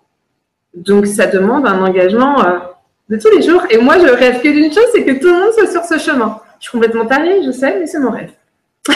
Donc 0.74 1.06
ça 1.06 1.26
demande 1.28 1.68
un 1.68 1.80
engagement 1.84 2.44
euh, 2.44 2.58
de 3.10 3.16
tous 3.16 3.30
les 3.36 3.40
jours. 3.40 3.62
Et 3.70 3.78
moi, 3.78 3.96
je 4.00 4.12
rêve 4.12 4.42
que 4.42 4.48
d'une 4.48 4.72
chose, 4.72 4.86
c'est 4.92 5.04
que 5.04 5.20
tout 5.20 5.28
le 5.28 5.34
monde 5.34 5.52
soit 5.52 5.70
sur 5.70 5.84
ce 5.84 5.98
chemin. 5.98 6.40
Je 6.58 6.64
suis 6.64 6.72
complètement 6.72 7.06
tarée, 7.06 7.44
je 7.44 7.52
sais, 7.52 7.78
mais 7.78 7.86
c'est 7.86 8.00
mon 8.00 8.10
rêve. 8.10 8.32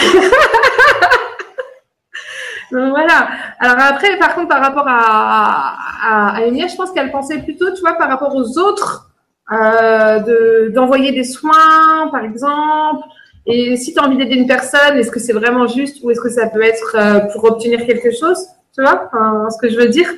Donc 2.74 2.90
voilà. 2.90 3.28
Alors 3.60 3.76
après, 3.78 4.18
par 4.18 4.34
contre, 4.34 4.48
par 4.48 4.60
rapport 4.60 4.86
à, 4.88 5.76
à, 6.02 6.36
à 6.36 6.40
je 6.40 6.76
pense 6.76 6.90
qu'elle 6.90 7.12
pensait 7.12 7.38
plutôt, 7.38 7.72
tu 7.72 7.80
vois, 7.80 7.94
par 7.94 8.08
rapport 8.08 8.34
aux 8.34 8.58
autres, 8.58 9.10
euh, 9.52 10.70
d'envoyer 10.70 11.12
des 11.12 11.22
soins, 11.22 12.08
par 12.10 12.24
exemple, 12.24 13.04
et 13.46 13.76
si 13.76 13.94
tu 13.94 14.00
as 14.00 14.04
envie 14.04 14.16
d'aider 14.16 14.34
une 14.34 14.48
personne, 14.48 14.96
est-ce 14.96 15.10
que 15.12 15.20
c'est 15.20 15.34
vraiment 15.34 15.68
juste 15.68 16.02
ou 16.02 16.10
est-ce 16.10 16.20
que 16.20 16.30
ça 16.30 16.48
peut 16.48 16.62
être 16.62 16.96
euh, 16.96 17.20
pour 17.32 17.44
obtenir 17.44 17.86
quelque 17.86 18.10
chose? 18.10 18.38
Tu 18.74 18.82
vois 18.82 19.08
ce 19.50 19.58
que 19.58 19.68
je 19.68 19.76
veux 19.76 19.88
dire. 19.88 20.08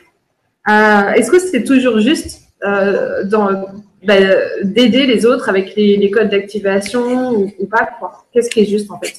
Euh, 0.69 1.11
Est-ce 1.11 1.31
que 1.31 1.39
c'est 1.39 1.62
toujours 1.65 1.99
juste 2.01 2.41
euh, 2.65 3.24
bah, 4.07 4.16
d'aider 4.62 5.07
les 5.07 5.27
autres 5.27 5.49
avec 5.49 5.74
les, 5.77 6.11
codes 6.11 6.31
d'activation 6.31 7.33
ou, 7.33 7.66
pas 7.66 7.89
Qu'est-ce 8.33 8.51
qui 8.51 8.61
est 8.61 8.66
juste 8.66 8.91
en 8.91 8.99
fait? 8.99 9.15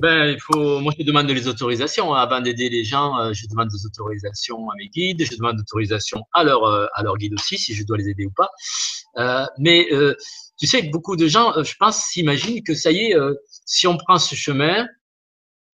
Ben, 0.00 0.30
il 0.30 0.40
faut, 0.40 0.80
moi, 0.80 0.92
je 0.98 1.04
demande 1.04 1.28
les 1.28 1.46
autorisations. 1.46 2.12
Hein. 2.12 2.20
Avant 2.20 2.40
d'aider 2.40 2.68
les 2.68 2.82
gens, 2.82 3.32
je 3.32 3.46
demande 3.46 3.68
des 3.68 3.86
autorisations 3.86 4.68
à 4.70 4.74
mes 4.76 4.88
guides, 4.88 5.24
je 5.24 5.36
demande 5.36 5.56
des 5.56 5.62
autorisations 5.62 6.22
à 6.32 6.42
leur, 6.42 6.64
à 6.66 7.02
leur 7.02 7.16
guide 7.16 7.34
aussi, 7.34 7.58
si 7.58 7.74
je 7.74 7.84
dois 7.84 7.96
les 7.96 8.08
aider 8.08 8.26
ou 8.26 8.32
pas. 8.36 9.48
mais 9.58 9.86
tu 10.58 10.66
sais, 10.66 10.82
beaucoup 10.82 11.16
de 11.16 11.26
gens, 11.28 11.56
euh, 11.56 11.62
je 11.62 11.74
pense, 11.78 12.04
s'imaginent 12.04 12.62
que 12.62 12.74
ça 12.74 12.90
y 12.90 13.06
est, 13.06 13.16
euh, 13.16 13.34
si 13.64 13.86
on 13.86 13.96
prend 13.96 14.18
ce 14.18 14.34
chemin, 14.34 14.88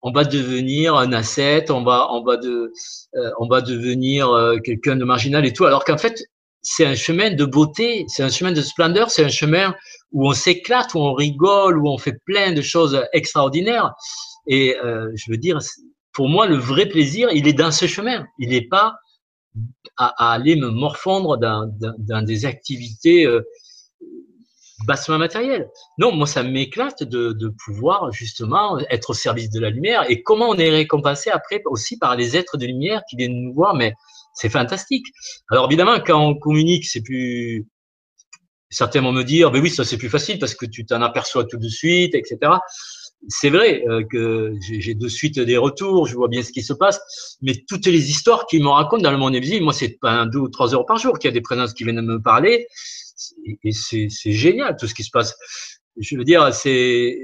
on 0.02 0.12
va 0.12 0.24
devenir 0.24 0.94
un 0.96 1.12
asset, 1.14 1.70
on 1.70 1.82
va, 1.82 2.12
on 2.12 2.22
va 2.22 2.36
de, 2.36 2.70
euh, 3.14 3.30
on 3.38 3.48
va 3.48 3.62
devenir 3.62 4.28
quelqu'un 4.62 4.96
de 4.96 5.04
marginal 5.04 5.46
et 5.46 5.52
tout. 5.54 5.64
Alors 5.64 5.84
qu'en 5.86 5.96
fait, 5.96 6.22
c'est 6.64 6.86
un 6.86 6.94
chemin 6.94 7.30
de 7.30 7.44
beauté, 7.44 8.04
c'est 8.08 8.22
un 8.22 8.30
chemin 8.30 8.50
de 8.50 8.62
splendeur, 8.62 9.10
c'est 9.10 9.24
un 9.24 9.28
chemin 9.28 9.74
où 10.12 10.26
on 10.26 10.32
s'éclate, 10.32 10.94
où 10.94 10.98
on 10.98 11.12
rigole, 11.12 11.78
où 11.78 11.88
on 11.88 11.98
fait 11.98 12.16
plein 12.24 12.52
de 12.52 12.62
choses 12.62 13.00
extraordinaires. 13.12 13.92
Et 14.46 14.76
je 14.82 15.30
veux 15.30 15.36
dire, 15.36 15.58
pour 16.12 16.28
moi, 16.28 16.46
le 16.46 16.56
vrai 16.56 16.86
plaisir, 16.86 17.28
il 17.32 17.46
est 17.46 17.52
dans 17.52 17.70
ce 17.70 17.86
chemin. 17.86 18.24
Il 18.38 18.48
n'est 18.48 18.66
pas 18.66 18.94
à, 19.98 20.32
aller 20.32 20.56
me 20.56 20.70
morfondre 20.70 21.36
dans, 21.38 22.24
des 22.24 22.46
activités 22.46 23.26
bassement 24.86 25.18
matériel. 25.18 25.68
Non, 25.98 26.12
moi, 26.12 26.26
ça 26.26 26.42
m'éclate 26.42 27.02
de, 27.02 27.32
de, 27.32 27.52
pouvoir 27.64 28.12
justement 28.12 28.78
être 28.90 29.10
au 29.10 29.14
service 29.14 29.50
de 29.50 29.60
la 29.60 29.70
lumière 29.70 30.04
et 30.08 30.22
comment 30.22 30.48
on 30.48 30.56
est 30.56 30.70
récompensé 30.70 31.30
après 31.30 31.62
aussi 31.66 31.98
par 31.98 32.16
les 32.16 32.36
êtres 32.36 32.56
de 32.56 32.66
lumière 32.66 33.02
qui 33.08 33.16
viennent 33.16 33.40
nous 33.40 33.54
voir, 33.54 33.74
mais 33.74 33.94
c'est 34.34 34.50
fantastique. 34.50 35.06
Alors 35.50 35.66
évidemment, 35.66 35.98
quand 36.04 36.20
on 36.20 36.34
communique, 36.34 36.84
c'est 36.84 37.02
plus... 37.02 37.66
Certains 38.70 39.00
vont 39.00 39.12
me 39.12 39.22
dire, 39.22 39.52
ben 39.52 39.62
oui, 39.62 39.70
ça 39.70 39.84
c'est 39.84 39.96
plus 39.96 40.08
facile 40.08 40.38
parce 40.40 40.54
que 40.54 40.66
tu 40.66 40.84
t'en 40.84 41.00
aperçois 41.00 41.44
tout 41.44 41.58
de 41.58 41.68
suite, 41.68 42.14
etc. 42.14 42.54
C'est 43.28 43.48
vrai 43.48 43.84
euh, 43.88 44.02
que 44.10 44.54
j'ai 44.60 44.94
de 44.94 45.08
suite 45.08 45.38
des 45.38 45.56
retours, 45.56 46.06
je 46.06 46.16
vois 46.16 46.28
bien 46.28 46.42
ce 46.42 46.50
qui 46.50 46.62
se 46.62 46.72
passe, 46.72 47.00
mais 47.40 47.54
toutes 47.68 47.86
les 47.86 48.10
histoires 48.10 48.46
qu'ils 48.46 48.62
me 48.62 48.68
racontent 48.68 49.02
dans 49.02 49.12
le 49.12 49.16
monde 49.16 49.34
invisible, 49.34 49.64
moi 49.64 49.72
c'est 49.72 49.96
pas 50.00 50.10
un, 50.10 50.26
deux 50.26 50.40
ou 50.40 50.48
trois 50.48 50.74
heures 50.74 50.84
par 50.84 50.98
jour 50.98 51.18
qu'il 51.18 51.28
y 51.28 51.32
a 51.32 51.32
des 51.32 51.40
présences 51.40 51.72
qui 51.72 51.84
viennent 51.84 52.02
me 52.02 52.20
parler, 52.20 52.66
et 53.62 53.72
c'est 53.72 54.32
génial 54.32 54.76
tout 54.78 54.88
ce 54.88 54.94
qui 54.94 55.04
se 55.04 55.10
passe. 55.10 55.34
Je 55.96 56.16
veux 56.16 56.24
dire, 56.24 56.52
c'est 56.52 57.16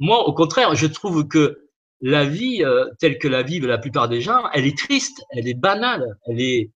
moi 0.00 0.26
au 0.26 0.32
contraire, 0.32 0.74
je 0.74 0.86
trouve 0.86 1.28
que 1.28 1.65
la 2.00 2.24
vie 2.24 2.64
euh, 2.64 2.86
telle 2.98 3.18
que 3.18 3.28
la 3.28 3.42
vivent 3.42 3.66
la 3.66 3.78
plupart 3.78 4.08
des 4.08 4.20
gens, 4.20 4.48
elle 4.52 4.66
est 4.66 4.76
triste, 4.76 5.24
elle 5.30 5.48
est 5.48 5.54
banale, 5.54 6.04
elle 6.26 6.40
est, 6.40 6.70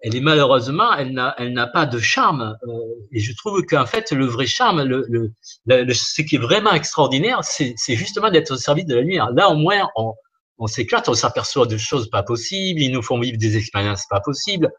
elle 0.00 0.16
est 0.16 0.20
malheureusement, 0.20 0.92
elle 0.94 1.12
n'a, 1.12 1.34
elle 1.38 1.52
n'a 1.52 1.66
pas 1.66 1.86
de 1.86 1.98
charme. 1.98 2.56
Euh, 2.66 2.70
et 3.12 3.20
je 3.20 3.34
trouve 3.36 3.62
qu'en 3.62 3.86
fait, 3.86 4.12
le 4.12 4.26
vrai 4.26 4.46
charme, 4.46 4.82
le, 4.82 5.06
le, 5.08 5.94
ce 5.94 6.22
qui 6.22 6.36
est 6.36 6.40
vraiment 6.40 6.72
extraordinaire, 6.72 7.40
c'est, 7.42 7.74
c'est 7.76 7.96
justement 7.96 8.30
d'être 8.30 8.52
au 8.52 8.56
service 8.56 8.86
de 8.86 8.94
la 8.94 9.00
lumière. 9.02 9.30
Là, 9.32 9.50
au 9.50 9.56
moins, 9.56 9.88
on, 9.96 10.14
on 10.58 10.66
s'éclate, 10.66 11.08
on 11.08 11.14
s'aperçoit 11.14 11.66
de 11.66 11.76
choses 11.76 12.08
pas 12.10 12.22
possibles, 12.22 12.80
ils 12.80 12.92
nous 12.92 13.02
font 13.02 13.20
vivre 13.20 13.38
des 13.38 13.56
expériences 13.56 14.06
pas 14.08 14.20
possibles 14.20 14.70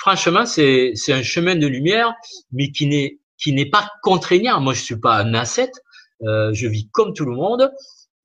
franchement, 0.00 0.46
c'est 0.46 0.94
un 1.08 1.22
chemin 1.22 1.56
de 1.56 1.66
lumière, 1.66 2.14
mais 2.52 2.70
qui 2.70 2.86
n'est 2.86 3.18
qui 3.38 3.52
n'est 3.52 3.70
pas 3.70 3.88
contraignant. 4.02 4.60
Moi, 4.60 4.74
je 4.74 4.82
suis 4.82 4.96
pas 4.98 5.16
un 5.16 5.34
ascète, 5.34 5.72
euh, 6.22 6.52
je 6.52 6.66
vis 6.66 6.88
comme 6.90 7.14
tout 7.14 7.24
le 7.24 7.34
monde. 7.34 7.70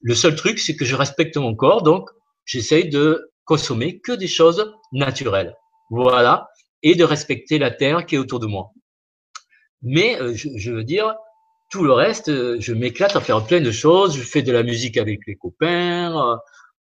Le 0.06 0.16
seul 0.16 0.36
truc, 0.36 0.60
c'est 0.60 0.76
que 0.76 0.86
je 0.86 0.96
respecte 0.96 1.36
mon 1.38 1.56
corps, 1.56 1.82
donc 1.82 2.10
j'essaye 2.46 2.90
de 2.90 3.32
consommer 3.44 4.00
que 4.00 4.12
des 4.12 4.28
choses 4.28 4.74
naturelles. 4.92 5.56
Voilà, 5.90 6.50
et 6.82 6.96
de 6.96 7.04
respecter 7.04 7.58
la 7.58 7.72
terre 7.72 8.06
qui 8.06 8.16
est 8.16 8.18
autour 8.18 8.40
de 8.40 8.48
moi. 8.48 8.72
Mais 9.82 10.20
euh, 10.22 10.34
je, 10.34 10.50
je, 10.56 10.72
veux 10.72 10.84
dire, 10.84 11.16
tout 11.70 11.84
le 11.84 11.92
reste, 11.92 12.30
euh, 12.30 12.58
je 12.60 12.74
m'éclate 12.74 13.16
à 13.16 13.22
faire 13.22 13.46
plein 13.46 13.62
de 13.62 13.72
choses. 13.72 14.16
Je 14.16 14.24
fais 14.24 14.42
de 14.42 14.52
la 14.52 14.64
musique 14.64 14.98
avec 14.98 15.20
les 15.28 15.36
copains 15.36 16.40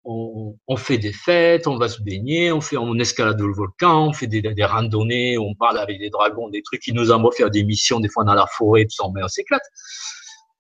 on, 0.07 0.77
fait 0.77 0.99
des 0.99 1.13
fêtes, 1.13 1.67
on 1.67 1.79
va 1.79 1.89
se 1.89 2.01
baigner, 2.01 2.53
on 2.53 2.61
fait, 2.61 2.77
on 2.77 2.95
escalade 2.99 3.41
le 3.41 3.53
volcan, 3.53 4.09
on 4.09 4.13
fait 4.13 4.29
des, 4.29 4.41
des, 4.41 4.65
randonnées, 4.65 5.37
on 5.37 5.55
parle 5.55 5.79
avec 5.79 5.99
des 5.99 6.11
dragons, 6.11 6.49
des 6.49 6.63
trucs 6.63 6.81
qui 6.81 6.93
nous 6.93 7.11
envoient 7.11 7.33
faire 7.33 7.51
des 7.51 7.65
missions, 7.65 7.99
des 7.99 8.09
fois 8.09 8.25
dans 8.25 8.35
la 8.35 8.47
forêt, 8.47 8.85
tout 8.85 8.95
ça, 8.95 9.05
mais 9.13 9.23
on 9.25 9.29
s'éclate. 9.29 9.65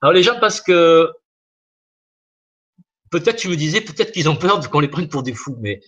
Alors 0.02 0.12
les 0.12 0.22
gens, 0.22 0.38
parce 0.40 0.60
que 0.60 1.10
peut-être 3.10 3.36
tu 3.36 3.48
me 3.48 3.56
disais, 3.56 3.80
peut-être 3.80 4.12
qu'ils 4.12 4.28
ont 4.28 4.36
peur 4.36 4.68
qu'on 4.70 4.80
les 4.80 4.88
prenne 4.88 5.08
pour 5.08 5.22
des 5.22 5.34
fous, 5.34 5.56
mais 5.60 5.80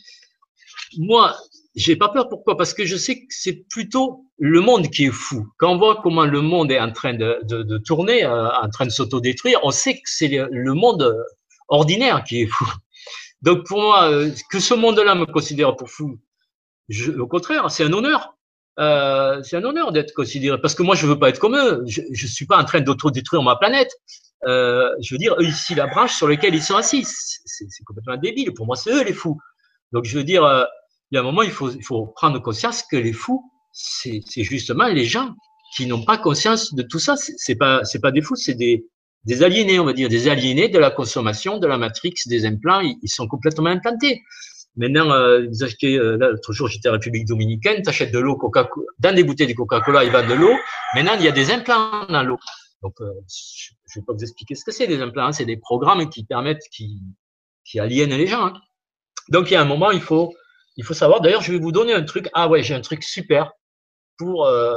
moi, 0.97 1.37
j'ai 1.75 1.97
pas 1.97 2.09
peur. 2.09 2.29
Pourquoi? 2.29 2.57
Parce 2.57 2.75
que 2.75 2.85
je 2.85 2.97
sais 2.97 3.21
que 3.21 3.27
c'est 3.29 3.65
plutôt 3.71 4.25
le 4.39 4.61
monde 4.61 4.89
qui 4.89 5.07
est 5.07 5.11
fou. 5.11 5.47
Quand 5.59 5.73
on 5.73 5.79
voit 5.79 6.01
comment 6.03 6.25
le 6.25 6.41
monde 6.41 6.73
est 6.73 6.81
en 6.81 6.93
train 6.93 7.15
de, 7.15 7.79
tourner, 7.79 8.25
euh, 8.25 8.49
en 8.51 8.69
train 8.69 8.87
de 8.87 8.91
s'autodétruire, 8.91 9.61
on 9.63 9.71
sait 9.71 9.95
que 9.95 10.07
c'est 10.07 10.29
le 10.29 10.75
monde 10.75 11.15
ordinaire 11.69 12.25
qui 12.25 12.43
est 12.43 12.47
fou. 12.47 12.67
Donc 13.43 13.67
pour 13.67 13.81
moi, 13.81 14.11
euh, 14.11 14.31
que 14.51 14.59
ce 14.59 14.75
monde-là 14.75 15.15
me 15.15 15.27
considère 15.27 15.77
pour 15.77 15.89
fou, 15.89 16.19
au 17.19 17.27
contraire, 17.27 17.71
c'est 17.71 17.85
un 17.85 17.93
honneur. 17.93 18.35
Euh, 18.81 19.43
c'est 19.43 19.57
un 19.57 19.65
honneur 19.65 19.91
d'être 19.91 20.15
considéré 20.15 20.61
parce 20.61 20.75
que 20.75 20.85
moi 20.85 20.95
je 20.95 21.05
veux 21.07 21.19
pas 21.19 21.29
être 21.29 21.41
comme 21.41 21.57
eux. 21.57 21.83
Je, 21.87 22.01
je 22.13 22.27
suis 22.27 22.47
pas 22.47 22.59
en 22.59 22.65
train 22.65 22.81
d'autodétruire 22.81 23.43
ma 23.43 23.57
planète. 23.57 23.91
Euh, 24.47 24.91
je 25.03 25.15
veux 25.15 25.19
dire, 25.19 25.35
eux 25.39 25.45
ici 25.45 25.75
la 25.75 25.87
branche 25.87 26.15
sur 26.15 26.29
laquelle 26.29 26.55
ils 26.55 26.63
sont 26.63 26.77
assis, 26.77 27.05
c'est 27.05 27.85
complètement 27.85 28.17
débile. 28.17 28.53
Pour 28.55 28.67
moi, 28.67 28.77
c'est 28.77 28.91
eux 28.91 29.05
les 29.05 29.13
fous. 29.13 29.39
Donc 29.93 30.05
je 30.05 30.17
veux 30.17 30.25
dire, 30.25 30.45
euh, 30.45 30.65
il 31.11 31.17
y 31.17 31.19
a 31.19 31.21
un 31.21 31.25
moment, 31.25 31.43
il 31.43 31.51
faut, 31.51 31.71
il 31.71 31.85
faut 31.85 32.07
prendre 32.07 32.39
conscience 32.41 32.83
que 32.83 32.97
les 32.97 33.13
fous, 33.13 33.51
c'est 33.73 34.23
justement 34.37 34.87
les 34.87 35.05
gens 35.05 35.35
qui 35.75 35.87
n'ont 35.87 36.05
pas 36.05 36.19
conscience 36.19 36.75
de 36.75 36.83
tout 36.83 36.99
ça. 36.99 37.15
C'est 37.17 37.57
pas, 37.57 37.85
c'est 37.85 38.01
pas 38.01 38.11
des 38.11 38.23
fous, 38.23 38.37
c'est 38.37 38.55
des, 38.55 38.87
des 39.25 39.43
aliénés, 39.43 39.79
on 39.79 39.85
va 39.85 39.93
dire, 39.93 40.09
des 40.09 40.29
aliénés 40.29 40.69
de 40.69 40.79
la 40.79 40.91
consommation, 40.91 41.59
de 41.59 41.67
la 41.67 41.79
matrix, 41.79 42.15
des 42.27 42.47
implants, 42.47 42.81
ils, 42.81 43.09
sont 43.09 43.27
complètement 43.27 43.69
implantés. 43.69 44.23
Maintenant, 44.77 45.11
euh, 45.11 45.47
euh, 45.85 46.17
l'autre 46.19 46.53
jour, 46.53 46.69
j'étais 46.69 46.89
en 46.89 46.93
République 46.93 47.27
dominicaine, 47.27 47.83
tu 47.83 47.89
achètes 47.89 48.13
de 48.13 48.19
l'eau 48.19 48.37
Coca 48.37 48.69
dans 48.99 49.15
des 49.15 49.25
bouteilles 49.25 49.49
de 49.49 49.55
Coca-Cola, 49.55 50.05
ils 50.05 50.13
vendent 50.13 50.29
de 50.29 50.35
l'eau. 50.35 50.55
Maintenant, 50.95 51.15
il 51.19 51.25
y 51.25 51.29
a 51.29 51.33
des 51.33 51.51
implants 51.51 52.07
dans 52.07 52.23
l'eau. 52.23 52.39
Donc, 52.83 52.95
euh, 53.01 53.11
ne 53.99 54.03
vais 54.03 54.07
pas 54.07 54.13
vous 54.13 54.23
expliquer 54.23 54.55
ce 54.55 54.65
que 54.65 54.73
c'est 54.73 54.87
des 54.87 55.01
implants. 55.01 55.27
Hein. 55.27 55.33
C'est 55.33 55.45
des 55.45 55.57
programmes 55.57 56.09
qui 56.09 56.25
permettent, 56.25 56.63
qui, 56.71 57.01
qui 57.65 57.81
aliènent 57.81 58.17
les 58.17 58.27
gens. 58.27 58.47
Hein. 58.47 58.55
Donc, 59.29 59.51
il 59.51 59.55
y 59.55 59.57
a 59.57 59.61
un 59.61 59.67
moment, 59.67 59.91
il 59.91 60.01
faut, 60.01 60.35
il 60.77 60.85
faut 60.85 60.95
savoir. 60.95 61.21
D'ailleurs, 61.21 61.43
je 61.43 61.53
vais 61.53 61.59
vous 61.59 61.73
donner 61.73 61.93
un 61.93 62.05
truc. 62.05 62.29
Ah 62.33 62.49
ouais, 62.49 62.63
j'ai 62.63 62.75
un 62.75 62.81
truc 62.81 63.03
super 63.03 63.53
pour, 64.17 64.47
euh, 64.47 64.75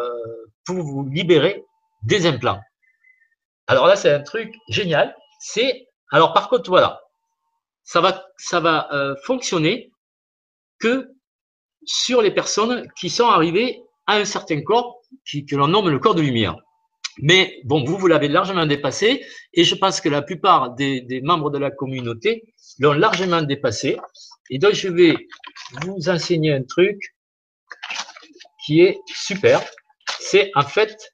pour 0.66 0.78
vous 0.78 1.08
libérer 1.10 1.64
des 2.04 2.26
implants. 2.26 2.60
Alors 3.68 3.88
là, 3.88 3.96
c'est 3.96 4.12
un 4.12 4.22
truc 4.22 4.54
génial. 4.70 5.16
C'est, 5.40 5.88
alors 6.12 6.34
par 6.34 6.50
contre, 6.50 6.70
voilà, 6.70 7.02
ça 7.84 8.02
va, 8.02 8.26
ça 8.38 8.60
va 8.60 8.94
euh, 8.94 9.16
fonctionner 9.24 9.92
que 10.80 11.10
sur 11.86 12.22
les 12.22 12.32
personnes 12.32 12.88
qui 13.00 13.10
sont 13.10 13.28
arrivées 13.28 13.82
à 14.08 14.16
un 14.16 14.26
certain 14.26 14.62
corps 14.62 15.02
qui, 15.26 15.46
que 15.46 15.56
l'on 15.56 15.68
nomme 15.68 15.90
le 15.90 16.00
corps 16.00 16.16
de 16.16 16.22
lumière. 16.22 16.56
Mais 17.22 17.62
bon, 17.66 17.84
vous, 17.84 17.98
vous 17.98 18.08
l'avez 18.08 18.28
largement 18.28 18.66
dépassé 18.66 19.24
et 19.54 19.64
je 19.64 19.76
pense 19.76 20.02
que 20.02 20.10
la 20.10 20.24
plupart 20.24 20.72
des, 20.72 21.22
membres 21.24 21.52
de 21.52 21.60
la 21.60 21.70
communauté 21.70 22.54
l'ont 22.80 22.94
largement 22.94 23.44
dépassé. 23.44 23.98
Et 24.50 24.58
donc, 24.58 24.74
je 24.74 24.90
vais 24.90 25.16
vous 25.84 26.10
enseigner 26.10 26.52
un 26.52 26.64
truc 26.64 27.16
qui 28.66 28.82
est 28.82 29.00
super. 29.06 29.62
C'est 30.20 30.52
en 30.56 30.64
fait 30.64 31.14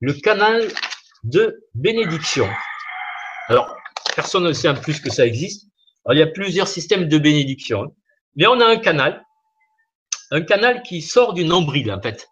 le 0.00 0.12
canal 0.14 0.68
de 1.22 1.64
bénédiction. 1.74 2.48
Alors, 3.48 3.76
personne 4.16 4.44
ne 4.44 4.52
sait 4.52 4.68
en 4.68 4.74
plus 4.74 5.00
que 5.00 5.10
ça 5.10 5.24
existe. 5.24 5.68
Alors, 6.04 6.16
il 6.16 6.18
y 6.18 6.22
a 6.22 6.32
plusieurs 6.32 6.68
systèmes 6.68 7.08
de 7.08 7.18
bénédiction. 7.18 7.94
Mais 8.36 8.46
on 8.48 8.60
a 8.60 8.66
un 8.66 8.76
canal, 8.76 9.24
un 10.32 10.42
canal 10.42 10.82
qui 10.82 11.02
sort 11.02 11.34
du 11.34 11.44
nombril, 11.44 11.92
en 11.92 12.00
fait. 12.00 12.28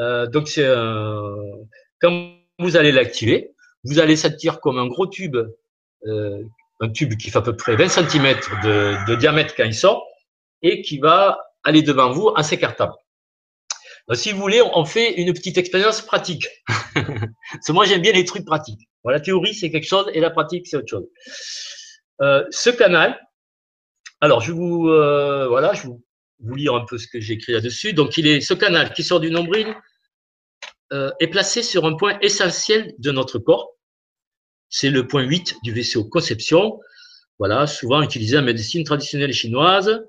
Euh, 0.00 0.26
donc, 0.26 0.48
c'est 0.48 0.66
quand 2.02 2.32
vous 2.58 2.76
allez 2.76 2.92
l'activer, 2.92 3.54
vous 3.84 4.00
allez 4.00 4.16
sentir 4.16 4.60
comme 4.60 4.78
un 4.78 4.86
gros 4.86 5.06
tube, 5.06 5.36
euh, 6.06 6.42
un 6.80 6.88
tube 6.88 7.16
qui 7.16 7.30
fait 7.30 7.38
à 7.38 7.42
peu 7.42 7.56
près 7.56 7.76
20 7.76 7.88
cm 7.88 8.36
de, 8.64 9.14
diamètre 9.16 9.54
quand 9.56 9.64
il 9.64 9.74
sort, 9.74 10.04
et 10.62 10.82
qui 10.82 10.98
va 10.98 11.38
aller 11.64 11.82
devant 11.82 12.10
vous 12.12 12.26
en 12.28 12.42
s'écartant. 12.42 12.92
Si 14.14 14.32
vous 14.32 14.40
voulez, 14.40 14.60
on 14.74 14.84
fait 14.84 15.14
une 15.14 15.32
petite 15.32 15.56
expérience 15.58 16.02
pratique. 16.02 16.48
Parce 16.94 17.66
que 17.66 17.72
moi, 17.72 17.86
j'aime 17.86 18.02
bien 18.02 18.12
les 18.12 18.24
trucs 18.24 18.44
pratiques. 18.44 18.88
la 19.04 19.20
théorie, 19.20 19.54
c'est 19.54 19.70
quelque 19.70 19.86
chose 19.86 20.10
et 20.12 20.20
la 20.20 20.30
pratique, 20.30 20.66
c'est 20.66 20.76
autre 20.76 20.88
chose. 20.88 21.06
Euh, 22.20 22.44
ce 22.50 22.68
canal, 22.70 23.18
alors 24.20 24.40
je 24.40 24.52
vous, 24.52 24.88
euh, 24.88 25.46
voilà, 25.48 25.72
je 25.72 25.86
vous, 25.86 26.04
vous 26.40 26.54
lire 26.56 26.74
un 26.74 26.84
peu 26.84 26.98
ce 26.98 27.06
que 27.06 27.20
j'ai 27.20 27.34
écrit 27.34 27.52
là-dessus. 27.52 27.92
Donc, 27.92 28.18
il 28.18 28.26
est 28.26 28.40
ce 28.40 28.54
canal 28.54 28.92
qui 28.92 29.04
sort 29.04 29.20
du 29.20 29.30
nombril 29.30 29.74
est 31.20 31.28
placé 31.28 31.62
sur 31.62 31.86
un 31.86 31.94
point 31.94 32.18
essentiel 32.20 32.94
de 32.98 33.10
notre 33.10 33.38
corps. 33.38 33.70
C'est 34.68 34.90
le 34.90 35.06
point 35.06 35.22
8 35.22 35.56
du 35.62 35.72
vaisseau 35.72 36.04
conception. 36.04 36.78
Voilà, 37.38 37.66
souvent 37.66 38.02
utilisé 38.02 38.38
en 38.38 38.42
médecine 38.42 38.84
traditionnelle 38.84 39.32
chinoise 39.32 40.04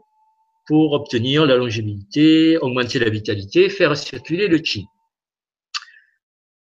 pour 0.68 0.94
obtenir 0.94 1.46
la 1.46 1.56
longévité, 1.56 2.58
augmenter 2.58 3.00
la 3.00 3.10
vitalité, 3.10 3.70
faire 3.70 3.96
circuler 3.98 4.48
le 4.48 4.64
chi, 4.64 4.86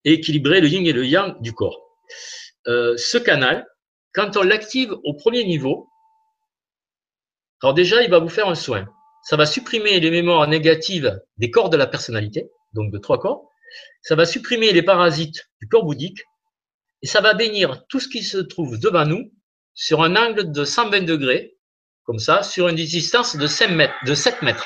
équilibrer 0.04 0.62
le 0.62 0.68
yin 0.68 0.86
et 0.86 0.94
le 0.94 1.06
yang 1.06 1.42
du 1.42 1.54
corps. 1.54 1.80
Euh, 2.68 2.96
ce 2.98 3.18
canal, 3.18 3.66
quand 4.14 4.38
on 4.38 4.44
l'active 4.44 4.94
au 5.04 5.14
premier 5.14 5.44
niveau, 5.46 5.90
alors 7.64 7.74
déjà, 7.74 8.04
il 8.04 8.10
va 8.10 8.20
vous 8.20 8.30
faire 8.30 8.48
un 8.48 8.56
soin. 8.56 8.88
Ça 9.24 9.36
va 9.36 9.46
supprimer 9.46 10.00
les 10.00 10.12
mémoires 10.12 10.48
négatives 10.48 11.20
des 11.38 11.50
corps 11.50 11.70
de 11.70 11.78
la 11.78 11.88
personnalité, 11.88 12.50
donc 12.74 12.92
de 12.92 12.98
trois 13.00 13.20
corps. 13.20 13.50
Ça 14.02 14.16
va 14.16 14.26
supprimer 14.26 14.72
les 14.72 14.84
parasites 14.84 15.50
du 15.62 15.68
corps 15.68 15.84
bouddhique 15.84 16.24
et 17.02 17.08
ça 17.08 17.22
va 17.22 17.34
bénir 17.34 17.86
tout 17.88 18.00
ce 18.00 18.08
qui 18.08 18.24
se 18.24 18.38
trouve 18.38 18.80
devant 18.80 19.06
nous 19.06 19.32
sur 19.74 20.02
un 20.02 20.16
angle 20.16 20.52
de 20.52 20.66
120 20.66 21.02
degrés 21.02 21.58
comme 22.08 22.20
ça, 22.20 22.42
sur 22.42 22.70
une 22.70 22.76
distance 22.76 23.36
de 23.36 23.46
7 23.48 23.72
mètres. 23.72 23.94
De 24.06 24.16
7 24.16 24.42
mètres. 24.42 24.66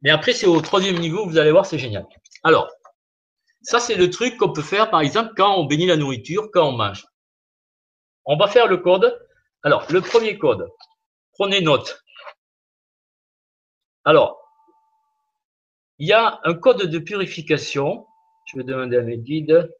Mais 0.00 0.08
après, 0.08 0.32
c'est 0.32 0.46
au 0.46 0.60
troisième 0.62 0.98
niveau, 0.98 1.28
vous 1.28 1.36
allez 1.36 1.52
voir, 1.52 1.66
c'est 1.66 1.78
génial. 1.78 2.06
Alors, 2.42 2.68
ça, 3.60 3.78
c'est 3.78 3.94
le 3.94 4.08
truc 4.08 4.38
qu'on 4.38 4.52
peut 4.52 4.62
faire, 4.62 4.90
par 4.90 5.02
exemple, 5.02 5.34
quand 5.36 5.54
on 5.54 5.66
bénit 5.66 5.86
la 5.86 5.98
nourriture, 5.98 6.50
quand 6.50 6.66
on 6.66 6.72
mange. 6.72 7.04
On 8.24 8.38
va 8.38 8.48
faire 8.48 8.68
le 8.68 8.78
code. 8.78 9.16
Alors, 9.62 9.86
le 9.92 10.00
premier 10.00 10.38
code, 10.38 10.66
prenez 11.34 11.60
note. 11.60 12.02
Alors, 14.04 14.41
il 15.98 16.08
y 16.08 16.12
a 16.12 16.40
un 16.44 16.54
code 16.54 16.86
de 16.86 16.98
purification. 16.98 18.06
Je 18.46 18.58
vais 18.58 18.64
demander 18.64 18.96
à 18.96 19.02
mes 19.02 19.18
guides. 19.18 19.70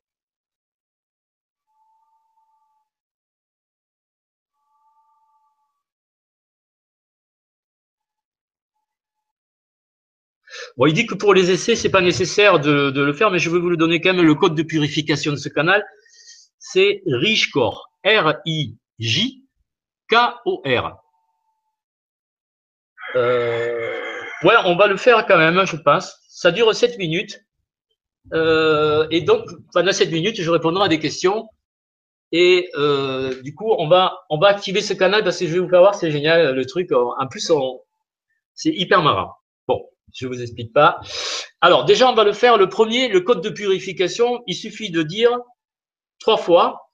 Bon, 10.76 10.86
il 10.86 10.94
dit 10.94 11.06
que 11.06 11.14
pour 11.14 11.34
les 11.34 11.50
essais, 11.50 11.76
c'est 11.76 11.90
pas 11.90 12.00
nécessaire 12.00 12.60
de, 12.60 12.90
le 12.94 13.12
faire, 13.12 13.30
mais 13.30 13.38
je 13.38 13.50
vais 13.50 13.58
vous 13.58 13.68
le 13.68 13.76
donner 13.76 14.00
quand 14.00 14.14
même. 14.14 14.24
Le 14.24 14.34
code 14.34 14.54
de 14.54 14.62
purification 14.62 15.32
de 15.32 15.36
ce 15.36 15.48
canal, 15.48 15.84
c'est 16.58 17.02
RIJKOR. 17.06 17.90
R-I-J-K-O-R. 18.04 18.72
Euh, 23.14 24.01
ouais, 24.44 24.54
on 24.64 24.76
va 24.76 24.86
le 24.86 24.96
faire 24.96 25.26
quand 25.26 25.38
même, 25.38 25.64
je 25.64 25.76
pense. 25.76 26.18
Ça 26.28 26.50
dure 26.50 26.74
7 26.74 26.98
minutes. 26.98 27.40
Euh, 28.32 29.06
et 29.10 29.20
donc, 29.20 29.44
pendant 29.72 29.92
7 29.92 30.10
minutes, 30.10 30.40
je 30.40 30.50
répondrai 30.50 30.84
à 30.84 30.88
des 30.88 30.98
questions. 30.98 31.48
Et 32.30 32.70
euh, 32.76 33.42
du 33.42 33.54
coup, 33.54 33.74
on 33.78 33.88
va, 33.88 34.24
on 34.30 34.38
va 34.38 34.48
activer 34.48 34.80
ce 34.80 34.94
canal 34.94 35.22
parce 35.22 35.38
que 35.38 35.46
je 35.46 35.52
vais 35.52 35.58
vous 35.58 35.68
faire 35.68 35.80
voir, 35.80 35.94
c'est 35.94 36.10
génial 36.10 36.54
le 36.54 36.66
truc. 36.66 36.90
En 36.92 37.26
plus, 37.28 37.52
c'est 38.54 38.70
hyper 38.70 39.02
marrant. 39.02 39.34
Je 40.14 40.26
vous 40.26 40.42
explique 40.42 40.72
pas. 40.72 41.00
Alors, 41.60 41.84
déjà, 41.84 42.08
on 42.10 42.14
va 42.14 42.24
le 42.24 42.32
faire. 42.32 42.58
Le 42.58 42.68
premier, 42.68 43.08
le 43.08 43.20
code 43.20 43.42
de 43.42 43.50
purification, 43.50 44.42
il 44.46 44.54
suffit 44.54 44.90
de 44.90 45.02
dire 45.02 45.38
trois 46.18 46.36
fois 46.36 46.90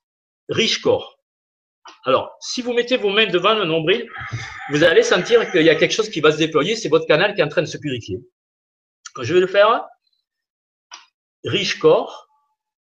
riche 0.47 0.81
corps. 0.81 1.18
Alors, 2.05 2.35
si 2.39 2.61
vous 2.61 2.73
mettez 2.73 2.97
vos 2.97 3.09
mains 3.09 3.27
devant 3.27 3.53
le 3.53 3.65
nombril, 3.65 4.09
vous 4.71 4.83
allez 4.83 5.03
sentir 5.03 5.51
qu'il 5.51 5.63
y 5.63 5.69
a 5.69 5.75
quelque 5.75 5.93
chose 5.93 6.09
qui 6.09 6.21
va 6.21 6.31
se 6.31 6.37
déployer. 6.37 6.75
C'est 6.75 6.89
votre 6.89 7.07
canal 7.07 7.33
qui 7.33 7.41
est 7.41 7.43
en 7.43 7.49
train 7.49 7.61
de 7.61 7.67
se 7.67 7.77
purifier. 7.77 8.19
Je 9.21 9.33
vais 9.33 9.39
le 9.39 9.47
faire, 9.47 9.85
riche 11.43 11.79
corps, 11.79 12.27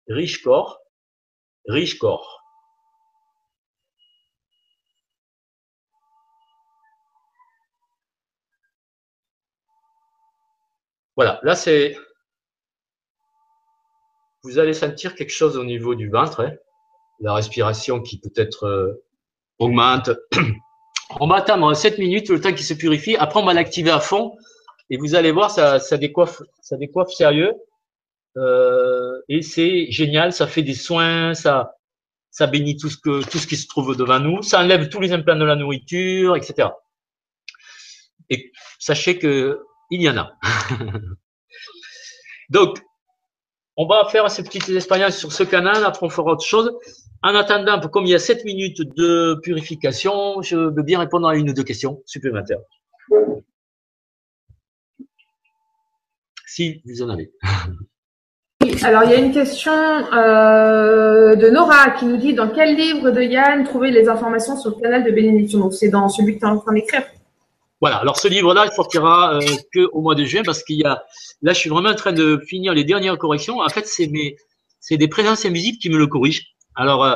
riche 0.08 0.42
corps, 0.42 0.80
riche 1.68 1.98
corps. 1.98 2.42
Voilà, 11.16 11.40
là 11.44 11.56
c'est. 11.56 11.96
Vous 14.44 14.60
allez 14.60 14.74
sentir 14.74 15.16
quelque 15.16 15.32
chose 15.32 15.58
au 15.58 15.64
niveau 15.64 15.96
du 15.96 16.10
ventre, 16.10 16.42
hein. 16.42 16.54
La 17.20 17.34
respiration 17.34 18.02
qui 18.02 18.20
peut-être 18.20 18.66
euh, 18.66 19.04
augmente. 19.60 20.10
On 21.20 21.28
va 21.28 21.38
attendre 21.38 21.74
7 21.74 21.98
minutes 22.00 22.30
le 22.30 22.42
temps 22.42 22.52
qu'il 22.52 22.66
se 22.66 22.74
purifie. 22.74 23.16
Après, 23.16 23.40
on 23.40 23.46
va 23.46 23.54
l'activer 23.54 23.92
à 23.92 24.00
fond 24.00 24.36
et 24.90 24.98
vous 24.98 25.14
allez 25.16 25.32
voir, 25.32 25.52
ça, 25.52 25.80
décoiffe, 25.98 26.42
ça 26.62 26.78
décoiffe 26.78 27.12
sérieux. 27.12 27.54
Euh, 28.38 29.22
et 29.30 29.42
c'est 29.42 29.90
génial, 29.92 30.34
ça 30.34 30.48
fait 30.48 30.64
des 30.64 30.74
soins, 30.74 31.34
ça, 31.34 31.74
bénit 32.52 32.76
tout 32.78 32.90
ce 32.90 32.98
que 32.98 33.24
tout 33.30 33.38
ce 33.38 33.48
qui 33.48 33.56
se 33.56 33.68
trouve 33.68 33.96
devant 33.96 34.20
nous, 34.20 34.42
ça 34.42 34.60
enlève 34.60 34.90
tous 34.90 35.00
les 35.00 35.14
implants 35.14 35.38
de 35.38 35.46
la 35.46 35.56
nourriture, 35.56 36.36
etc. 36.36 36.70
Et 38.30 38.52
sachez 38.80 39.18
que 39.18 39.62
il 39.90 40.02
y 40.02 40.10
en 40.10 40.18
a. 40.18 40.34
Donc, 42.50 42.80
on 43.78 43.88
va 43.88 44.06
faire 44.10 44.30
ces 44.30 44.44
petites 44.44 44.70
expériences 44.70 45.18
sur 45.18 45.32
ce 45.32 45.44
canal, 45.44 45.86
après 45.86 46.06
on 46.06 46.10
fera 46.10 46.32
autre 46.34 46.46
chose. 46.46 46.72
En 47.26 47.34
attendant, 47.34 47.80
comme 47.80 48.06
il 48.06 48.12
y 48.12 48.14
a 48.14 48.20
7 48.20 48.46
minutes 48.46 48.84
de 48.96 49.34
purification, 49.42 50.44
je 50.44 50.56
veux 50.58 50.84
bien 50.84 51.00
répondre 51.00 51.28
à 51.28 51.36
une 51.36 51.50
ou 51.50 51.54
deux 51.54 51.64
questions 51.64 52.04
supplémentaires. 52.06 52.60
Si 56.46 56.84
vous 56.86 57.02
en 57.02 57.10
avez. 57.10 57.32
alors 58.84 59.06
il 59.06 59.10
y 59.10 59.14
a 59.16 59.18
une 59.18 59.32
question 59.32 59.72
euh, 59.72 61.36
de 61.36 61.50
Nora 61.50 61.90
qui 61.98 62.06
nous 62.06 62.18
dit 62.18 62.36
dans 62.36 62.50
quel 62.50 62.76
livre 62.76 63.10
de 63.10 63.24
Yann 63.24 63.64
trouver 63.64 63.90
les 63.90 64.08
informations 64.08 64.56
sur 64.56 64.76
le 64.76 64.82
canal 64.84 65.04
de 65.04 65.10
bénédiction 65.10 65.58
Donc 65.58 65.74
c'est 65.74 65.90
dans 65.90 66.08
celui 66.10 66.36
que 66.36 66.42
tu 66.42 66.46
es 66.46 66.50
en 66.50 66.60
train 66.60 66.74
d'écrire. 66.74 67.06
Voilà. 67.82 67.98
Alors 67.98 68.20
ce 68.20 68.28
livre-là, 68.28 68.68
il 68.68 68.72
sortira 68.72 69.34
euh, 69.34 69.40
que 69.74 69.90
au 69.94 70.02
mois 70.02 70.14
de 70.14 70.26
juin 70.26 70.44
parce 70.46 70.62
qu'il 70.62 70.78
y 70.78 70.84
a. 70.84 71.04
Là, 71.42 71.54
je 71.54 71.60
suis 71.60 71.72
vraiment 71.72 71.90
en 71.90 71.96
train 71.96 72.14
de 72.14 72.40
finir 72.48 72.76
les 72.76 72.84
dernières 72.84 73.18
corrections. 73.18 73.62
En 73.62 73.70
fait, 73.70 73.88
c'est 73.88 74.06
mes, 74.10 74.36
c'est 74.80 74.98
des 74.98 75.08
présences 75.08 75.44
invisibles 75.44 75.80
qui 75.80 75.90
me 75.90 75.98
le 75.98 76.06
corrigent. 76.06 76.55
Alors, 76.76 77.04
euh, 77.04 77.16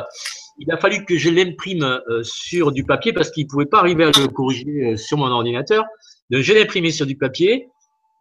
il 0.58 0.70
a 0.70 0.76
fallu 0.76 1.04
que 1.04 1.16
je 1.16 1.30
l'imprime 1.30 1.84
euh, 1.84 2.22
sur 2.22 2.72
du 2.72 2.84
papier 2.84 3.12
parce 3.12 3.30
qu'il 3.30 3.44
ne 3.44 3.48
pouvait 3.48 3.66
pas 3.66 3.78
arriver 3.78 4.04
à 4.04 4.08
le 4.08 4.28
corriger 4.28 4.92
euh, 4.92 4.96
sur 4.96 5.18
mon 5.18 5.26
ordinateur. 5.26 5.84
Donc, 6.30 6.42
je 6.42 6.52
l'ai 6.52 6.62
imprimé 6.62 6.90
sur 6.90 7.06
du 7.06 7.16
papier, 7.16 7.68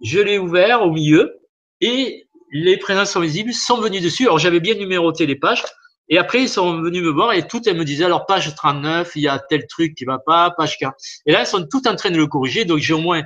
je 0.01 0.19
l'ai 0.19 0.37
ouvert 0.37 0.83
au 0.83 0.91
milieu 0.91 1.39
et 1.81 2.27
les 2.51 2.77
présences 2.77 3.11
sont 3.11 3.19
visibles 3.19 3.53
sont 3.53 3.79
venus 3.79 4.01
dessus. 4.01 4.23
Alors, 4.23 4.39
j'avais 4.39 4.59
bien 4.59 4.75
numéroté 4.75 5.25
les 5.25 5.35
pages. 5.35 5.63
Et 6.11 6.17
après, 6.17 6.41
ils 6.41 6.49
sont 6.49 6.81
venus 6.81 7.03
me 7.03 7.09
voir 7.09 7.33
et 7.33 7.47
tout, 7.47 7.61
elles 7.67 7.77
me 7.77 7.85
disaient, 7.85 8.05
alors, 8.05 8.25
page 8.25 8.55
39, 8.55 9.11
il 9.15 9.21
y 9.21 9.27
a 9.27 9.37
tel 9.37 9.67
truc 9.67 9.93
qui 9.95 10.05
va 10.05 10.17
pas, 10.17 10.49
page 10.51 10.77
4. 10.79 10.93
Et 11.27 11.31
là, 11.31 11.41
elles 11.41 11.47
sont 11.47 11.67
toutes 11.69 11.85
en 11.85 11.95
train 11.95 12.09
de 12.09 12.17
le 12.17 12.25
corriger. 12.25 12.65
Donc, 12.65 12.79
j'ai 12.79 12.95
au 12.95 12.99
moins 12.99 13.21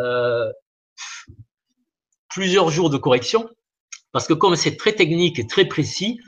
euh, 0.00 0.52
plusieurs 2.28 2.68
jours 2.68 2.90
de 2.90 2.98
correction. 2.98 3.48
Parce 4.12 4.26
que 4.26 4.34
comme 4.34 4.56
c'est 4.56 4.76
très 4.76 4.92
technique 4.92 5.38
et 5.38 5.46
très 5.46 5.64
précis, 5.64 6.18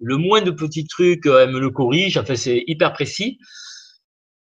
le 0.00 0.16
moins 0.16 0.42
de 0.42 0.50
petits 0.50 0.86
trucs, 0.86 1.26
euh, 1.26 1.42
elle 1.42 1.50
me 1.50 1.60
le 1.60 1.70
corrige. 1.70 2.16
Enfin, 2.16 2.36
c'est 2.36 2.64
hyper 2.66 2.92
précis. 2.92 3.38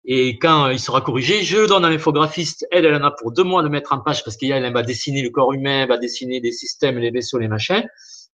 Et 0.10 0.40
quand 0.40 0.70
il 0.70 0.80
sera 0.80 1.02
corrigé, 1.02 1.44
je 1.44 1.58
le 1.58 1.68
donne 1.68 1.84
à 1.84 1.90
l'infographiste. 1.90 2.66
Elle, 2.72 2.86
elle 2.86 2.96
en 2.96 3.06
a 3.06 3.12
pour 3.12 3.34
deux 3.34 3.44
mois 3.44 3.62
de 3.62 3.68
mettre 3.68 3.92
en 3.92 4.00
page 4.00 4.24
parce 4.24 4.38
qu'elle 4.38 4.64
elle 4.64 4.74
va 4.74 4.84
dessiner 4.84 5.22
le 5.22 5.30
corps 5.30 5.52
humain, 5.52 5.82
elle 5.84 5.90
va 5.90 5.98
dessiner 5.98 6.40
des 6.40 6.54
systèmes, 6.54 6.98
les 6.98 7.12
vaisseaux, 7.12 7.40
les 7.40 7.50
machins. 7.50 7.84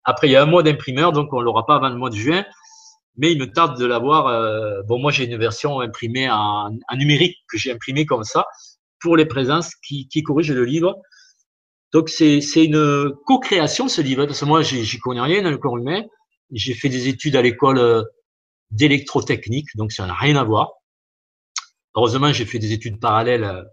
Après, 0.03 0.27
il 0.27 0.31
y 0.31 0.35
a 0.35 0.43
un 0.43 0.45
mois 0.45 0.61
d'imprimeur, 0.61 1.13
donc 1.13 1.33
on 1.33 1.41
l'aura 1.41 1.65
pas 1.65 1.75
avant 1.75 1.89
le 1.89 1.95
mois 1.95 2.11
de 2.11 2.15
juin. 2.15 2.45
Mais 3.17 3.31
il 3.31 3.39
me 3.39 3.51
tarde 3.51 3.79
de 3.79 3.85
l'avoir. 3.85 4.27
Euh, 4.27 4.83
bon, 4.87 4.99
moi, 4.99 5.11
j'ai 5.11 5.25
une 5.25 5.37
version 5.37 5.79
imprimée 5.79 6.29
en, 6.29 6.71
numérique 6.95 7.37
que 7.49 7.57
j'ai 7.57 7.71
imprimée 7.71 8.05
comme 8.05 8.23
ça 8.23 8.45
pour 8.99 9.17
les 9.17 9.25
présences 9.25 9.73
qui, 9.87 10.07
qui 10.07 10.21
corrigent 10.23 10.53
le 10.53 10.65
livre. 10.65 10.95
Donc, 11.91 12.09
c'est 12.09 12.39
une 12.55 13.11
co-création, 13.25 13.87
ce 13.87 14.01
livre, 14.01 14.25
parce 14.25 14.39
que 14.39 14.45
moi, 14.45 14.61
j'y 14.61 14.99
connais 14.99 15.21
rien 15.21 15.41
dans 15.41 15.51
le 15.51 15.57
corps 15.57 15.77
humain. 15.77 16.03
J'ai 16.53 16.73
fait 16.73 16.89
des 16.89 17.07
études 17.07 17.35
à 17.35 17.41
l'école 17.41 17.79
euh, 17.79 18.03
d'électrotechnique, 18.71 19.75
donc 19.75 19.91
ça 19.91 20.05
n'a 20.05 20.13
rien 20.13 20.35
à 20.35 20.43
voir. 20.43 20.73
Heureusement, 21.95 22.31
j'ai 22.31 22.45
fait 22.45 22.59
des 22.59 22.71
études 22.71 22.99
parallèles, 22.99 23.43
euh, 23.43 23.63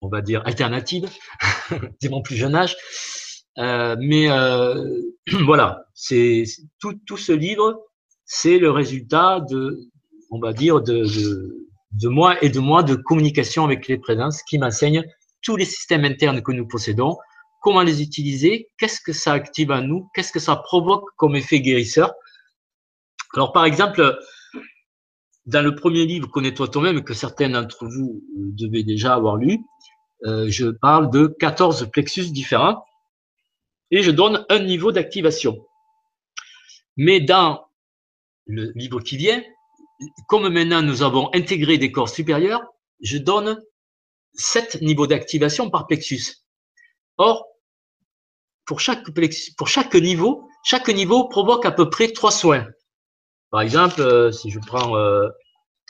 on 0.00 0.08
va 0.08 0.20
dire 0.20 0.42
alternatives, 0.46 1.08
dès 2.00 2.08
mon 2.08 2.22
plus 2.22 2.36
jeune 2.36 2.54
âge. 2.54 2.76
Euh, 3.58 3.96
mais 3.98 4.28
voilà, 5.44 5.84
c'est 5.94 6.44
tout, 6.78 6.94
tout 7.06 7.16
ce 7.16 7.32
livre, 7.32 7.82
c'est 8.24 8.58
le 8.58 8.70
résultat 8.70 9.40
de, 9.40 9.90
on 10.30 10.38
va 10.38 10.52
dire, 10.52 10.80
de, 10.80 11.04
de 11.92 12.08
moi 12.08 12.42
et 12.42 12.48
de 12.48 12.60
moi 12.60 12.82
de 12.82 12.94
communication 12.94 13.64
avec 13.64 13.88
les 13.88 13.98
présences 13.98 14.42
qui 14.42 14.58
m'enseignent 14.58 15.04
tous 15.42 15.56
les 15.56 15.64
systèmes 15.64 16.04
internes 16.04 16.42
que 16.42 16.52
nous 16.52 16.66
possédons, 16.66 17.16
comment 17.60 17.82
les 17.82 18.02
utiliser, 18.02 18.68
qu'est-ce 18.78 19.00
que 19.00 19.12
ça 19.12 19.32
active 19.32 19.70
en 19.70 19.82
nous, 19.82 20.08
qu'est-ce 20.14 20.32
que 20.32 20.40
ça 20.40 20.56
provoque 20.56 21.04
comme 21.16 21.36
effet 21.36 21.60
guérisseur. 21.60 22.12
Alors 23.34 23.52
par 23.52 23.64
exemple, 23.64 24.18
dans 25.46 25.62
le 25.62 25.74
premier 25.74 26.06
livre 26.06 26.28
Connais-toi 26.28 26.68
toi-même, 26.68 27.02
que 27.02 27.14
certains 27.14 27.50
d'entre 27.50 27.86
vous 27.86 28.22
euh, 28.36 28.50
devez 28.52 28.82
déjà 28.82 29.14
avoir 29.14 29.36
lu, 29.36 29.58
euh, 30.24 30.46
je 30.48 30.66
parle 30.66 31.10
de 31.10 31.26
14 31.38 31.90
plexus 31.90 32.30
différents 32.30 32.84
et 33.90 34.02
je 34.02 34.10
donne 34.10 34.44
un 34.48 34.58
niveau 34.60 34.92
d'activation. 34.92 35.66
Mais 36.96 37.20
dans 37.20 37.66
le 38.46 38.72
livre 38.74 39.00
qui 39.00 39.16
vient, 39.16 39.42
comme 40.28 40.48
maintenant 40.48 40.82
nous 40.82 41.02
avons 41.02 41.30
intégré 41.34 41.78
des 41.78 41.90
corps 41.92 42.08
supérieurs, 42.08 42.62
je 43.00 43.18
donne 43.18 43.60
7 44.34 44.82
niveaux 44.82 45.06
d'activation 45.06 45.70
par 45.70 45.86
plexus. 45.86 46.44
Or, 47.16 47.46
pour 48.70 48.78
chaque, 48.78 49.02
pour 49.58 49.66
chaque 49.66 49.96
niveau, 49.96 50.48
chaque 50.62 50.88
niveau 50.90 51.26
provoque 51.26 51.66
à 51.66 51.72
peu 51.72 51.90
près 51.90 52.12
trois 52.12 52.30
soins. 52.30 52.68
Par 53.50 53.62
exemple, 53.62 54.00
euh, 54.00 54.30
si 54.30 54.48
je 54.48 54.60
prends, 54.60 54.96
euh, 54.96 55.28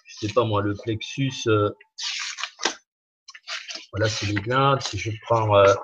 je 0.07 0.27
sais 0.27 0.33
pas 0.33 0.45
moi, 0.45 0.63
le 0.63 0.73
plexus, 0.83 1.43
euh, 1.47 1.69
voilà, 3.93 4.09
c'est 4.09 4.25
les 4.25 4.41
glandes. 4.41 4.81
Si 4.81 4.97
je 4.97 5.11
prends, 5.27 5.55
euh, 5.59 5.75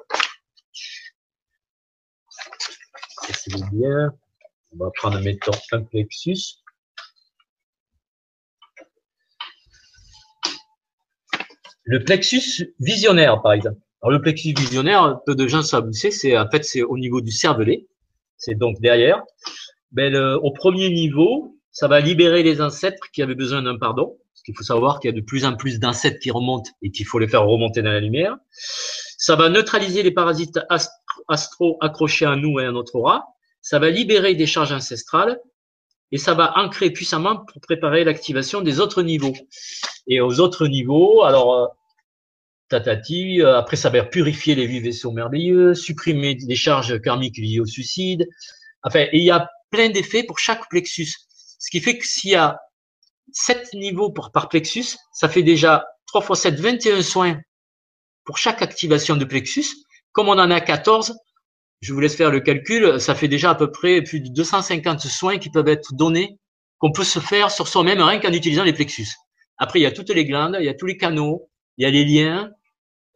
c'est 3.31 3.53
les 3.53 3.63
biens, 3.73 4.11
on 4.73 4.79
va 4.83 4.91
prendre, 4.97 5.21
mettons, 5.21 5.53
un 5.73 5.83
plexus. 5.83 6.63
Le 11.85 12.03
plexus 12.03 12.75
visionnaire, 12.81 13.43
par 13.43 13.53
exemple. 13.53 13.86
Alors, 14.03 14.13
le 14.13 14.21
plexus 14.21 14.55
visionnaire, 14.57 15.21
peu 15.25 15.35
de 15.35 15.47
gens 15.49 15.63
savent 15.63 15.91
c'est 15.93 16.37
en 16.37 16.49
fait, 16.51 16.65
c'est 16.65 16.83
au 16.83 16.99
niveau 16.99 17.21
du 17.21 17.31
cervelet. 17.31 17.87
C'est 18.39 18.55
donc 18.55 18.81
derrière. 18.81 19.23
Ben, 19.93 20.15
au 20.15 20.51
premier 20.51 20.91
niveau, 20.91 21.57
ça 21.73 21.89
va 21.89 22.01
libérer 22.01 22.43
les 22.43 22.61
ancêtres 22.61 23.11
qui 23.13 23.23
avaient 23.23 23.35
besoin 23.35 23.63
d'un 23.63 23.79
pardon. 23.79 24.17
Parce 24.33 24.43
qu'il 24.43 24.57
faut 24.57 24.63
savoir 24.63 25.01
qu'il 25.01 25.11
y 25.11 25.15
a 25.15 25.17
de 25.17 25.25
plus 25.25 25.45
en 25.45 25.57
plus 25.57 25.79
d'ancêtres 25.79 26.19
qui 26.21 26.31
remontent 26.31 26.71
et 26.83 26.91
qu'il 26.91 27.07
faut 27.07 27.19
les 27.19 27.29
faire 27.29 27.45
remonter 27.45 27.83
dans 27.83 27.91
la 27.91 28.01
lumière. 28.01 28.37
Ça 29.19 29.37
va 29.37 29.49
neutraliser 29.49 30.03
les 30.03 30.11
parasites 30.11 30.59
astro 31.29 31.79
accrochés 31.81 32.27
à 32.27 32.37
nous 32.37 32.61
et 32.61 32.65
à 32.65 32.73
notre 32.73 32.97
aura. 32.97 33.27
Ça 33.61 33.79
va 33.79 33.91
libérer 33.91 34.35
des 34.35 34.47
charges 34.47 34.73
ancestrales 34.73 35.41
et 36.13 36.19
ça 36.19 36.35
va 36.35 36.57
ancrer 36.57 36.91
puissamment 36.91 37.45
pour 37.45 37.61
préparer 37.61 38.05
l'activation 38.05 38.61
des 38.61 38.79
autres 38.81 39.03
niveaux. 39.03 39.35
Et 40.07 40.21
aux 40.21 40.41
autres 40.41 40.69
niveaux, 40.69 41.25
alors 41.25 41.55
euh, 41.55 41.67
tatati, 42.69 43.41
euh, 43.41 43.59
après 43.59 43.77
ça 43.77 43.91
va 43.91 44.05
purifier 44.05 44.55
les 44.55 44.67
vies 44.67 44.81
vaisseaux 44.81 45.13
merveilleux, 45.13 45.75
supprimer 45.75 46.35
des 46.35 46.57
charges 46.57 47.01
karmiques 47.01 47.39
liées 47.39 47.61
au 47.61 47.67
suicide. 47.67 48.27
Enfin, 48.83 49.07
il 49.13 49.23
y 49.23 49.31
a 49.31 49.49
plein 49.71 49.89
d'effets 49.89 50.23
pour 50.23 50.39
chaque 50.39 50.69
plexus. 50.69 51.15
Ce 51.59 51.71
qui 51.71 51.81
fait 51.81 51.99
que 51.99 52.07
s'il 52.07 52.31
y 52.31 52.35
a 52.37 52.59
7 53.33 53.75
niveaux 53.75 54.11
par 54.11 54.49
plexus, 54.49 54.97
ça 55.13 55.29
fait 55.29 55.43
déjà 55.43 55.85
3 56.07 56.21
fois 56.21 56.37
7, 56.37 56.59
21 56.61 57.03
soins 57.03 57.41
pour 58.25 58.39
chaque 58.39 58.63
activation 58.63 59.17
de 59.17 59.25
plexus. 59.25 59.67
Comme 60.13 60.29
on 60.29 60.39
en 60.39 60.51
a 60.51 60.61
14, 60.61 61.17
je 61.81 61.93
vous 61.93 62.01
laisse 62.01 62.17
faire 62.17 62.31
le 62.31 62.41
calcul, 62.41 63.01
ça 63.01 63.15
fait 63.15 63.29
déjà 63.29 63.51
à 63.51 63.55
peu 63.55 63.71
près 63.71 64.03
plus 64.03 64.21
de 64.21 64.29
250 64.29 65.01
soins 65.01 65.39
qui 65.39 65.51
peuvent 65.51 65.69
être 65.69 65.95
donnés, 65.95 66.39
qu'on 66.79 66.93
peut 66.93 67.05
se 67.05 67.19
faire 67.19 67.51
sur 67.51 67.69
soi-même 67.69 68.01
rien 68.01 68.19
qu'en 68.19 68.33
utilisant 68.33 68.65
les 68.65 68.73
plexus. 68.73 69.09
Après, 69.59 69.79
il 69.79 69.83
y 69.83 69.87
a 69.87 69.93
toutes 69.93 70.11
les 70.11 70.25
glandes, 70.25 70.57
il 70.59 70.65
y 70.65 70.69
a 70.69 70.75
tous 70.75 70.87
les 70.87 70.97
canaux, 70.97 71.49
il 71.79 71.85
y 71.85 71.87
a 71.87 71.91
les 71.91 72.05
liens, 72.05 72.51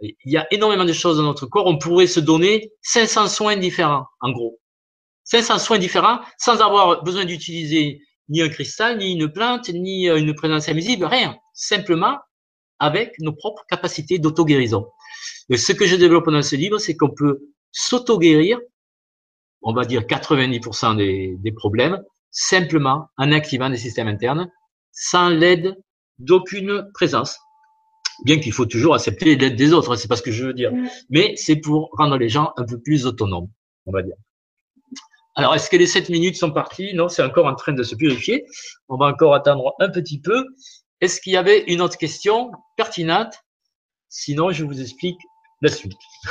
il 0.00 0.14
y 0.24 0.36
a 0.36 0.46
énormément 0.52 0.84
de 0.84 0.92
choses 0.92 1.18
dans 1.18 1.22
notre 1.22 1.46
corps. 1.46 1.66
On 1.66 1.78
pourrait 1.78 2.06
se 2.06 2.20
donner 2.20 2.72
500 2.82 3.28
soins 3.28 3.56
différents, 3.56 4.06
en 4.20 4.32
gros. 4.32 4.58
500 5.24 5.58
soins 5.58 5.78
différents 5.78 6.20
sans 6.38 6.60
avoir 6.60 7.02
besoin 7.04 7.24
d'utiliser 7.24 8.00
ni 8.28 8.42
un 8.42 8.48
cristal, 8.48 8.98
ni 8.98 9.12
une 9.12 9.30
plante, 9.30 9.68
ni 9.68 10.08
euh, 10.08 10.18
une 10.18 10.34
présence 10.34 10.68
invisible, 10.68 11.04
rien. 11.04 11.36
Simplement 11.52 12.18
avec 12.78 13.14
nos 13.18 13.32
propres 13.32 13.64
capacités 13.68 14.18
d'auto-guérison. 14.18 14.86
Ce 15.54 15.72
que 15.72 15.86
je 15.86 15.96
développe 15.96 16.30
dans 16.30 16.42
ce 16.42 16.56
livre, 16.56 16.78
c'est 16.78 16.96
qu'on 16.96 17.10
peut 17.10 17.40
s'auto-guérir, 17.72 18.58
on 19.62 19.74
va 19.74 19.84
dire 19.84 20.02
90% 20.02 20.96
des, 20.96 21.36
des 21.38 21.52
problèmes, 21.52 22.02
simplement 22.30 23.08
en 23.18 23.32
activant 23.32 23.68
des 23.68 23.76
systèmes 23.76 24.08
internes, 24.08 24.50
sans 24.92 25.28
l'aide 25.28 25.76
d'aucune 26.18 26.88
présence. 26.94 27.38
Bien 28.24 28.38
qu'il 28.38 28.52
faut 28.52 28.66
toujours 28.66 28.94
accepter 28.94 29.36
l'aide 29.36 29.56
des 29.56 29.72
autres, 29.72 29.96
c'est 29.96 30.08
pas 30.08 30.16
ce 30.16 30.22
que 30.22 30.30
je 30.30 30.46
veux 30.46 30.52
dire. 30.52 30.72
Mais 31.08 31.34
c'est 31.36 31.56
pour 31.56 31.90
rendre 31.92 32.16
les 32.16 32.28
gens 32.28 32.52
un 32.56 32.64
peu 32.64 32.78
plus 32.78 33.06
autonomes, 33.06 33.48
on 33.86 33.92
va 33.92 34.02
dire. 34.02 34.16
Alors, 35.36 35.54
est-ce 35.54 35.70
que 35.70 35.76
les 35.76 35.86
7 35.86 36.10
minutes 36.10 36.36
sont 36.36 36.50
parties? 36.50 36.92
Non, 36.94 37.08
c'est 37.08 37.22
encore 37.22 37.46
en 37.46 37.54
train 37.54 37.72
de 37.72 37.82
se 37.82 37.94
purifier. 37.94 38.44
On 38.88 38.96
va 38.96 39.06
encore 39.06 39.34
attendre 39.34 39.74
un 39.78 39.88
petit 39.88 40.20
peu. 40.20 40.44
Est-ce 41.00 41.20
qu'il 41.20 41.32
y 41.32 41.36
avait 41.36 41.64
une 41.68 41.80
autre 41.80 41.96
question 41.96 42.50
pertinente? 42.76 43.34
Sinon, 44.08 44.50
je 44.50 44.64
vous 44.64 44.80
explique 44.80 45.20
la 45.62 45.70
suite. 45.70 45.92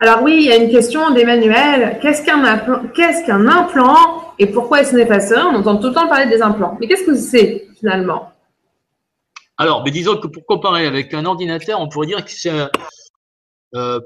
Alors 0.00 0.22
oui, 0.22 0.36
il 0.40 0.42
y 0.42 0.52
a 0.52 0.56
une 0.56 0.70
question 0.70 1.12
d'Emmanuel. 1.12 1.98
Qu'est-ce 2.02 2.24
qu'un 2.24 2.44
implant, 2.44 2.82
qu'est-ce 2.94 3.24
qu'un 3.24 3.46
implant 3.46 4.23
et 4.38 4.46
pourquoi 4.46 4.80
est-ce 4.80 4.94
néfasseur 4.94 5.48
On 5.52 5.56
entend 5.56 5.76
tout 5.76 5.88
le 5.88 5.94
temps 5.94 6.08
parler 6.08 6.26
des 6.26 6.42
implants. 6.42 6.76
Mais 6.80 6.88
qu'est-ce 6.88 7.04
que 7.04 7.14
c'est 7.14 7.68
finalement 7.78 8.32
Alors, 9.56 9.82
mais 9.84 9.90
disons 9.90 10.16
que 10.16 10.26
pour 10.26 10.44
comparer 10.46 10.86
avec 10.86 11.14
un 11.14 11.24
ordinateur, 11.24 11.80
on 11.80 11.88
pourrait 11.88 12.06
dire 12.06 12.24
que 12.24 12.30
c'est 12.30 12.50
euh, 13.74 14.00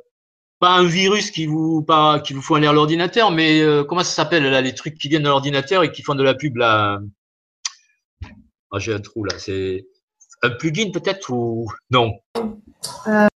pas 0.58 0.76
un 0.76 0.84
virus 0.84 1.30
qui 1.30 1.46
vous 1.46 1.82
pas 1.82 2.20
qui 2.20 2.32
vous 2.32 2.42
fout 2.42 2.60
l'air 2.60 2.72
l'ordinateur, 2.72 3.30
mais 3.30 3.60
euh, 3.60 3.84
comment 3.84 4.02
ça 4.02 4.10
s'appelle 4.10 4.44
là 4.44 4.60
les 4.60 4.74
trucs 4.74 4.98
qui 4.98 5.08
viennent 5.08 5.22
de 5.22 5.28
l'ordinateur 5.28 5.82
et 5.82 5.92
qui 5.92 6.02
font 6.02 6.14
de 6.14 6.22
la 6.22 6.34
pub 6.34 6.56
là? 6.56 7.00
Ah, 8.70 8.78
J'ai 8.78 8.94
un 8.94 9.00
trou 9.00 9.24
là. 9.24 9.38
C'est 9.38 9.86
un 10.42 10.50
plugin 10.50 10.90
peut-être 10.90 11.30
ou 11.30 11.66
non? 11.90 12.12
Euh... 13.06 13.28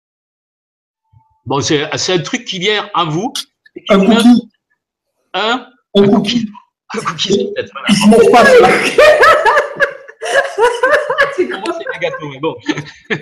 Bon, 1.44 1.60
c'est 1.60 2.12
un 2.12 2.18
truc 2.18 2.44
qui 2.44 2.58
vient 2.58 2.88
à 2.94 3.04
vous. 3.04 3.32
Un 3.88 3.98
cookie. 3.98 4.48
Un, 5.34 5.66
un, 5.94 6.08
cookie. 6.08 6.48
Cookie 6.92 7.52
mange 8.08 8.30
pas. 8.30 8.44
c'est 11.36 12.00
gâteau, 12.00 12.28
mais 12.28 12.40
bon. 12.40 12.56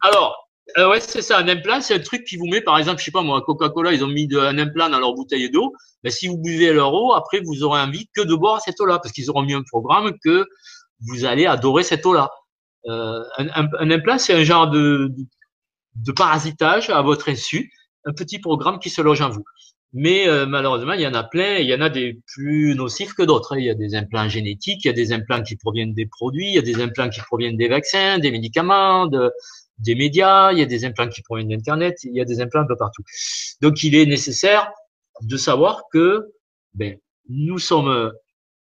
Alors, 0.00 0.48
euh, 0.78 0.90
ouais, 0.90 1.00
c'est 1.00 1.22
ça. 1.22 1.38
Un 1.38 1.48
implant, 1.48 1.80
c'est 1.80 1.94
un 1.94 2.00
truc 2.00 2.24
qui 2.24 2.36
vous 2.36 2.46
met, 2.46 2.60
par 2.60 2.78
exemple, 2.78 3.00
je 3.00 3.04
sais 3.04 3.10
pas 3.10 3.22
moi, 3.22 3.42
Coca-Cola, 3.42 3.92
ils 3.92 4.02
ont 4.04 4.08
mis 4.08 4.26
de, 4.26 4.38
un 4.38 4.58
implant 4.58 4.88
dans 4.88 4.98
leur 4.98 5.14
bouteille 5.14 5.50
d'eau. 5.50 5.72
Ben, 6.02 6.10
si 6.10 6.26
vous 6.26 6.38
buvez 6.38 6.72
leur 6.72 6.92
eau, 6.94 7.12
après, 7.12 7.40
vous 7.40 7.62
aurez 7.62 7.80
envie 7.80 8.08
que 8.14 8.22
de 8.22 8.34
boire 8.34 8.60
cette 8.60 8.80
eau-là, 8.80 8.98
parce 8.98 9.12
qu'ils 9.12 9.30
auront 9.30 9.42
mis 9.42 9.54
un 9.54 9.62
programme 9.62 10.12
que 10.24 10.46
vous 11.00 11.24
allez 11.24 11.46
adorer 11.46 11.82
cette 11.82 12.04
eau-là. 12.06 12.30
Euh, 12.86 13.20
un, 13.38 13.48
un, 13.54 13.68
un, 13.78 13.90
implant, 13.90 14.18
c'est 14.18 14.34
un 14.34 14.44
genre 14.44 14.68
de, 14.68 15.10
de 15.96 16.12
parasitage 16.12 16.90
à 16.90 17.02
votre 17.02 17.28
insu, 17.28 17.70
un 18.04 18.12
petit 18.12 18.38
programme 18.38 18.78
qui 18.78 18.90
se 18.90 19.00
loge 19.00 19.22
en 19.22 19.30
vous. 19.30 19.44
Mais 19.96 20.28
euh, 20.28 20.44
malheureusement, 20.44 20.92
il 20.94 21.00
y 21.00 21.06
en 21.06 21.14
a 21.14 21.22
plein. 21.22 21.58
Il 21.58 21.66
y 21.66 21.74
en 21.74 21.80
a 21.80 21.88
des 21.88 22.20
plus 22.26 22.74
nocifs 22.74 23.14
que 23.14 23.22
d'autres. 23.22 23.56
Il 23.56 23.64
y 23.64 23.70
a 23.70 23.74
des 23.74 23.94
implants 23.94 24.28
génétiques, 24.28 24.84
il 24.84 24.88
y 24.88 24.90
a 24.90 24.94
des 24.94 25.12
implants 25.12 25.42
qui 25.42 25.54
proviennent 25.56 25.94
des 25.94 26.06
produits, 26.06 26.48
il 26.48 26.54
y 26.54 26.58
a 26.58 26.62
des 26.62 26.82
implants 26.82 27.08
qui 27.08 27.20
proviennent 27.20 27.56
des 27.56 27.68
vaccins, 27.68 28.18
des 28.18 28.32
médicaments, 28.32 29.06
de, 29.06 29.30
des 29.78 29.94
médias, 29.94 30.52
il 30.52 30.58
y 30.58 30.62
a 30.62 30.66
des 30.66 30.84
implants 30.84 31.08
qui 31.08 31.22
proviennent 31.22 31.48
d'Internet, 31.48 31.96
il 32.02 32.14
y 32.14 32.20
a 32.20 32.24
des 32.24 32.40
implants 32.40 32.62
un 32.62 32.66
peu 32.66 32.76
partout. 32.76 33.04
Donc, 33.62 33.84
il 33.84 33.94
est 33.94 34.04
nécessaire 34.06 34.68
de 35.22 35.36
savoir 35.36 35.84
que 35.92 36.32
ben, 36.74 36.98
nous 37.28 37.60
sommes 37.60 38.12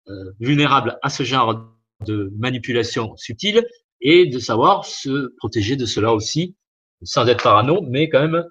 euh, 0.08 0.32
vulnérables 0.38 0.96
à 1.02 1.10
ce 1.10 1.24
genre 1.24 1.72
de 2.06 2.32
manipulation 2.38 3.16
subtile 3.16 3.66
et 4.00 4.26
de 4.26 4.38
savoir 4.38 4.84
se 4.84 5.34
protéger 5.38 5.74
de 5.74 5.86
cela 5.86 6.14
aussi, 6.14 6.54
sans 7.02 7.26
être 7.26 7.42
parano, 7.42 7.80
mais 7.82 8.08
quand 8.08 8.20
même 8.20 8.44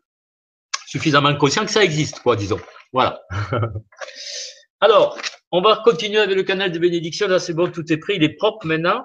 suffisamment 0.95 1.35
conscient 1.35 1.65
que 1.65 1.71
ça 1.71 1.83
existe, 1.83 2.21
quoi, 2.21 2.37
disons. 2.37 2.61
Voilà. 2.93 3.21
Alors, 4.79 5.19
on 5.51 5.61
va 5.61 5.81
continuer 5.83 6.19
avec 6.19 6.37
le 6.37 6.43
canal 6.43 6.71
de 6.71 6.79
bénédiction. 6.79 7.27
Là, 7.27 7.37
c'est 7.37 7.53
bon, 7.53 7.69
tout 7.69 7.91
est 7.91 7.97
pris. 7.97 8.15
Il 8.15 8.23
est 8.23 8.37
propre 8.37 8.65
maintenant. 8.65 9.03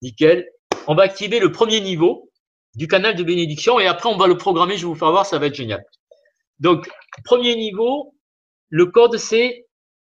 Nickel. 0.00 0.48
On 0.86 0.94
va 0.94 1.02
activer 1.02 1.40
le 1.40 1.52
premier 1.52 1.82
niveau 1.82 2.30
du 2.74 2.88
canal 2.88 3.14
de 3.16 3.22
bénédiction 3.22 3.78
et 3.78 3.86
après, 3.86 4.08
on 4.08 4.16
va 4.16 4.26
le 4.26 4.38
programmer. 4.38 4.78
Je 4.78 4.86
vais 4.86 4.88
vous 4.88 4.94
faire 4.94 5.10
voir, 5.10 5.26
ça 5.26 5.38
va 5.38 5.44
être 5.48 5.54
génial. 5.54 5.84
Donc, 6.58 6.90
premier 7.22 7.54
niveau, 7.54 8.14
le 8.70 8.86
code, 8.86 9.18
c'est 9.18 9.66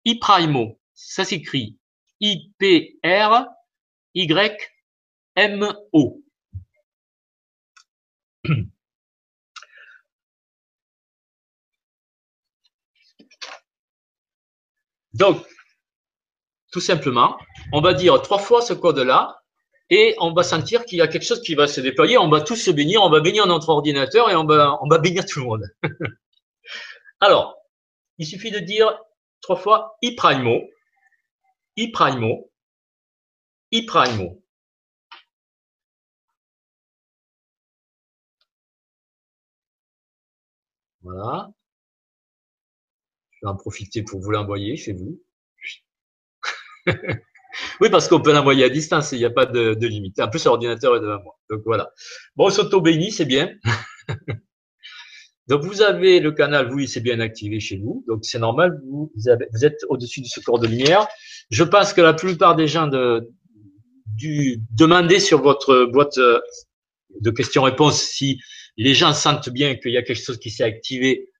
IPRIMO. 0.05 0.79
Ça 0.95 1.23
s'écrit 1.23 1.77
I-P-R-Y-M-O. 2.19 3.03
Donc, 15.13 15.45
tout 16.71 16.81
simplement, 16.81 17.37
on 17.73 17.81
va 17.81 17.93
dire 17.93 18.21
trois 18.21 18.37
fois 18.37 18.61
ce 18.61 18.73
code-là 18.73 19.41
et 19.89 20.15
on 20.19 20.33
va 20.33 20.43
sentir 20.43 20.85
qu'il 20.85 20.99
y 20.99 21.01
a 21.01 21.07
quelque 21.07 21.25
chose 21.25 21.41
qui 21.41 21.55
va 21.55 21.67
se 21.67 21.81
déployer. 21.81 22.17
On 22.17 22.29
va 22.29 22.41
tous 22.41 22.55
se 22.55 22.71
bénir, 22.71 23.01
on 23.01 23.09
va 23.09 23.21
bénir 23.21 23.47
notre 23.47 23.69
ordinateur 23.69 24.29
et 24.29 24.35
on 24.35 24.45
va, 24.45 24.77
on 24.81 24.87
va 24.87 24.99
bénir 24.99 25.25
tout 25.25 25.39
le 25.39 25.45
monde. 25.45 25.63
Alors, 27.21 27.57
il 28.19 28.25
suffit 28.27 28.51
de 28.51 28.59
dire 28.59 28.99
trois 29.41 29.55
fois 29.57 29.97
iPrimo, 30.01 30.61
iPrimo, 31.77 32.51
iPrimo. 33.71 34.41
Voilà. 41.01 41.49
Je 43.41 43.47
vais 43.47 43.51
en 43.51 43.55
profiter 43.55 44.03
pour 44.03 44.19
vous 44.19 44.31
l'envoyer 44.31 44.75
chez 44.75 44.93
vous. 44.93 45.21
oui, 47.81 47.89
parce 47.89 48.07
qu'on 48.07 48.21
peut 48.21 48.33
l'envoyer 48.33 48.65
à 48.65 48.69
distance, 48.69 49.11
il 49.11 49.19
n'y 49.19 49.25
a 49.25 49.29
pas 49.29 49.45
de, 49.45 49.85
limite. 49.85 50.19
En 50.19 50.29
plus, 50.29 50.43
l'ordinateur 50.45 50.95
est 50.95 50.99
devant 50.99 51.21
moi. 51.23 51.39
Donc 51.49 51.61
voilà. 51.65 51.91
Bon, 52.35 52.49
s'auto-bénit, 52.49 53.11
c'est 53.11 53.25
bien. 53.25 53.51
Donc 55.47 55.63
vous 55.63 55.81
avez 55.81 56.19
le 56.19 56.31
canal, 56.31 56.71
oui, 56.71 56.87
c'est 56.87 57.01
bien 57.01 57.19
activé 57.19 57.59
chez 57.59 57.77
vous. 57.77 58.03
Donc 58.07 58.19
c'est 58.23 58.37
normal, 58.37 58.79
vous, 58.85 59.11
êtes 59.63 59.79
au-dessus 59.89 60.21
de 60.21 60.27
ce 60.27 60.39
corps 60.41 60.59
de 60.59 60.67
lumière. 60.67 61.07
Je 61.49 61.63
pense 61.63 61.93
que 61.93 62.01
la 62.01 62.13
plupart 62.13 62.55
des 62.55 62.67
gens 62.67 62.85
de, 62.85 63.27
du, 64.05 64.61
demander 64.71 65.19
sur 65.19 65.41
votre 65.41 65.85
boîte 65.85 66.19
euh, 66.19 66.39
de 67.19 67.31
questions-réponses 67.31 67.99
si 67.99 68.39
les 68.77 68.93
gens 68.93 69.11
sentent 69.13 69.49
bien 69.49 69.73
qu'il 69.75 69.91
y 69.91 69.97
a 69.97 70.03
quelque 70.03 70.23
chose 70.23 70.37
qui 70.37 70.51
s'est 70.51 70.63
activé 70.63 71.31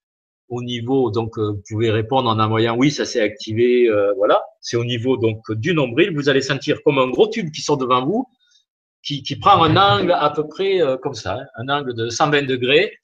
au 0.50 0.64
niveau, 0.64 1.12
donc 1.12 1.38
euh, 1.38 1.52
vous 1.52 1.64
pouvez 1.70 1.92
répondre 1.92 2.30
en 2.30 2.40
envoyant 2.40 2.76
oui, 2.76 2.92
ça 2.92 3.06
s'est 3.06 3.22
activé, 3.22 3.88
euh, 3.88 4.14
voilà. 4.18 4.44
C'est 4.62 4.78
au 4.78 4.84
niveau 4.84 5.16
donc 5.16 5.40
du 5.52 5.74
nombril. 5.74 6.14
Vous 6.16 6.28
allez 6.28 6.42
sentir 6.42 6.78
comme 6.84 6.98
un 6.98 7.08
gros 7.08 7.28
tube 7.28 7.52
qui 7.52 7.62
sort 7.62 7.78
devant 7.78 8.06
vous, 8.06 8.28
qui, 9.04 9.24
prend 9.40 9.64
un 9.64 9.78
angle 9.78 10.12
à 10.12 10.30
peu 10.32 10.48
près 10.48 10.82
euh, 10.82 10.98
comme 10.98 11.14
ça, 11.14 11.36
hein, 11.36 11.46
un 11.56 11.70
angle 11.70 11.94
de 11.94 12.10
120 12.10 12.44
degrés 12.44 12.98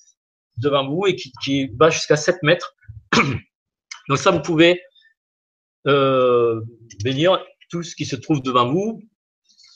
devant 0.58 0.88
vous 0.88 1.06
et 1.06 1.16
qui, 1.16 1.32
qui 1.44 1.68
va 1.80 1.90
jusqu'à 1.90 2.16
7 2.16 2.38
mètres. 2.44 2.76
donc 4.10 4.18
ça, 4.18 4.32
vous 4.32 4.42
pouvez 4.42 4.82
venir 5.86 7.40
tout 7.70 7.84
ce 7.84 7.96
qui 7.96 8.06
se 8.06 8.16
trouve 8.16 8.42
devant 8.42 8.72
vous. 8.72 9.02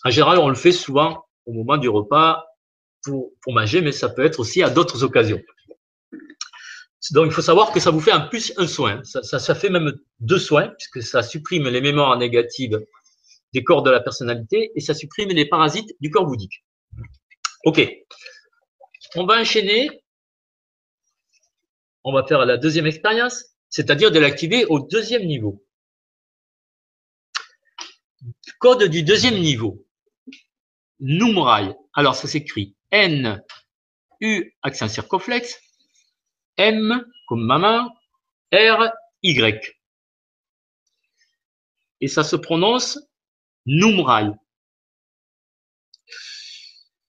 En 0.04 0.10
général, 0.10 0.40
on 0.40 0.50
le 0.50 0.56
fait 0.56 0.72
souvent 0.72 1.24
au 1.46 1.54
moment 1.54 1.78
du 1.78 1.88
repas 1.88 2.44
pour, 3.04 3.30
pour 3.44 3.54
manger, 3.54 3.82
mais 3.82 3.92
ça 3.92 4.10
peut 4.10 4.26
être 4.26 4.40
aussi 4.40 4.64
à 4.64 4.72
d'autres 4.72 5.04
occasions. 5.04 5.40
Donc, 7.12 7.28
il 7.28 7.32
faut 7.32 7.42
savoir 7.42 7.72
que 7.72 7.80
ça 7.80 7.92
vous 7.92 8.02
fait 8.02 8.12
un 8.12 8.20
plus 8.20 8.54
un 8.58 8.68
soin. 8.68 9.02
Ça, 9.04 9.24
ça, 9.24 9.56
fait 9.56 9.70
même 9.70 9.94
deux 10.20 10.38
soins, 10.38 10.68
puisque 10.78 11.02
ça 11.02 11.24
supprime 11.24 11.68
les 11.68 11.82
mémoires 11.82 12.18
négatives 12.18 12.80
des 13.54 13.64
corps 13.64 13.84
de 13.84 13.90
la 13.90 14.00
personnalité 14.00 14.72
et 14.76 14.82
ça 14.82 14.94
supprime 14.94 15.30
les 15.30 15.48
parasites 15.48 15.96
du 16.02 16.12
corps 16.12 16.26
bouddhique. 16.26 16.64
OK. 17.66 17.82
On 19.16 19.26
va 19.26 19.40
enchaîner. 19.40 19.90
On 22.04 22.14
va 22.14 22.26
faire 22.26 22.46
la 22.46 22.58
deuxième 22.58 22.86
expérience, 22.86 23.46
c'est-à-dire 23.70 24.12
de 24.12 24.20
l'activer 24.20 24.66
au 24.66 24.80
deuxième 24.80 25.26
niveau. 25.26 25.64
Code 28.60 28.84
du 28.84 29.04
deuxième 29.04 29.40
niveau. 29.40 29.86
Numrai. 31.00 31.74
Alors, 31.94 32.16
ça 32.16 32.28
s'écrit 32.28 32.76
N, 32.92 33.42
U, 34.22 34.54
accent 34.62 34.90
circonflexe, 34.90 35.60
M 36.60 37.04
comme 37.28 37.44
maman, 37.46 37.90
R, 38.54 38.92
Y. 39.24 39.76
Et 42.02 42.08
ça 42.08 42.24
se 42.24 42.36
prononce 42.36 43.00
Numrai. 43.66 44.32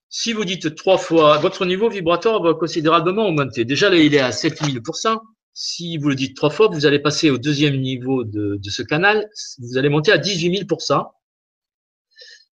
Si 0.09 0.33
vous 0.33 0.45
dites 0.45 0.75
trois 0.75 0.97
fois, 0.97 1.37
votre 1.37 1.65
niveau 1.65 1.89
vibratoire 1.89 2.41
va 2.41 2.53
considérablement 2.53 3.27
augmenter. 3.27 3.65
Déjà, 3.65 3.89
là, 3.89 3.97
il 3.97 4.13
est 4.13 4.19
à 4.19 4.31
7000%. 4.31 5.19
Si 5.53 5.97
vous 5.97 6.09
le 6.09 6.15
dites 6.15 6.35
trois 6.35 6.49
fois, 6.49 6.67
vous 6.67 6.85
allez 6.85 6.99
passer 6.99 7.29
au 7.29 7.37
deuxième 7.37 7.77
niveau 7.77 8.23
de, 8.23 8.59
ce 8.69 8.83
canal. 8.83 9.29
Vous 9.59 9.77
allez 9.77 9.89
monter 9.89 10.11
à 10.11 10.17
18 10.17 10.63
000%. 10.63 11.11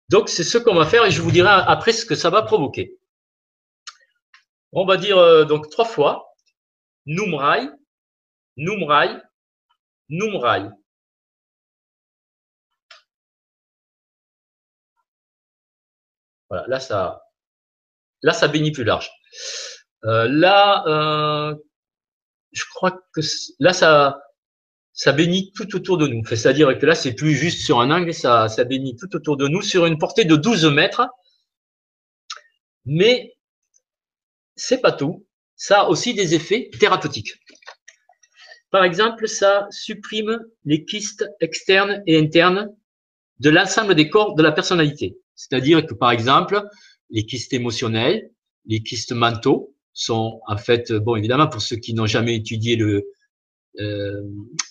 Donc, 0.10 0.30
c'est 0.30 0.44
ce 0.44 0.58
qu'on 0.58 0.76
va 0.76 0.86
faire 0.86 1.06
et 1.06 1.12
je 1.12 1.22
vous 1.22 1.32
dirai 1.32 1.50
après 1.50 1.92
ce 1.92 2.06
que 2.06 2.16
ça 2.16 2.30
va 2.30 2.42
provoquer. 2.42 2.98
On 4.72 4.86
va 4.86 4.98
dire 4.98 5.18
euh, 5.18 5.46
donc 5.46 5.70
trois 5.70 5.86
fois. 5.86 6.27
Numrai, 7.08 7.70
Numrai, 8.58 9.22
Numrai. 10.10 10.70
Voilà, 16.50 16.66
là 16.68 16.80
ça, 16.80 17.24
là 18.24 18.34
ça 18.34 18.48
bénit 18.48 18.72
plus 18.72 18.84
large. 18.84 19.10
Euh, 20.06 20.28
là, 20.30 20.84
euh, 20.88 21.56
je 22.52 22.64
crois 22.76 22.92
que 23.14 23.22
là 23.60 23.74
ça, 23.74 24.22
ça 24.94 25.14
bénit 25.14 25.54
tout 25.54 25.76
autour 25.76 25.98
de 25.98 26.08
nous. 26.08 26.26
C'est-à-dire 26.26 26.78
que 26.80 26.86
là 26.86 26.96
c'est 26.96 27.14
plus 27.16 27.36
juste 27.36 27.66
sur 27.66 27.80
un 27.82 27.92
angle, 27.92 28.14
ça, 28.14 28.50
ça 28.50 28.64
bénit 28.66 28.96
tout 28.98 29.16
autour 29.16 29.38
de 29.38 29.48
nous 29.48 29.62
sur 29.62 29.86
une 29.86 29.98
portée 29.98 30.26
de 30.26 30.36
12 30.36 30.66
mètres. 30.66 31.08
Mais 32.86 33.38
c'est 34.56 34.80
pas 34.82 34.92
tout 34.92 35.27
ça 35.58 35.82
a 35.82 35.90
aussi 35.90 36.14
des 36.14 36.36
effets 36.36 36.70
thérapeutiques. 36.80 37.34
Par 38.70 38.84
exemple, 38.84 39.28
ça 39.28 39.68
supprime 39.72 40.40
les 40.66 40.86
kystes 40.86 41.26
externes 41.42 42.04
et 42.06 42.18
internes 42.18 42.70
de 43.40 43.50
l'ensemble 43.50 43.96
des 43.96 44.10
corps 44.10 44.36
de 44.36 44.44
la 44.44 44.52
personnalité. 44.52 45.18
C'est-à-dire 45.36 45.86
que, 45.86 45.94
par 45.94 46.12
exemple, 46.12 46.64
les 47.10 47.26
kystes 47.26 47.54
émotionnels, 47.54 48.30
les 48.66 48.84
kystes 48.84 49.14
mentaux 49.14 49.74
sont 49.94 50.42
en 50.48 50.58
fait, 50.58 50.92
bon, 50.92 51.16
évidemment, 51.16 51.48
pour 51.48 51.62
ceux 51.62 51.78
qui 51.78 51.94
n'ont 51.94 52.06
jamais 52.06 52.36
étudié 52.36 52.80
euh, 53.80 54.24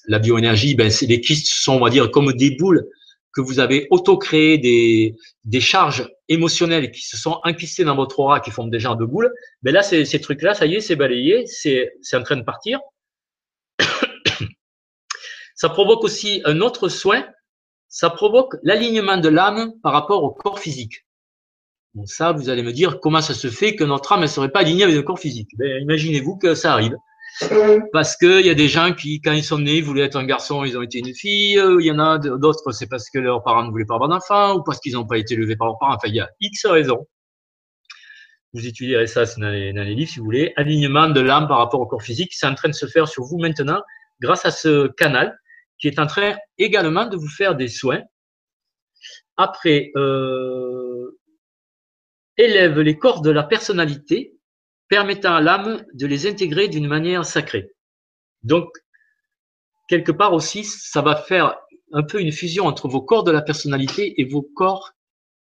la 0.06 0.18
bioénergie, 0.18 0.74
ben, 0.74 0.90
les 1.02 1.20
kystes 1.20 1.48
sont, 1.48 1.74
on 1.74 1.80
va 1.80 1.90
dire, 1.90 2.10
comme 2.10 2.32
des 2.32 2.56
boules 2.56 2.86
que 3.32 3.40
vous 3.40 3.58
avez 3.58 3.86
auto-créé 3.90 4.58
des, 4.58 5.16
des 5.44 5.60
charges 5.60 6.08
émotionnelles 6.28 6.90
qui 6.90 7.02
se 7.02 7.16
sont 7.16 7.40
enquistées 7.44 7.84
dans 7.84 7.96
votre 7.96 8.18
aura, 8.20 8.40
qui 8.40 8.50
font 8.50 8.66
des 8.66 8.80
genres 8.80 8.96
de 8.96 9.04
boules, 9.04 9.32
ben 9.62 9.72
là, 9.72 9.82
ces, 9.82 10.04
ces 10.04 10.20
trucs-là, 10.20 10.54
ça 10.54 10.66
y 10.66 10.74
est, 10.74 10.80
c'est 10.80 10.96
balayé, 10.96 11.46
c'est 11.46 11.92
en 12.14 12.22
train 12.22 12.36
de 12.36 12.42
partir. 12.42 12.80
ça 15.54 15.68
provoque 15.68 16.02
aussi 16.04 16.42
un 16.44 16.60
autre 16.60 16.88
soin, 16.88 17.26
ça 17.88 18.10
provoque 18.10 18.56
l'alignement 18.62 19.16
de 19.16 19.28
l'âme 19.28 19.72
par 19.82 19.92
rapport 19.92 20.22
au 20.22 20.30
corps 20.30 20.58
physique. 20.58 21.06
Bon, 21.94 22.04
ça, 22.04 22.32
vous 22.32 22.50
allez 22.50 22.62
me 22.62 22.72
dire 22.72 23.00
comment 23.00 23.22
ça 23.22 23.32
se 23.32 23.48
fait 23.48 23.74
que 23.74 23.82
notre 23.84 24.12
âme 24.12 24.20
ne 24.20 24.26
serait 24.26 24.50
pas 24.50 24.60
alignée 24.60 24.84
avec 24.84 24.96
le 24.96 25.02
corps 25.02 25.18
physique? 25.18 25.48
Ben, 25.56 25.82
imaginez-vous 25.82 26.36
que 26.36 26.54
ça 26.54 26.72
arrive. 26.72 26.96
Parce 27.92 28.16
qu'il 28.16 28.46
y 28.46 28.50
a 28.50 28.54
des 28.54 28.68
gens 28.68 28.94
qui, 28.94 29.20
quand 29.20 29.32
ils 29.32 29.44
sont 29.44 29.58
nés, 29.58 29.80
voulaient 29.80 30.04
être 30.04 30.16
un 30.16 30.24
garçon, 30.24 30.64
ils 30.64 30.76
ont 30.78 30.82
été 30.82 30.98
une 31.00 31.14
fille. 31.14 31.60
Il 31.80 31.84
y 31.84 31.90
en 31.90 31.98
a 31.98 32.18
d'autres, 32.18 32.72
c'est 32.72 32.88
parce 32.88 33.10
que 33.10 33.18
leurs 33.18 33.42
parents 33.42 33.64
ne 33.64 33.70
voulaient 33.70 33.84
pas 33.84 33.94
avoir 33.94 34.08
d'enfant 34.08 34.56
ou 34.56 34.62
parce 34.62 34.80
qu'ils 34.80 34.94
n'ont 34.94 35.06
pas 35.06 35.18
été 35.18 35.34
élevés 35.34 35.56
par 35.56 35.66
leurs 35.66 35.78
parents. 35.78 35.94
Enfin, 35.94 36.08
il 36.08 36.14
y 36.14 36.20
a 36.20 36.30
X 36.40 36.66
raisons. 36.66 37.06
Vous 38.52 38.66
étudierez 38.66 39.06
ça 39.06 39.24
dans 39.36 39.50
les, 39.50 39.72
dans 39.74 39.82
les 39.82 39.94
livres 39.94 40.10
si 40.10 40.18
vous 40.18 40.24
voulez. 40.24 40.52
Alignement 40.56 41.10
de 41.10 41.20
l'âme 41.20 41.46
par 41.46 41.58
rapport 41.58 41.80
au 41.80 41.86
corps 41.86 42.02
physique, 42.02 42.32
c'est 42.32 42.46
en 42.46 42.54
train 42.54 42.68
de 42.68 42.74
se 42.74 42.86
faire 42.86 43.06
sur 43.06 43.24
vous 43.24 43.38
maintenant 43.38 43.82
grâce 44.20 44.46
à 44.46 44.50
ce 44.50 44.88
canal 44.88 45.38
qui 45.78 45.88
est 45.88 45.98
en 45.98 46.06
train 46.06 46.36
également 46.56 47.06
de 47.06 47.16
vous 47.16 47.28
faire 47.28 47.54
des 47.54 47.68
soins. 47.68 48.00
Après, 49.36 49.90
euh, 49.96 51.18
élève 52.38 52.80
les 52.80 52.96
corps 52.96 53.20
de 53.20 53.30
la 53.30 53.42
personnalité 53.42 54.35
permettant 54.88 55.34
à 55.34 55.40
l'âme 55.40 55.84
de 55.94 56.06
les 56.06 56.26
intégrer 56.26 56.68
d'une 56.68 56.86
manière 56.86 57.24
sacrée. 57.24 57.72
Donc, 58.42 58.68
quelque 59.88 60.12
part 60.12 60.32
aussi, 60.32 60.64
ça 60.64 61.02
va 61.02 61.16
faire 61.16 61.56
un 61.92 62.02
peu 62.02 62.20
une 62.20 62.32
fusion 62.32 62.66
entre 62.66 62.88
vos 62.88 63.00
corps 63.00 63.24
de 63.24 63.30
la 63.30 63.42
personnalité 63.42 64.20
et 64.20 64.24
vos 64.24 64.42
corps, 64.42 64.92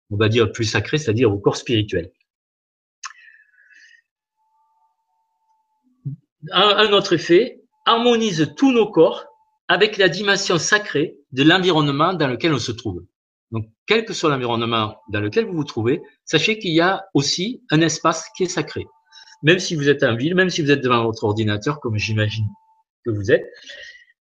on 0.10 0.18
va 0.18 0.30
dire 0.30 0.52
plus 0.52 0.66
sacrés, 0.66 0.98
c'est-à-dire 0.98 1.30
vos 1.30 1.40
corps 1.40 1.58
spirituels. 1.58 2.12
Un, 6.52 6.91
autre 6.91 7.14
effet, 7.14 7.62
harmonise 7.86 8.53
tous 8.58 8.72
nos 8.72 8.90
corps 8.90 9.26
avec 9.68 9.98
la 9.98 10.10
dimension 10.10 10.58
sacrée 10.58 11.16
de 11.32 11.44
l'environnement 11.44 12.14
dans 12.14 12.28
lequel 12.28 12.53
on 12.53 12.60
se 12.60 12.72
trouve. 12.72 13.06
Donc, 13.52 13.68
quel 13.86 14.06
que 14.06 14.14
soit 14.14 14.30
l'environnement 14.30 14.95
dans 15.10 15.20
lequel 15.20 15.45
vous 15.45 15.53
vous 15.53 15.64
trouvez, 15.64 16.02
sachez 16.26 16.58
qu'il 16.58 16.72
y 16.72 16.82
a 16.82 17.06
aussi 17.14 17.62
un 17.70 17.82
espace 17.82 18.28
qui 18.36 18.44
est 18.44 18.48
sacré 18.48 18.88
même 19.43 19.59
si 19.59 19.76
vous 19.76 19.89
êtes 19.89 20.03
en 20.03 20.15
ville, 20.15 20.35
même 20.35 20.49
si 20.49 20.61
vous 20.61 20.72
êtes 20.72 20.81
devant 20.81 21.03
votre 21.03 21.23
ordinateur, 21.23 21.80
comme 21.80 21.97
j'imagine 21.97 22.47
que 23.05 23.11
vous 23.11 23.31
êtes, 23.31 23.45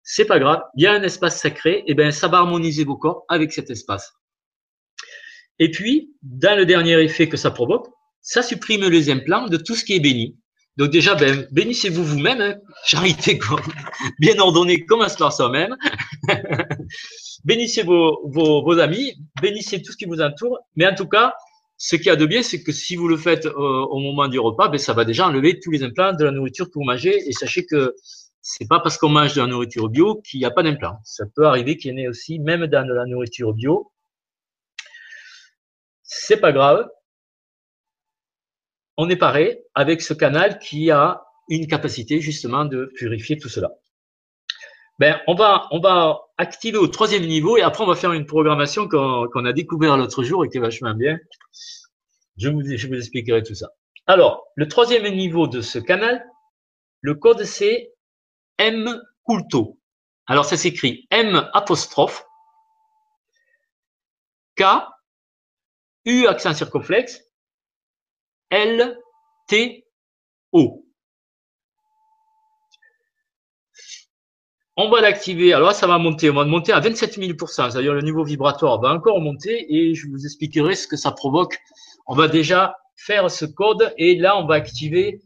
c'est 0.02 0.24
pas 0.24 0.38
grave. 0.38 0.62
Il 0.76 0.82
y 0.82 0.86
a 0.86 0.92
un 0.92 1.02
espace 1.02 1.40
sacré, 1.40 1.84
et 1.86 1.94
ben 1.94 2.10
ça 2.10 2.28
va 2.28 2.38
harmoniser 2.38 2.84
vos 2.84 2.96
corps 2.96 3.24
avec 3.28 3.52
cet 3.52 3.70
espace. 3.70 4.12
Et 5.58 5.70
puis, 5.70 6.14
dans 6.22 6.56
le 6.56 6.64
dernier 6.64 7.00
effet 7.02 7.28
que 7.28 7.36
ça 7.36 7.50
provoque, 7.50 7.86
ça 8.22 8.42
supprime 8.42 8.88
les 8.88 9.10
implants 9.10 9.46
de 9.46 9.56
tout 9.56 9.74
ce 9.74 9.84
qui 9.84 9.94
est 9.94 10.00
béni. 10.00 10.36
Donc 10.76 10.90
déjà, 10.90 11.14
ben, 11.14 11.46
bénissez-vous 11.50 12.02
vous-même, 12.04 12.40
hein. 12.40 12.54
charité 12.86 13.38
bien 14.18 14.38
ordonnée 14.38 14.84
commence 14.86 15.16
par 15.16 15.32
soi-même. 15.32 15.76
bénissez 17.44 17.82
vos, 17.82 18.20
vos, 18.30 18.62
vos 18.62 18.78
amis, 18.78 19.14
bénissez 19.42 19.82
tout 19.82 19.92
ce 19.92 19.96
qui 19.96 20.06
vous 20.06 20.22
entoure, 20.22 20.58
mais 20.76 20.86
en 20.86 20.94
tout 20.94 21.06
cas, 21.06 21.34
ce 21.82 21.96
qu'il 21.96 22.06
y 22.06 22.10
a 22.10 22.16
de 22.16 22.26
bien, 22.26 22.42
c'est 22.42 22.62
que 22.62 22.72
si 22.72 22.94
vous 22.94 23.08
le 23.08 23.16
faites 23.16 23.46
euh, 23.46 23.52
au 23.52 24.00
moment 24.00 24.28
du 24.28 24.38
repas, 24.38 24.68
ben, 24.68 24.76
ça 24.76 24.92
va 24.92 25.06
déjà 25.06 25.26
enlever 25.26 25.58
tous 25.60 25.70
les 25.70 25.82
implants 25.82 26.12
de 26.12 26.24
la 26.26 26.30
nourriture 26.30 26.66
que 26.66 26.74
vous 26.74 26.84
mangez. 26.84 27.26
Et 27.26 27.32
sachez 27.32 27.64
que 27.64 27.94
c'est 28.42 28.68
pas 28.68 28.80
parce 28.80 28.98
qu'on 28.98 29.08
mange 29.08 29.32
de 29.32 29.40
la 29.40 29.46
nourriture 29.46 29.88
bio 29.88 30.20
qu'il 30.20 30.40
n'y 30.40 30.44
a 30.44 30.50
pas 30.50 30.62
d'implants. 30.62 30.98
Ça 31.04 31.24
peut 31.34 31.46
arriver 31.46 31.78
qu'il 31.78 31.92
y 31.92 31.94
en 31.94 31.96
ait 31.96 32.06
aussi, 32.06 32.38
même 32.38 32.66
dans 32.66 32.86
de 32.86 32.92
la 32.92 33.06
nourriture 33.06 33.54
bio. 33.54 33.90
C'est 36.02 36.36
pas 36.36 36.52
grave. 36.52 36.86
On 38.98 39.08
est 39.08 39.16
paré 39.16 39.62
avec 39.74 40.02
ce 40.02 40.12
canal 40.12 40.58
qui 40.58 40.90
a 40.90 41.22
une 41.48 41.66
capacité 41.66 42.20
justement 42.20 42.66
de 42.66 42.92
purifier 42.94 43.38
tout 43.38 43.48
cela. 43.48 43.70
Ben, 44.98 45.18
on 45.26 45.34
va, 45.34 45.66
on 45.70 45.80
va 45.80 46.20
activer 46.40 46.78
au 46.78 46.88
troisième 46.88 47.26
niveau 47.26 47.58
et 47.58 47.62
après 47.62 47.84
on 47.84 47.86
va 47.86 47.94
faire 47.94 48.12
une 48.12 48.24
programmation 48.24 48.88
qu'on 48.88 49.44
a 49.44 49.52
découvert 49.52 49.98
l'autre 49.98 50.22
jour 50.22 50.44
et 50.44 50.48
qui 50.48 50.56
est 50.56 50.60
vachement 50.60 50.94
bien. 50.94 51.18
Je 52.38 52.48
vous, 52.48 52.62
expliquerai 52.72 53.42
tout 53.42 53.54
ça. 53.54 53.68
Alors, 54.06 54.46
le 54.54 54.66
troisième 54.66 55.14
niveau 55.14 55.46
de 55.46 55.60
ce 55.60 55.78
canal, 55.78 56.26
le 57.02 57.14
code 57.14 57.44
c'est 57.44 57.92
M 58.56 59.02
culto. 59.26 59.78
Alors 60.26 60.46
ça 60.46 60.56
s'écrit 60.56 61.06
M 61.10 61.48
apostrophe 61.52 62.24
K 64.56 64.62
U 66.06 66.26
accent 66.26 66.54
circonflexe 66.54 67.20
L 68.48 68.98
T 69.46 69.86
O. 70.52 70.86
On 74.82 74.88
va 74.88 75.02
l'activer. 75.02 75.52
Alors 75.52 75.68
là, 75.68 75.74
ça 75.74 75.86
va 75.86 75.98
monter. 75.98 76.30
On 76.30 76.34
va 76.34 76.46
monter 76.46 76.72
à 76.72 76.80
27 76.80 77.18
000% 77.18 77.70
C'est-à-dire 77.70 77.92
le 77.92 78.00
niveau 78.00 78.24
vibratoire 78.24 78.80
va 78.80 78.94
encore 78.94 79.20
monter 79.20 79.66
et 79.68 79.94
je 79.94 80.08
vous 80.08 80.24
expliquerai 80.24 80.74
ce 80.74 80.88
que 80.88 80.96
ça 80.96 81.12
provoque. 81.12 81.58
On 82.06 82.14
va 82.14 82.28
déjà 82.28 82.74
faire 82.96 83.30
ce 83.30 83.44
code 83.44 83.92
et 83.98 84.16
là, 84.16 84.38
on 84.38 84.46
va 84.46 84.54
activer 84.54 85.20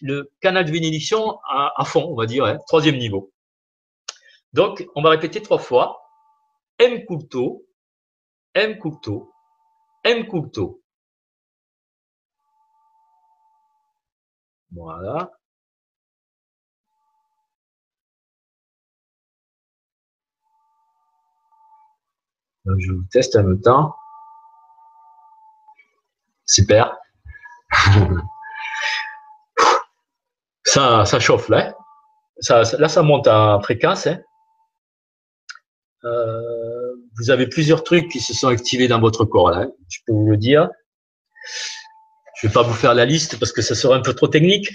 le 0.00 0.32
canal 0.40 0.64
de 0.64 0.72
bénédiction 0.72 1.38
à, 1.48 1.84
fond, 1.84 2.04
on 2.10 2.16
va 2.16 2.26
dire, 2.26 2.46
hein, 2.46 2.58
troisième 2.66 2.98
niveau. 2.98 3.32
Donc, 4.54 4.84
on 4.96 5.02
va 5.02 5.10
répéter 5.10 5.40
trois 5.40 5.60
fois. 5.60 6.00
M 6.80 7.04
culto, 7.06 7.64
M 8.54 8.76
culto, 8.80 9.30
M 10.02 10.26
culto. 10.26 10.82
Voilà. 14.72 15.30
Je 22.78 22.92
vous 22.92 23.04
teste 23.10 23.36
en 23.36 23.44
même 23.44 23.60
temps. 23.60 23.94
Super. 26.46 26.96
ça, 30.64 31.04
ça 31.04 31.20
chauffe 31.20 31.48
là. 31.48 31.76
Ça, 32.40 32.62
là, 32.78 32.88
ça 32.88 33.02
monte 33.02 33.28
en 33.28 33.60
fréquence. 33.60 34.06
Hein. 34.06 34.18
Euh, 36.04 36.94
vous 37.18 37.30
avez 37.30 37.46
plusieurs 37.46 37.82
trucs 37.82 38.08
qui 38.10 38.20
se 38.20 38.34
sont 38.34 38.48
activés 38.48 38.88
dans 38.88 39.00
votre 39.00 39.24
corps 39.24 39.50
là. 39.50 39.62
Hein. 39.62 39.70
Je 39.88 39.98
peux 40.06 40.12
vous 40.12 40.28
le 40.28 40.36
dire. 40.36 40.68
Je 42.36 42.46
ne 42.46 42.50
vais 42.50 42.54
pas 42.54 42.62
vous 42.62 42.74
faire 42.74 42.94
la 42.94 43.04
liste 43.06 43.38
parce 43.38 43.52
que 43.52 43.62
ça 43.62 43.74
serait 43.74 43.96
un 43.96 44.02
peu 44.02 44.12
trop 44.12 44.28
technique. 44.28 44.70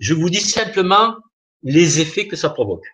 Je 0.00 0.14
vous 0.14 0.30
dis 0.30 0.40
simplement 0.40 1.16
les 1.62 2.00
effets 2.00 2.28
que 2.28 2.36
ça 2.36 2.50
provoque. 2.50 2.86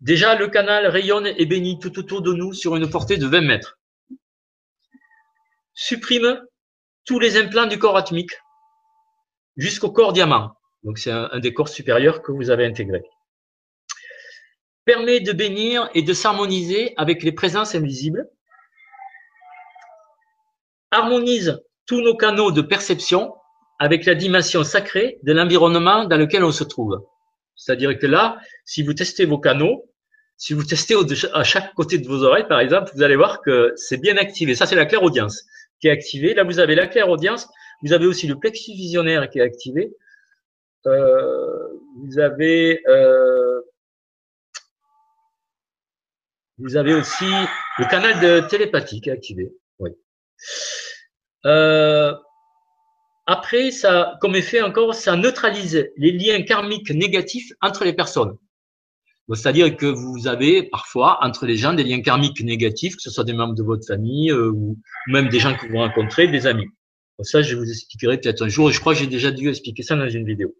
Déjà, 0.00 0.34
le 0.34 0.48
canal 0.48 0.86
rayonne 0.86 1.26
et 1.26 1.44
bénit 1.44 1.78
tout 1.78 1.98
autour 1.98 2.22
de 2.22 2.32
nous 2.32 2.54
sur 2.54 2.74
une 2.74 2.88
portée 2.88 3.18
de 3.18 3.26
20 3.26 3.42
mètres. 3.42 3.78
Supprime 5.74 6.42
tous 7.04 7.18
les 7.18 7.36
implants 7.36 7.66
du 7.66 7.78
corps 7.78 7.96
atomique 7.96 8.32
jusqu'au 9.56 9.90
corps 9.90 10.14
diamant. 10.14 10.52
Donc, 10.84 10.98
c'est 10.98 11.10
un, 11.10 11.38
des 11.38 11.52
corps 11.52 11.68
supérieurs 11.68 12.22
que 12.22 12.32
vous 12.32 12.50
avez 12.50 12.64
intégré. 12.64 13.02
Permet 14.86 15.20
de 15.20 15.32
bénir 15.32 15.90
et 15.94 16.02
de 16.02 16.14
s'harmoniser 16.14 16.94
avec 16.96 17.22
les 17.22 17.32
présences 17.32 17.74
invisibles. 17.74 18.26
Harmonise 20.90 21.62
tous 21.84 22.00
nos 22.00 22.16
canaux 22.16 22.52
de 22.52 22.62
perception 22.62 23.34
avec 23.78 24.06
la 24.06 24.14
dimension 24.14 24.64
sacrée 24.64 25.18
de 25.22 25.32
l'environnement 25.32 26.06
dans 26.06 26.16
lequel 26.16 26.42
on 26.42 26.52
se 26.52 26.64
trouve. 26.64 27.06
C'est-à-dire 27.54 27.98
que 27.98 28.06
là, 28.06 28.38
si 28.64 28.82
vous 28.82 28.94
testez 28.94 29.26
vos 29.26 29.38
canaux, 29.38 29.89
si 30.40 30.54
vous 30.54 30.64
testez 30.64 30.94
à 31.34 31.44
chaque 31.44 31.74
côté 31.74 31.98
de 31.98 32.08
vos 32.08 32.24
oreilles, 32.24 32.48
par 32.48 32.60
exemple, 32.60 32.90
vous 32.94 33.02
allez 33.02 33.14
voir 33.14 33.42
que 33.42 33.74
c'est 33.76 33.98
bien 33.98 34.16
activé. 34.16 34.54
Ça, 34.54 34.64
c'est 34.64 34.74
la 34.74 34.86
claire 34.86 35.02
audience 35.02 35.44
qui 35.80 35.88
est 35.88 35.90
activée. 35.90 36.32
Là, 36.32 36.44
vous 36.44 36.58
avez 36.58 36.74
la 36.74 36.86
claire 36.86 37.10
audience. 37.10 37.46
Vous 37.82 37.92
avez 37.92 38.06
aussi 38.06 38.26
le 38.26 38.38
plexus 38.38 38.72
visionnaire 38.72 39.28
qui 39.28 39.38
est 39.38 39.42
activé. 39.42 39.92
Euh, 40.86 41.68
vous 41.98 42.18
avez 42.18 42.80
euh, 42.88 43.60
vous 46.56 46.74
avez 46.76 46.94
aussi 46.94 47.30
le 47.78 47.84
canal 47.84 48.18
de 48.20 48.40
télépathie 48.48 49.02
qui 49.02 49.10
est 49.10 49.12
activé. 49.12 49.52
Oui. 49.78 49.90
Euh, 51.44 52.14
après, 53.26 53.72
ça, 53.72 54.16
comme 54.22 54.36
effet 54.36 54.62
encore, 54.62 54.94
ça 54.94 55.16
neutralise 55.16 55.86
les 55.98 56.12
liens 56.12 56.40
karmiques 56.40 56.90
négatifs 56.90 57.52
entre 57.60 57.84
les 57.84 57.92
personnes. 57.92 58.38
C'est-à-dire 59.34 59.76
que 59.76 59.86
vous 59.86 60.26
avez 60.26 60.64
parfois 60.64 61.18
entre 61.22 61.46
les 61.46 61.56
gens 61.56 61.72
des 61.72 61.84
liens 61.84 62.02
karmiques 62.02 62.40
négatifs, 62.42 62.96
que 62.96 63.02
ce 63.02 63.10
soit 63.10 63.24
des 63.24 63.32
membres 63.32 63.54
de 63.54 63.62
votre 63.62 63.86
famille 63.86 64.30
euh, 64.30 64.50
ou 64.50 64.76
même 65.06 65.28
des 65.28 65.38
gens 65.38 65.54
que 65.56 65.66
vous 65.66 65.76
rencontrez, 65.76 66.26
des 66.26 66.46
amis. 66.46 66.66
ça, 67.22 67.42
je 67.42 67.54
vous 67.54 67.68
expliquerai 67.70 68.18
peut-être 68.18 68.42
un 68.42 68.48
jour. 68.48 68.70
Je 68.70 68.80
crois 68.80 68.94
que 68.94 69.00
j'ai 69.00 69.06
déjà 69.06 69.30
dû 69.30 69.48
expliquer 69.48 69.82
ça 69.82 69.94
dans 69.94 70.08
une 70.08 70.26
vidéo. 70.26 70.54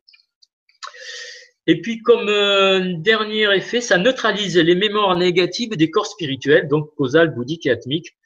Et 1.66 1.80
puis, 1.80 2.00
comme 2.00 2.28
euh, 2.28 2.94
dernier 2.98 3.52
effet, 3.54 3.80
ça 3.80 3.98
neutralise 3.98 4.56
les 4.56 4.74
mémoires 4.74 5.16
négatives 5.16 5.70
des 5.70 5.90
corps 5.90 6.06
spirituels, 6.06 6.68
donc 6.68 6.94
causal, 6.96 7.34
bouddhique 7.34 7.66
et 7.66 7.70
atmique. 7.70 8.16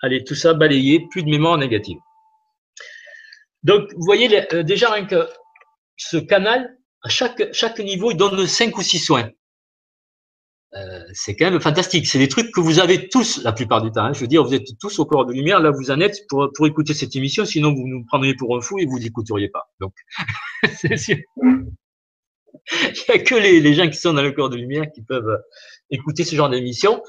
Allez, 0.00 0.22
tout 0.24 0.34
ça 0.34 0.54
balayer, 0.54 1.06
plus 1.10 1.22
de 1.22 1.28
mémoire 1.28 1.58
négative. 1.58 1.98
Donc, 3.62 3.92
vous 3.94 4.04
voyez, 4.04 4.52
euh, 4.54 4.62
déjà 4.62 4.90
rien 4.90 5.06
que 5.06 5.28
ce 5.96 6.16
canal, 6.16 6.76
à 7.02 7.08
chaque, 7.08 7.52
chaque 7.52 7.78
niveau, 7.80 8.10
il 8.10 8.16
donne 8.16 8.46
cinq 8.46 8.78
ou 8.78 8.82
six 8.82 8.98
soins. 8.98 9.30
Euh, 10.74 11.02
c'est 11.12 11.34
quand 11.34 11.50
même 11.50 11.60
fantastique. 11.60 12.06
C'est 12.06 12.18
des 12.18 12.28
trucs 12.28 12.52
que 12.52 12.60
vous 12.60 12.78
avez 12.78 13.08
tous 13.08 13.42
la 13.42 13.52
plupart 13.52 13.82
du 13.82 13.90
temps. 13.90 14.04
Hein. 14.04 14.12
Je 14.12 14.20
veux 14.20 14.26
dire, 14.26 14.44
vous 14.44 14.54
êtes 14.54 14.66
tous 14.78 14.98
au 14.98 15.06
corps 15.06 15.24
de 15.24 15.32
lumière, 15.32 15.60
là 15.60 15.70
vous 15.70 15.90
en 15.90 16.00
êtes 16.00 16.26
pour, 16.28 16.50
pour 16.54 16.66
écouter 16.66 16.94
cette 16.94 17.16
émission, 17.16 17.44
sinon 17.44 17.72
vous 17.74 17.86
nous 17.86 18.04
prendriez 18.04 18.34
pour 18.34 18.56
un 18.56 18.60
fou 18.60 18.78
et 18.78 18.86
vous 18.86 18.98
n'écouteriez 18.98 19.48
pas. 19.48 19.70
Donc, 19.80 19.94
c'est 20.74 20.96
sûr. 20.96 21.16
Il 22.72 23.04
n'y 23.08 23.14
a 23.14 23.18
que 23.18 23.34
les, 23.34 23.74
gens 23.74 23.88
qui 23.88 23.96
sont 23.96 24.12
dans 24.12 24.22
le 24.22 24.32
corps 24.32 24.50
de 24.50 24.56
lumière 24.56 24.84
qui 24.94 25.02
peuvent 25.02 25.38
écouter 25.90 26.24
ce 26.24 26.36
genre 26.36 26.50
d'émission. 26.50 27.02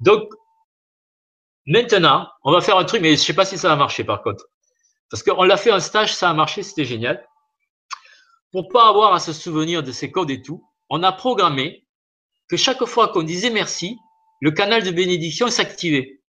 Donc, 0.00 0.28
maintenant, 1.66 2.28
on 2.42 2.50
va 2.50 2.60
faire 2.60 2.78
un 2.78 2.84
truc, 2.84 3.00
mais 3.00 3.12
je 3.12 3.22
sais 3.22 3.34
pas 3.34 3.44
si 3.44 3.58
ça 3.58 3.68
va 3.68 3.76
marcher 3.76 4.02
par 4.02 4.22
contre. 4.22 4.46
Parce 5.10 5.22
qu'on 5.22 5.44
l'a 5.44 5.56
fait 5.56 5.70
un 5.70 5.80
stage, 5.80 6.14
ça 6.14 6.30
a 6.30 6.34
marché, 6.34 6.62
c'était 6.62 6.84
génial. 6.84 7.24
Pour 8.50 8.68
pas 8.68 8.88
avoir 8.88 9.14
à 9.14 9.20
se 9.20 9.32
souvenir 9.32 9.82
de 9.82 9.92
ces 9.92 10.10
codes 10.10 10.30
et 10.30 10.42
tout, 10.42 10.64
on 10.90 11.02
a 11.02 11.12
programmé 11.12 11.86
que 12.48 12.56
chaque 12.56 12.84
fois 12.84 13.08
qu'on 13.08 13.22
disait 13.22 13.50
merci, 13.50 13.96
le 14.40 14.50
canal 14.50 14.82
de 14.82 14.90
bénédiction 14.90 15.48
s'activait. 15.48 16.20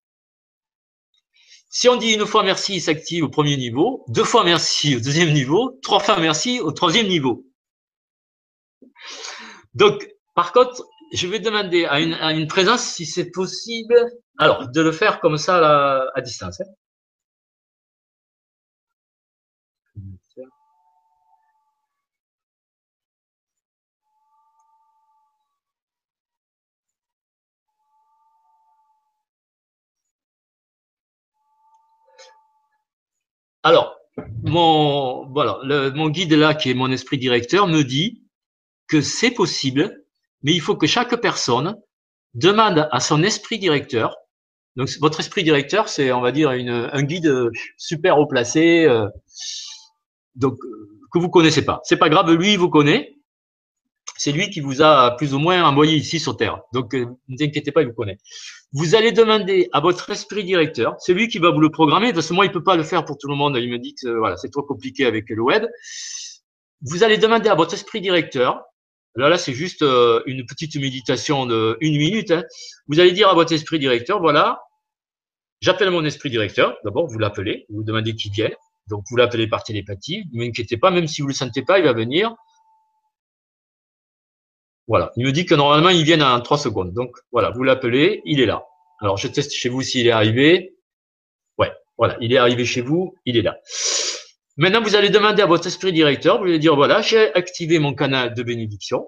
Si 1.70 1.88
on 1.88 1.98
dit 1.98 2.14
une 2.14 2.26
fois 2.26 2.44
merci, 2.44 2.76
il 2.76 2.82
s'active 2.82 3.24
au 3.24 3.30
premier 3.30 3.56
niveau, 3.56 4.04
deux 4.08 4.24
fois 4.24 4.44
merci 4.44 4.96
au 4.96 5.00
deuxième 5.00 5.34
niveau, 5.34 5.80
trois 5.84 6.00
fois 6.00 6.20
merci 6.20 6.60
au 6.60 6.72
troisième 6.72 7.08
niveau. 7.08 7.46
Donc, 9.76 10.10
par 10.34 10.52
contre, 10.52 10.84
je 11.14 11.28
vais 11.28 11.40
demander 11.40 11.86
à 11.86 12.00
une, 12.00 12.48
présence 12.48 12.84
si 12.84 13.06
c'est 13.06 13.30
possible, 13.30 13.96
alors, 14.38 14.70
de 14.70 14.82
le 14.82 14.92
faire 14.92 15.20
comme 15.20 15.38
ça 15.38 16.10
à, 16.16 16.22
distance. 16.22 16.60
Hein. 16.62 16.66
Alors, 33.64 33.96
mon, 34.44 35.28
voilà, 35.32 35.60
mon 35.94 36.10
guide 36.10 36.34
là, 36.34 36.54
qui 36.54 36.70
est 36.72 36.74
mon 36.74 36.92
esprit 36.92 37.18
directeur, 37.18 37.68
me 37.68 37.84
dit 37.84 38.24
que 38.88 39.02
c'est 39.02 39.32
possible, 39.32 40.04
mais 40.44 40.54
il 40.54 40.62
faut 40.62 40.76
que 40.76 40.88
chaque 40.88 41.16
personne 41.22 41.76
demande 42.34 42.88
à 42.92 43.00
son 43.00 43.24
esprit 43.24 43.60
directeur. 43.60 44.16
Donc, 44.76 44.90
votre 45.02 45.20
esprit 45.20 45.44
directeur, 45.44 45.90
c'est, 45.90 46.12
on 46.12 46.22
va 46.22 46.32
dire, 46.32 46.50
un 46.50 47.04
guide 47.04 47.50
super 47.78 48.18
haut 48.18 48.28
placé, 48.28 48.86
euh, 48.86 49.08
donc 50.36 50.58
que 51.12 51.20
vous 51.20 51.30
connaissez 51.30 51.66
pas. 51.66 51.82
C'est 51.84 51.98
pas 51.98 52.10
grave, 52.10 52.32
lui, 52.32 52.54
il 52.54 52.60
vous 52.60 52.70
connaît. 52.70 53.16
C'est 54.16 54.32
lui 54.32 54.50
qui 54.50 54.60
vous 54.60 54.82
a 54.82 55.16
plus 55.18 55.34
ou 55.34 55.40
moins 55.40 55.64
envoyé 55.64 55.96
ici 55.96 56.20
sur 56.20 56.38
Terre. 56.38 56.62
Donc, 56.74 56.94
euh, 56.94 57.06
ne 57.28 57.38
vous 57.38 57.44
inquiétez 57.44 57.72
pas, 57.72 57.82
il 57.82 57.88
vous 57.88 57.94
connaît. 57.94 58.18
Vous 58.72 58.94
allez 58.94 59.12
demander 59.12 59.68
à 59.74 59.80
votre 59.80 60.12
esprit 60.12 60.44
directeur, 60.44 60.96
c'est 61.00 61.14
lui 61.14 61.28
qui 61.28 61.40
va 61.40 61.50
vous 61.50 61.60
le 61.60 61.72
programmer, 61.72 62.14
parce 62.14 62.28
que 62.28 62.34
moi, 62.34 62.46
il 62.46 62.52
peut 62.52 62.64
pas 62.64 62.76
le 62.76 62.84
faire 62.84 63.04
pour 63.04 63.18
tout 63.18 63.28
le 63.28 63.36
monde. 63.36 63.58
Il 63.58 63.70
me 63.72 63.80
dit 63.80 63.96
que 63.96 64.10
voilà, 64.10 64.38
c'est 64.38 64.50
trop 64.50 64.62
compliqué 64.62 65.06
avec 65.06 65.30
le 65.30 65.42
web. 65.42 65.66
Vous 66.82 67.04
allez 67.04 67.18
demander 67.18 67.50
à 67.50 67.56
votre 67.56 67.74
esprit 67.74 68.00
directeur, 68.00 68.62
là, 69.16 69.28
là, 69.28 69.38
c'est 69.40 69.54
juste 69.54 69.82
euh, 69.82 70.22
une 70.28 70.46
petite 70.46 70.76
méditation 70.76 71.48
de 71.48 71.78
une 71.82 71.98
minute. 71.98 72.30
Hein. 72.30 72.44
Vous 72.88 73.00
allez 73.00 73.12
dire 73.12 73.30
à 73.30 73.34
votre 73.34 73.54
esprit 73.54 73.80
directeur, 73.80 74.22
voilà, 74.22 74.62
j'appelle 75.62 75.90
mon 75.90 76.06
esprit 76.06 76.30
directeur. 76.30 76.78
D'abord, 76.84 77.08
vous 77.08 77.18
l'appelez, 77.18 77.66
vous 77.70 77.84
demandez 77.84 78.16
qui 78.16 78.30
vient. 78.30 78.52
Donc, 78.88 79.04
vous 79.10 79.18
l'appelez 79.18 79.48
par 79.48 79.64
télépathie. 79.64 80.26
Ne 80.32 80.44
vous 80.44 80.48
inquiétez 80.48 80.78
pas, 80.78 80.92
même 80.92 81.08
si 81.08 81.22
vous 81.22 81.28
le 81.28 81.34
sentez 81.34 81.64
pas, 81.64 81.80
il 81.80 81.86
va 81.86 81.94
venir. 81.94 82.36
Voilà. 84.90 85.12
Il 85.16 85.26
me 85.26 85.32
dit 85.32 85.46
que 85.46 85.54
normalement, 85.54 85.90
il 85.90 86.04
vient 86.04 86.20
en 86.20 86.42
trois 86.42 86.58
secondes. 86.58 86.94
Donc, 86.94 87.16
voilà, 87.32 87.52
vous 87.52 87.64
l'appelez, 87.64 88.22
il 88.26 88.42
est 88.42 88.48
là. 88.48 88.66
Alors, 89.00 89.18
je 89.18 89.28
teste 89.28 89.54
chez 89.54 89.70
vous 89.70 89.84
s'il 89.84 90.08
est 90.08 90.12
arrivé. 90.12 90.76
Ouais, 91.60 91.72
voilà, 91.98 92.18
il 92.20 92.34
est 92.34 92.38
arrivé 92.38 92.66
chez 92.66 92.82
vous, 92.82 93.16
il 93.26 93.38
est 93.38 93.44
là. 93.44 93.58
Maintenant, 94.58 94.82
vous 94.82 94.96
allez 94.96 95.10
demander 95.10 95.44
à 95.44 95.46
votre 95.46 95.68
esprit 95.68 95.94
directeur, 95.94 96.40
vous 96.40 96.46
allez 96.46 96.60
dire, 96.60 96.76
voilà, 96.76 97.02
j'ai 97.02 97.34
activé 97.36 97.80
mon 97.80 97.94
canal 97.94 98.34
de 98.34 98.44
bénédiction 98.44 99.08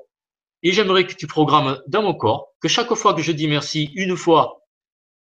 et 0.64 0.72
j'aimerais 0.72 1.06
que 1.06 1.14
tu 1.14 1.28
programmes 1.28 1.82
dans 1.88 2.04
mon 2.04 2.14
corps 2.14 2.54
que 2.62 2.68
chaque 2.68 2.94
fois 2.94 3.16
que 3.16 3.22
je 3.22 3.32
dis 3.32 3.48
merci 3.48 3.92
une 3.96 4.16
fois, 4.16 4.62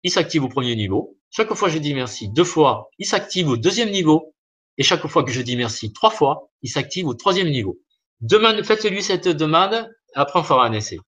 il 0.03 0.11
s'active 0.11 0.43
au 0.43 0.49
premier 0.49 0.75
niveau. 0.75 1.17
Chaque 1.31 1.53
fois 1.53 1.69
que 1.69 1.73
je 1.73 1.79
dis 1.79 1.93
merci 1.93 2.29
deux 2.29 2.43
fois, 2.43 2.89
il 2.99 3.05
s'active 3.05 3.47
au 3.47 3.57
deuxième 3.57 3.91
niveau. 3.91 4.35
Et 4.77 4.83
chaque 4.83 5.07
fois 5.07 5.23
que 5.23 5.31
je 5.31 5.41
dis 5.41 5.55
merci 5.55 5.93
trois 5.93 6.11
fois, 6.11 6.49
il 6.61 6.69
s'active 6.69 7.07
au 7.07 7.13
troisième 7.13 7.49
niveau. 7.49 7.79
Demande, 8.21 8.63
faites-lui 8.63 9.01
cette 9.01 9.29
demande 9.29 9.89
après, 10.15 10.39
on 10.39 10.43
fera 10.43 10.65
un 10.65 10.73
essai. 10.73 10.99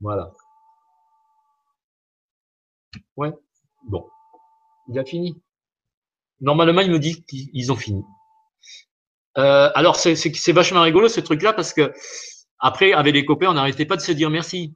Voilà. 0.00 0.32
Ouais. 3.16 3.32
Bon. 3.84 4.04
Il 4.88 4.98
a 4.98 5.04
fini. 5.04 5.40
Normalement, 6.40 6.80
il 6.80 6.90
me 6.90 6.98
dit 6.98 7.24
qu'ils 7.24 7.72
ont 7.72 7.76
fini. 7.76 8.02
Euh, 9.38 9.70
alors, 9.74 9.96
c'est 9.96 10.52
vachement 10.52 10.82
rigolo 10.82 11.08
ce 11.08 11.20
truc-là 11.20 11.52
parce 11.52 11.72
que 11.72 11.92
après, 12.58 12.92
avec 12.92 13.14
les 13.14 13.24
copains, 13.24 13.48
on 13.48 13.54
n'arrêtait 13.54 13.86
pas 13.86 13.96
de 13.96 14.02
se 14.02 14.12
dire 14.12 14.30
merci. 14.30 14.74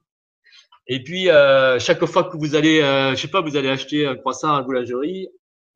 Et 0.87 1.03
puis, 1.03 1.29
euh, 1.29 1.79
chaque 1.79 2.03
fois 2.05 2.25
que 2.25 2.37
vous 2.37 2.55
allez, 2.55 2.81
euh, 2.81 3.11
je 3.11 3.21
sais 3.21 3.27
pas, 3.27 3.41
vous 3.41 3.55
allez 3.55 3.69
acheter 3.69 4.05
un 4.05 4.15
croissant 4.15 4.53
à 4.53 4.57
la 4.57 4.61
boulangerie, 4.63 5.27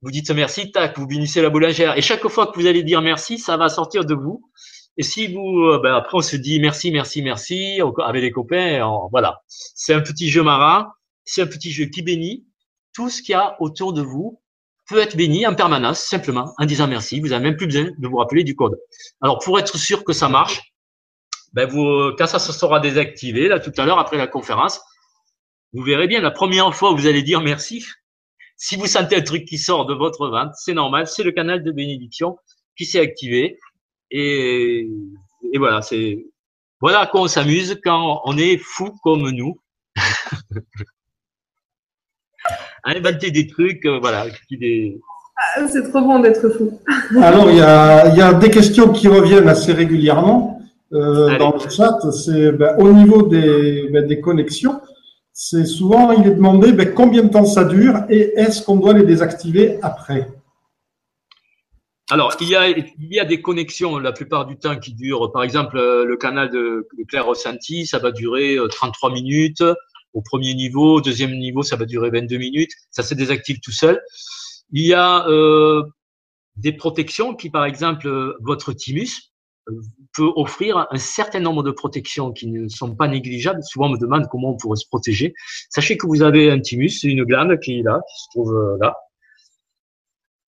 vous 0.01 0.11
dites 0.11 0.29
merci, 0.31 0.71
tac, 0.71 0.97
vous 0.97 1.07
bénissez 1.07 1.41
la 1.41 1.49
boulangère. 1.49 1.97
Et 1.97 2.01
chaque 2.01 2.27
fois 2.27 2.47
que 2.47 2.59
vous 2.59 2.67
allez 2.67 2.83
dire 2.83 3.01
merci, 3.01 3.37
ça 3.37 3.57
va 3.57 3.69
sortir 3.69 4.05
de 4.05 4.13
vous. 4.13 4.43
Et 4.97 5.03
si 5.03 5.33
vous, 5.33 5.65
euh, 5.65 5.79
ben 5.81 5.95
après, 5.95 6.17
on 6.17 6.21
se 6.21 6.35
dit 6.35 6.59
merci, 6.59 6.91
merci, 6.91 7.21
merci 7.21 7.79
avec 8.03 8.21
les 8.21 8.31
copains. 8.31 8.81
voilà, 9.11 9.41
c'est 9.47 9.93
un 9.93 10.01
petit 10.01 10.29
jeu 10.29 10.43
marin, 10.43 10.91
c'est 11.25 11.41
un 11.41 11.47
petit 11.47 11.71
jeu 11.71 11.85
qui 11.85 12.01
bénit 12.01 12.45
tout 12.93 13.09
ce 13.09 13.21
qu'il 13.21 13.33
y 13.33 13.35
a 13.35 13.55
autour 13.61 13.93
de 13.93 14.01
vous 14.01 14.41
peut 14.89 14.99
être 14.99 15.15
béni 15.15 15.45
en 15.45 15.53
permanence, 15.53 15.99
simplement, 15.99 16.53
en 16.57 16.65
disant 16.65 16.87
merci. 16.87 17.19
Vous 17.19 17.29
n'avez 17.29 17.43
même 17.43 17.55
plus 17.55 17.67
besoin 17.67 17.89
de 17.97 18.07
vous 18.07 18.17
rappeler 18.17 18.43
du 18.43 18.55
code. 18.55 18.77
Alors, 19.21 19.39
pour 19.39 19.59
être 19.59 19.77
sûr 19.77 20.03
que 20.03 20.13
ça 20.13 20.27
marche, 20.29 20.73
ben 21.53 21.67
vous, 21.69 22.11
quand 22.17 22.27
ça 22.27 22.39
se 22.39 22.51
sera 22.51 22.79
désactivé, 22.79 23.47
là, 23.47 23.59
tout 23.59 23.71
à 23.77 23.85
l'heure, 23.85 23.99
après 23.99 24.17
la 24.17 24.27
conférence, 24.27 24.81
vous 25.73 25.83
verrez 25.83 26.07
bien, 26.07 26.21
la 26.21 26.31
première 26.31 26.73
fois 26.73 26.91
où 26.91 26.97
vous 26.97 27.07
allez 27.07 27.21
dire 27.21 27.41
merci, 27.41 27.85
si 28.57 28.75
vous 28.75 28.87
sentez 28.87 29.15
un 29.15 29.21
truc 29.21 29.45
qui 29.45 29.57
sort 29.57 29.85
de 29.85 29.93
votre 29.93 30.27
ventre, 30.27 30.53
c'est 30.55 30.73
normal, 30.73 31.07
c'est 31.07 31.23
le 31.23 31.31
canal 31.31 31.63
de 31.63 31.71
bénédiction 31.71 32.37
qui 32.75 32.85
s'est 32.85 32.99
activé. 32.99 33.57
Et, 34.11 34.89
voilà, 35.55 35.81
c'est, 35.81 36.25
voilà 36.81 37.01
à 37.01 37.07
quoi 37.07 37.21
on 37.21 37.27
s'amuse 37.27 37.79
quand 37.83 38.21
on 38.25 38.37
est 38.37 38.57
fou 38.57 38.91
comme 39.03 39.29
nous. 39.29 39.59
à 42.83 42.91
inventer 42.91 43.31
des 43.31 43.47
trucs, 43.47 43.85
euh, 43.85 43.99
voilà. 43.99 44.25
Ah, 45.55 45.67
c'est 45.67 45.89
trop 45.89 46.01
bon 46.01 46.19
d'être 46.19 46.49
fou. 46.49 46.79
Alors, 47.21 47.49
il 47.49 47.57
y, 47.57 47.61
a, 47.61 48.33
des 48.33 48.49
questions 48.49 48.89
qui 48.89 49.07
reviennent 49.07 49.47
assez 49.47 49.71
régulièrement 49.71 50.61
euh, 50.93 51.37
dans 51.37 51.53
le 51.53 51.69
chat. 51.69 51.97
C'est 52.11 52.51
ben, 52.51 52.75
au 52.77 52.91
niveau 52.91 53.23
des, 53.23 53.89
ben, 53.91 54.05
des 54.05 54.19
connexions. 54.19 54.81
C'est 55.31 55.65
souvent, 55.65 56.11
il 56.11 56.27
est 56.27 56.35
demandé 56.35 56.73
ben, 56.73 56.93
combien 56.93 57.23
de 57.23 57.29
temps 57.29 57.45
ça 57.45 57.63
dure 57.63 58.03
et 58.09 58.33
est-ce 58.35 58.63
qu'on 58.63 58.75
doit 58.75 58.93
les 58.93 59.05
désactiver 59.05 59.79
après? 59.81 60.27
Alors, 62.11 62.35
il 62.41 62.49
y, 62.49 62.55
a, 62.55 62.67
il 62.67 62.87
y 62.99 63.19
a 63.19 63.25
des 63.25 63.39
connexions 63.39 63.99
la 63.99 64.11
plupart 64.11 64.47
du 64.47 64.57
temps 64.57 64.77
qui 64.77 64.93
durent. 64.93 65.31
Par 65.31 65.43
exemple, 65.43 65.77
euh, 65.77 66.05
le 66.05 66.17
canal 66.17 66.49
de, 66.49 66.87
de 66.97 67.03
Claire 67.07 67.27
Ressenti, 67.27 67.85
ça 67.85 67.99
va 67.99 68.11
durer 68.11 68.57
33 68.69 69.13
minutes 69.13 69.63
au 70.13 70.21
premier 70.21 70.53
niveau. 70.53 70.95
Au 70.95 71.01
deuxième 71.01 71.37
niveau, 71.37 71.63
ça 71.63 71.75
va 71.75 71.85
durer 71.85 72.09
22 72.09 72.37
minutes. 72.37 72.71
Ça 72.91 73.03
se 73.03 73.13
désactive 73.13 73.59
tout 73.59 73.71
seul. 73.71 74.01
Il 74.71 74.85
y 74.85 74.93
a 74.93 75.27
euh, 75.27 75.83
des 76.55 76.73
protections 76.73 77.35
qui, 77.35 77.49
par 77.49 77.65
exemple, 77.65 78.07
euh, 78.07 78.37
votre 78.41 78.73
thymus 78.73 79.33
euh, 79.69 79.81
peut 80.13 80.31
offrir 80.35 80.87
un 80.89 80.97
certain 80.97 81.39
nombre 81.39 81.63
de 81.63 81.71
protections 81.71 82.31
qui 82.31 82.47
ne 82.47 82.67
sont 82.67 82.95
pas 82.95 83.07
négligeables. 83.07 83.63
Souvent, 83.63 83.87
on 83.87 83.91
me 83.91 83.97
demande 83.97 84.27
comment 84.29 84.51
on 84.51 84.57
pourrait 84.57 84.77
se 84.77 84.87
protéger. 84.87 85.33
Sachez 85.69 85.97
que 85.97 86.07
vous 86.07 86.21
avez 86.21 86.51
un 86.51 86.59
thymus, 86.59 87.03
une 87.03 87.23
glande 87.23 87.59
qui 87.59 87.79
est 87.79 87.83
là, 87.83 88.01
qui 88.09 88.23
se 88.23 88.27
trouve 88.31 88.55
euh, 88.55 88.77
là. 88.81 88.95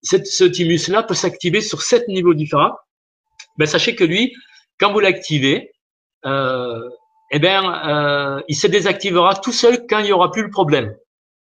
Ce 0.04 0.46
thymus-là 0.46 1.04
peut 1.04 1.14
s'activer 1.14 1.62
sur 1.62 1.84
sept 1.84 2.08
niveaux 2.08 2.34
différents. 2.34 2.74
Ben, 3.58 3.68
sachez 3.68 3.96
que 3.96 4.04
lui, 4.04 4.34
quand 4.80 4.92
vous 4.92 5.00
l'activez, 5.00 5.72
euh, 6.26 6.90
eh 7.32 7.40
bien, 7.40 7.88
euh, 7.88 8.42
il 8.50 8.56
se 8.56 8.68
désactivera 8.68 9.36
tout 9.36 9.54
seul 9.54 9.86
quand 9.88 10.00
il 10.00 10.06
n'y 10.06 10.12
aura 10.12 10.32
plus 10.32 10.44
le 10.44 10.50
problème. 10.50 10.96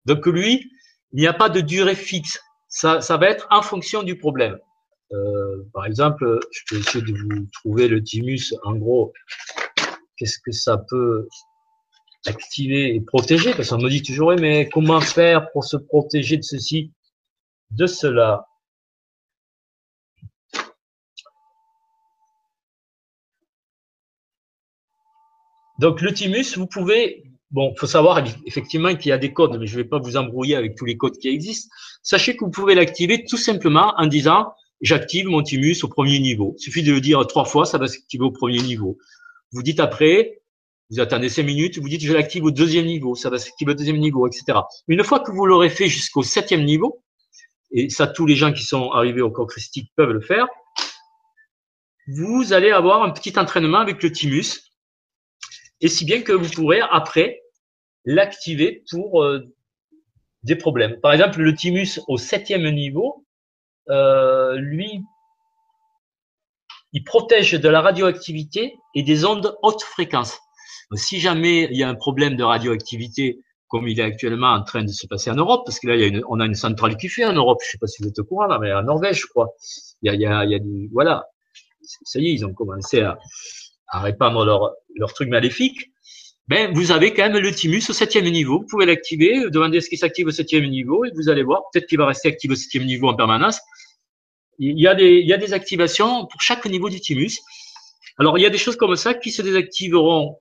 Donc 0.07 0.27
lui, 0.27 0.71
il 1.13 1.21
n'y 1.21 1.27
a 1.27 1.35
pas 1.35 1.51
de 1.51 1.61
durée 1.61 1.95
fixe. 1.95 2.41
Ça, 2.69 2.99
va 2.99 3.29
être 3.29 3.47
en 3.51 3.63
fonction 3.63 4.03
du 4.03 4.19
problème. 4.19 4.59
Euh, 5.13 5.63
par 5.73 5.87
exemple, 5.87 6.41
je 6.51 6.61
peux 6.69 6.81
essayer 6.81 7.05
de 7.05 7.13
vous 7.13 7.47
trouver 7.53 7.87
le 7.87 8.03
thymus. 8.03 8.55
En 8.65 8.75
gros, 8.75 9.13
qu'est-ce 10.17 10.39
que 10.45 10.51
ça 10.51 10.79
peut 10.79 11.29
activer 12.27 12.95
et 12.95 13.01
protéger? 13.01 13.53
Parce 13.55 13.69
qu'on 13.69 13.79
me 13.79 13.91
dit 13.91 14.03
toujours, 14.03 14.35
mais 14.35 14.69
comment 14.71 15.01
faire 15.01 15.53
pour 15.53 15.65
se 15.65 15.77
protéger 15.77 16.39
de 16.39 16.43
ceci, 16.43 16.93
de 17.71 17.87
cela? 17.87 18.47
Donc 25.79 26.01
le 26.01 26.13
thymus, 26.13 26.57
vous 26.57 26.67
pouvez, 26.67 27.25
bon, 27.51 27.75
faut 27.77 27.87
savoir 27.87 28.23
effectivement 28.47 28.95
qu'il 28.95 29.11
y 29.11 29.13
a 29.13 29.19
des 29.19 29.33
codes, 29.33 29.59
mais 29.59 29.67
je 29.67 29.77
ne 29.77 29.83
vais 29.83 29.89
pas 29.89 29.99
vous 29.99 30.17
embrouiller 30.17 30.57
avec 30.57 30.77
tous 30.77 30.85
les 30.85 30.97
codes 30.97 31.19
qui 31.19 31.29
existent. 31.29 31.69
Sachez 32.03 32.37
que 32.37 32.45
vous 32.45 32.51
pouvez 32.51 32.75
l'activer 32.75 33.25
tout 33.25 33.37
simplement 33.37 33.93
en 33.97 34.07
disant 34.07 34.53
j'active 34.81 35.27
mon 35.27 35.43
thymus 35.43 35.83
au 35.83 35.89
premier 35.89 36.19
niveau. 36.19 36.55
Il 36.59 36.63
suffit 36.63 36.83
de 36.83 36.93
le 36.93 37.01
dire 37.01 37.27
trois 37.27 37.45
fois, 37.45 37.65
ça 37.65 37.79
va 37.79 37.89
s'activer 37.89 38.25
au 38.25 38.31
premier 38.31 38.61
niveau. 38.61 38.99
Vous 39.53 39.63
dites 39.63 39.81
après, 39.81 40.43
vous 40.91 41.01
attendez 41.01 41.29
cinq 41.29 41.45
minutes, 41.45 41.79
vous 41.79 41.89
dites 41.89 42.03
je 42.03 42.13
l'active 42.13 42.45
au 42.45 42.51
deuxième 42.51 42.87
niveau, 42.87 43.15
ça 43.15 43.31
va 43.31 43.39
s'activer 43.39 43.73
au 43.73 43.75
deuxième 43.75 43.99
niveau, 43.99 44.27
etc. 44.29 44.59
Une 44.87 45.03
fois 45.03 45.21
que 45.21 45.33
vous 45.33 45.47
l'aurez 45.47 45.71
fait 45.71 45.89
jusqu'au 45.89 46.23
septième 46.23 46.65
niveau, 46.65 47.03
et 47.73 47.89
ça 47.89 48.07
tous 48.07 48.27
les 48.27 48.37
gens 48.37 48.53
qui 48.53 48.63
sont 48.63 48.91
arrivés 48.91 49.23
au 49.23 49.31
corps 49.31 49.47
christique 49.47 49.91
peuvent 49.97 50.13
le 50.13 50.21
faire, 50.21 50.47
vous 52.07 52.53
allez 52.53 52.71
avoir 52.71 53.03
un 53.03 53.11
petit 53.11 53.37
entraînement 53.39 53.79
avec 53.79 54.03
le 54.03 54.13
thymus 54.13 54.61
et 55.85 55.89
si 55.89 56.07
bien 56.07 56.23
que 56.23 56.33
vous 56.33 56.49
pourrez 56.49 56.81
après 56.91 57.43
l'activer 58.07 58.83
pour 58.91 59.23
euh, 59.23 59.55
des 60.43 60.57
problèmes. 60.57 60.99
Par 61.01 61.13
exemple, 61.13 61.41
le 61.41 61.55
thymus 61.55 62.01
au 62.09 62.17
septième 62.17 62.69
niveau, 62.71 63.27
euh, 63.91 64.57
lui, 64.57 65.03
il 66.95 67.05
protège 67.05 67.53
de 67.53 67.69
la 67.69 67.83
radioactivité 67.83 68.79
et 68.95 69.03
des 69.03 69.27
ondes 69.27 69.55
haute 69.63 69.83
fréquence. 69.83 70.39
si 70.95 71.21
jamais 71.21 71.69
il 71.71 71.77
y 71.77 71.83
a 71.83 71.89
un 71.91 71.95
problème 71.95 72.37
de 72.37 72.45
radioactivité, 72.45 73.41
comme 73.69 73.87
il 73.87 74.01
est 74.01 74.05
actuellement 74.05 74.53
en 74.55 74.63
train 74.63 74.85
de 74.85 74.93
se 74.93 75.07
passer 75.07 75.31
en 75.31 75.37
Europe, 75.37 75.65
parce 75.67 75.81
que 75.81 75.89
là, 75.89 75.97
y 75.97 76.05
a 76.05 76.07
une, 76.07 76.23
on 76.31 76.41
a 76.41 76.47
une 76.47 76.55
centrale 76.55 76.97
qui 76.97 77.11
fait 77.11 77.27
en 77.27 77.35
Europe, 77.35 77.59
je 77.63 77.69
ne 77.69 77.71
sais 77.73 77.79
pas 77.79 77.89
si 77.89 78.03
vous 78.03 78.09
êtes 78.09 78.19
au 78.19 78.25
courant, 78.25 78.59
mais 78.59 78.73
en 78.73 78.85
Norvège, 78.85 79.21
je 79.21 79.27
crois. 79.27 79.55
Il 80.01 80.07
y 80.15 80.27
a, 80.27 80.45
il 80.45 80.51
y 80.51 80.55
a 80.55 80.59
du, 80.59 80.89
voilà. 80.93 81.27
Ça 81.83 82.21
y 82.21 82.29
est, 82.29 82.33
ils 82.33 82.47
ont 82.47 82.55
commencé 82.55 83.03
à, 83.03 83.19
à 83.89 84.01
répandre 84.01 84.45
leur, 84.45 84.73
leur 84.97 85.13
truc 85.13 85.29
maléfique, 85.29 85.91
ben, 86.47 86.73
vous 86.75 86.91
avez 86.93 87.15
quand 87.15 87.23
même 87.23 87.39
le 87.39 87.53
thymus 87.53 87.89
au 87.89 87.95
septième 87.95 88.27
niveau. 88.27 88.61
Vous 88.61 88.67
pouvez 88.67 88.85
l'activer, 88.85 89.49
demander 89.51 89.81
ce 89.81 89.89
qui 89.89 89.97
s'active 89.97 90.27
au 90.27 90.31
septième 90.31 90.67
niveau 90.67 91.05
et 91.05 91.11
vous 91.15 91.31
allez 91.31 91.43
voir, 91.43 91.63
peut-être 91.73 91.87
qu'il 91.87 91.99
va 91.99 92.07
rester 92.07 92.29
actif 92.29 92.51
au 92.51 92.55
septième 92.55 92.85
niveau 92.85 93.09
en 93.09 93.15
permanence. 93.15 93.59
Il 94.59 94.79
y, 94.79 94.87
a 94.87 94.95
des, 94.95 95.19
il 95.19 95.27
y 95.27 95.33
a 95.33 95.39
des 95.39 95.53
activations 95.53 96.27
pour 96.27 96.41
chaque 96.41 96.65
niveau 96.67 96.89
du 96.89 97.01
thymus. 97.01 97.41
Alors, 98.19 98.39
il 98.39 98.43
y 98.43 98.47
a 98.47 98.51
des 98.51 98.59
choses 98.59 98.77
comme 98.77 98.95
ça 98.95 99.15
qui 99.15 99.33
se 99.33 99.43
désactiveront 99.43 100.39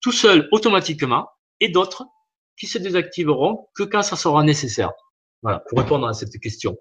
tout 0.00 0.12
seul 0.12 0.48
automatiquement 0.52 1.28
et 1.58 1.68
d'autres 1.68 2.04
qui 2.58 2.66
se 2.66 2.78
désactiveront 2.78 3.68
que 3.74 3.82
quand 3.82 4.02
ça 4.02 4.16
sera 4.16 4.42
nécessaire. 4.44 4.92
Voilà, 5.42 5.62
pour 5.68 5.78
répondre 5.78 6.06
à 6.06 6.14
cette 6.14 6.38
question. 6.40 6.76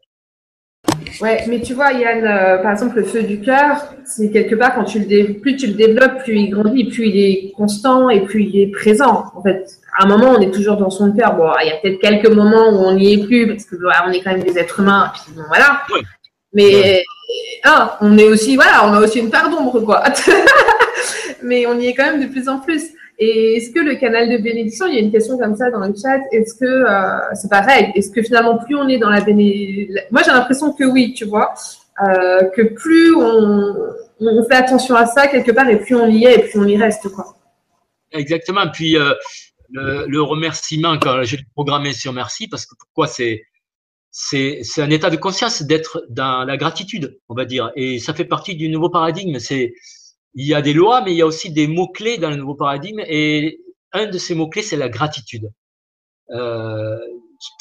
Ouais, 1.22 1.44
mais 1.48 1.61
tu 1.61 1.73
vois, 1.73 1.91
Yann, 1.94 2.23
euh, 2.23 2.57
par 2.61 2.72
exemple, 2.72 2.98
le 2.98 3.03
feu 3.03 3.23
du 3.23 3.41
cœur, 3.41 3.94
c'est 4.06 4.31
quelque 4.31 4.56
part, 4.56 4.76
quand 4.76 4.84
tu 4.84 4.99
le 4.99 5.34
plus 5.34 5.56
tu 5.56 5.68
le 5.68 5.73
développes, 5.73 6.23
plus 6.23 6.36
il 6.36 6.49
grandit, 6.49 6.86
plus 6.86 7.07
il 7.07 7.18
est 7.18 7.52
constant 7.56 8.10
et 8.10 8.22
plus 8.22 8.44
il 8.44 8.61
est 8.61 8.72
présent. 8.72 9.26
En 9.36 9.41
fait, 9.41 9.65
à 9.98 10.06
un 10.06 10.07
moment, 10.07 10.34
on 10.38 10.41
est 10.41 10.52
toujours 10.52 10.77
dans 10.77 10.90
son 10.90 11.11
cœur. 11.11 11.36
Bon, 11.36 11.52
il 11.61 11.68
y 11.68 11.72
a 11.72 11.77
peut-être 11.77 11.99
quelques 11.99 12.30
moments 12.30 12.69
où 12.69 12.86
on 12.86 12.95
n'y 12.95 13.14
est 13.14 13.26
plus, 13.26 13.48
parce 13.48 13.65
que 13.65 13.76
on 13.76 14.11
est 14.11 14.22
quand 14.22 14.31
même 14.31 14.44
des 14.44 14.57
êtres 14.57 14.80
humains, 14.80 15.11
puis 15.14 15.34
bon, 15.36 15.44
voilà. 15.48 15.81
Mais, 16.53 17.03
ah, 17.64 17.98
on 18.02 18.18
est 18.18 18.27
aussi, 18.27 18.56
voilà, 18.56 18.88
on 18.88 18.94
a 18.94 18.99
aussi 18.99 19.19
une 19.19 19.30
part 19.30 19.49
d'ombre, 19.49 19.80
quoi. 19.81 20.03
mais 21.44 21.65
on 21.65 21.80
y 21.80 21.88
est 21.88 21.94
quand 21.94 22.06
même 22.06 22.22
de 22.22 22.27
plus 22.27 22.48
en 22.49 22.60
plus. 22.60 22.84
Et 23.21 23.57
est-ce 23.57 23.71
que 23.71 23.79
le 23.81 23.95
canal 23.95 24.29
de 24.29 24.37
bénédiction, 24.37 24.87
il 24.87 24.95
y 24.95 24.97
a 24.97 25.01
une 25.01 25.11
question 25.11 25.37
comme 25.37 25.53
ça 25.53 25.69
dans 25.69 25.85
le 25.85 25.93
chat, 25.93 26.21
est-ce 26.31 26.53
que 26.53 26.65
euh, 26.65 27.19
c'est 27.33 27.49
pareil 27.49 27.91
Est-ce 27.93 28.11
que 28.11 28.23
finalement, 28.23 28.57
plus 28.57 28.75
on 28.75 28.87
est 28.87 28.97
dans 28.97 29.09
la 29.09 29.19
bénédiction, 29.19 30.01
moi 30.09 30.21
j'ai 30.23 30.31
l'impression 30.31 30.71
que 30.71 30.85
oui, 30.85 31.13
tu 31.13 31.25
vois, 31.25 31.53
euh, 32.01 32.45
que 32.55 32.61
plus 32.61 33.13
on, 33.15 34.45
fait 34.49 34.55
attention 34.55 34.95
à 34.95 35.05
ça 35.05 35.27
quelque 35.27 35.51
part, 35.51 35.67
et 35.69 35.79
plus 35.79 35.95
on 35.95 36.07
y 36.07 36.23
est, 36.25 36.35
et 36.35 36.47
plus 36.47 36.59
on 36.59 36.65
y 36.65 36.77
reste, 36.77 37.09
quoi. 37.09 37.35
Exactement. 38.13 38.69
Puis 38.71 38.97
euh, 38.97 39.13
le, 39.69 40.05
le, 40.07 40.21
remerciement, 40.21 40.97
quand 40.97 41.21
j'ai 41.23 41.39
programmé 41.53 41.91
sur 41.91 42.13
merci, 42.13 42.47
parce 42.47 42.65
que 42.65 42.73
pourquoi 42.79 43.07
c'est 43.07 43.43
c'est 44.11 44.81
un 44.81 44.89
état 44.89 45.09
de 45.09 45.17
conscience 45.17 45.61
d'être 45.61 46.03
dans 46.09 46.43
la 46.43 46.57
gratitude, 46.57 47.19
on 47.29 47.35
va 47.35 47.45
dire, 47.45 47.71
et 47.75 47.99
ça 47.99 48.13
fait 48.13 48.25
partie 48.25 48.55
du 48.55 48.69
nouveau 48.69 48.89
paradigme. 48.89 49.37
C'est 49.39 49.73
il 50.35 50.45
y 50.45 50.53
a 50.53 50.61
des 50.61 50.73
lois, 50.73 51.01
mais 51.01 51.14
il 51.14 51.18
y 51.18 51.22
a 51.22 51.26
aussi 51.26 51.51
des 51.51 51.68
mots-clés 51.68 52.18
dans 52.18 52.30
le 52.30 52.35
nouveau 52.35 52.56
paradigme. 52.56 53.01
Et 53.07 53.60
un 53.91 54.07
de 54.07 54.18
ces 54.18 54.35
mots-clés, 54.35 54.61
c'est 54.61 54.77
la 54.77 54.89
gratitude. 54.89 55.49
Euh, 56.31 56.97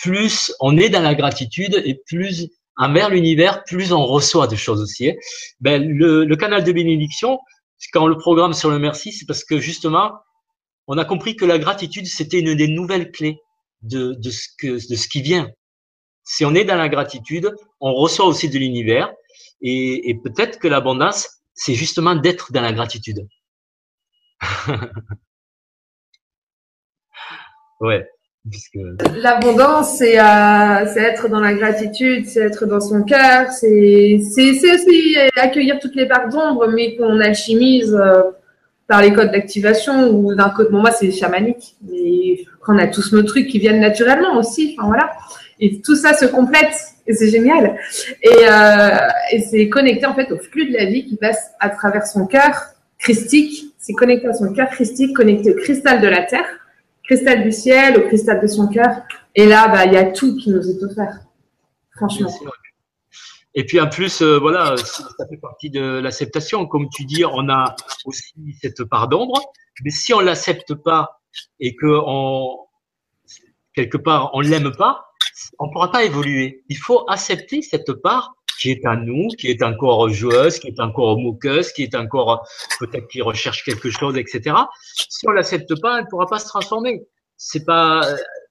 plus 0.03 0.53
on 0.61 0.77
est 0.77 0.91
dans 0.91 1.03
la 1.03 1.15
gratitude 1.15 1.81
et 1.85 2.01
plus 2.07 2.49
envers 2.77 3.11
l'univers, 3.11 3.65
plus 3.65 3.93
on 3.93 4.05
reçoit 4.05 4.47
de 4.47 4.57
choses 4.57 4.81
aussi. 4.83 5.11
Hein. 5.11 5.15
Ben, 5.61 5.83
le, 5.83 6.25
le, 6.25 6.37
canal 6.37 6.65
de 6.65 6.73
bénédiction, 6.73 7.39
quand 7.93 8.05
on 8.05 8.07
le 8.07 8.19
programme 8.19 8.53
sur 8.53 8.71
le 8.71 8.79
merci, 8.79 9.13
c'est 9.13 9.27
parce 9.27 9.45
que 9.45 9.59
justement, 9.59 10.13
on 10.87 10.99
a 10.99 11.05
compris 11.05 11.37
que 11.37 11.45
la 11.45 11.59
gratitude, 11.59 12.07
c'était 12.07 12.41
une 12.41 12.55
des 12.55 12.69
nouvelles 12.69 13.11
clés 13.11 13.41
de, 13.83 14.15
de, 14.15 14.31
ce 14.31 14.49
que, 14.59 14.91
de 14.91 14.97
ce 14.97 15.09
qui 15.09 15.23
vient. 15.23 15.51
Si 16.25 16.45
on 16.45 16.55
est 16.55 16.65
dans 16.65 16.77
la 16.77 16.89
gratitude, 16.89 17.53
on 17.81 17.95
reçoit 17.95 18.27
aussi 18.27 18.49
de 18.49 18.59
l'univers 18.59 19.11
et, 19.61 20.11
et 20.11 20.15
peut-être 20.15 20.59
que 20.59 20.69
l'abondance, 20.69 21.38
c'est 21.59 21.75
justement 21.75 22.15
d'être 22.15 22.53
dans 22.53 22.63
la 22.63 22.73
gratitude. 22.73 23.27
ouais. 27.81 28.09
L'abondance, 29.17 29.99
c'est 29.99 30.19
euh, 30.19 30.95
être 30.97 31.29
dans 31.29 31.41
la 31.41 31.53
gratitude, 31.55 32.27
c'est 32.27 32.41
être 32.41 32.65
dans 32.65 32.81
son 32.81 33.03
cœur, 33.03 33.51
c'est 33.51 34.21
aussi 34.21 35.17
accueillir 35.37 35.79
toutes 35.81 35.97
les 35.97 36.07
parts 36.07 36.29
d'ombre, 36.29 36.69
mais 36.69 36.97
qu'on 36.97 37.21
alchimise 37.21 37.95
euh, 37.95 38.23
par 38.87 39.03
les 39.03 39.13
codes 39.13 39.33
d'activation 39.33 40.09
ou 40.11 40.35
d'un 40.35 40.51
code. 40.51 40.71
Bon, 40.71 40.81
moi, 40.81 40.93
c'est 40.93 41.11
chamanique, 41.11 41.75
mais 41.83 42.47
on 42.69 42.79
a 42.79 42.87
tous 42.87 43.13
nos 43.13 43.25
trucs 43.25 43.49
qui 43.49 43.59
viennent 43.59 43.81
naturellement 43.81 44.37
aussi. 44.39 44.77
Voilà. 44.81 45.11
Et 45.61 45.81
tout 45.81 45.97
ça 45.97 46.15
se 46.15 46.27
complète 46.27 46.75
c'est 47.15 47.31
génial. 47.31 47.79
Et, 48.23 48.29
euh, 48.29 49.09
et 49.33 49.41
c'est 49.43 49.69
connecté 49.69 50.07
en 50.07 50.15
fait 50.15 50.31
au 50.33 50.39
flux 50.39 50.71
de 50.71 50.77
la 50.77 50.87
vie 50.87 51.07
qui 51.07 51.17
passe 51.17 51.53
à 51.61 51.71
travers 51.71 52.07
son 52.07 52.27
cœur 52.27 52.53
christique. 52.99 53.75
C'est 53.79 53.95
connecté 53.95 54.29
à 54.29 54.35
son 54.35 54.53
cœur 54.53 54.69
christique, 54.69 55.17
connecté 55.17 55.53
au 55.53 55.57
cristal 55.57 56.01
de 56.01 56.09
la 56.09 56.23
terre, 56.23 56.47
cristal 57.05 57.43
du 57.43 57.53
ciel, 57.53 57.99
au 57.99 58.07
cristal 58.09 58.41
de 58.41 58.47
son 58.47 58.69
cœur. 58.69 59.03
Et 59.35 59.47
là, 59.47 59.69
bah, 59.69 59.87
il 59.87 59.93
y 59.93 59.97
a 59.97 60.05
tout 60.05 60.37
qui 60.37 60.51
nous 60.51 60.69
est 60.69 60.83
offert. 60.83 61.21
Franchement. 61.97 62.31
Et 63.55 63.65
puis 63.65 63.81
en 63.81 63.89
plus, 63.89 64.23
euh, 64.23 64.39
voilà, 64.39 64.77
ça 64.77 65.27
fait 65.29 65.37
partie 65.37 65.71
de 65.71 65.99
l'acceptation. 65.99 66.67
Comme 66.67 66.89
tu 66.91 67.05
dis, 67.05 67.25
on 67.25 67.49
a 67.49 67.75
aussi 68.05 68.35
cette 68.61 68.85
part 68.85 69.09
d'ombre. 69.09 69.41
Mais 69.85 69.91
si 69.91 70.13
on 70.13 70.21
l'accepte 70.21 70.75
pas 70.75 71.21
et 71.61 71.75
que 71.75 71.87
on, 71.87 72.59
quelque 73.75 73.97
part 73.97 74.31
on 74.35 74.41
l'aime 74.41 74.73
pas, 74.77 75.08
on 75.59 75.67
ne 75.67 75.73
pourra 75.73 75.91
pas 75.91 76.05
évoluer. 76.05 76.65
Il 76.69 76.77
faut 76.77 77.09
accepter 77.09 77.63
cette 77.63 77.93
part 77.93 78.35
qui 78.61 78.71
est 78.71 78.85
à 78.85 78.97
nous, 78.97 79.29
qui 79.39 79.49
est 79.49 79.63
encore 79.63 80.09
joueuse, 80.09 80.59
qui 80.59 80.69
est 80.69 80.81
encore 80.81 81.19
moqueuse, 81.19 81.73
qui 81.73 81.85
est 81.85 81.95
encore 81.95 82.47
peut-être 82.81 83.07
qui 83.09 83.23
recherche 83.23 83.65
quelque 83.65 83.91
chose, 83.91 84.17
etc. 84.17 84.57
Si 85.09 85.29
on 85.29 85.31
l'accepte 85.31 85.81
pas, 85.81 85.99
elle 85.99 86.05
ne 86.05 86.09
pourra 86.11 86.27
pas 86.27 86.39
se 86.39 86.49
transformer. 86.49 87.03
C'est 87.37 87.65
pas 87.65 88.01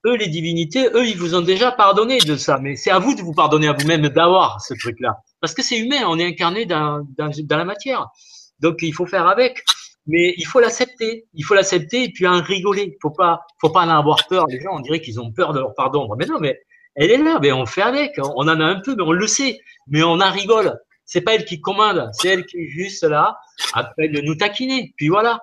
eux 0.06 0.16
les 0.16 0.28
divinités, 0.28 0.88
eux 0.94 1.06
ils 1.06 1.18
vous 1.18 1.36
ont 1.36 1.42
déjà 1.42 1.74
pardonné 1.74 2.20
de 2.20 2.38
ça, 2.38 2.58
mais 2.58 2.78
c'est 2.78 2.92
à 2.92 3.00
vous 3.00 3.16
de 3.16 3.22
vous 3.22 3.34
pardonner 3.34 3.68
à 3.68 3.74
vous-même 3.74 4.08
d'avoir 4.08 4.62
ce 4.62 4.74
truc-là, 4.76 5.18
parce 5.42 5.54
que 5.54 5.62
c'est 5.62 5.78
humain, 5.78 6.04
on 6.08 6.18
est 6.18 6.26
incarné 6.26 6.66
dans, 6.66 7.06
dans, 7.18 7.30
dans 7.44 7.58
la 7.58 7.66
matière, 7.66 8.08
donc 8.62 8.78
il 8.82 8.94
faut 8.94 9.06
faire 9.06 9.28
avec 9.28 9.62
mais 10.08 10.34
il 10.38 10.46
faut 10.46 10.60
l'accepter. 10.60 11.26
Il 11.34 11.44
faut 11.44 11.54
l'accepter 11.54 12.06
et 12.06 12.10
puis 12.10 12.26
en 12.28 12.42
rigoler. 12.42 12.98
Faut 13.02 13.12
pas, 13.12 13.42
faut 13.60 13.70
pas 13.70 13.82
en 13.82 13.90
avoir 13.90 14.26
peur. 14.28 14.48
Les 14.48 14.60
gens, 14.60 14.72
on 14.74 14.80
dirait 14.80 15.02
qu'ils 15.02 15.20
ont 15.20 15.32
peur 15.32 15.54
de 15.54 15.60
leur 15.60 15.76
pardon. 15.76 16.08
Mais 16.18 16.26
non, 16.26 16.40
mais 16.40 16.58
elle 16.98 17.12
est 17.12 17.18
là, 17.18 17.40
mais 17.42 17.52
on 17.52 17.66
fait 17.66 17.84
avec. 17.84 18.16
On 18.18 18.42
en 18.42 18.60
a 18.60 18.66
un 18.66 18.82
peu, 18.82 18.96
mais 18.96 19.04
on 19.04 19.12
le 19.12 19.28
sait. 19.28 19.60
Mais 19.88 20.04
on 20.04 20.20
en 20.20 20.32
rigole. 20.32 20.78
C'est 21.06 21.22
pas 21.22 21.36
elle 21.36 21.46
qui 21.46 21.62
commande, 21.62 22.10
c'est 22.12 22.28
elle 22.28 22.46
qui 22.46 22.58
est 22.58 22.68
juste 22.68 23.04
là, 23.04 23.38
après 23.74 24.10
de 24.10 24.20
nous 24.20 24.36
taquiner. 24.36 24.94
Puis 24.98 25.08
voilà. 25.08 25.40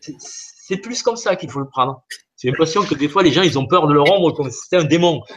C'est 0.00 0.76
plus 0.76 1.02
comme 1.02 1.16
ça 1.16 1.34
qu'il 1.34 1.50
faut 1.50 1.58
le 1.58 1.68
prendre. 1.68 2.04
J'ai 2.40 2.50
l'impression 2.50 2.84
que 2.84 2.94
des 2.94 3.08
fois, 3.08 3.22
les 3.22 3.32
gens, 3.32 3.42
ils 3.42 3.58
ont 3.58 3.66
peur 3.66 3.88
de 3.88 3.94
leur 3.94 4.08
ombre 4.12 4.32
comme 4.32 4.50
si 4.50 4.58
c'était 4.62 4.76
un 4.76 4.84
démon. 4.84 5.22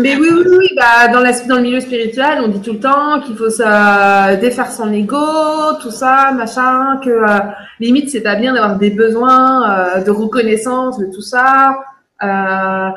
Mais 0.00 0.16
oui, 0.16 0.28
oui, 0.32 0.42
oui. 0.46 0.68
Bah, 0.76 1.08
dans, 1.08 1.20
le 1.20 1.60
milieu 1.60 1.80
spirituel, 1.80 2.40
on 2.40 2.48
dit 2.48 2.60
tout 2.60 2.72
le 2.72 2.80
temps 2.80 3.20
qu'il 3.20 3.36
faut 3.36 3.50
se 3.50 4.36
défaire 4.40 4.72
son 4.72 4.92
ego, 4.92 5.74
tout 5.80 5.90
ça, 5.90 6.32
machin, 6.32 6.98
que 7.04 7.10
euh, 7.10 7.38
limite, 7.80 8.10
c'est 8.10 8.22
pas 8.22 8.34
bien 8.34 8.54
d'avoir 8.54 8.76
des 8.76 8.90
besoins 8.90 9.98
euh, 9.98 10.02
de 10.02 10.10
reconnaissance, 10.10 10.98
de 10.98 11.06
tout 11.06 11.22
ça. 11.22 11.76
Euh, 12.22 12.90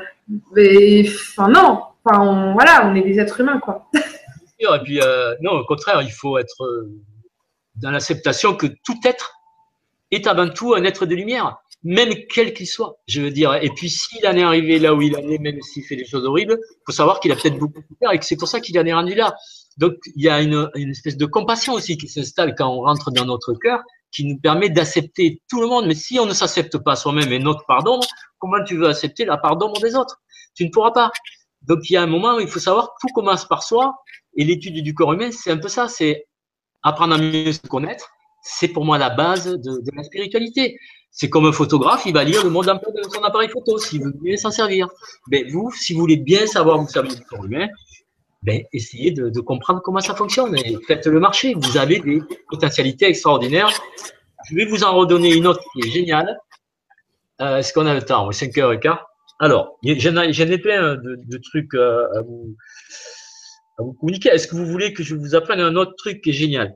mais 0.55 1.07
enfin 1.09 1.49
non, 1.49 1.83
enfin 2.03 2.21
on, 2.21 2.53
voilà, 2.53 2.87
on 2.87 2.95
est 2.95 3.01
des 3.01 3.19
êtres 3.19 3.39
humains 3.39 3.59
quoi. 3.59 3.89
Et 4.59 4.83
puis, 4.83 5.01
euh, 5.01 5.35
non, 5.41 5.51
au 5.51 5.65
contraire, 5.65 6.01
il 6.01 6.11
faut 6.11 6.37
être 6.37 6.63
euh, 6.63 6.89
dans 7.75 7.91
l'acceptation 7.91 8.55
que 8.55 8.67
tout 8.67 8.99
être 9.05 9.33
est 10.11 10.25
avant 10.25 10.49
tout 10.49 10.73
un 10.73 10.83
être 10.83 11.05
de 11.05 11.15
lumière, 11.15 11.57
même 11.83 12.13
quel 12.33 12.53
qu'il 12.53 12.67
soit, 12.67 12.97
je 13.07 13.21
veux 13.21 13.31
dire. 13.31 13.53
Et 13.61 13.69
puis, 13.69 13.89
s'il 13.89 14.25
en 14.25 14.35
est 14.35 14.43
arrivé 14.43 14.79
là 14.79 14.95
où 14.95 15.01
il 15.01 15.15
en 15.15 15.29
est, 15.29 15.37
même 15.37 15.61
s'il 15.61 15.83
fait 15.83 15.95
des 15.95 16.05
choses 16.05 16.25
horribles, 16.25 16.57
il 16.59 16.83
faut 16.85 16.91
savoir 16.91 17.19
qu'il 17.19 17.31
a 17.31 17.35
peut-être 17.35 17.57
beaucoup 17.57 17.81
de 17.81 17.95
faire 17.99 18.11
et 18.11 18.19
que 18.19 18.25
c'est 18.25 18.37
pour 18.37 18.47
ça 18.47 18.59
qu'il 18.59 18.77
en 18.79 18.85
est 18.85 18.93
rendu 18.93 19.13
là. 19.13 19.35
Donc, 19.77 19.93
il 20.15 20.23
y 20.23 20.29
a 20.29 20.41
une, 20.41 20.69
une 20.75 20.89
espèce 20.89 21.17
de 21.17 21.25
compassion 21.25 21.73
aussi 21.73 21.97
qui 21.97 22.07
s'installe 22.07 22.55
quand 22.55 22.69
on 22.69 22.81
rentre 22.81 23.11
dans 23.11 23.25
notre 23.25 23.53
cœur, 23.53 23.81
qui 24.11 24.25
nous 24.25 24.39
permet 24.39 24.69
d'accepter 24.69 25.41
tout 25.49 25.61
le 25.61 25.67
monde. 25.67 25.85
Mais 25.87 25.95
si 25.95 26.19
on 26.19 26.25
ne 26.25 26.33
s'accepte 26.33 26.77
pas 26.77 26.95
soi-même 26.95 27.31
et 27.31 27.39
notre 27.39 27.65
pardon, 27.65 27.99
comment 28.39 28.63
tu 28.63 28.77
veux 28.77 28.87
accepter 28.87 29.25
la 29.25 29.37
pardon 29.37 29.71
des 29.81 29.95
autres? 29.95 30.21
Tu 30.55 30.65
ne 30.65 30.69
pourras 30.69 30.91
pas. 30.91 31.11
Donc, 31.61 31.89
il 31.89 31.93
y 31.93 31.97
a 31.97 32.03
un 32.03 32.07
moment 32.07 32.35
où 32.35 32.39
il 32.39 32.47
faut 32.47 32.59
savoir 32.59 32.93
tout 33.01 33.13
commence 33.13 33.45
par 33.45 33.63
soi. 33.63 33.95
Et 34.35 34.43
l'étude 34.43 34.81
du 34.83 34.93
corps 34.93 35.13
humain, 35.13 35.31
c'est 35.31 35.51
un 35.51 35.57
peu 35.57 35.67
ça. 35.67 35.87
C'est 35.87 36.27
apprendre 36.83 37.15
à 37.15 37.17
mieux 37.17 37.51
se 37.51 37.59
connaître. 37.67 38.09
C'est 38.41 38.69
pour 38.69 38.85
moi 38.85 38.97
la 38.97 39.09
base 39.09 39.45
de, 39.45 39.91
la 39.93 40.03
spiritualité. 40.03 40.77
C'est 41.11 41.29
comme 41.29 41.45
un 41.45 41.51
photographe, 41.51 42.03
il 42.05 42.13
va 42.13 42.23
lire 42.23 42.43
le 42.43 42.49
monde 42.49 42.69
un 42.69 42.75
de 42.75 43.09
son 43.11 43.23
appareil 43.23 43.49
photo 43.49 43.77
s'il 43.79 44.03
veut 44.03 44.13
bien 44.21 44.37
s'en 44.37 44.51
servir. 44.51 44.87
Mais 45.29 45.43
vous, 45.43 45.71
si 45.71 45.93
vous 45.93 46.01
voulez 46.01 46.17
bien 46.17 46.45
savoir 46.45 46.77
vous 46.77 46.87
savez 46.87 47.09
du 47.09 47.21
corps 47.23 47.43
humain, 47.43 47.67
ben, 48.47 48.63
essayez 48.71 49.11
de, 49.11 49.41
comprendre 49.41 49.81
comment 49.81 49.99
ça 49.99 50.15
fonctionne 50.15 50.55
et 50.57 50.77
faites 50.87 51.05
le 51.05 51.19
marché. 51.19 51.53
Vous 51.53 51.75
avez 51.75 51.99
des 51.99 52.21
potentialités 52.49 53.05
extraordinaires. 53.05 53.69
Je 54.49 54.55
vais 54.55 54.63
vous 54.63 54.85
en 54.85 54.95
redonner 54.95 55.33
une 55.33 55.47
autre 55.47 55.61
qui 55.73 55.85
est 55.85 55.91
géniale. 55.91 56.39
Euh, 57.41 57.57
Est-ce 57.57 57.73
qu'on 57.73 57.85
a 57.85 57.93
le 57.93 58.01
temps? 58.01 58.31
5 58.31 58.57
heures 58.59 58.71
et 58.71 58.79
quart. 58.79 59.05
Alors, 59.39 59.77
j'en 59.83 60.15
ai, 60.21 60.57
plein 60.59 60.95
de, 60.95 61.37
trucs 61.39 61.73
euh, 61.73 62.07
à 62.15 62.21
vous, 62.21 62.55
à 63.79 63.83
vous 63.83 63.91
communiquer. 63.91 64.29
Est-ce 64.29 64.47
que 64.47 64.55
vous 64.55 64.65
voulez 64.65 64.93
que 64.93 65.03
je 65.03 65.15
vous 65.15 65.35
apprenne 65.35 65.59
un 65.59 65.75
autre 65.75 65.95
truc 65.97 66.21
qui 66.21 66.29
est 66.29 66.33
génial? 66.33 66.73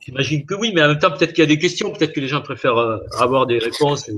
J'imagine 0.00 0.44
que 0.44 0.54
oui, 0.54 0.72
mais 0.74 0.82
en 0.82 0.88
même 0.88 0.98
temps, 0.98 1.12
peut-être 1.12 1.34
qu'il 1.34 1.42
y 1.42 1.46
a 1.46 1.54
des 1.54 1.58
questions, 1.60 1.92
peut-être 1.92 2.12
que 2.12 2.20
les 2.20 2.28
gens 2.28 2.42
préfèrent 2.42 2.78
euh, 2.78 2.98
avoir 3.20 3.46
des 3.46 3.58
réponses. 3.58 4.10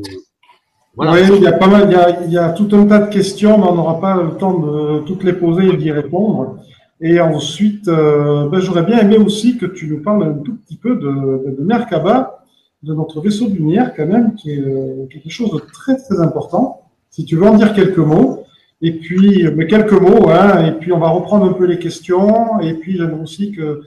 Voilà. 0.96 1.12
Oui, 1.12 1.20
il 1.36 1.42
y 1.42 1.46
a 1.46 1.52
pas 1.52 1.68
mal, 1.68 1.88
il 1.88 1.92
y 1.92 1.94
a, 1.94 2.24
il 2.24 2.32
y 2.32 2.38
a, 2.38 2.50
tout 2.50 2.68
un 2.72 2.84
tas 2.86 2.98
de 2.98 3.12
questions, 3.12 3.58
mais 3.58 3.66
on 3.68 3.74
n'aura 3.74 4.00
pas 4.00 4.20
le 4.20 4.30
temps 4.36 4.58
de 4.58 5.00
toutes 5.00 5.22
les 5.22 5.32
poser 5.32 5.66
et 5.68 5.76
d'y 5.76 5.92
répondre. 5.92 6.56
Et 7.00 7.20
ensuite, 7.20 7.86
euh, 7.86 8.48
ben, 8.48 8.58
j'aurais 8.58 8.82
bien 8.82 8.98
aimé 8.98 9.16
aussi 9.16 9.56
que 9.56 9.66
tu 9.66 9.86
nous 9.86 10.02
parles 10.02 10.24
un 10.24 10.32
tout 10.42 10.56
petit 10.56 10.76
peu 10.76 10.96
de, 10.96 11.56
de 11.56 11.62
Merkaba, 11.62 12.44
de 12.82 12.94
notre 12.94 13.20
vaisseau 13.20 13.48
de 13.48 13.54
lumière 13.54 13.92
quand 13.94 14.06
même, 14.06 14.34
qui 14.34 14.50
est 14.52 14.58
euh, 14.58 15.06
quelque 15.10 15.30
chose 15.30 15.52
de 15.52 15.58
très 15.58 15.96
très 15.96 16.20
important. 16.20 16.82
Si 17.10 17.24
tu 17.24 17.36
veux 17.36 17.46
en 17.46 17.54
dire 17.54 17.72
quelques 17.74 17.98
mots. 17.98 18.44
Et 18.80 18.92
puis, 18.92 19.44
mais 19.56 19.66
quelques 19.66 20.00
mots, 20.00 20.28
hein, 20.28 20.64
et 20.64 20.70
puis 20.70 20.92
on 20.92 21.00
va 21.00 21.08
reprendre 21.08 21.46
un 21.46 21.52
peu 21.52 21.64
les 21.64 21.80
questions. 21.80 22.60
Et 22.60 22.74
puis, 22.74 22.96
j'aimerais 22.96 23.22
aussi 23.22 23.50
que 23.50 23.82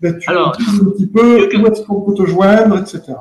ben, 0.00 0.16
tu 0.18 0.30
Alors, 0.30 0.56
dises 0.56 0.80
un 0.80 0.90
petit 0.90 1.08
peu 1.08 1.48
où 1.56 1.66
est-ce 1.66 1.82
qu'on 1.82 2.00
peut 2.02 2.14
te 2.14 2.24
joindre, 2.26 2.78
etc. 2.78 3.12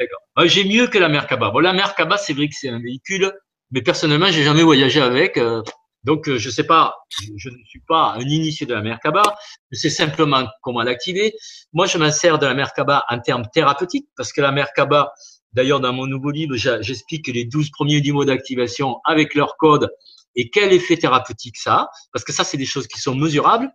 D'accord. 0.00 0.20
J'ai 0.48 0.64
mieux 0.64 0.86
que 0.86 0.98
la 0.98 1.10
Merkaba. 1.10 1.50
Bon, 1.50 1.58
la 1.58 1.74
Merkaba, 1.74 2.16
c'est 2.16 2.32
vrai 2.32 2.48
que 2.48 2.54
c'est 2.54 2.70
un 2.70 2.80
véhicule, 2.80 3.30
mais 3.70 3.82
personnellement, 3.82 4.30
j'ai 4.30 4.42
jamais 4.42 4.62
voyagé 4.62 5.00
avec. 5.00 5.36
Euh, 5.36 5.62
donc, 6.04 6.26
euh, 6.26 6.38
je 6.38 6.48
sais 6.48 6.64
pas, 6.64 6.94
je 7.36 7.50
ne 7.50 7.64
suis 7.66 7.82
pas 7.86 8.14
un 8.16 8.20
initié 8.20 8.66
de 8.66 8.72
la 8.72 8.80
Merkaba. 8.80 9.22
Je 9.70 9.78
sais 9.78 9.90
simplement 9.90 10.48
comment 10.62 10.82
l'activer. 10.82 11.34
Moi, 11.74 11.84
je 11.84 11.98
m'en 11.98 12.10
sers 12.10 12.38
de 12.38 12.46
la 12.46 12.54
Merkaba 12.54 13.04
en 13.10 13.20
termes 13.20 13.44
thérapeutiques, 13.52 14.08
parce 14.16 14.32
que 14.32 14.40
la 14.40 14.52
Merkaba, 14.52 15.12
d'ailleurs, 15.52 15.80
dans 15.80 15.92
mon 15.92 16.06
nouveau 16.06 16.30
livre, 16.30 16.56
j'explique 16.56 17.28
les 17.28 17.44
12 17.44 17.70
premiers 17.70 18.00
niveaux 18.00 18.24
d'activation 18.24 19.00
avec 19.04 19.34
leur 19.34 19.58
code 19.58 19.90
et 20.34 20.48
quel 20.48 20.72
effet 20.72 20.96
thérapeutique 20.96 21.58
ça 21.58 21.74
a, 21.74 21.90
parce 22.12 22.24
que 22.24 22.32
ça, 22.32 22.44
c'est 22.44 22.56
des 22.56 22.64
choses 22.64 22.86
qui 22.86 23.00
sont 23.00 23.14
mesurables 23.14 23.70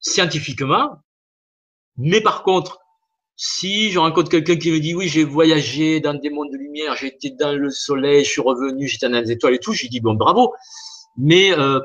scientifiquement. 0.00 0.96
Mais 1.96 2.20
par 2.20 2.42
contre, 2.42 2.78
si 3.40 3.92
je 3.92 4.00
rencontre 4.00 4.30
quelqu'un 4.30 4.56
qui 4.56 4.72
me 4.72 4.80
dit 4.80 4.96
oui, 4.96 5.06
j'ai 5.06 5.22
voyagé 5.22 6.00
dans 6.00 6.12
des 6.12 6.28
mondes 6.28 6.50
de 6.50 6.56
lumière, 6.56 6.96
j'ai 6.96 7.06
été 7.06 7.30
dans 7.30 7.52
le 7.52 7.70
soleil, 7.70 8.24
je 8.24 8.30
suis 8.30 8.40
revenu, 8.40 8.88
j'étais 8.88 9.08
dans 9.08 9.20
les 9.20 9.30
étoiles 9.30 9.54
et 9.54 9.60
tout, 9.60 9.72
je 9.72 9.82
lui 9.82 9.88
dis 9.88 10.00
bon 10.00 10.14
bravo. 10.14 10.52
Mais 11.16 11.52
euh, 11.56 11.78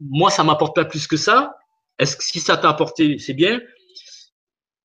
moi, 0.00 0.30
ça 0.30 0.44
m'apporte 0.44 0.76
pas 0.76 0.84
plus 0.84 1.08
que 1.08 1.16
ça. 1.16 1.56
Est-ce 1.98 2.16
que 2.16 2.22
si 2.22 2.38
ça 2.38 2.56
t'a 2.56 2.68
apporté, 2.68 3.18
c'est 3.18 3.34
bien. 3.34 3.60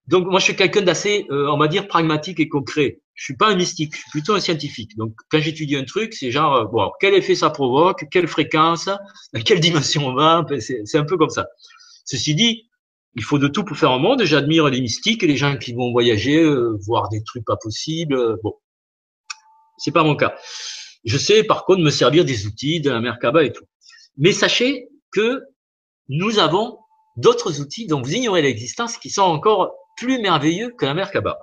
Donc 0.07 0.25
moi, 0.25 0.39
je 0.39 0.45
suis 0.45 0.55
quelqu'un 0.55 0.81
d'assez, 0.81 1.27
euh, 1.29 1.51
on 1.51 1.57
va 1.59 1.67
dire, 1.67 1.87
pragmatique 1.87 2.39
et 2.39 2.49
concret. 2.49 3.01
Je 3.13 3.23
suis 3.23 3.37
pas 3.37 3.49
un 3.49 3.55
mystique, 3.55 3.93
je 3.93 3.99
suis 3.99 4.09
plutôt 4.09 4.33
un 4.33 4.39
scientifique. 4.39 4.97
Donc 4.97 5.13
quand 5.29 5.39
j'étudie 5.39 5.75
un 5.75 5.85
truc, 5.85 6.15
c'est 6.15 6.31
genre 6.31 6.55
euh, 6.55 6.65
bon, 6.65 6.91
quel 6.99 7.13
effet 7.13 7.35
ça 7.35 7.51
provoque, 7.51 8.05
quelle 8.09 8.27
fréquence, 8.27 8.85
dans 8.85 9.41
quelle 9.45 9.59
dimension 9.59 10.07
on 10.07 10.15
va. 10.15 10.43
C'est 10.59 10.97
un 10.97 11.05
peu 11.05 11.15
comme 11.15 11.29
ça. 11.29 11.45
Ceci 12.05 12.33
dit, 12.33 12.69
il 13.15 13.23
faut 13.23 13.39
de 13.39 13.47
tout 13.47 13.63
pour 13.63 13.77
faire 13.77 13.91
un 13.91 13.99
monde. 13.99 14.23
J'admire 14.23 14.67
les 14.69 14.81
mystiques 14.81 15.23
et 15.23 15.27
les 15.27 15.37
gens 15.37 15.57
qui 15.57 15.73
vont 15.73 15.91
voyager, 15.91 16.43
euh, 16.43 16.77
voir 16.85 17.09
des 17.09 17.23
trucs 17.23 17.45
pas 17.45 17.57
possibles. 17.57 18.37
Bon, 18.43 18.53
c'est 19.77 19.91
pas 19.91 20.03
mon 20.03 20.15
cas. 20.15 20.35
Je 21.05 21.17
sais 21.17 21.43
par 21.43 21.65
contre 21.65 21.81
me 21.81 21.91
servir 21.91 22.25
des 22.25 22.45
outils 22.47 22.81
de 22.81 22.89
la 22.89 22.99
Merkaba 22.99 23.43
et 23.43 23.51
tout. 23.51 23.65
Mais 24.17 24.31
sachez 24.31 24.89
que 25.11 25.41
nous 26.09 26.39
avons 26.39 26.79
d'autres 27.17 27.61
outils 27.61 27.87
dont 27.87 28.01
vous 28.01 28.13
ignorez 28.13 28.41
l'existence 28.41 28.97
qui 28.97 29.09
sont 29.09 29.21
encore 29.21 29.73
plus 29.97 30.19
merveilleux 30.19 30.73
que 30.77 30.85
la 30.85 30.93
Merkaba. 30.93 31.37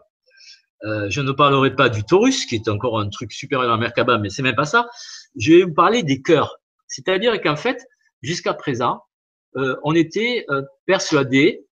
Euh, 0.85 1.09
je 1.09 1.21
ne 1.21 1.33
parlerai 1.33 1.75
pas 1.77 1.89
du 1.89 2.03
Taurus, 2.05 2.45
qui 2.45 2.57
est 2.57 2.69
encore 2.69 2.99
un 2.99 3.09
truc 3.09 3.33
supérieur 3.33 3.71
à 3.71 3.75
la 3.75 3.79
Merkaba, 3.79 4.19
mais 4.19 4.31
c'est 4.31 4.43
même 4.43 4.57
pas 4.57 4.65
ça. 4.65 4.89
Je 5.37 5.53
vais 5.53 5.63
vous 5.63 5.75
parler 5.75 6.03
des 6.03 6.23
cœurs. 6.23 6.59
C'est-à-dire 6.89 7.41
qu'en 7.41 7.57
fait, 7.57 7.87
jusqu'à 8.21 8.53
présent, 8.53 9.03
euh, 9.57 9.77
on 9.83 9.95
était 9.95 10.45
euh, 10.51 10.63
persuadés, 10.87 11.67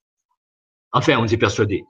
enfin 0.93 1.17
on 1.19 1.25
était 1.25 1.37
persuadés, 1.37 1.85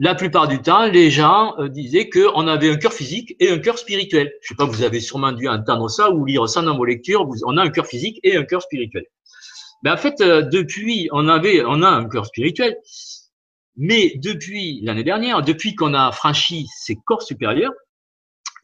la 0.00 0.14
plupart 0.14 0.48
du 0.48 0.60
temps, 0.60 0.86
les 0.86 1.10
gens 1.10 1.54
euh, 1.58 1.68
disaient 1.68 2.08
qu'on 2.08 2.46
avait 2.46 2.70
un 2.70 2.76
cœur 2.76 2.92
physique 2.92 3.36
et 3.40 3.50
un 3.50 3.58
cœur 3.58 3.78
spirituel. 3.78 4.32
Je 4.40 4.48
sais 4.48 4.54
pas, 4.54 4.64
vous 4.64 4.82
avez 4.82 5.00
sûrement 5.00 5.32
dû 5.32 5.48
entendre 5.48 5.88
ça 5.90 6.10
ou 6.10 6.24
lire 6.24 6.48
ça 6.48 6.62
dans 6.62 6.76
vos 6.76 6.86
lectures. 6.86 7.26
Vous, 7.26 7.40
on 7.44 7.58
a 7.58 7.62
un 7.62 7.70
cœur 7.70 7.86
physique 7.86 8.18
et 8.22 8.36
un 8.36 8.44
cœur 8.44 8.62
spirituel. 8.62 9.04
Mais 9.84 9.90
ben, 9.90 9.94
en 9.94 9.96
fait, 9.98 10.18
depuis, 10.18 11.08
on 11.12 11.28
avait, 11.28 11.62
on 11.64 11.82
a 11.82 11.88
un 11.88 12.08
cœur 12.08 12.24
spirituel. 12.24 12.76
Mais 13.76 14.12
depuis 14.16 14.80
l'année 14.82 15.04
dernière, 15.04 15.42
depuis 15.42 15.74
qu'on 15.74 15.92
a 15.94 16.12
franchi 16.12 16.66
ces 16.74 16.96
corps 17.04 17.22
supérieurs, 17.22 17.72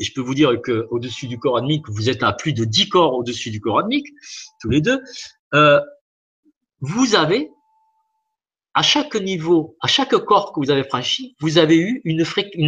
et 0.01 0.05
je 0.05 0.13
peux 0.15 0.21
vous 0.21 0.35
dire 0.35 0.61
que 0.63 0.87
au-dessus 0.91 1.27
du 1.27 1.39
corps 1.39 1.59
admique, 1.59 1.89
vous 1.89 2.09
êtes 2.09 2.23
à 2.23 2.33
plus 2.33 2.53
de 2.53 2.65
10 2.65 2.89
corps 2.89 3.15
au-dessus 3.15 3.51
du 3.51 3.61
corps 3.61 3.81
admique, 3.81 4.07
tous 4.61 4.71
les 4.71 4.81
deux. 4.81 5.01
Euh, 5.55 5.81
vous 6.81 7.15
avez, 7.15 7.51
à 8.75 8.83
chaque 8.83 9.15
niveau, 9.17 9.77
à 9.81 9.89
chaque 9.89 10.17
corps 10.25 10.53
que 10.53 10.61
vous 10.61 10.71
avez 10.71 10.85
franchi, 10.85 11.35
vous 11.41 11.59
avez 11.59 11.77
eu 11.77 12.01
une, 12.05 12.25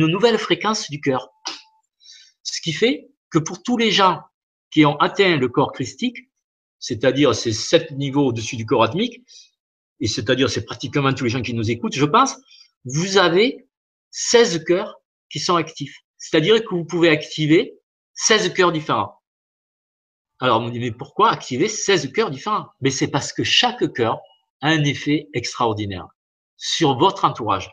nouvelle 0.06 0.38
fréquence 0.38 0.90
du 0.90 1.00
cœur. 1.00 1.28
Ce 2.42 2.60
qui 2.60 2.72
fait 2.72 3.08
que 3.30 3.38
pour 3.38 3.62
tous 3.62 3.76
les 3.76 3.90
gens 3.90 4.20
qui 4.70 4.84
ont 4.84 4.96
atteint 4.96 5.36
le 5.36 5.48
corps 5.48 5.72
christique, 5.72 6.30
c'est-à-dire 6.78 7.34
ces 7.34 7.52
sept 7.52 7.92
niveaux 7.92 8.26
au-dessus 8.26 8.56
du 8.56 8.66
corps 8.66 8.82
atmique, 8.82 9.22
et 10.00 10.08
c'est-à-dire 10.08 10.50
c'est 10.50 10.64
pratiquement 10.64 11.12
tous 11.12 11.24
les 11.24 11.30
gens 11.30 11.42
qui 11.42 11.54
nous 11.54 11.70
écoutent, 11.70 11.94
je 11.94 12.04
pense, 12.06 12.36
vous 12.84 13.18
avez 13.18 13.68
16 14.10 14.64
cœurs 14.64 14.96
qui 15.30 15.38
sont 15.38 15.56
actifs. 15.56 15.96
C'est-à-dire 16.16 16.64
que 16.64 16.74
vous 16.74 16.84
pouvez 16.84 17.10
activer 17.10 17.74
16 18.14 18.52
cœurs 18.54 18.72
différents. 18.72 19.19
Alors, 20.40 20.60
on 20.60 20.64
me 20.64 20.70
dit, 20.70 20.80
mais 20.80 20.90
pourquoi 20.90 21.30
activer 21.30 21.68
16 21.68 22.12
cœurs 22.12 22.30
différents? 22.30 22.66
Mais 22.80 22.90
c'est 22.90 23.08
parce 23.08 23.32
que 23.32 23.44
chaque 23.44 23.92
cœur 23.92 24.20
a 24.62 24.68
un 24.68 24.84
effet 24.84 25.28
extraordinaire 25.34 26.06
sur 26.56 26.96
votre 26.96 27.26
entourage. 27.26 27.70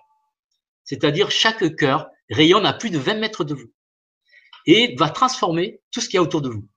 C'est-à-dire, 0.83 1.31
chaque 1.31 1.75
cœur 1.77 2.09
rayonne 2.29 2.65
à 2.65 2.73
plus 2.73 2.89
de 2.89 2.97
20 2.97 3.15
mètres 3.15 3.45
de 3.45 3.53
vous 3.53 3.71
et 4.65 4.95
va 4.97 5.09
transformer 5.09 5.79
tout 5.91 6.01
ce 6.01 6.09
qu'il 6.09 6.17
y 6.17 6.19
a 6.19 6.21
autour 6.21 6.41
de 6.41 6.49
vous. 6.49 6.67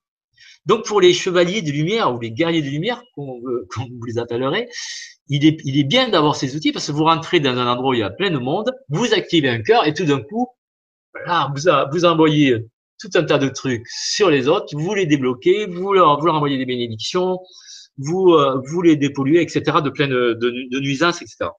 Donc, 0.65 0.85
pour 0.85 1.01
les 1.01 1.13
chevaliers 1.13 1.61
de 1.61 1.71
lumière 1.71 2.13
ou 2.13 2.19
les 2.19 2.31
guerriers 2.31 2.61
de 2.61 2.69
lumière, 2.69 3.03
comme 3.15 3.41
vous 3.99 4.05
les 4.05 4.17
appellerez, 4.17 4.69
il 5.27 5.45
est, 5.45 5.83
bien 5.83 6.09
d'avoir 6.09 6.35
ces 6.35 6.55
outils 6.55 6.71
parce 6.71 6.87
que 6.87 6.91
vous 6.93 7.03
rentrez 7.03 7.39
dans 7.39 7.57
un 7.57 7.67
endroit 7.67 7.91
où 7.91 7.93
il 7.93 7.99
y 7.99 8.03
a 8.03 8.09
plein 8.09 8.31
de 8.31 8.37
monde, 8.37 8.71
vous 8.89 9.13
activez 9.13 9.49
un 9.49 9.61
cœur 9.61 9.85
et 9.85 9.93
tout 9.93 10.05
d'un 10.05 10.21
coup, 10.21 10.47
voilà, 11.13 11.51
vous, 11.55 11.69
vous 11.91 12.05
envoyez 12.05 12.65
tout 13.01 13.09
un 13.15 13.23
tas 13.23 13.39
de 13.39 13.49
trucs 13.49 13.87
sur 13.87 14.29
les 14.29 14.47
autres, 14.47 14.67
vous 14.77 14.93
les 14.93 15.05
débloquez, 15.05 15.65
vous 15.65 15.91
leur, 15.93 16.07
envoyez 16.09 16.57
des 16.57 16.65
bénédictions, 16.65 17.39
vous, 17.97 18.33
euh, 18.33 18.61
vous 18.65 18.81
les 18.81 18.95
dépolluez, 18.95 19.41
etc., 19.41 19.77
de 19.83 19.89
plein 19.89 20.07
de, 20.07 20.79
nuisances, 20.79 21.21
etc. 21.21 21.49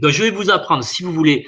Donc, 0.00 0.10
je 0.10 0.22
vais 0.22 0.30
vous 0.30 0.50
apprendre, 0.50 0.82
si 0.82 1.02
vous 1.02 1.12
voulez, 1.12 1.46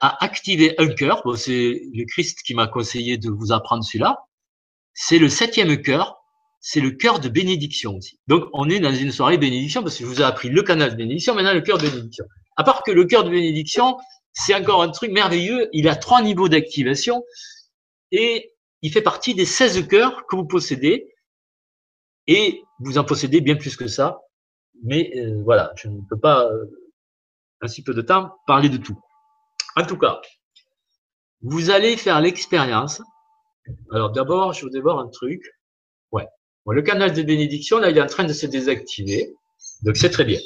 à 0.00 0.24
activer 0.24 0.74
un 0.78 0.88
cœur. 0.88 1.22
C'est 1.36 1.82
le 1.92 2.04
Christ 2.06 2.40
qui 2.44 2.54
m'a 2.54 2.66
conseillé 2.66 3.18
de 3.18 3.30
vous 3.30 3.52
apprendre 3.52 3.84
celui-là. 3.84 4.16
C'est 4.94 5.18
le 5.18 5.28
septième 5.28 5.80
cœur. 5.80 6.16
C'est 6.62 6.80
le 6.80 6.90
cœur 6.90 7.20
de 7.20 7.28
bénédiction 7.28 7.96
aussi. 7.96 8.18
Donc, 8.26 8.44
on 8.52 8.68
est 8.68 8.80
dans 8.80 8.94
une 8.94 9.12
soirée 9.12 9.38
bénédiction 9.38 9.82
parce 9.82 9.96
que 9.96 10.04
je 10.04 10.08
vous 10.08 10.20
ai 10.20 10.24
appris 10.24 10.50
le 10.50 10.62
canal 10.62 10.90
de 10.90 10.96
bénédiction, 10.96 11.34
maintenant 11.34 11.54
le 11.54 11.62
cœur 11.62 11.78
de 11.78 11.88
bénédiction. 11.88 12.24
À 12.56 12.64
part 12.64 12.82
que 12.82 12.90
le 12.90 13.04
cœur 13.04 13.24
de 13.24 13.30
bénédiction, 13.30 13.96
c'est 14.34 14.54
encore 14.54 14.82
un 14.82 14.90
truc 14.90 15.10
merveilleux. 15.10 15.70
Il 15.72 15.88
a 15.88 15.96
trois 15.96 16.20
niveaux 16.20 16.50
d'activation 16.50 17.22
et 18.12 18.52
il 18.82 18.92
fait 18.92 19.02
partie 19.02 19.34
des 19.34 19.44
16 19.44 19.86
cœurs 19.88 20.26
que 20.26 20.36
vous 20.36 20.46
possédez 20.46 21.14
et 22.26 22.62
vous 22.78 22.98
en 22.98 23.04
possédez 23.04 23.40
bien 23.40 23.56
plus 23.56 23.76
que 23.76 23.86
ça. 23.86 24.20
mais 24.82 25.12
euh, 25.16 25.42
voilà, 25.44 25.72
je 25.76 25.88
ne 25.88 26.00
peux 26.08 26.18
pas, 26.18 26.46
euh, 26.46 26.64
un 27.60 27.68
si 27.68 27.82
peu 27.82 27.94
de 27.94 28.02
temps, 28.02 28.32
parler 28.46 28.68
de 28.68 28.78
tout. 28.78 28.98
En 29.76 29.84
tout 29.84 29.98
cas, 29.98 30.20
vous 31.42 31.70
allez 31.70 31.96
faire 31.96 32.20
l'expérience. 32.20 33.02
Alors 33.92 34.10
d'abord, 34.10 34.52
je 34.52 34.62
voudrais 34.62 34.80
voir 34.80 34.98
un 34.98 35.08
truc. 35.08 35.42
Ouais. 36.12 36.26
le 36.66 36.82
canal 36.82 37.12
de 37.12 37.22
bénédiction, 37.22 37.78
là, 37.78 37.90
il 37.90 37.98
est 37.98 38.02
en 38.02 38.06
train 38.06 38.24
de 38.24 38.32
se 38.32 38.46
désactiver. 38.46 39.34
Donc 39.82 39.96
c'est 39.96 40.10
très 40.10 40.24
bien. 40.24 40.40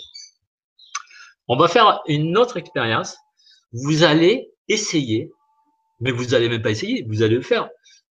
On 1.48 1.56
va 1.56 1.68
faire 1.68 2.02
une 2.06 2.36
autre 2.38 2.56
expérience. 2.56 3.16
Vous 3.72 4.02
allez 4.02 4.52
essayer, 4.68 5.30
mais 6.00 6.10
vous 6.10 6.26
n'allez 6.26 6.48
même 6.48 6.62
pas 6.62 6.70
essayer, 6.70 7.04
vous 7.08 7.22
allez 7.22 7.36
le 7.36 7.42
faire. 7.42 7.68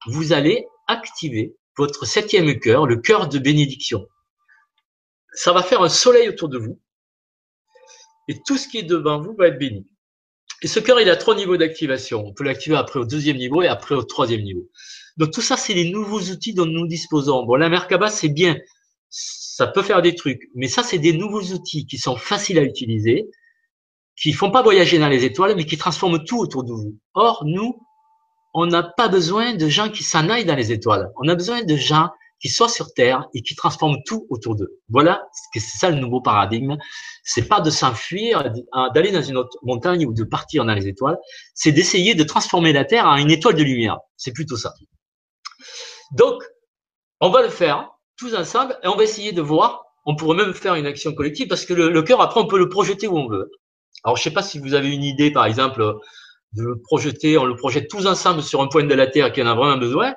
Vous 0.08 0.34
allez 0.34 0.66
activer 0.88 1.56
votre 1.78 2.06
septième 2.06 2.60
cœur, 2.60 2.86
le 2.86 2.98
cœur 2.98 3.28
de 3.28 3.40
bénédiction. 3.40 4.08
Ça 5.34 5.54
va 5.54 5.64
faire 5.64 5.82
un 5.82 5.90
soleil 5.90 6.30
autour 6.30 6.50
de 6.50 6.58
vous. 6.58 6.80
Et 8.28 8.36
tout 8.46 8.58
ce 8.58 8.68
qui 8.68 8.78
est 8.78 8.84
devant 8.84 9.20
vous 9.22 9.36
va 9.36 9.48
être 9.48 9.58
béni. 9.58 9.88
Et 10.62 10.68
ce 10.68 10.80
cœur, 10.80 11.02
il 11.02 11.10
a 11.10 11.18
trois 11.18 11.36
niveaux 11.36 11.58
d'activation. 11.58 12.26
On 12.26 12.34
peut 12.34 12.44
l'activer 12.44 12.76
après 12.78 13.00
au 13.00 13.06
deuxième 13.06 13.38
niveau 13.38 13.62
et 13.62 13.68
après 13.68 13.96
au 13.96 14.04
troisième 14.04 14.44
niveau. 14.44 14.70
Donc 15.18 15.32
tout 15.32 15.42
ça, 15.42 15.58
c'est 15.58 15.74
les 15.74 15.92
nouveaux 15.92 16.22
outils 16.22 16.54
dont 16.54 16.66
nous 16.66 16.88
disposons. 16.88 17.44
Bon, 17.46 17.56
la 17.56 17.70
Merkaba, 17.70 18.10
c'est 18.10 18.30
bien. 18.30 18.58
Ça 19.10 19.68
peut 19.68 19.84
faire 19.84 20.02
des 20.02 20.16
trucs. 20.16 20.50
Mais 20.56 20.68
ça, 20.68 20.84
c'est 20.84 21.00
des 21.00 21.14
nouveaux 21.14 21.44
outils 21.52 21.86
qui 21.86 21.98
sont 21.98 22.16
faciles 22.16 22.58
à 22.58 22.64
utiliser, 22.64 23.30
qui 24.16 24.34
font 24.34 24.52
pas 24.52 24.62
voyager 24.62 25.00
dans 25.00 25.10
les 25.10 25.26
étoiles, 25.26 25.56
mais 25.56 25.66
qui 25.66 25.78
transforment 25.78 26.24
tout 26.24 26.40
autour 26.40 26.64
de 26.64 26.72
vous. 26.72 26.98
Or, 27.14 27.44
nous, 27.46 27.80
on 28.54 28.66
n'a 28.68 28.84
pas 28.84 29.08
besoin 29.08 29.56
de 29.56 29.68
gens 29.68 29.90
qui 29.90 30.04
s'en 30.04 30.30
aillent 30.30 30.46
dans 30.46 30.56
les 30.56 30.72
étoiles. 30.72 31.12
On 31.18 31.28
a 31.28 31.36
besoin 31.36 31.64
de 31.64 31.76
gens 31.76 32.10
qui 32.40 32.50
soient 32.50 32.70
sur 32.70 32.94
Terre 32.94 33.28
et 33.34 33.42
qui 33.42 33.56
transforment 33.56 33.98
tout 34.06 34.28
autour 34.30 34.56
d'eux. 34.56 34.80
Voilà, 34.90 35.26
c'est 35.54 35.62
ça 35.62 35.90
le 35.90 35.96
nouveau 35.96 36.22
paradigme. 36.22 36.76
C'est 37.24 37.48
pas 37.48 37.62
de 37.62 37.70
s'enfuir, 37.70 38.52
d'aller 38.94 39.12
dans 39.12 39.22
une 39.22 39.38
autre 39.38 39.58
montagne 39.64 40.06
ou 40.06 40.14
de 40.14 40.24
partir 40.26 40.66
dans 40.66 40.74
les 40.74 40.88
étoiles. 40.88 41.18
C'est 41.54 41.72
d'essayer 41.72 42.16
de 42.16 42.24
transformer 42.24 42.74
la 42.74 42.84
Terre 42.84 43.06
en 43.06 43.16
une 43.16 43.32
étoile 43.32 43.56
de 43.56 43.64
lumière. 43.64 43.98
C'est 44.18 44.34
plutôt 44.34 44.58
ça. 44.58 44.74
Donc, 46.12 46.44
on 47.22 47.30
va 47.30 47.42
le 47.42 47.50
faire 47.50 47.90
tous 48.18 48.36
ensemble 48.36 48.78
et 48.84 48.88
on 48.88 48.98
va 48.98 49.04
essayer 49.04 49.32
de 49.32 49.42
voir. 49.42 49.86
On 50.06 50.18
pourrait 50.18 50.36
même 50.36 50.54
faire 50.54 50.76
une 50.76 50.86
action 50.86 51.14
collective 51.14 51.48
parce 51.48 51.66
que 51.66 51.74
le, 51.74 51.90
le 51.90 52.02
cœur, 52.04 52.20
après, 52.20 52.42
on 52.42 52.48
peut 52.48 52.60
le 52.60 52.68
projeter 52.68 53.08
où 53.08 53.18
on 53.18 53.30
veut. 53.30 53.50
Alors, 54.04 54.18
je 54.18 54.24
sais 54.24 54.32
pas 54.32 54.44
si 54.44 54.60
vous 54.60 54.74
avez 54.74 54.94
une 54.94 55.04
idée, 55.04 55.32
par 55.32 55.46
exemple, 55.46 55.96
de 56.54 56.64
le 56.64 56.80
projeter, 56.82 57.38
on 57.38 57.46
le 57.46 57.56
projette 57.56 57.90
tous 57.90 58.06
ensemble 58.06 58.44
sur 58.44 58.62
un 58.62 58.68
point 58.68 58.84
de 58.84 58.94
la 58.94 59.08
Terre 59.08 59.32
qui 59.32 59.42
en 59.42 59.48
a 59.48 59.56
vraiment 59.56 59.78
besoin, 59.78 60.14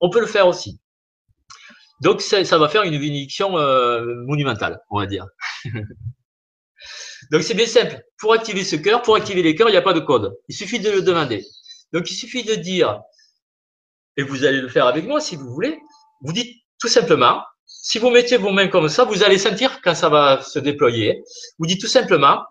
on 0.00 0.10
peut 0.10 0.20
le 0.20 0.26
faire 0.26 0.46
aussi. 0.46 0.80
Donc 2.00 2.20
ça, 2.20 2.44
ça 2.44 2.58
va 2.58 2.68
faire 2.68 2.82
une 2.82 2.98
bénédiction 2.98 3.56
euh, 3.58 4.04
monumentale, 4.26 4.80
on 4.90 4.98
va 4.98 5.06
dire. 5.06 5.26
Donc 7.30 7.42
c'est 7.42 7.54
bien 7.54 7.66
simple. 7.66 8.02
Pour 8.18 8.32
activer 8.32 8.64
ce 8.64 8.76
cœur, 8.76 9.02
pour 9.02 9.16
activer 9.16 9.42
les 9.42 9.54
cœurs, 9.54 9.68
il 9.68 9.72
n'y 9.72 9.78
a 9.78 9.82
pas 9.82 9.94
de 9.94 10.00
code. 10.00 10.36
Il 10.48 10.54
suffit 10.54 10.80
de 10.80 10.90
le 10.90 11.02
demander. 11.02 11.44
Donc 11.92 12.10
il 12.10 12.14
suffit 12.14 12.44
de 12.44 12.54
dire, 12.54 13.00
et 14.16 14.22
vous 14.22 14.44
allez 14.44 14.60
le 14.60 14.68
faire 14.68 14.86
avec 14.86 15.06
moi 15.06 15.20
si 15.20 15.36
vous 15.36 15.52
voulez, 15.52 15.78
vous 16.22 16.32
dites 16.32 16.62
tout 16.78 16.88
simplement, 16.88 17.42
si 17.64 17.98
vous 17.98 18.10
mettez 18.10 18.36
vos 18.36 18.50
mains 18.50 18.68
comme 18.68 18.88
ça, 18.88 19.04
vous 19.04 19.22
allez 19.22 19.38
sentir 19.38 19.80
quand 19.82 19.94
ça 19.94 20.08
va 20.08 20.42
se 20.42 20.58
déployer. 20.58 21.22
Vous 21.58 21.66
dites 21.66 21.80
tout 21.80 21.86
simplement, 21.86 22.42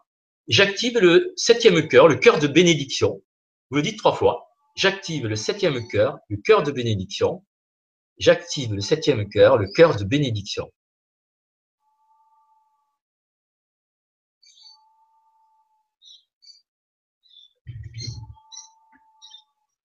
j'active 0.48 0.98
le 1.00 1.34
septième 1.36 1.88
cœur, 1.88 2.08
le 2.08 2.16
cœur 2.16 2.40
de 2.40 2.48
bénédiction. 2.48 3.22
Vous 3.70 3.78
le 3.78 3.82
dites 3.82 3.98
trois 3.98 4.14
fois. 4.16 4.48
J'active 4.76 5.28
le 5.28 5.36
septième 5.36 5.88
cœur, 5.88 6.20
le 6.30 6.38
cœur 6.38 6.64
de 6.64 6.72
bénédiction. 6.72 7.46
J'active 8.18 8.74
le 8.74 8.82
septième 8.82 9.28
cœur, 9.30 9.58
le 9.58 9.68
cœur 9.74 9.96
de 9.96 10.04
bénédiction. 10.04 10.72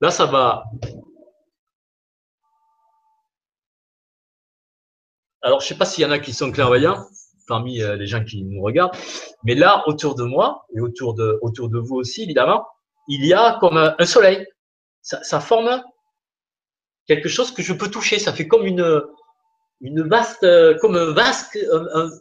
Là, 0.00 0.10
ça 0.10 0.26
va. 0.26 0.64
Alors, 5.42 5.60
je 5.60 5.66
ne 5.66 5.68
sais 5.68 5.78
pas 5.78 5.84
s'il 5.86 6.02
y 6.02 6.06
en 6.06 6.10
a 6.10 6.18
qui 6.18 6.32
sont 6.32 6.52
clairvoyants 6.52 7.06
parmi 7.50 7.82
euh, 7.82 7.96
les 7.96 8.06
gens 8.06 8.24
qui 8.24 8.42
nous 8.44 8.62
regardent, 8.62 8.96
mais 9.44 9.54
là, 9.54 9.82
autour 9.86 10.14
de 10.14 10.22
moi 10.22 10.64
et 10.74 10.80
autour 10.80 11.14
de, 11.14 11.38
autour 11.42 11.68
de 11.68 11.78
vous 11.78 11.96
aussi, 11.96 12.22
évidemment, 12.22 12.64
il 13.08 13.26
y 13.26 13.34
a 13.34 13.58
comme 13.60 13.76
un 13.76 14.06
soleil. 14.06 14.46
Ça, 15.02 15.40
forme 15.40 15.82
quelque 17.06 17.28
chose 17.28 17.52
que 17.52 17.62
je 17.62 17.72
peux 17.72 17.90
toucher. 17.90 18.18
Ça 18.20 18.32
fait 18.32 18.46
comme 18.46 18.66
une, 18.66 19.02
une 19.80 20.02
vaste, 20.06 20.46
comme 20.80 20.94
un 20.94 21.10
vaste, 21.10 21.58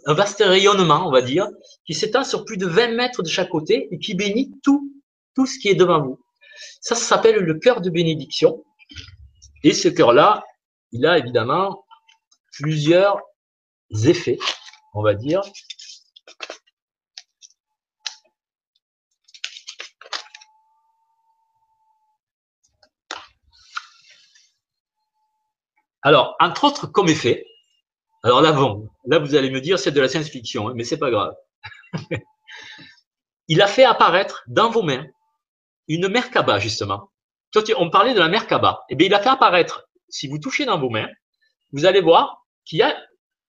un, 0.07 0.13
vaste 0.13 0.41
rayonnement, 0.43 1.07
on 1.07 1.11
va 1.11 1.21
dire, 1.21 1.47
qui 1.85 1.93
s'étend 1.93 2.23
sur 2.23 2.43
plus 2.43 2.57
de 2.57 2.65
20 2.65 2.95
mètres 2.95 3.21
de 3.21 3.27
chaque 3.27 3.49
côté 3.49 3.87
et 3.91 3.99
qui 3.99 4.15
bénit 4.15 4.51
tout, 4.63 4.91
tout 5.35 5.45
ce 5.45 5.59
qui 5.59 5.67
est 5.67 5.75
devant 5.75 6.01
vous. 6.01 6.19
Ça, 6.81 6.95
ça 6.95 7.03
s'appelle 7.15 7.35
le 7.35 7.53
cœur 7.55 7.81
de 7.81 7.91
bénédiction. 7.91 8.63
Et 9.63 9.73
ce 9.73 9.89
cœur-là, 9.89 10.43
il 10.91 11.05
a 11.05 11.17
évidemment 11.17 11.85
plusieurs 12.51 13.19
effets, 14.05 14.37
on 14.93 15.01
va 15.01 15.13
dire. 15.13 15.41
Alors, 26.01 26.35
entre 26.39 26.63
autres, 26.63 26.87
comme 26.87 27.09
effet, 27.09 27.45
alors 28.23 28.41
là, 28.41 28.51
là, 29.05 29.19
vous 29.19 29.35
allez 29.35 29.49
me 29.49 29.61
dire, 29.61 29.79
c'est 29.79 29.91
de 29.91 30.01
la 30.01 30.07
science-fiction, 30.07 30.69
hein, 30.69 30.73
mais 30.75 30.83
c'est 30.83 30.97
pas 30.97 31.09
grave. 31.11 31.33
il 33.47 33.61
a 33.61 33.67
fait 33.67 33.85
apparaître 33.85 34.43
dans 34.47 34.69
vos 34.69 34.81
mains 34.81 35.05
une 35.87 36.07
Merkaba, 36.07 36.59
justement. 36.59 37.11
On 37.77 37.89
parlait 37.89 38.13
de 38.13 38.19
la 38.19 38.27
Merkaba. 38.27 38.83
Eh 38.89 38.95
bien, 38.95 39.07
il 39.07 39.13
a 39.13 39.19
fait 39.19 39.29
apparaître, 39.29 39.87
si 40.07 40.27
vous 40.27 40.37
touchez 40.37 40.65
dans 40.65 40.79
vos 40.79 40.89
mains, 40.89 41.09
vous 41.71 41.85
allez 41.85 42.01
voir 42.01 42.45
qu'il 42.65 42.79
y 42.79 42.83
a 42.83 42.95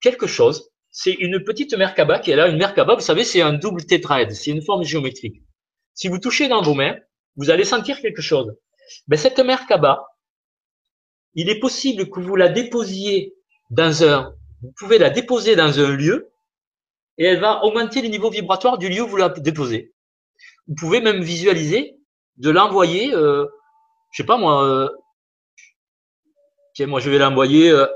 quelque 0.00 0.26
chose. 0.26 0.70
C'est 0.90 1.12
une 1.12 1.44
petite 1.44 1.74
Merkaba 1.74 2.18
qui 2.18 2.30
est 2.30 2.36
là. 2.36 2.48
Une 2.48 2.56
Merkaba, 2.56 2.94
vous 2.94 3.00
savez, 3.00 3.24
c'est 3.24 3.42
un 3.42 3.52
double 3.52 3.84
tétraèdre. 3.84 4.32
C'est 4.32 4.50
une 4.50 4.62
forme 4.62 4.82
géométrique. 4.82 5.42
Si 5.94 6.08
vous 6.08 6.18
touchez 6.18 6.48
dans 6.48 6.62
vos 6.62 6.74
mains, 6.74 6.96
vous 7.36 7.50
allez 7.50 7.64
sentir 7.64 8.00
quelque 8.00 8.22
chose. 8.22 8.52
Ben, 9.06 9.16
cette 9.16 9.38
Merkaba, 9.38 10.04
il 11.34 11.48
est 11.48 11.60
possible 11.60 12.10
que 12.10 12.20
vous 12.20 12.36
la 12.36 12.48
déposiez 12.48 13.34
dans 13.70 14.02
un, 14.02 14.34
vous 14.62 14.72
pouvez 14.78 14.98
la 14.98 15.10
déposer 15.10 15.54
dans 15.54 15.78
un 15.78 15.94
lieu 15.94 16.32
et 17.18 17.24
elle 17.24 17.40
va 17.40 17.64
augmenter 17.64 18.02
le 18.02 18.08
niveau 18.08 18.30
vibratoire 18.30 18.78
du 18.78 18.88
lieu 18.88 19.02
où 19.02 19.06
vous 19.06 19.16
la 19.16 19.28
déposez. 19.28 19.94
Vous 20.66 20.74
pouvez 20.74 21.00
même 21.00 21.22
visualiser 21.22 21.96
de 22.36 22.50
l'envoyer, 22.50 23.14
euh, 23.14 23.46
je 24.12 24.22
sais 24.22 24.26
pas 24.26 24.38
moi, 24.38 24.64
euh, 24.64 24.88
moi 26.86 26.98
je 26.98 27.10
vais 27.10 27.18
l'envoyer, 27.18 27.70
euh, 27.70 27.86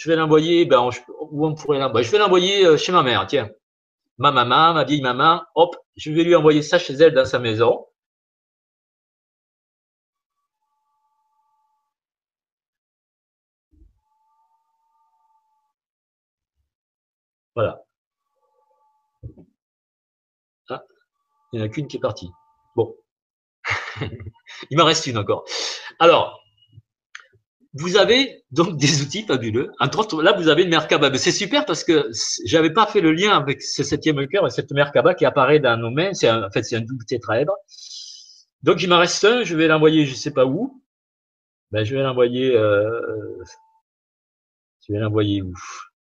je 0.00 0.08
vais 0.08 0.16
l'envoyer, 0.16 0.64
ben 0.64 0.88
où 1.30 1.46
on 1.46 1.54
pourrait 1.54 1.78
l'envoyer, 1.78 2.06
je 2.06 2.12
vais 2.12 2.18
l'envoyer 2.18 2.66
euh, 2.66 2.76
chez 2.78 2.90
ma 2.92 3.02
mère, 3.02 3.26
tiens, 3.26 3.50
ma 4.18 4.32
maman, 4.32 4.74
ma 4.74 4.84
vieille 4.84 5.02
maman, 5.02 5.42
hop, 5.54 5.76
je 5.96 6.10
vais 6.12 6.24
lui 6.24 6.34
envoyer 6.34 6.62
ça 6.62 6.78
chez 6.78 6.94
elle 6.94 7.14
dans 7.14 7.26
sa 7.26 7.38
maison. 7.38 7.86
Voilà. 17.54 17.84
Ah, 20.70 20.82
il 21.52 21.58
n'y 21.58 21.62
en 21.62 21.66
a 21.66 21.68
qu'une 21.68 21.88
qui 21.88 21.98
est 21.98 22.00
partie. 22.00 22.30
Bon. 22.74 22.96
il 24.70 24.78
m'en 24.78 24.84
reste 24.84 25.06
une 25.06 25.18
encore. 25.18 25.44
Alors, 25.98 26.39
vous 27.74 27.96
avez 27.96 28.42
donc 28.50 28.76
des 28.78 29.02
outils 29.02 29.22
fabuleux. 29.22 29.70
Entre 29.78 30.22
là, 30.22 30.32
vous 30.32 30.48
avez 30.48 30.64
une 30.64 30.70
Merkaba. 30.70 31.16
C'est 31.16 31.30
super 31.30 31.64
parce 31.66 31.84
que 31.84 32.10
j'avais 32.44 32.72
pas 32.72 32.86
fait 32.86 33.00
le 33.00 33.12
lien 33.12 33.36
avec 33.36 33.62
ce 33.62 33.84
septième 33.84 34.26
cœur 34.26 34.46
et 34.46 34.50
cette 34.50 34.72
Merkaba 34.72 35.14
qui 35.14 35.24
apparaît 35.24 35.60
dans 35.60 35.76
nos 35.76 35.90
mains. 35.90 36.12
C'est 36.12 36.30
en 36.30 36.50
fait, 36.50 36.64
c'est 36.64 36.76
un 36.76 36.80
double 36.80 37.04
tétraèdre. 37.04 37.54
Donc, 38.62 38.82
il 38.82 38.88
m'en 38.88 38.98
reste 38.98 39.24
un. 39.24 39.44
Je 39.44 39.56
vais 39.56 39.68
l'envoyer, 39.68 40.04
je 40.04 40.14
sais 40.14 40.32
pas 40.32 40.46
où. 40.46 40.82
Ben, 41.70 41.84
je 41.84 41.94
vais 41.94 42.02
l'envoyer, 42.02 42.56
euh, 42.56 43.00
je 44.86 44.92
vais 44.92 44.98
l'envoyer 44.98 45.40
où? 45.42 45.54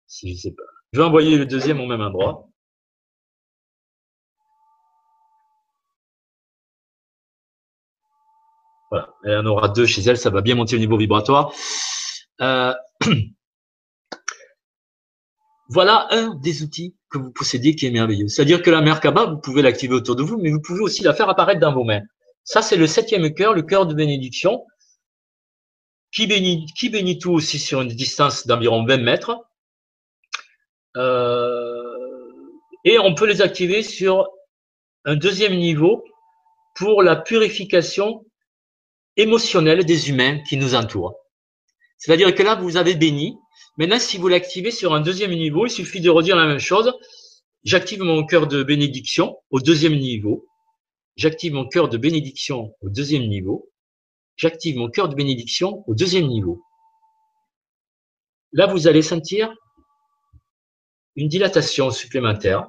Si 0.08 0.34
je 0.34 0.42
sais 0.42 0.52
pas. 0.52 0.64
Je 0.94 1.00
vais 1.00 1.06
envoyer 1.06 1.38
le 1.38 1.46
deuxième 1.46 1.82
au 1.82 1.86
même 1.86 2.02
endroit. 2.02 2.48
Voilà, 8.92 9.14
elle 9.24 9.38
en 9.38 9.46
aura 9.46 9.70
deux 9.70 9.86
chez 9.86 10.02
elle, 10.02 10.18
ça 10.18 10.30
va 10.30 10.42
bien 10.42 10.56
monter 10.56 10.76
le 10.76 10.82
niveau 10.82 10.98
vibratoire. 10.98 11.54
Euh, 12.42 12.74
voilà 15.70 16.08
un 16.12 16.36
des 16.36 16.62
outils 16.62 16.96
que 17.10 17.18
vous 17.18 17.32
possédez 17.32 17.76
qui 17.76 17.88
est 17.88 17.92
merveilleux. 17.92 18.28
C'est-à-dire 18.28 18.62
que 18.62 18.70
la 18.70 18.82
Merkaba, 18.82 19.26
vous 19.26 19.38
pouvez 19.38 19.62
l'activer 19.62 19.94
autour 19.94 20.18
de 20.18 20.24
vous, 20.24 20.38
mais 20.38 20.52
vous 20.52 20.62
pouvez 20.62 20.82
aussi 20.82 21.04
la 21.04 21.14
faire 21.14 21.30
apparaître 21.30 21.62
dans 21.62 21.74
vos 21.74 21.86
mains. 21.86 22.02
Ça, 22.44 22.62
c'est 22.62 22.76
le 22.76 22.86
septième 22.86 23.34
cœur, 23.34 23.54
le 23.54 23.62
cœur 23.62 23.86
de 23.86 23.94
bénédiction, 23.94 24.66
qui 26.12 26.28
bénit, 26.28 26.66
qui 26.78 26.90
bénit 26.90 27.18
tout 27.18 27.32
aussi 27.32 27.60
sur 27.60 27.82
une 27.82 27.90
distance 27.90 28.46
d'environ 28.46 28.86
20 28.86 28.98
mètres. 28.98 29.38
Euh, 30.98 31.82
Et 32.84 33.00
on 33.00 33.16
peut 33.16 33.26
les 33.26 33.42
activer 33.42 33.84
sur 33.84 34.28
un 35.06 35.16
deuxième 35.16 35.56
niveau 35.56 36.04
pour 36.76 37.04
la 37.04 37.16
purification 37.16 38.26
émotionnelle 39.18 39.86
des 39.86 40.10
humains 40.10 40.40
qui 40.48 40.58
nous 40.58 40.76
entourent. 40.76 41.16
C'est-à-dire 41.98 42.34
que 42.34 42.44
là, 42.44 42.56
vous 42.56 42.78
avez 42.78 42.96
béni. 42.96 43.38
Maintenant, 43.78 44.00
si 44.00 44.18
vous 44.18 44.28
l'activez 44.28 44.72
sur 44.72 44.94
un 44.94 45.02
deuxième 45.02 45.32
niveau, 45.32 45.66
il 45.66 45.70
suffit 45.70 46.02
de 46.02 46.10
redire 46.10 46.36
la 46.36 46.48
même 46.48 46.60
chose. 46.60 46.92
J'active 47.64 48.02
mon 48.02 48.26
cœur 48.26 48.48
de 48.48 48.64
bénédiction 48.64 49.38
au 49.52 49.60
deuxième 49.60 49.96
niveau. 49.96 50.48
J'active 51.16 51.54
mon 51.54 51.68
cœur 51.68 51.90
de 51.90 51.98
bénédiction 51.98 52.74
au 52.82 52.90
deuxième 52.90 53.28
niveau. 53.28 53.70
J'active 54.36 54.78
mon 54.78 54.90
cœur 54.90 55.10
de 55.10 55.16
bénédiction 55.16 55.84
au 55.88 55.94
deuxième 55.94 56.28
niveau. 56.28 56.64
Là, 58.54 58.66
vous 58.66 58.88
allez 58.88 59.02
sentir 59.02 59.54
une 61.16 61.28
dilatation 61.28 61.92
supplémentaire. 61.92 62.68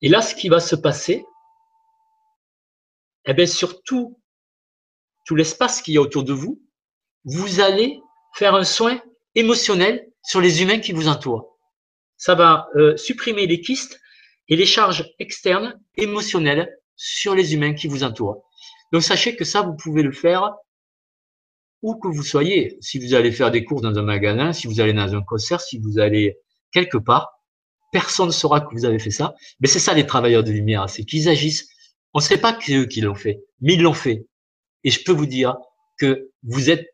Et 0.00 0.08
là, 0.08 0.22
ce 0.22 0.34
qui 0.34 0.48
va 0.48 0.60
se 0.60 0.76
passer, 0.76 1.24
eh 3.28 3.34
bien, 3.34 3.46
sur 3.46 3.82
tout, 3.82 4.20
tout 5.26 5.36
l'espace 5.36 5.82
qu'il 5.82 5.94
y 5.94 5.98
a 5.98 6.00
autour 6.00 6.24
de 6.24 6.32
vous, 6.32 6.60
vous 7.24 7.60
allez 7.60 8.00
faire 8.34 8.54
un 8.54 8.64
soin 8.64 9.00
émotionnel 9.34 10.08
sur 10.22 10.40
les 10.40 10.62
humains 10.62 10.80
qui 10.80 10.92
vous 10.92 11.08
entourent. 11.08 11.58
Ça 12.16 12.34
va 12.34 12.68
euh, 12.76 12.96
supprimer 12.96 13.46
les 13.46 13.60
kystes 13.60 14.00
et 14.48 14.56
les 14.56 14.66
charges 14.66 15.12
externes 15.18 15.78
émotionnelles 15.96 16.74
sur 16.96 17.34
les 17.34 17.54
humains 17.54 17.74
qui 17.74 17.86
vous 17.86 18.02
entourent. 18.02 18.42
Donc 18.92 19.02
sachez 19.02 19.36
que 19.36 19.44
ça, 19.44 19.62
vous 19.62 19.76
pouvez 19.76 20.02
le 20.02 20.12
faire 20.12 20.54
où 21.82 21.96
que 21.96 22.08
vous 22.08 22.22
soyez. 22.22 22.76
Si 22.80 22.98
vous 22.98 23.14
allez 23.14 23.30
faire 23.30 23.50
des 23.50 23.64
courses 23.64 23.82
dans 23.82 23.96
un 23.98 24.02
magasin, 24.02 24.52
si 24.52 24.66
vous 24.66 24.80
allez 24.80 24.92
dans 24.92 25.14
un 25.14 25.22
concert, 25.22 25.60
si 25.60 25.78
vous 25.78 25.98
allez 25.98 26.38
quelque 26.72 26.98
part, 26.98 27.38
personne 27.92 28.28
ne 28.28 28.32
saura 28.32 28.60
que 28.60 28.74
vous 28.74 28.84
avez 28.84 28.98
fait 28.98 29.10
ça. 29.10 29.34
Mais 29.60 29.68
c'est 29.68 29.78
ça 29.78 29.94
les 29.94 30.06
travailleurs 30.06 30.44
de 30.44 30.50
lumière, 30.50 30.88
c'est 30.88 31.04
qu'ils 31.04 31.28
agissent. 31.28 31.68
On 32.14 32.18
ne 32.18 32.24
sait 32.24 32.38
pas 32.38 32.52
que 32.52 32.82
eux 32.82 32.86
qui 32.86 33.00
l'ont 33.00 33.14
fait, 33.14 33.40
mais 33.60 33.74
ils 33.74 33.82
l'ont 33.82 33.92
fait. 33.94 34.26
Et 34.84 34.90
je 34.90 35.02
peux 35.04 35.12
vous 35.12 35.26
dire 35.26 35.56
que 35.98 36.30
vous 36.42 36.70
êtes 36.70 36.86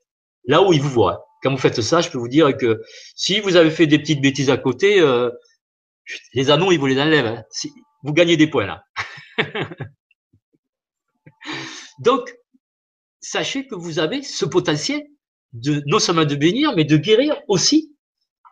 là 0.46 0.62
où 0.62 0.72
ils 0.72 0.80
vous 0.80 0.90
voient. 0.90 1.26
Quand 1.42 1.50
vous 1.50 1.58
faites 1.58 1.80
ça, 1.82 2.00
je 2.00 2.10
peux 2.10 2.18
vous 2.18 2.28
dire 2.28 2.56
que 2.56 2.82
si 3.14 3.40
vous 3.40 3.56
avez 3.56 3.70
fait 3.70 3.86
des 3.86 3.98
petites 3.98 4.20
bêtises 4.20 4.50
à 4.50 4.56
côté, 4.56 5.00
euh, 5.00 5.30
les 6.32 6.50
anneaux, 6.50 6.72
ils 6.72 6.78
vous 6.78 6.86
les 6.86 7.00
enlèvent. 7.00 7.26
Hein. 7.26 7.44
vous 8.02 8.12
gagnez 8.12 8.36
des 8.36 8.46
points 8.46 8.66
là. 8.66 8.84
Donc, 11.98 12.34
sachez 13.20 13.66
que 13.66 13.74
vous 13.74 13.98
avez 13.98 14.22
ce 14.22 14.44
potentiel 14.44 15.02
de 15.52 15.82
non 15.86 15.98
seulement 15.98 16.24
de 16.24 16.34
bénir, 16.34 16.74
mais 16.74 16.84
de 16.84 16.96
guérir 16.96 17.40
aussi. 17.48 17.94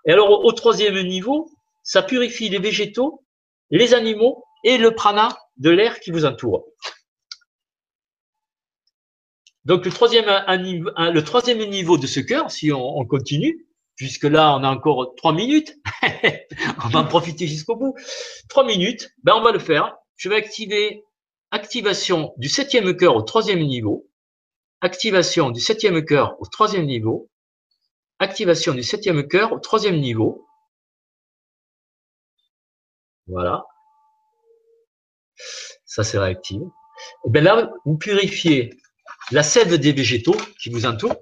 Et 0.06 0.12
alors, 0.12 0.44
au 0.44 0.52
troisième 0.52 1.00
niveau, 1.06 1.50
ça 1.82 2.02
purifie 2.02 2.48
les 2.48 2.58
végétaux, 2.58 3.24
les 3.70 3.94
animaux 3.94 4.44
et 4.64 4.78
le 4.78 4.94
prana 4.94 5.36
de 5.62 5.70
l'air 5.70 6.00
qui 6.00 6.10
vous 6.10 6.24
entoure. 6.24 6.66
Donc, 9.64 9.84
le 9.84 9.92
troisième, 9.92 11.60
niveau 11.70 11.96
de 11.96 12.08
ce 12.08 12.18
cœur, 12.18 12.50
si 12.50 12.72
on, 12.72 12.98
on 12.98 13.06
continue, 13.06 13.68
puisque 13.94 14.24
là, 14.24 14.56
on 14.56 14.64
a 14.64 14.68
encore 14.68 15.14
trois 15.16 15.32
minutes, 15.32 15.78
on 16.84 16.88
va 16.88 16.98
en 17.00 17.04
profiter 17.04 17.46
jusqu'au 17.46 17.76
bout. 17.76 17.94
Trois 18.48 18.66
minutes, 18.66 19.14
ben, 19.22 19.34
on 19.36 19.42
va 19.42 19.52
le 19.52 19.60
faire. 19.60 19.96
Je 20.16 20.28
vais 20.28 20.34
activer 20.34 21.04
activation 21.52 22.34
du 22.38 22.48
septième 22.48 22.96
cœur 22.96 23.14
au 23.14 23.22
troisième 23.22 23.60
niveau, 23.60 24.08
activation 24.80 25.50
du 25.50 25.60
septième 25.60 26.04
cœur 26.04 26.34
au 26.40 26.46
troisième 26.46 26.86
niveau, 26.86 27.30
activation 28.18 28.74
du 28.74 28.82
septième 28.82 29.28
cœur 29.28 29.52
au 29.52 29.60
troisième 29.60 30.00
niveau. 30.00 30.44
Voilà. 33.28 33.64
Ça, 35.84 36.04
c'est 36.04 36.18
réactif. 36.18 36.60
Et 37.26 37.30
bien 37.30 37.42
là, 37.42 37.70
vous 37.84 37.96
purifiez 37.96 38.70
la 39.30 39.42
sève 39.42 39.74
des 39.76 39.92
végétaux 39.92 40.36
qui 40.62 40.70
vous 40.70 40.86
entourent. 40.86 41.16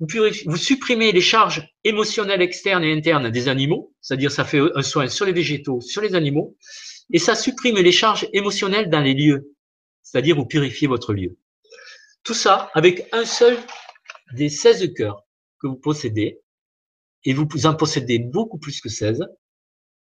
Vous, 0.00 0.06
vous 0.46 0.56
supprimez 0.56 1.12
les 1.12 1.20
charges 1.20 1.66
émotionnelles 1.84 2.42
externes 2.42 2.84
et 2.84 2.92
internes 2.92 3.30
des 3.30 3.48
animaux, 3.48 3.94
c'est-à-dire 4.00 4.30
ça 4.30 4.44
fait 4.44 4.60
un 4.74 4.82
soin 4.82 5.08
sur 5.08 5.24
les 5.24 5.32
végétaux, 5.32 5.80
sur 5.80 6.02
les 6.02 6.14
animaux, 6.14 6.56
et 7.12 7.18
ça 7.18 7.34
supprime 7.34 7.76
les 7.76 7.92
charges 7.92 8.28
émotionnelles 8.32 8.90
dans 8.90 9.00
les 9.00 9.14
lieux, 9.14 9.54
c'est-à-dire 10.02 10.36
vous 10.36 10.46
purifiez 10.46 10.86
votre 10.86 11.14
lieu. 11.14 11.38
Tout 12.24 12.34
ça 12.34 12.70
avec 12.74 13.08
un 13.12 13.24
seul 13.24 13.56
des 14.34 14.50
16 14.50 14.92
cœurs 14.94 15.22
que 15.60 15.66
vous 15.66 15.76
possédez, 15.76 16.40
et 17.24 17.32
vous 17.32 17.46
en 17.66 17.74
possédez 17.74 18.18
beaucoup 18.18 18.58
plus 18.58 18.80
que 18.80 18.88
16, 18.88 19.24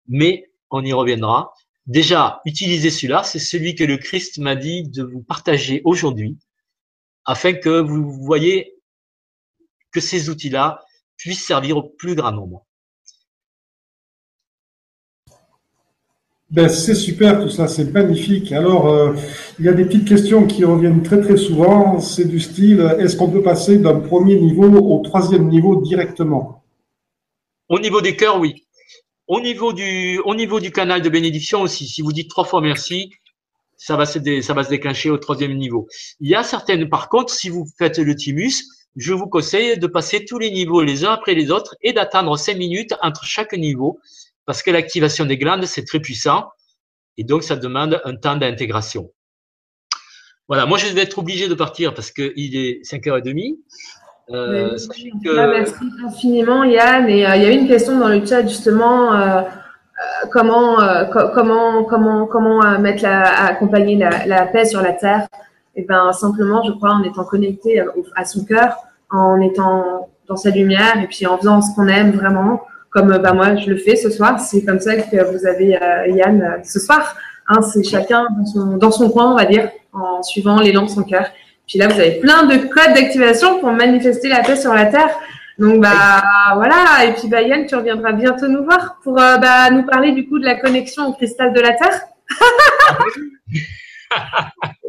mais 0.08 0.50
on 0.70 0.84
y 0.84 0.92
reviendra. 0.92 1.52
Déjà, 1.86 2.40
utilisez 2.44 2.90
celui-là, 2.90 3.22
c'est 3.22 3.38
celui 3.38 3.76
que 3.76 3.84
le 3.84 3.96
Christ 3.96 4.38
m'a 4.38 4.56
dit 4.56 4.88
de 4.88 5.04
vous 5.04 5.22
partager 5.22 5.82
aujourd'hui, 5.84 6.36
afin 7.24 7.52
que 7.52 7.80
vous 7.80 8.10
voyez 8.10 8.74
que 9.92 10.00
ces 10.00 10.28
outils-là 10.28 10.84
puissent 11.16 11.44
servir 11.44 11.76
au 11.76 11.84
plus 11.84 12.16
grand 12.16 12.32
nombre. 12.32 12.66
Ben, 16.50 16.68
c'est 16.68 16.94
super 16.94 17.40
tout 17.40 17.50
ça, 17.50 17.66
c'est 17.66 17.92
magnifique. 17.92 18.52
Alors, 18.52 18.86
euh, 18.86 19.14
il 19.58 19.64
y 19.64 19.68
a 19.68 19.72
des 19.72 19.84
petites 19.84 20.06
questions 20.06 20.46
qui 20.46 20.64
reviennent 20.64 21.02
très 21.02 21.20
très 21.20 21.36
souvent. 21.36 21.98
C'est 21.98 22.26
du 22.26 22.38
style, 22.38 22.80
est-ce 23.00 23.16
qu'on 23.16 23.30
peut 23.30 23.42
passer 23.42 23.78
d'un 23.78 23.98
premier 23.98 24.38
niveau 24.40 24.70
au 24.70 25.02
troisième 25.02 25.48
niveau 25.48 25.80
directement? 25.82 26.62
Au 27.68 27.80
niveau 27.80 28.00
des 28.00 28.14
cœurs, 28.14 28.38
oui. 28.38 28.65
Au 29.28 29.40
niveau 29.40 29.72
du, 29.72 30.70
canal 30.72 31.02
de 31.02 31.08
bénédiction 31.08 31.62
aussi. 31.62 31.88
Si 31.88 32.02
vous 32.02 32.12
dites 32.12 32.30
trois 32.30 32.44
fois 32.44 32.60
merci, 32.60 33.10
ça 33.76 33.96
va 33.96 34.06
se, 34.06 34.40
ça 34.40 34.54
va 34.54 34.64
se 34.64 34.70
déclencher 34.70 35.10
au 35.10 35.18
troisième 35.18 35.56
niveau. 35.56 35.88
Il 36.20 36.30
y 36.30 36.34
a 36.34 36.42
certaines, 36.42 36.88
par 36.88 37.08
contre, 37.08 37.32
si 37.32 37.48
vous 37.48 37.66
faites 37.78 37.98
le 37.98 38.14
thymus, 38.14 38.64
je 38.96 39.12
vous 39.12 39.26
conseille 39.26 39.78
de 39.78 39.86
passer 39.86 40.24
tous 40.24 40.38
les 40.38 40.50
niveaux 40.50 40.82
les 40.82 41.04
uns 41.04 41.12
après 41.12 41.34
les 41.34 41.50
autres 41.50 41.76
et 41.82 41.92
d'attendre 41.92 42.36
cinq 42.38 42.56
minutes 42.56 42.94
entre 43.02 43.24
chaque 43.24 43.52
niveau 43.52 44.00
parce 44.46 44.62
que 44.62 44.70
l'activation 44.70 45.26
des 45.26 45.36
glandes, 45.36 45.66
c'est 45.66 45.84
très 45.84 46.00
puissant 46.00 46.46
et 47.18 47.24
donc 47.24 47.42
ça 47.42 47.56
demande 47.56 48.00
un 48.04 48.16
temps 48.16 48.36
d'intégration. 48.36 49.12
Voilà, 50.48 50.64
moi 50.64 50.78
je 50.78 50.86
vais 50.86 51.02
être 51.02 51.18
obligé 51.18 51.48
de 51.48 51.54
partir 51.54 51.92
parce 51.92 52.10
qu'il 52.10 52.56
est 52.56 52.80
5h30. 52.84 53.58
Euh, 54.30 54.70
Merci 54.72 55.12
infiniment 56.04 56.64
Yann. 56.64 57.08
Et 57.08 57.26
euh, 57.26 57.36
il 57.36 57.42
y 57.42 57.46
a 57.46 57.50
une 57.50 57.68
question 57.68 57.98
dans 57.98 58.08
le 58.08 58.24
chat 58.26 58.42
justement, 58.42 59.14
euh, 59.14 59.42
comment, 60.32 60.76
comment, 61.12 61.84
comment, 61.84 62.26
comment 62.26 62.78
mettre 62.80 63.02
la, 63.02 63.44
accompagner 63.46 63.96
la, 63.96 64.26
la, 64.26 64.46
paix 64.46 64.64
sur 64.64 64.82
la 64.82 64.92
terre 64.92 65.28
Et 65.76 65.82
eh 65.82 65.84
ben 65.84 66.12
simplement, 66.12 66.62
je 66.64 66.72
crois, 66.72 66.90
en 66.90 67.02
étant 67.04 67.24
connecté 67.24 67.82
à 68.16 68.24
son 68.24 68.44
cœur, 68.44 68.76
en 69.10 69.40
étant 69.40 70.08
dans 70.26 70.36
sa 70.36 70.50
lumière 70.50 71.00
et 71.00 71.06
puis 71.06 71.24
en 71.26 71.38
faisant 71.38 71.62
ce 71.62 71.74
qu'on 71.76 71.86
aime 71.86 72.10
vraiment 72.10 72.62
comme 72.90 73.16
bah, 73.18 73.32
moi 73.32 73.54
je 73.56 73.70
le 73.70 73.76
fais 73.76 73.94
ce 73.94 74.10
soir. 74.10 74.40
C'est 74.40 74.64
comme 74.64 74.80
ça 74.80 74.96
que 74.96 75.22
vous 75.30 75.46
avez 75.46 75.78
Yann 76.08 76.62
ce 76.64 76.80
soir. 76.80 77.16
Hein, 77.48 77.62
c'est 77.62 77.84
chacun 77.84 78.26
dans 78.36 78.44
son, 78.44 78.76
dans 78.76 78.90
son 78.90 79.08
coin, 79.08 79.30
on 79.30 79.36
va 79.36 79.44
dire, 79.44 79.70
en 79.92 80.20
suivant 80.22 80.58
l'élan 80.58 80.82
de 80.82 80.88
son 80.88 81.04
cœur. 81.04 81.26
Puis 81.66 81.78
là, 81.78 81.88
vous 81.88 81.98
avez 81.98 82.20
plein 82.20 82.44
de 82.44 82.56
codes 82.58 82.94
d'activation 82.94 83.58
pour 83.60 83.72
manifester 83.72 84.28
la 84.28 84.42
paix 84.42 84.56
sur 84.56 84.72
la 84.72 84.86
Terre. 84.86 85.10
Donc 85.58 85.80
bah 85.80 86.22
voilà, 86.54 87.04
et 87.04 87.14
puis 87.14 87.28
bah 87.28 87.40
Yann, 87.40 87.66
tu 87.66 87.74
reviendras 87.74 88.12
bientôt 88.12 88.46
nous 88.46 88.62
voir 88.62 88.98
pour 89.02 89.18
euh, 89.18 89.38
bah, 89.38 89.70
nous 89.70 89.84
parler 89.86 90.12
du 90.12 90.28
coup 90.28 90.38
de 90.38 90.44
la 90.44 90.54
connexion 90.56 91.06
au 91.06 91.14
cristal 91.14 91.54
de 91.54 91.60
la 91.60 91.72
Terre. 91.72 92.02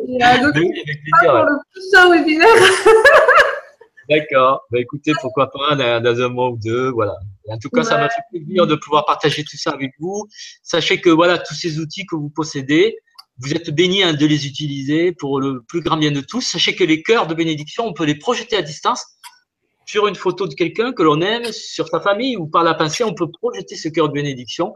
et, 0.08 0.18
donc, 0.42 0.54
pour 0.54 0.62
le 0.62 1.56
prochain 1.72 2.12
webinaire. 2.12 2.48
D'accord. 4.10 4.66
Bah, 4.72 4.80
écoutez, 4.80 5.14
pourquoi 5.22 5.50
pas 5.52 5.76
dans, 5.76 6.22
un 6.22 6.30
mois 6.30 6.50
ou 6.50 6.58
deux, 6.58 6.90
voilà. 6.92 7.14
en 7.50 7.58
tout 7.58 7.70
cas, 7.70 7.84
ça 7.84 7.98
m'a 7.98 8.10
fait 8.10 8.22
plaisir 8.32 8.68
de 8.68 8.76
pouvoir 8.76 9.06
partager 9.06 9.44
tout 9.44 9.58
ça 9.58 9.72
avec 9.72 9.94
vous. 10.00 10.28
Sachez 10.64 11.00
que 11.00 11.10
voilà, 11.10 11.38
tous 11.38 11.56
ces 11.56 11.80
outils 11.80 12.06
que 12.06 12.16
vous 12.16 12.30
possédez, 12.30 12.98
vous 13.40 13.54
êtes 13.54 13.70
bénis 13.70 14.04
hein, 14.04 14.14
de 14.14 14.26
les 14.26 14.48
utiliser 14.48 15.12
pour 15.12 15.40
le 15.40 15.62
plus 15.62 15.82
grand 15.82 15.98
bien 15.98 16.12
de 16.12 16.22
tous. 16.22 16.42
Sachez 16.42 16.76
que 16.76 16.84
les 16.84 17.04
cœurs 17.04 17.28
de 17.28 17.36
bénédiction, 17.36 17.86
on 17.86 17.94
peut 17.94 18.06
les 18.06 18.16
projeter 18.16 18.56
à 18.56 18.62
distance 18.62 19.06
sur 19.86 20.08
une 20.08 20.16
photo 20.16 20.48
de 20.48 20.54
quelqu'un 20.54 20.92
que 20.92 21.02
l'on 21.02 21.22
aime, 21.22 21.52
sur 21.52 21.88
sa 21.88 22.02
famille 22.02 22.36
ou 22.36 22.48
par 22.48 22.64
la 22.64 22.74
pensée, 22.74 23.04
on 23.04 23.14
peut 23.14 23.30
projeter 23.32 23.76
ce 23.76 23.88
cœur 23.88 24.10
de 24.10 24.14
bénédiction. 24.14 24.74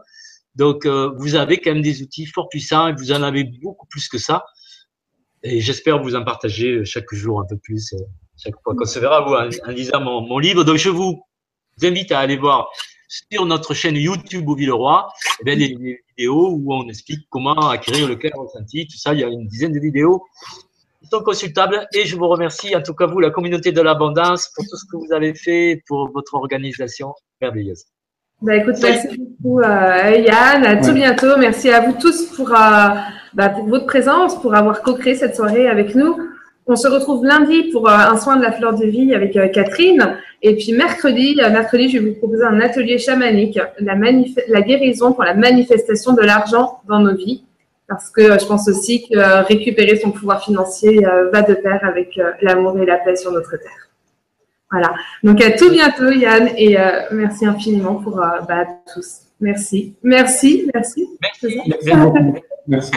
Donc, 0.54 0.86
euh, 0.86 1.12
vous 1.18 1.34
avez 1.34 1.58
quand 1.58 1.72
même 1.72 1.82
des 1.82 2.02
outils 2.02 2.26
fort 2.26 2.48
puissants 2.48 2.88
et 2.88 2.94
vous 2.94 3.12
en 3.12 3.22
avez 3.22 3.44
beaucoup 3.44 3.86
plus 3.86 4.08
que 4.08 4.18
ça. 4.18 4.44
Et 5.42 5.60
j'espère 5.60 6.02
vous 6.02 6.14
en 6.14 6.24
partager 6.24 6.84
chaque 6.84 7.12
jour 7.12 7.40
un 7.40 7.46
peu 7.46 7.58
plus. 7.58 7.92
Euh, 7.92 7.98
chaque 8.36 8.54
fois 8.62 8.74
qu'on 8.74 8.86
se 8.86 8.98
verra, 8.98 9.20
vous, 9.22 9.34
en, 9.34 9.70
lisant 9.70 10.00
mon, 10.00 10.38
livre. 10.38 10.64
Donc, 10.64 10.76
je 10.76 10.88
vous 10.88 11.22
invite 11.82 12.12
à 12.12 12.20
aller 12.20 12.36
voir 12.36 12.68
sur 13.12 13.44
notre 13.44 13.74
chaîne 13.74 13.96
YouTube 13.96 14.48
au 14.48 14.54
Villeroy, 14.54 15.06
eh 15.40 15.44
bien, 15.44 15.56
des, 15.56 15.76
vidéos 16.16 16.50
où 16.50 16.72
on 16.72 16.88
explique 16.88 17.26
comment 17.28 17.68
acquérir 17.68 18.08
le 18.08 18.16
cœur 18.16 18.32
ressenti, 18.36 18.86
tout 18.86 18.96
ça. 18.96 19.12
Il 19.12 19.20
y 19.20 19.24
a 19.24 19.28
une 19.28 19.46
dizaine 19.46 19.72
de 19.72 19.78
vidéos 19.78 20.24
qui 21.00 21.08
sont 21.08 21.22
consultables. 21.22 21.86
Et 21.94 22.06
je 22.06 22.16
vous 22.16 22.26
remercie, 22.28 22.74
en 22.74 22.82
tout 22.82 22.94
cas 22.94 23.06
vous, 23.06 23.20
la 23.20 23.30
communauté 23.30 23.70
de 23.70 23.82
l'abondance, 23.82 24.50
pour 24.54 24.64
tout 24.64 24.76
ce 24.76 24.84
que 24.90 24.96
vous 24.96 25.12
avez 25.12 25.34
fait 25.34 25.82
pour 25.86 26.10
votre 26.10 26.34
organisation 26.34 27.12
merveilleuse. 27.40 27.84
Bah, 28.40 28.56
écoute, 28.56 28.76
merci 28.82 29.08
beaucoup 29.38 29.60
Yann, 29.60 30.64
à 30.64 30.76
tout 30.76 30.92
bientôt. 30.92 31.36
Merci 31.38 31.70
à 31.70 31.80
vous 31.80 31.92
tous 32.00 32.24
pour, 32.34 32.48
bah, 32.48 33.48
pour 33.50 33.68
votre 33.68 33.86
présence, 33.86 34.40
pour 34.40 34.54
avoir 34.54 34.82
co-créé 34.82 35.14
cette 35.14 35.36
soirée 35.36 35.68
avec 35.68 35.94
nous. 35.94 36.16
On 36.66 36.76
se 36.76 36.86
retrouve 36.86 37.24
lundi 37.24 37.64
pour 37.72 37.88
un 37.88 38.16
soin 38.18 38.36
de 38.36 38.42
la 38.42 38.52
fleur 38.52 38.74
de 38.74 38.86
vie 38.86 39.14
avec 39.14 39.32
Catherine. 39.52 40.16
Et 40.42 40.54
puis 40.56 40.72
mercredi, 40.72 41.36
mercredi, 41.36 41.88
je 41.88 41.98
vais 41.98 42.10
vous 42.10 42.14
proposer 42.14 42.44
un 42.44 42.60
atelier 42.60 42.98
chamanique, 42.98 43.58
la, 43.78 43.94
la 44.48 44.60
guérison 44.62 45.12
pour 45.12 45.24
la 45.24 45.34
manifestation 45.34 46.12
de 46.12 46.22
l'argent 46.22 46.80
dans 46.88 47.00
nos 47.00 47.16
vies 47.16 47.44
parce 47.92 48.10
que 48.10 48.22
euh, 48.22 48.38
je 48.38 48.46
pense 48.46 48.68
aussi 48.68 49.06
que 49.06 49.16
euh, 49.16 49.42
récupérer 49.42 49.96
son 49.96 50.10
pouvoir 50.10 50.42
financier 50.42 51.04
euh, 51.06 51.30
va 51.30 51.42
de 51.42 51.54
pair 51.54 51.80
avec 51.82 52.18
l'amour 52.40 52.78
et 52.78 52.86
la 52.86 52.96
paix 52.96 53.16
sur 53.16 53.32
notre 53.32 53.56
terre. 53.56 53.88
Voilà. 54.70 54.94
Donc 55.22 55.40
à 55.42 55.50
tout 55.50 55.70
bientôt, 55.70 56.10
Yann, 56.10 56.48
et 56.56 56.78
merci 57.10 57.44
infiniment 57.44 57.96
pour 57.96 58.16
bah, 58.16 58.64
tous. 58.94 59.24
Merci. 59.38 59.94
Merci. 60.02 60.70
Merci. 60.72 61.08
Merci. 61.20 61.60
merci. 61.66 61.90
merci. 62.66 62.92